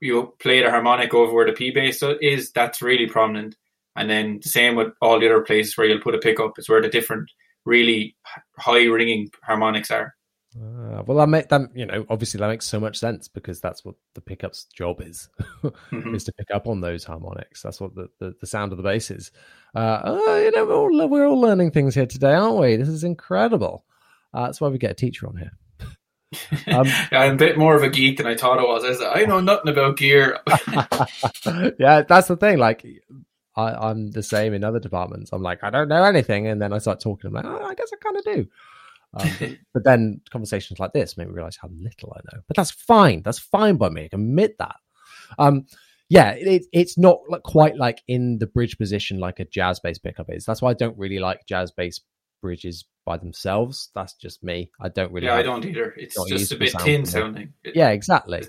you 0.00 0.34
play 0.40 0.62
the 0.62 0.70
harmonic 0.70 1.14
over 1.14 1.32
where 1.32 1.46
the 1.46 1.52
P 1.52 1.70
bass 1.70 2.02
is, 2.20 2.50
that's 2.52 2.82
really 2.82 3.06
prominent. 3.06 3.56
And 3.94 4.10
then 4.10 4.40
the 4.42 4.48
same 4.48 4.74
with 4.74 4.92
all 5.00 5.20
the 5.20 5.26
other 5.26 5.42
places 5.42 5.76
where 5.76 5.86
you'll 5.86 6.00
put 6.00 6.14
a 6.14 6.18
pickup, 6.18 6.58
it's 6.58 6.68
where 6.68 6.82
the 6.82 6.88
different 6.88 7.30
really 7.64 8.16
high 8.58 8.84
ringing 8.84 9.30
harmonics 9.44 9.90
are. 9.90 10.14
Uh, 10.54 11.02
well, 11.06 11.16
that 11.16 11.28
make 11.28 11.48
that 11.48 11.62
you 11.74 11.86
know 11.86 12.04
obviously 12.10 12.38
that 12.38 12.48
makes 12.48 12.66
so 12.66 12.78
much 12.78 12.98
sense 12.98 13.26
because 13.26 13.60
that's 13.60 13.84
what 13.84 13.94
the 14.14 14.20
pickup's 14.20 14.64
job 14.64 15.00
is 15.00 15.30
mm-hmm. 15.62 16.14
is 16.14 16.24
to 16.24 16.32
pick 16.32 16.50
up 16.52 16.66
on 16.66 16.80
those 16.80 17.04
harmonics. 17.04 17.62
That's 17.62 17.80
what 17.80 17.94
the, 17.94 18.08
the, 18.18 18.34
the 18.40 18.46
sound 18.46 18.72
of 18.72 18.76
the 18.76 18.84
bass 18.84 19.10
is. 19.10 19.30
Uh, 19.74 20.00
oh, 20.04 20.36
you 20.36 20.50
know, 20.50 20.66
we're 20.66 20.74
all, 20.74 21.08
we're 21.08 21.26
all 21.26 21.40
learning 21.40 21.70
things 21.70 21.94
here 21.94 22.06
today, 22.06 22.34
aren't 22.34 22.58
we? 22.58 22.76
This 22.76 22.88
is 22.88 23.04
incredible. 23.04 23.86
Uh, 24.34 24.44
that's 24.46 24.60
why 24.60 24.68
we 24.68 24.78
get 24.78 24.90
a 24.90 24.94
teacher 24.94 25.26
on 25.26 25.36
here. 25.36 25.52
Um, 26.66 26.86
I'm 27.10 27.34
a 27.34 27.36
bit 27.36 27.58
more 27.58 27.76
of 27.76 27.82
a 27.82 27.90
geek 27.90 28.16
than 28.16 28.26
I 28.26 28.34
thought 28.34 28.58
I 28.58 28.62
was. 28.62 28.84
I, 28.84 28.94
said, 28.94 29.12
I 29.12 29.26
know 29.26 29.40
nothing 29.40 29.70
about 29.70 29.98
gear. 29.98 30.38
yeah, 31.78 32.02
that's 32.08 32.28
the 32.28 32.38
thing. 32.40 32.56
Like, 32.56 32.86
I, 33.54 33.90
am 33.90 34.12
the 34.12 34.22
same 34.22 34.54
in 34.54 34.64
other 34.64 34.80
departments. 34.80 35.30
I'm 35.32 35.42
like, 35.42 35.62
I 35.62 35.68
don't 35.68 35.88
know 35.88 36.02
anything, 36.04 36.46
and 36.46 36.62
then 36.62 36.72
I 36.72 36.78
start 36.78 37.00
talking. 37.00 37.28
I'm 37.28 37.34
like, 37.34 37.44
oh, 37.44 37.62
I 37.62 37.74
guess 37.74 37.90
I 37.92 37.96
kind 37.96 38.16
of 38.16 38.24
do. 38.24 38.48
Um, 39.14 39.58
but 39.74 39.84
then 39.84 40.20
conversations 40.30 40.78
like 40.78 40.92
this 40.92 41.16
make 41.16 41.28
me 41.28 41.34
realize 41.34 41.56
how 41.60 41.68
little 41.68 42.14
I 42.16 42.20
know. 42.32 42.42
But 42.46 42.56
that's 42.56 42.70
fine. 42.70 43.22
That's 43.22 43.38
fine 43.38 43.76
by 43.76 43.88
me. 43.88 44.02
I 44.12 44.16
admit 44.16 44.56
that. 44.58 44.76
Um, 45.38 45.66
yeah, 46.08 46.32
it, 46.32 46.66
it's 46.72 46.98
not 46.98 47.20
like 47.28 47.42
quite 47.42 47.76
like 47.76 48.02
in 48.06 48.38
the 48.38 48.46
bridge 48.46 48.76
position 48.76 49.18
like 49.18 49.40
a 49.40 49.46
jazz 49.46 49.80
bass 49.80 49.98
pickup 49.98 50.26
is. 50.28 50.44
That's 50.44 50.60
why 50.60 50.70
I 50.70 50.74
don't 50.74 50.98
really 50.98 51.18
like 51.18 51.46
jazz 51.46 51.72
bass 51.72 52.00
bridges 52.42 52.84
by 53.06 53.16
themselves. 53.16 53.88
That's 53.94 54.14
just 54.14 54.42
me. 54.42 54.70
I 54.80 54.90
don't 54.90 55.12
really. 55.12 55.28
Yeah, 55.28 55.36
I 55.36 55.42
don't 55.42 55.64
either. 55.64 55.94
It's 55.96 56.22
just 56.28 56.52
a 56.52 56.56
bit 56.56 56.74
tin 56.80 57.06
sounding. 57.06 57.54
Yeah, 57.64 57.90
exactly. 57.90 58.42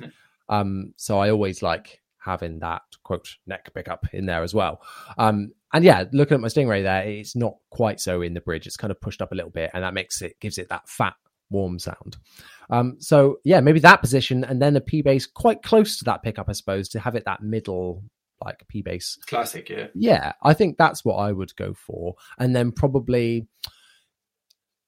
Um, 0.49 0.93
so 0.97 1.19
I 1.19 1.29
always 1.29 1.61
like 1.61 2.01
having 2.23 2.59
that 2.59 2.81
quote 3.03 3.35
neck 3.45 3.73
pickup 3.73 4.05
in 4.13 4.25
there 4.25 4.43
as 4.43 4.53
well. 4.53 4.81
Um, 5.17 5.53
and 5.73 5.83
yeah, 5.83 6.05
looking 6.11 6.35
at 6.35 6.41
my 6.41 6.47
Stingray 6.47 6.83
there, 6.83 7.03
it's 7.03 7.35
not 7.35 7.55
quite 7.69 7.99
so 7.99 8.21
in 8.21 8.33
the 8.33 8.41
bridge. 8.41 8.67
It's 8.67 8.77
kind 8.77 8.91
of 8.91 9.01
pushed 9.01 9.21
up 9.21 9.31
a 9.31 9.35
little 9.35 9.51
bit, 9.51 9.71
and 9.73 9.83
that 9.83 9.93
makes 9.93 10.21
it 10.21 10.39
gives 10.39 10.57
it 10.57 10.69
that 10.69 10.87
fat, 10.87 11.15
warm 11.49 11.79
sound. 11.79 12.17
Um, 12.69 12.97
so 12.99 13.39
yeah, 13.43 13.59
maybe 13.59 13.79
that 13.79 14.01
position, 14.01 14.43
and 14.43 14.61
then 14.61 14.75
a 14.75 14.81
P 14.81 15.01
bass 15.01 15.25
quite 15.25 15.63
close 15.63 15.97
to 15.97 16.05
that 16.05 16.23
pickup, 16.23 16.47
I 16.49 16.53
suppose, 16.53 16.89
to 16.89 16.99
have 16.99 17.15
it 17.15 17.25
that 17.25 17.41
middle 17.41 18.03
like 18.43 18.67
P 18.67 18.81
bass. 18.81 19.17
Classic, 19.25 19.67
yeah. 19.69 19.87
Yeah, 19.95 20.33
I 20.43 20.53
think 20.53 20.77
that's 20.77 21.03
what 21.03 21.15
I 21.15 21.31
would 21.31 21.55
go 21.55 21.73
for, 21.73 22.15
and 22.37 22.55
then 22.55 22.71
probably 22.71 23.47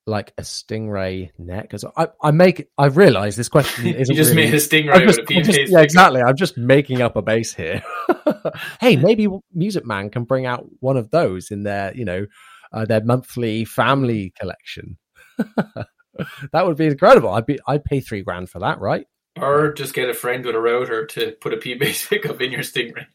like 0.06 0.34
a 0.38 0.42
stingray 0.42 1.32
neck? 1.38 1.64
Because 1.64 1.86
I, 1.98 2.08
I 2.22 2.32
make 2.32 2.68
I've 2.78 2.98
realised 2.98 3.38
this 3.38 3.50
question 3.50 3.88
is 3.88 4.10
you 4.10 4.16
just 4.16 4.32
really, 4.32 4.46
made 4.46 4.54
a 4.54 4.58
stingray 4.58 5.06
just, 5.06 5.22
with 5.22 5.30
a 5.30 5.42
just, 5.42 5.72
Yeah, 5.72 5.82
exactly. 5.82 6.22
I'm 6.22 6.36
just 6.36 6.58
making 6.58 7.02
up 7.02 7.16
a 7.16 7.22
bass 7.22 7.54
here. 7.54 7.84
hey, 8.82 8.96
maybe 8.96 9.28
Music 9.54 9.86
Man 9.86 10.10
can 10.10 10.24
bring 10.24 10.46
out 10.46 10.66
one 10.80 10.98
of 10.98 11.12
those 11.12 11.52
in 11.52 11.64
their 11.64 11.96
you 11.96 12.06
know 12.06 12.26
uh, 12.72 12.86
their 12.86 13.04
monthly 13.04 13.66
family 13.66 14.34
collection. 14.40 14.98
that 15.38 16.66
would 16.66 16.78
be 16.78 16.88
incredible. 16.88 17.30
I'd 17.30 17.46
be 17.46 17.60
I'd 17.68 17.84
pay 17.84 18.00
three 18.00 18.22
grand 18.22 18.50
for 18.50 18.60
that, 18.60 18.80
right? 18.80 19.08
Or 19.38 19.74
just 19.74 19.94
get 19.94 20.10
a 20.10 20.14
friend 20.14 20.46
with 20.46 20.56
a 20.56 20.62
router 20.62 21.06
to 21.08 21.32
put 21.42 21.54
a 21.54 21.58
P 21.58 21.74
bass 21.76 22.08
pickup 22.08 22.42
in 22.42 22.52
your 22.52 22.62
stingray. 22.62 23.08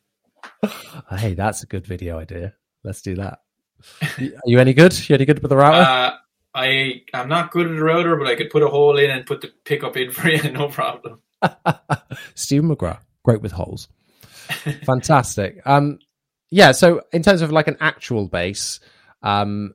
hey, 1.11 1.35
that's 1.35 1.63
a 1.63 1.67
good 1.67 1.87
video 1.87 2.19
idea. 2.19 2.55
Let's 2.85 3.03
do 3.03 3.17
that. 3.17 3.41
Are 4.03 4.31
you 4.45 4.59
any 4.59 4.75
good? 4.75 4.93
You 5.09 5.15
any 5.15 5.25
good 5.25 5.41
with 5.41 5.51
the 5.51 5.57
router? 5.57 5.79
Uh, 5.79 6.17
I 6.55 7.03
I'm 7.15 7.29
not 7.29 7.53
good 7.53 7.67
at 7.67 7.79
a 7.79 7.85
router, 7.85 8.17
but 8.17 8.27
I 8.27 8.35
could 8.35 8.51
put 8.51 8.63
a 8.63 8.69
hole 8.69 8.97
in 8.99 9.11
and 9.11 9.27
put 9.27 9.41
the 9.41 9.53
pickup 9.65 9.97
in 9.97 10.11
for 10.13 10.29
you, 10.29 10.51
no 10.51 10.69
problem. 10.69 11.21
Steve 12.35 12.63
McGrath, 12.63 13.01
great 13.25 13.43
with 13.43 13.53
holes. 13.53 13.89
Fantastic. 14.85 15.61
Um, 15.67 15.99
yeah. 16.53 16.73
So 16.73 17.03
in 17.13 17.23
terms 17.23 17.43
of 17.43 17.53
like 17.53 17.69
an 17.69 17.77
actual 17.81 18.27
bass, 18.27 18.81
um, 19.23 19.75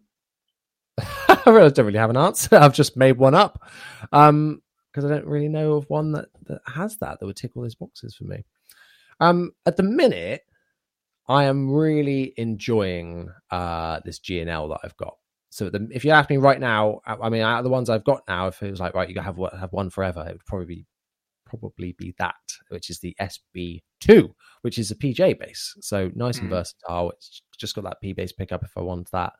I 0.97 1.41
really 1.45 1.71
don't 1.71 1.85
really 1.85 1.99
have 1.99 2.09
an 2.09 2.17
answer. 2.17 2.57
I've 2.57 2.73
just 2.73 2.97
made 2.97 3.17
one 3.17 3.33
up 3.33 3.63
um, 4.11 4.61
because 4.91 5.05
I 5.05 5.09
don't 5.13 5.25
really 5.25 5.47
know 5.47 5.73
of 5.73 5.89
one 5.89 6.11
that 6.13 6.27
that 6.47 6.61
has 6.67 6.97
that 6.97 7.19
that 7.19 7.25
would 7.25 7.37
tick 7.37 7.51
all 7.55 7.63
those 7.63 7.75
boxes 7.75 8.15
for 8.15 8.25
me. 8.25 8.43
Um, 9.21 9.51
at 9.65 9.77
the 9.77 9.83
minute, 9.83 10.41
I 11.27 11.45
am 11.45 11.71
really 11.71 12.33
enjoying 12.37 13.29
uh, 13.49 13.99
this 14.03 14.19
G&L 14.19 14.69
that 14.69 14.79
I've 14.83 14.97
got. 14.97 15.15
So 15.55 15.69
the, 15.69 15.87
if 15.89 16.03
you 16.03 16.11
ask 16.11 16.29
me 16.29 16.35
right 16.35 16.59
now, 16.59 16.99
I 17.05 17.29
mean, 17.29 17.41
out 17.41 17.59
of 17.59 17.63
the 17.63 17.69
ones 17.69 17.89
I've 17.89 18.03
got 18.03 18.23
now, 18.27 18.47
if 18.47 18.61
it 18.61 18.69
was 18.69 18.81
like 18.81 18.93
right, 18.93 19.09
you 19.09 19.17
have 19.21 19.39
have 19.57 19.71
one 19.71 19.89
forever, 19.89 20.25
it 20.27 20.33
would 20.33 20.45
probably 20.45 20.65
be 20.65 20.85
probably 21.45 21.93
be 21.97 22.13
that, 22.19 22.35
which 22.67 22.89
is 22.89 22.99
the 22.99 23.15
SB2, 23.21 24.33
which 24.63 24.77
is 24.77 24.91
a 24.91 24.95
PJ 24.95 25.39
bass. 25.39 25.77
So 25.79 26.11
nice 26.13 26.39
mm. 26.39 26.41
and 26.41 26.49
versatile. 26.49 27.11
It's 27.11 27.41
just 27.57 27.73
got 27.73 27.85
that 27.85 28.01
P 28.01 28.11
bass 28.11 28.33
pickup 28.33 28.65
if 28.65 28.75
I 28.75 28.81
want 28.81 29.09
that, 29.11 29.31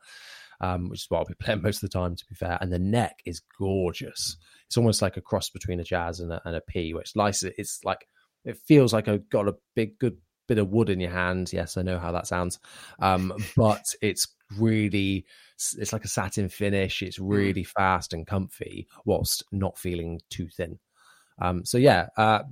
um, 0.62 0.88
which 0.88 1.00
is 1.00 1.06
what 1.10 1.18
I'll 1.18 1.26
be 1.26 1.34
playing 1.38 1.60
most 1.60 1.82
of 1.82 1.90
the 1.90 1.98
time, 1.98 2.16
to 2.16 2.24
be 2.26 2.34
fair. 2.34 2.56
And 2.62 2.72
the 2.72 2.78
neck 2.78 3.16
is 3.26 3.42
gorgeous. 3.58 4.38
It's 4.68 4.78
almost 4.78 5.02
like 5.02 5.18
a 5.18 5.20
cross 5.20 5.50
between 5.50 5.80
a 5.80 5.84
jazz 5.84 6.20
and 6.20 6.32
a, 6.32 6.40
and 6.46 6.56
a 6.56 6.62
P, 6.62 6.94
which 6.94 7.14
nice. 7.14 7.42
It's 7.42 7.80
like 7.84 8.08
it 8.46 8.56
feels 8.56 8.94
like 8.94 9.06
I've 9.06 9.28
got 9.28 9.48
a 9.48 9.56
big, 9.74 9.98
good 9.98 10.16
bit 10.46 10.58
of 10.58 10.70
wood 10.70 10.90
in 10.90 11.00
your 11.00 11.10
hand. 11.10 11.52
Yes, 11.52 11.76
I 11.76 11.82
know 11.82 11.98
how 11.98 12.12
that 12.12 12.26
sounds, 12.26 12.58
um, 12.98 13.32
but 13.56 13.84
it's 14.02 14.28
really 14.58 15.26
it's 15.78 15.92
like 15.92 16.04
a 16.04 16.08
satin 16.08 16.48
finish. 16.48 17.02
It's 17.02 17.18
mm. 17.18 17.28
really 17.28 17.64
fast 17.64 18.12
and 18.12 18.26
comfy, 18.26 18.86
whilst 19.04 19.44
not 19.52 19.78
feeling 19.78 20.20
too 20.30 20.48
thin. 20.48 20.78
Um, 21.38 21.64
so 21.64 21.76
yeah, 21.78 22.08
uh, 22.16 22.42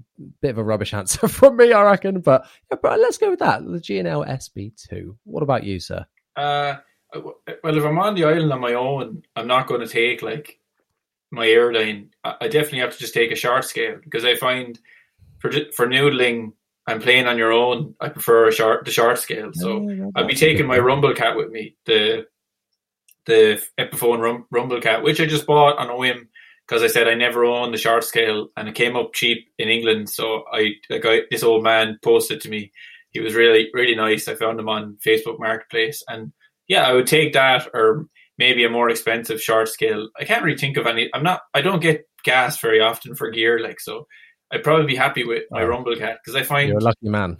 bit 0.42 0.50
of 0.50 0.58
a 0.58 0.64
rubbish 0.64 0.94
answer 0.94 1.28
from 1.28 1.56
me, 1.56 1.72
I 1.72 1.82
reckon. 1.82 2.20
But 2.20 2.46
yeah, 2.70 2.78
but 2.82 2.98
let's 3.00 3.18
go 3.18 3.30
with 3.30 3.38
that. 3.40 3.64
The 3.64 3.80
G&L 3.80 4.24
SB2. 4.24 5.16
What 5.24 5.42
about 5.42 5.64
you, 5.64 5.80
sir? 5.80 6.04
Uh, 6.36 6.76
well, 7.14 7.36
if 7.76 7.84
I'm 7.84 7.98
on 7.98 8.14
the 8.14 8.24
island 8.24 8.52
on 8.52 8.60
my 8.60 8.74
own, 8.74 9.22
I'm 9.36 9.46
not 9.46 9.66
going 9.66 9.80
to 9.80 9.86
take 9.86 10.22
like 10.22 10.58
my 11.30 11.46
airline. 11.46 12.10
I 12.24 12.48
definitely 12.48 12.80
have 12.80 12.92
to 12.92 12.98
just 12.98 13.14
take 13.14 13.30
a 13.30 13.36
short 13.36 13.64
scale 13.64 13.98
because 14.02 14.24
I 14.24 14.34
find 14.36 14.78
for 15.38 15.50
for 15.74 15.86
noodling 15.86 16.52
and 16.86 17.02
playing 17.02 17.26
on 17.26 17.38
your 17.38 17.52
own, 17.52 17.94
I 18.00 18.08
prefer 18.10 18.48
a 18.48 18.52
short 18.52 18.84
the 18.84 18.90
short 18.90 19.18
scale. 19.18 19.50
So 19.54 20.10
I'll 20.14 20.26
be 20.26 20.34
taking 20.34 20.66
my 20.66 20.78
Rumblekat 20.78 21.36
with 21.36 21.50
me, 21.50 21.76
the 21.86 22.26
the 23.26 23.62
Epiphone 23.78 24.20
Rum, 24.20 24.46
Rumblekat, 24.52 25.02
which 25.02 25.20
I 25.20 25.26
just 25.26 25.46
bought 25.46 25.78
on 25.78 25.90
a 25.90 25.96
whim 25.96 26.28
because 26.66 26.82
I 26.82 26.88
said 26.88 27.08
I 27.08 27.14
never 27.14 27.44
owned 27.44 27.74
the 27.74 27.78
short 27.78 28.04
scale 28.04 28.48
and 28.56 28.68
it 28.68 28.74
came 28.74 28.96
up 28.96 29.12
cheap 29.14 29.48
in 29.58 29.68
England. 29.68 30.10
So 30.10 30.44
I, 30.52 30.72
a 30.90 30.98
guy, 30.98 31.20
this 31.30 31.42
old 31.42 31.62
man 31.62 31.98
posted 32.02 32.40
to 32.42 32.50
me. 32.50 32.72
He 33.10 33.20
was 33.20 33.34
really, 33.34 33.68
really 33.72 33.94
nice. 33.94 34.28
I 34.28 34.34
found 34.34 34.58
him 34.58 34.68
on 34.68 34.98
Facebook 35.04 35.38
Marketplace 35.38 36.02
and 36.08 36.32
yeah, 36.66 36.82
I 36.82 36.92
would 36.92 37.06
take 37.06 37.34
that 37.34 37.68
or 37.74 38.06
maybe 38.38 38.64
a 38.64 38.70
more 38.70 38.90
expensive 38.90 39.40
short 39.40 39.68
scale. 39.68 40.08
I 40.18 40.24
can't 40.24 40.42
really 40.42 40.58
think 40.58 40.76
of 40.76 40.86
any. 40.86 41.10
I'm 41.14 41.22
not, 41.22 41.42
I 41.52 41.60
don't 41.60 41.82
get 41.82 42.08
gas 42.24 42.58
very 42.58 42.80
often 42.80 43.14
for 43.14 43.30
gear. 43.30 43.60
Like, 43.60 43.78
so 43.78 44.06
I'd 44.54 44.62
probably 44.62 44.86
be 44.86 44.96
happy 44.96 45.24
with 45.24 45.42
my 45.50 45.62
Oh. 45.62 45.68
Rumblekat 45.68 46.16
because 46.24 46.36
I 46.36 46.42
find 46.44 46.68
You're 46.68 46.78
a 46.78 46.82
lucky 46.82 47.08
man. 47.08 47.38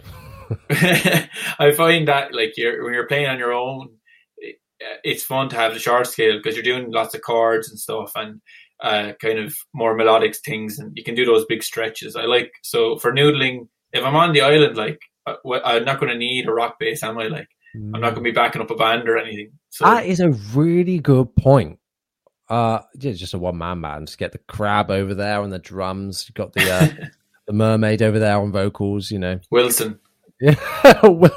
I 0.69 1.71
find 1.75 2.07
that 2.07 2.33
like 2.35 2.53
you're 2.57 2.83
when 2.83 2.93
you're 2.93 3.07
playing 3.07 3.27
on 3.27 3.39
your 3.39 3.53
own, 3.53 3.89
it, 4.37 4.57
it's 5.03 5.23
fun 5.23 5.49
to 5.49 5.55
have 5.55 5.73
the 5.73 5.79
short 5.79 6.07
scale 6.07 6.37
because 6.37 6.55
you're 6.55 6.63
doing 6.63 6.91
lots 6.91 7.15
of 7.15 7.21
chords 7.21 7.69
and 7.69 7.79
stuff 7.79 8.11
and 8.15 8.41
uh, 8.83 9.13
kind 9.21 9.39
of 9.39 9.55
more 9.73 9.95
melodic 9.95 10.35
things, 10.45 10.77
and 10.77 10.91
you 10.95 11.03
can 11.03 11.15
do 11.15 11.25
those 11.25 11.45
big 11.45 11.63
stretches. 11.63 12.15
I 12.15 12.25
like 12.25 12.51
so 12.63 12.97
for 12.97 13.11
noodling. 13.11 13.67
If 13.93 14.03
I'm 14.03 14.15
on 14.15 14.33
the 14.33 14.41
island, 14.41 14.75
like 14.75 14.99
uh, 15.25 15.35
I'm 15.63 15.85
not 15.85 15.99
going 15.99 16.11
to 16.11 16.17
need 16.17 16.47
a 16.47 16.51
rock 16.51 16.75
bass, 16.79 17.01
am 17.01 17.17
I? 17.17 17.27
Like 17.27 17.47
I'm 17.75 18.01
not 18.01 18.13
going 18.13 18.23
to 18.23 18.29
be 18.29 18.31
backing 18.31 18.61
up 18.61 18.71
a 18.71 18.75
band 18.75 19.07
or 19.09 19.17
anything. 19.17 19.51
So 19.69 19.85
That 19.85 20.05
is 20.05 20.19
a 20.19 20.29
really 20.53 20.99
good 20.99 21.35
point. 21.35 21.79
Uh, 22.47 22.79
yeah, 22.99 23.11
just 23.13 23.33
a 23.33 23.39
one 23.39 23.57
man 23.57 23.81
band. 23.81 24.07
Just 24.07 24.19
get 24.19 24.31
the 24.31 24.37
crab 24.37 24.91
over 24.91 25.13
there 25.13 25.41
on 25.41 25.49
the 25.49 25.59
drums. 25.59 26.25
You 26.27 26.33
got 26.33 26.53
the 26.53 26.71
uh, 26.71 27.07
the 27.47 27.53
mermaid 27.53 28.01
over 28.01 28.19
there 28.19 28.37
on 28.37 28.51
vocals. 28.51 29.09
You 29.09 29.19
know, 29.19 29.39
Wilson, 29.49 29.99
yeah. 30.39 30.55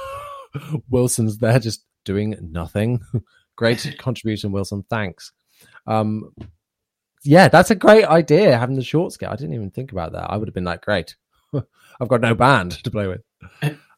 Wilson's 0.91 1.39
there 1.39 1.59
just 1.59 1.85
doing 2.05 2.37
nothing. 2.41 3.01
great 3.57 3.97
contribution, 3.99 4.53
Wilson. 4.53 4.85
Thanks. 4.91 5.33
Um, 5.87 6.33
yeah, 7.25 7.49
that's 7.49 7.71
a 7.71 7.75
great 7.75 8.05
idea. 8.05 8.59
Having 8.59 8.77
the 8.77 8.85
short 8.85 9.13
scale. 9.13 9.31
I 9.31 9.37
didn't 9.37 9.55
even 9.55 9.71
think 9.71 9.93
about 9.93 10.13
that. 10.13 10.31
I 10.31 10.37
would 10.37 10.49
have 10.49 10.55
been 10.55 10.65
like, 10.65 10.83
great. 10.83 11.17
I've 12.01 12.09
got 12.09 12.21
no 12.21 12.35
band 12.35 12.83
to 12.85 12.91
play 12.91 13.09
with. 13.09 13.23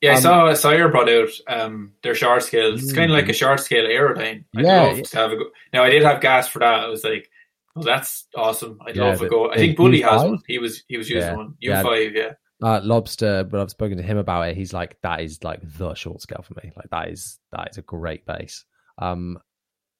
Yeah, 0.01 0.13
I 0.13 0.15
Um, 0.15 0.23
saw 0.23 0.55
Sire 0.55 0.89
brought 0.89 1.09
out 1.11 1.29
um, 1.47 1.93
their 2.03 2.15
short 2.15 2.43
scale. 2.43 2.75
It's 2.75 2.93
kind 2.93 3.11
of 3.11 3.15
like 3.17 3.29
a 3.29 3.35
short 3.35 3.61
scale 3.61 3.85
aerodyne. 3.87 4.45
I'd 4.57 4.65
Yeah, 4.65 4.83
love 4.83 4.97
yeah. 4.97 5.03
to 5.03 5.17
have 5.19 5.33
a 5.33 5.37
go. 5.37 5.45
Now 5.73 5.83
I 5.85 5.91
did 5.91 6.03
have 6.03 6.21
gas 6.21 6.49
for 6.49 6.61
that. 6.61 6.81
I 6.85 6.89
was 6.89 7.05
like, 7.05 7.29
well, 7.75 7.85
that's 7.85 8.27
awesome. 8.37 8.79
I'd 8.87 8.97
Yeah, 8.97 9.05
love 9.11 9.19
to 9.19 9.29
go. 9.29 9.51
I 9.51 9.57
think 9.59 9.77
Bully 9.77 10.01
has 10.03 10.23
U5? 10.23 10.31
one. 10.31 10.43
He 10.47 10.59
was 10.59 10.85
he 10.89 10.97
was 10.97 11.09
using 11.11 11.31
Yeah, 11.31 11.37
one. 11.37 11.55
U 11.61 11.73
five, 11.83 12.15
yeah. 12.15 12.33
uh, 12.63 12.81
Lobster, 12.83 13.45
but 13.45 13.61
I've 13.61 13.71
spoken 13.71 13.97
to 13.99 14.03
him 14.03 14.17
about 14.19 14.49
it. 14.49 14.57
He's 14.57 14.73
like, 14.73 14.97
that 15.03 15.21
is 15.21 15.43
like 15.45 15.61
the 15.77 15.95
short 15.95 16.21
scale 16.23 16.43
for 16.43 16.55
me. 16.63 16.73
Like 16.77 16.91
that 16.91 17.09
is 17.11 17.39
that 17.53 17.69
is 17.71 17.79
a 17.79 17.83
great 17.83 18.25
bass. 18.27 18.65
Um, 18.99 19.39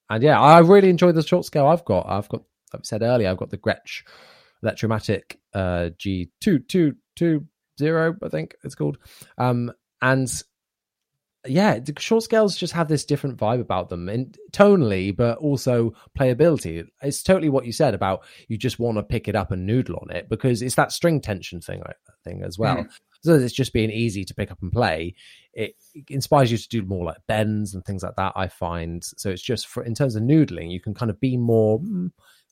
and 0.09 0.23
yeah, 0.23 0.39
I 0.41 0.59
really 0.59 0.89
enjoy 0.89 1.11
the 1.11 1.23
short 1.23 1.45
scale 1.45 1.67
I've 1.67 1.85
got. 1.85 2.07
I've 2.09 2.27
got, 2.27 2.41
like 2.73 2.81
I 2.81 2.83
said 2.83 3.01
earlier, 3.01 3.29
I've 3.29 3.37
got 3.37 3.49
the 3.49 3.57
Gretsch 3.57 4.03
Electromatic 4.63 5.39
uh, 5.53 5.89
G 5.97 6.29
two 6.41 6.59
two 6.59 6.95
two 7.15 7.45
zero, 7.79 8.15
I 8.21 8.29
think 8.29 8.55
it's 8.63 8.75
called. 8.75 8.97
Um, 9.37 9.71
and 10.01 10.43
yeah, 11.47 11.79
the 11.79 11.93
short 11.97 12.23
scales 12.23 12.55
just 12.55 12.73
have 12.73 12.87
this 12.87 13.03
different 13.03 13.37
vibe 13.37 13.61
about 13.61 13.89
them, 13.89 14.09
and 14.09 14.37
tonally, 14.51 15.15
but 15.15 15.39
also 15.39 15.93
playability. 16.17 16.85
It's 17.01 17.23
totally 17.23 17.49
what 17.49 17.65
you 17.65 17.71
said 17.71 17.95
about 17.95 18.23
you 18.47 18.57
just 18.57 18.79
want 18.79 18.97
to 18.97 19.03
pick 19.03 19.27
it 19.27 19.35
up 19.35 19.51
and 19.51 19.65
noodle 19.65 19.97
on 20.01 20.15
it 20.15 20.29
because 20.29 20.61
it's 20.61 20.75
that 20.75 20.91
string 20.91 21.19
tension 21.19 21.59
thing, 21.59 21.81
thing 22.23 22.43
as 22.43 22.59
well. 22.59 22.85
So 23.23 23.35
it's 23.35 23.53
just 23.53 23.73
being 23.73 23.91
easy 23.91 24.23
to 24.25 24.35
pick 24.35 24.51
up 24.51 24.61
and 24.61 24.71
play. 24.71 25.15
It, 25.53 25.75
it 25.93 26.05
inspires 26.09 26.51
you 26.51 26.57
to 26.57 26.69
do 26.69 26.83
more 26.83 27.05
like 27.05 27.17
bends 27.27 27.73
and 27.73 27.83
things 27.85 28.03
like 28.03 28.15
that. 28.17 28.33
I 28.35 28.47
find 28.47 29.03
so 29.03 29.29
it's 29.29 29.41
just 29.41 29.67
for 29.67 29.83
in 29.83 29.95
terms 29.95 30.15
of 30.15 30.23
noodling, 30.23 30.71
you 30.71 30.79
can 30.79 30.93
kind 30.93 31.09
of 31.09 31.19
be 31.19 31.37
more 31.37 31.79
mm, 31.79 32.11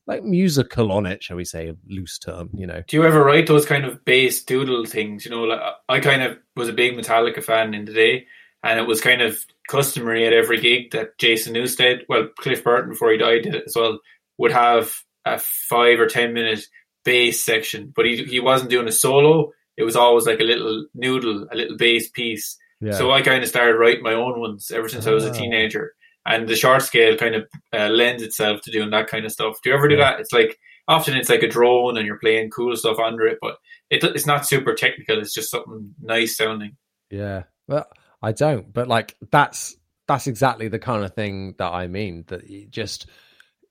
like 0.10 0.24
musical 0.24 0.92
on 0.92 1.06
it, 1.06 1.24
shall 1.24 1.38
we 1.38 1.46
say, 1.46 1.70
a 1.70 1.76
loose 1.88 2.18
term. 2.20 2.50
You 2.54 2.68
know, 2.68 2.84
Do 2.88 2.98
you 2.98 3.06
ever 3.06 3.24
write 3.24 3.48
those 3.48 3.66
kind 3.66 3.86
of 3.86 4.04
bass 4.06 4.44
doodle 4.44 4.86
things? 4.86 5.24
You 5.26 5.32
know, 5.32 5.44
like 5.44 5.62
I 5.88 6.00
kind 6.00 6.24
of 6.24 6.38
was 6.56 6.68
a 6.70 6.74
big 6.74 6.96
Metallica 6.98 7.44
fan 7.44 7.74
in 7.74 7.86
the 7.86 7.94
day, 7.94 8.26
and 8.64 8.80
it 8.80 8.88
was 8.88 9.00
kind 9.02 9.22
of 9.22 9.38
customary 9.68 10.26
at 10.28 10.34
every 10.34 10.60
gig 10.60 10.92
that 10.92 11.18
Jason 11.20 11.54
Newsted, 11.54 12.00
well, 12.10 12.28
Cliff 12.40 12.64
Burton 12.64 12.90
before 12.90 13.12
he 13.12 13.18
died 13.18 13.44
did 13.44 13.56
it 13.56 13.64
as 13.68 13.76
well, 13.76 14.00
would 14.38 14.52
have 14.52 14.92
a 15.26 15.38
five 15.40 16.00
or 16.00 16.08
ten 16.08 16.34
minute 16.34 16.66
bass 17.06 17.44
section, 17.44 17.94
but 17.96 18.06
he 18.06 18.24
he 18.26 18.40
wasn't 18.40 18.70
doing 18.72 18.88
a 18.88 18.92
solo. 18.92 19.52
It 19.78 19.84
was 19.84 19.96
always 19.96 20.26
like 20.26 20.40
a 20.42 20.44
little 20.44 20.88
noodle, 20.94 21.48
a 21.52 21.56
little 21.56 21.78
bass 21.78 22.10
piece. 22.10 22.58
yeah, 22.82 22.92
So 22.92 23.12
I 23.12 23.22
kind 23.22 23.44
of 23.44 23.50
started 23.50 23.76
writing 23.78 24.04
my 24.04 24.14
own 24.14 24.40
ones 24.40 24.72
ever 24.72 24.90
since 24.90 25.08
I 25.08 25.12
was 25.12 25.26
a 25.26 25.30
Ah. 25.30 25.34
teenager. 25.34 25.94
And 26.30 26.48
the 26.48 26.56
short 26.56 26.84
scale 26.84 27.18
kind 27.18 27.34
of 27.34 27.48
uh, 27.74 27.90
lends 27.90 28.22
itself 28.22 28.62
to 28.62 28.72
doing 28.72 28.92
that 28.92 29.08
kind 29.08 29.26
of 29.26 29.32
stuff. 29.32 29.58
Do 29.64 29.72
you 29.72 29.76
ever 29.76 29.88
do 29.88 29.98
that? 29.98 30.20
It's 30.20 30.32
like 30.32 30.60
often 30.88 31.18
it's 31.18 31.30
like 31.30 31.42
a 31.42 31.48
drone 31.48 31.98
and 31.98 32.06
you're 32.06 32.20
playing 32.20 32.52
cool 32.52 32.76
stuff 32.76 33.00
under 33.00 33.26
it, 33.26 33.40
but 33.42 33.58
it, 33.90 34.04
it's 34.04 34.28
not 34.28 34.46
super 34.46 34.76
technical. 34.76 35.20
It's 35.20 35.34
just 35.34 35.50
something 35.50 35.96
nice 36.00 36.38
sounding. 36.38 36.78
Yeah. 37.10 37.44
Well, 37.68 37.88
I 38.22 38.32
don't, 38.32 38.72
but 38.72 38.88
like 38.88 39.18
that's 39.32 39.76
that's 40.08 40.28
exactly 40.28 40.68
the 40.68 40.80
kind 40.80 41.04
of 41.04 41.16
thing 41.16 41.56
that 41.58 41.72
I 41.72 41.88
mean. 41.88 42.26
That 42.28 42.44
it 42.44 42.70
just 42.70 43.08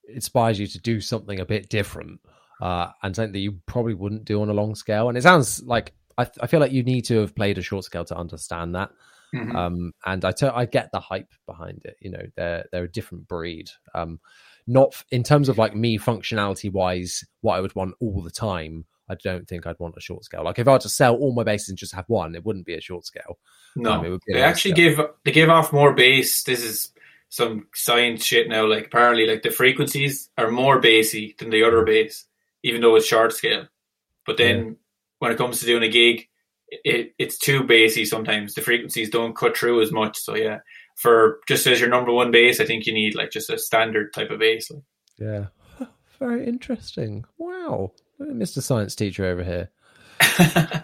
inspires 0.08 0.58
you 0.58 0.66
to 0.66 0.80
do 0.80 1.00
something 1.00 1.38
a 1.38 1.46
bit 1.46 1.68
different, 1.68 2.20
uh, 2.60 2.88
and 3.02 3.14
something 3.14 3.32
that 3.32 3.38
you 3.38 3.60
probably 3.66 3.94
wouldn't 3.94 4.24
do 4.24 4.42
on 4.42 4.48
a 4.48 4.54
long 4.54 4.74
scale. 4.74 5.08
And 5.08 5.16
it 5.16 5.22
sounds 5.22 5.62
like 5.62 5.94
I, 6.16 6.26
I 6.40 6.48
feel 6.48 6.60
like 6.60 6.72
you 6.72 6.82
need 6.82 7.04
to 7.06 7.20
have 7.20 7.36
played 7.36 7.58
a 7.58 7.62
short 7.62 7.84
scale 7.84 8.04
to 8.06 8.16
understand 8.16 8.74
that. 8.74 8.90
Mhm. 9.34 9.54
Um, 9.54 9.92
and 10.06 10.24
I 10.24 10.32
t- 10.32 10.46
I 10.46 10.64
get 10.64 10.90
the 10.92 11.00
hype 11.00 11.32
behind 11.46 11.82
it. 11.84 11.96
You 12.00 12.10
know, 12.10 12.22
they're 12.36 12.64
they're 12.72 12.84
a 12.84 12.90
different 12.92 13.28
breed. 13.28 13.70
Um, 13.94 14.20
not 14.66 14.88
f- 14.92 15.04
in 15.10 15.22
terms 15.22 15.48
of 15.48 15.58
like 15.58 15.74
me 15.74 15.98
functionality 15.98 16.70
wise, 16.72 17.24
what 17.42 17.56
I 17.56 17.60
would 17.60 17.74
want 17.74 17.94
all 18.00 18.22
the 18.22 18.30
time. 18.30 18.84
I 19.10 19.14
don't 19.22 19.48
think 19.48 19.66
I'd 19.66 19.78
want 19.78 19.94
a 19.96 20.00
short 20.02 20.24
scale. 20.24 20.44
Like 20.44 20.58
if 20.58 20.68
I 20.68 20.72
were 20.72 20.78
to 20.80 20.88
sell 20.88 21.14
all 21.16 21.32
my 21.34 21.42
basses 21.42 21.70
and 21.70 21.78
just 21.78 21.94
have 21.94 22.04
one, 22.08 22.34
it 22.34 22.44
wouldn't 22.44 22.66
be 22.66 22.74
a 22.74 22.80
short 22.80 23.06
scale. 23.06 23.38
no, 23.76 23.92
Um, 23.92 24.04
it 24.04 24.10
would 24.10 24.20
be 24.26 24.34
they 24.34 24.42
actually 24.42 24.72
scale. 24.72 24.96
give 24.96 25.06
they 25.24 25.32
give 25.32 25.48
off 25.50 25.72
more 25.72 25.94
bass. 25.94 26.42
This 26.42 26.62
is 26.62 26.92
some 27.30 27.66
science 27.74 28.24
shit 28.24 28.48
now. 28.48 28.66
Like 28.66 28.86
apparently, 28.86 29.26
like 29.26 29.42
the 29.42 29.50
frequencies 29.50 30.28
are 30.38 30.50
more 30.50 30.78
bassy 30.80 31.34
than 31.38 31.50
the 31.50 31.62
other 31.64 31.84
bass, 31.84 32.26
even 32.62 32.80
though 32.82 32.96
it's 32.96 33.06
short 33.06 33.32
scale. 33.32 33.66
But 34.26 34.36
then 34.36 34.76
when 35.20 35.32
it 35.32 35.38
comes 35.38 35.60
to 35.60 35.66
doing 35.66 35.82
a 35.82 35.88
gig, 35.88 36.28
it, 36.70 37.14
it's 37.18 37.38
too 37.38 37.64
bassy 37.64 38.04
sometimes. 38.04 38.54
The 38.54 38.62
frequencies 38.62 39.10
don't 39.10 39.36
cut 39.36 39.56
through 39.56 39.82
as 39.82 39.92
much. 39.92 40.18
So 40.18 40.34
yeah, 40.34 40.58
for 40.96 41.40
just 41.48 41.66
as 41.66 41.80
your 41.80 41.88
number 41.88 42.12
one 42.12 42.30
bass, 42.30 42.60
I 42.60 42.64
think 42.64 42.86
you 42.86 42.92
need 42.92 43.14
like 43.14 43.30
just 43.30 43.50
a 43.50 43.58
standard 43.58 44.12
type 44.12 44.30
of 44.30 44.40
bass. 44.40 44.70
Like. 44.70 44.82
Yeah. 45.18 45.46
Very 46.18 46.46
interesting. 46.46 47.24
Wow. 47.38 47.92
Mr. 48.20 48.62
Science 48.62 48.94
teacher 48.96 49.24
over 49.24 49.44
here. 49.44 49.70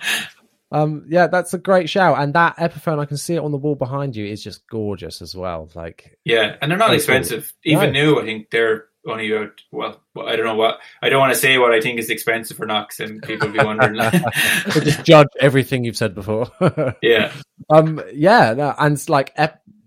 Um, 0.74 1.06
yeah, 1.08 1.28
that's 1.28 1.54
a 1.54 1.58
great 1.58 1.88
shout. 1.88 2.18
And 2.18 2.34
that 2.34 2.56
Epiphone, 2.56 2.98
I 2.98 3.04
can 3.04 3.16
see 3.16 3.36
it 3.36 3.42
on 3.42 3.52
the 3.52 3.56
wall 3.56 3.76
behind 3.76 4.16
you, 4.16 4.26
is 4.26 4.42
just 4.42 4.66
gorgeous 4.66 5.22
as 5.22 5.32
well. 5.32 5.70
Like, 5.72 6.18
yeah, 6.24 6.56
and 6.60 6.68
they're 6.68 6.76
not 6.76 6.92
expensive. 6.92 7.54
Even 7.62 7.92
new, 7.92 8.20
I 8.20 8.24
think 8.24 8.50
they're 8.50 8.86
only 9.06 9.30
about 9.30 9.60
well, 9.70 10.00
I 10.26 10.36
don't 10.36 10.46
know 10.46 10.54
what 10.56 10.78
I 11.02 11.08
don't 11.08 11.20
want 11.20 11.32
to 11.32 11.38
say 11.38 11.58
what 11.58 11.72
I 11.72 11.80
think 11.80 11.98
is 11.98 12.10
expensive 12.10 12.60
or 12.60 12.66
not, 12.66 12.88
because 12.88 13.10
then 13.10 13.20
people 13.20 13.48
will 13.48 13.58
be 13.58 13.64
wondering. 13.64 13.94
we'll 14.74 14.84
just 14.84 15.04
judge 15.04 15.28
everything 15.40 15.84
you've 15.84 15.96
said 15.96 16.14
before. 16.14 16.50
yeah, 17.02 17.32
um, 17.70 18.00
yeah, 18.12 18.54
no, 18.54 18.74
and 18.78 18.94
it's 18.94 19.08
like 19.08 19.32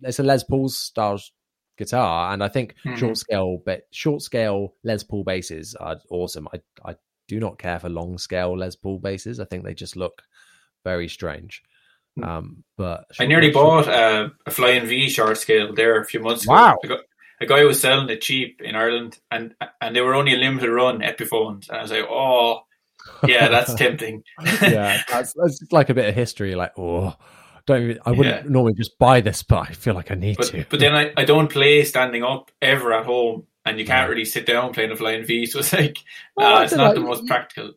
it's 0.04 0.20
a 0.20 0.24
Les 0.24 0.44
Paul 0.44 0.70
style 0.70 1.20
guitar, 1.78 2.34
and 2.34 2.44
I 2.44 2.48
think 2.48 2.76
Mhm. 2.86 2.98
short 2.98 3.18
scale, 3.18 3.62
but 3.66 3.84
short 3.92 4.22
scale 4.22 4.74
Les 4.84 5.04
Paul 5.04 5.24
basses 5.24 5.76
are 5.76 5.98
awesome. 6.10 6.48
I 6.54 6.60
I 6.86 6.96
do 7.28 7.40
not 7.40 7.60
care 7.60 7.80
for 7.80 7.90
long 7.90 8.18
scale 8.18 8.58
Les 8.58 8.76
Paul 8.76 9.00
basses. 9.00 9.40
I 9.40 9.46
think 9.46 9.64
they 9.64 9.74
just 9.74 9.96
look 9.96 10.22
very 10.84 11.08
strange. 11.08 11.62
Um, 12.24 12.64
but 12.78 13.06
I 13.20 13.28
nearly 13.28 13.52
bought 13.52 13.88
uh, 13.88 14.30
a 14.48 14.50
Flying 14.50 14.88
V 14.88 15.08
short 15.10 15.38
scale 15.38 15.72
there 15.74 16.00
a 16.02 16.06
few 16.06 16.20
months 16.20 16.46
ago. 16.46 16.54
Wow. 16.54 16.78
A 16.84 16.88
gu- 16.88 17.04
a 17.40 17.46
guy 17.46 17.64
was 17.66 17.80
selling 17.80 18.10
it 18.10 18.22
cheap 18.22 18.62
in 18.62 18.76
Ireland, 18.76 19.20
and 19.32 19.54
and 19.82 19.96
they 19.96 20.02
were 20.02 20.16
only 20.16 20.34
a 20.34 20.38
limited 20.38 20.70
run 20.72 21.00
Epiphones, 21.02 21.70
and 21.70 21.78
I 21.78 21.82
was 21.82 21.92
like, 21.92 22.06
oh, 22.10 22.62
yeah, 23.28 23.48
that's 23.50 23.74
tempting. 23.76 24.24
yeah, 24.62 25.02
that's, 25.10 25.34
that's 25.34 25.62
like 25.72 25.90
a 25.90 25.94
bit 25.94 26.10
of 26.10 26.16
history. 26.16 26.56
Like, 26.56 26.74
oh, 26.78 27.16
don't 27.66 27.84
even, 27.84 28.00
I 28.06 28.12
wouldn't 28.12 28.44
Yeah. 28.46 28.50
normally 28.50 28.74
just 28.76 28.98
buy 28.98 29.22
this, 29.22 29.44
but 29.44 29.70
I 29.70 29.74
feel 29.74 29.94
like 29.94 30.12
I 30.12 30.16
need 30.16 30.38
to. 30.40 30.58
But 30.58 30.70
but 30.70 30.80
then 30.80 30.96
I, 30.96 31.12
I 31.18 31.26
don't 31.26 31.50
play 31.52 31.84
standing 31.84 32.24
up 32.24 32.52
ever 32.62 32.94
at 32.94 33.06
home, 33.06 33.46
and 33.66 33.80
you 33.80 33.86
can't 33.86 34.10
really 34.10 34.26
sit 34.26 34.46
down 34.46 34.74
playing 34.74 34.92
a 34.92 34.96
Flying 34.96 35.26
V, 35.26 35.46
so 35.48 35.60
it's 35.60 35.74
like 35.74 35.98
Well, 36.36 36.58
uh, 36.58 36.64
it's 36.64 36.74
not 36.74 36.96
the 36.96 37.02
most 37.02 37.26
practical. 37.28 37.74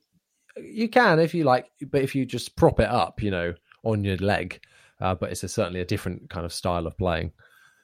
you 0.57 0.89
can 0.89 1.19
if 1.21 1.35
you 1.35 1.45
like, 1.45 1.67
but 1.91 2.03
if 2.03 2.15
you 2.15 2.25
just 2.27 2.57
prop 2.57 2.81
it 2.81 2.89
up, 2.89 3.23
you 3.23 3.31
know, 3.31 3.55
on 3.85 4.05
your 4.05 4.17
leg. 4.17 4.61
Uh, 5.01 5.15
but 5.15 5.31
it's 5.33 5.43
a, 5.43 5.49
certainly 5.49 5.81
a 5.81 5.85
different 5.87 6.29
kind 6.29 6.45
of 6.45 6.53
style 6.53 6.87
of 6.87 6.97
playing 6.99 7.33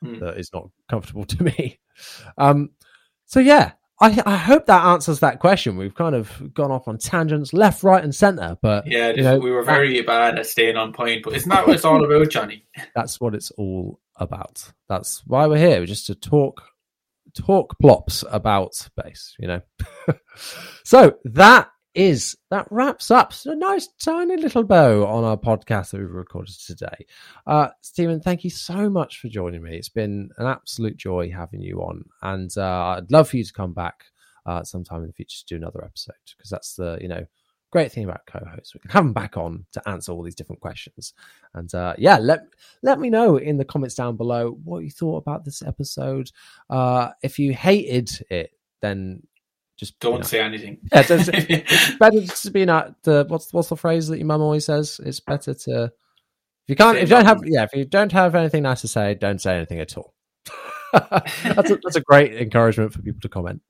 Hmm. 0.03 0.19
that 0.21 0.37
is 0.39 0.51
not 0.53 0.69
comfortable 0.89 1.25
to 1.27 1.43
me. 1.43 1.79
Um, 2.39 2.71
so 3.25 3.41
yeah, 3.41 3.73
I, 4.01 4.23
I 4.27 4.37
hope 4.37 4.67
that 4.67 4.85
answers 4.85 5.21
that 5.21 5.41
question. 5.41 5.77
We've 5.77 5.95
kind 5.95 6.15
of 6.15 6.53
gone 6.55 6.71
off 6.71 6.87
on 6.87 6.99
tangents, 6.99 7.53
left, 7.53 7.83
right, 7.83 8.05
and 8.05 8.15
center, 8.15 8.59
but 8.61 8.87
Yeah, 8.87 9.11
you 9.11 9.23
know, 9.23 9.39
we 9.39 9.51
were 9.51 9.63
very 9.63 10.01
bad 10.03 10.39
at 10.39 10.47
staying 10.47 10.77
on 10.77 10.93
point, 10.93 11.23
but 11.25 11.35
it's 11.35 11.47
not 11.47 11.67
what 11.67 11.77
it's 11.77 11.85
all 11.85 12.05
about, 12.13 12.29
Jonny. 12.31 12.65
that's 12.95 13.21
what 13.21 13.35
it's 13.35 13.51
all 13.53 13.99
about. 14.17 14.71
That's 14.89 15.23
why 15.27 15.47
we're 15.47 15.59
here, 15.59 15.85
just 15.87 16.07
to 16.07 16.15
talk 16.15 16.63
talk 17.35 17.79
plops 17.79 18.25
about 18.31 18.75
space. 18.75 19.35
you 19.39 19.49
know. 19.49 19.61
so 20.85 21.17
that 21.25 21.69
is 21.97 22.37
that 22.51 22.69
wraps 22.71 23.11
up 23.11 23.33
a 23.47 23.57
nice 23.57 23.89
tiny 23.99 24.37
little 24.37 24.63
bow 24.63 25.07
on 25.07 25.25
our 25.25 25.37
podcast 25.37 25.91
that 25.91 26.01
we've 26.01 26.11
recorded 26.11 26.55
today. 26.55 27.07
Uh 27.47 27.69
Stephen, 27.81 28.21
thank 28.21 28.45
you 28.45 28.51
so 28.51 28.91
much 28.91 29.19
for 29.19 29.29
joining 29.29 29.63
me. 29.63 29.77
It's 29.77 29.89
been 29.89 30.31
an 30.37 30.47
absolute 30.47 30.97
joy 30.97 31.31
having 31.31 31.63
you 31.63 31.81
on, 31.81 32.05
and 32.23 32.51
uh, 32.57 32.97
I'd 32.99 33.11
love 33.11 33.31
for 33.31 33.39
you 33.39 33.45
to 33.45 33.53
come 33.53 33.73
back 33.73 34.05
uh, 34.45 34.63
sometime 34.63 35.01
in 35.01 35.09
the 35.09 35.13
future 35.13 35.39
to 35.39 35.47
do 35.47 35.57
another 35.57 35.85
episode 35.85 36.15
because 36.37 36.51
that's 36.51 36.75
the 36.77 36.99
you 37.01 37.09
know 37.09 37.27
great 37.73 37.91
thing 37.91 38.05
about 38.05 38.27
co-hosts. 38.27 38.75
We 38.75 38.81
can 38.81 38.91
have 38.91 39.05
them 39.05 39.13
back 39.13 39.37
on 39.37 39.67
to 39.73 39.89
answer 39.89 40.13
all 40.13 40.23
these 40.23 40.35
different 40.35 40.61
questions. 40.61 41.13
And 41.55 41.75
uh, 41.75 41.95
yeah, 41.99 42.19
let 42.19 42.41
let 42.83 42.99
me 43.01 43.11
know 43.11 43.37
in 43.37 43.57
the 43.57 43.65
comments 43.65 43.95
down 43.95 44.17
below 44.17 44.59
what 44.65 44.85
you 44.85 44.91
thought 44.91 45.19
about 45.19 45.45
this 45.45 45.63
episode. 45.63 46.31
Uh, 46.71 47.11
if 47.23 47.39
you 47.39 47.53
hated 47.53 48.11
it, 48.31 48.53
then 48.83 49.23
just 49.77 49.99
don't 50.01 50.13
you 50.13 50.19
know, 50.19 50.25
say 50.25 50.41
anything. 50.41 50.79
It's, 50.93 51.11
it's 51.11 51.97
better 51.99 52.27
to 52.27 52.51
be 52.51 52.65
not 52.65 53.03
the 53.03 53.27
what's 53.29 53.53
what's 53.53 53.69
the 53.69 53.77
phrase 53.77 54.09
that 54.09 54.19
your 54.19 54.27
mum 54.27 54.41
always 54.41 54.65
says? 54.65 55.01
It's 55.05 55.21
better 55.21 55.55
to 55.55 55.85
if 55.85 55.91
you 56.69 56.77
can't 56.77 56.97
Say 56.97 57.03
if 57.03 57.09
you 57.09 57.17
don't 57.17 57.27
have 57.27 57.43
yeah 57.45 57.65
if 57.65 57.71
you 57.75 57.85
don't 57.85 58.13
have 58.13 58.35
anything 58.35 58.63
nice 58.63 58.81
to 58.81 58.89
say, 58.89 59.15
don't 59.15 59.41
say 59.41 59.57
anything 59.57 59.81
at 59.81 59.97
all. 59.97 60.15
that's 60.93 61.71
a, 61.71 61.79
that's 61.83 61.97
a 61.97 62.01
great 62.01 62.35
encouragement 62.35 62.93
for 62.93 63.03
people 63.03 63.21
to 63.21 63.29
comment. 63.29 63.61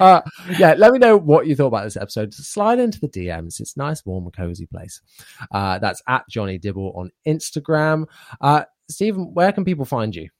uh, 0.00 0.20
yeah, 0.58 0.74
let 0.74 0.92
me 0.92 0.98
know 0.98 1.16
what 1.16 1.46
you 1.46 1.54
thought 1.54 1.66
about 1.66 1.84
this 1.84 1.96
episode. 1.96 2.32
Slide 2.32 2.78
into 2.78 2.98
the 3.00 3.08
DMs. 3.08 3.60
It's 3.60 3.76
a 3.76 3.78
nice, 3.78 4.04
warm, 4.04 4.24
and 4.24 4.34
cozy 4.34 4.66
place. 4.66 5.00
Uh, 5.50 5.78
that's 5.78 6.02
at 6.08 6.24
Jonny 6.28 6.58
Dibble 6.58 6.92
on 6.96 7.10
Instagram. 7.26 8.06
Uh, 8.40 8.64
Stephen, 8.88 9.34
where 9.34 9.52
can 9.52 9.64
people 9.64 9.84
find 9.84 10.14
you? 10.14 10.30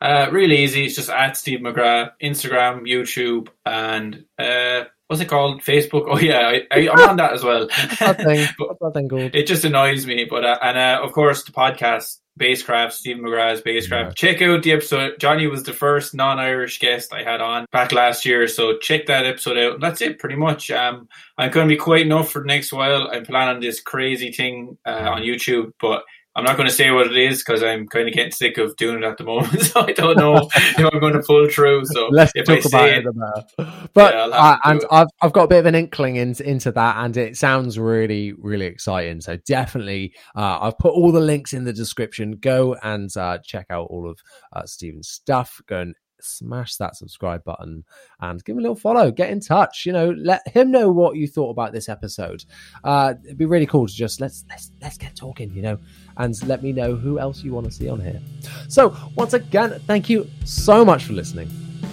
Uh, 0.00 0.28
really 0.30 0.58
easy. 0.58 0.84
It's 0.84 0.94
just 0.94 1.10
at 1.10 1.36
Steve 1.36 1.60
McGrath, 1.60 2.12
Instagram, 2.22 2.82
YouTube, 2.82 3.48
and 3.64 4.24
uh, 4.38 4.84
what's 5.06 5.22
it 5.22 5.28
called? 5.28 5.62
Facebook. 5.62 6.06
Oh 6.08 6.18
yeah, 6.18 6.40
I, 6.48 6.62
I, 6.70 6.88
I'm 6.90 7.10
on 7.10 7.16
that 7.16 7.32
as 7.32 7.42
well. 7.42 7.66
That 8.00 8.18
thing, 8.18 8.46
But 8.58 8.78
that 8.80 8.92
thing 8.94 9.08
called? 9.08 9.34
it 9.34 9.46
just 9.46 9.64
annoys 9.64 10.06
me. 10.06 10.26
But 10.28 10.44
uh, 10.44 10.58
and 10.62 10.76
uh, 10.76 11.00
of 11.02 11.12
course 11.12 11.44
the 11.44 11.52
podcast 11.52 12.18
BassCraft, 12.38 12.92
Steve 12.92 13.16
McGrath's 13.16 13.62
BassCraft. 13.62 13.90
Yeah. 13.90 14.10
Check 14.10 14.42
out 14.42 14.62
the 14.62 14.72
episode. 14.72 15.18
Jonny 15.18 15.46
was 15.46 15.62
the 15.62 15.72
first 15.72 16.14
non-Irish 16.14 16.78
guest 16.78 17.14
I 17.14 17.22
had 17.22 17.40
on 17.40 17.64
back 17.72 17.92
last 17.92 18.26
year, 18.26 18.46
so 18.46 18.76
check 18.76 19.06
that 19.06 19.24
episode 19.24 19.56
out. 19.56 19.80
That's 19.80 20.02
it, 20.02 20.18
pretty 20.18 20.36
much. 20.36 20.70
Um, 20.70 21.08
I'm 21.38 21.50
going 21.50 21.66
to 21.66 21.74
be 21.74 21.78
quiet 21.78 22.02
enough 22.02 22.30
for 22.30 22.42
the 22.42 22.46
next 22.46 22.74
while. 22.74 23.08
I'm 23.10 23.24
planning 23.24 23.62
this 23.62 23.80
crazy 23.80 24.32
thing 24.32 24.76
uh, 24.84 25.12
on 25.14 25.22
YouTube, 25.22 25.72
but. 25.80 26.02
I'm 26.36 26.44
not 26.44 26.58
going 26.58 26.68
to 26.68 26.74
say 26.74 26.90
what 26.90 27.06
it 27.06 27.16
is 27.16 27.38
because 27.42 27.62
I'm 27.62 27.86
kind 27.88 28.06
of 28.08 28.14
getting 28.14 28.30
sick 28.30 28.58
of 28.58 28.76
doing 28.76 29.02
it 29.02 29.06
at 29.06 29.16
the 29.16 29.24
moment, 29.24 29.58
so 29.62 29.80
I 29.80 29.92
don't 29.92 30.18
know 30.18 30.48
if 30.54 30.78
I'm 30.92 31.00
going 31.00 31.14
to 31.14 31.22
pull 31.22 31.48
through. 31.48 31.86
So 31.86 32.08
Let's 32.08 32.30
if 32.34 32.48
I 32.50 32.56
talk 32.56 32.66
about 32.66 32.88
it. 32.90 33.06
about- 33.06 33.90
But 33.94 34.14
Yeah, 34.14 34.20
uh, 34.26 34.58
and 34.64 34.82
it. 34.82 34.88
I've 34.90 35.08
I've 35.22 35.32
got 35.32 35.44
a 35.44 35.48
bit 35.48 35.60
of 35.60 35.66
an 35.66 35.74
inkling 35.74 36.16
into 36.16 36.46
into 36.48 36.70
that, 36.72 36.96
and 36.98 37.16
it 37.16 37.38
sounds 37.38 37.78
really 37.78 38.34
really 38.34 38.66
exciting. 38.66 39.22
So 39.22 39.38
definitely, 39.46 40.14
uh, 40.36 40.58
I've 40.60 40.78
put 40.78 40.92
all 40.92 41.10
the 41.10 41.20
links 41.20 41.54
in 41.54 41.64
the 41.64 41.72
description. 41.72 42.32
Go 42.32 42.76
and 42.82 43.08
uh, 43.16 43.38
check 43.42 43.66
out 43.70 43.86
all 43.88 44.08
of 44.08 44.18
uh, 44.52 44.66
Stephen's 44.66 45.08
stuff. 45.08 45.60
Go 45.66 45.80
and 45.80 45.94
smash 46.20 46.76
that 46.76 46.96
subscribe 46.96 47.44
button 47.44 47.84
and 48.20 48.44
give 48.44 48.54
him 48.54 48.58
a 48.58 48.62
little 48.62 48.76
follow. 48.76 49.10
Get 49.10 49.30
in 49.30 49.40
touch. 49.40 49.86
You 49.86 49.92
know, 49.92 50.10
let 50.10 50.46
him 50.48 50.70
know 50.70 50.90
what 50.90 51.16
you 51.16 51.26
thought 51.26 51.50
about 51.50 51.72
this 51.72 51.88
episode. 51.88 52.44
Uh, 52.84 53.14
it'd 53.24 53.38
be 53.38 53.46
really 53.46 53.66
cool 53.66 53.86
to 53.86 53.92
just 53.92 54.20
let's 54.20 54.44
let's 54.48 54.70
let's 54.80 54.98
get 54.98 55.16
talking. 55.16 55.52
You 55.54 55.62
know, 55.62 55.78
and 56.16 56.34
let 56.48 56.62
me 56.62 56.72
know 56.72 56.94
who 56.94 57.18
else 57.18 57.42
you 57.42 57.52
want 57.52 57.66
to 57.66 57.72
see 57.72 57.88
on 57.88 58.00
here. 58.00 58.20
So 58.68 58.96
once 59.14 59.32
again, 59.32 59.80
thank 59.86 60.08
you 60.08 60.28
so 60.44 60.84
much 60.84 61.04
for 61.04 61.12
listening. 61.12 61.50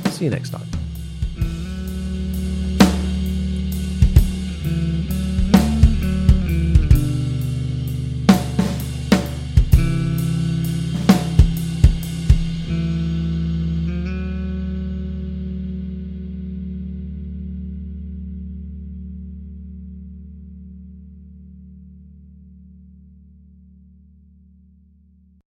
See 0.09 0.25
you 0.25 0.31
next 0.31 0.49
time. 0.49 0.82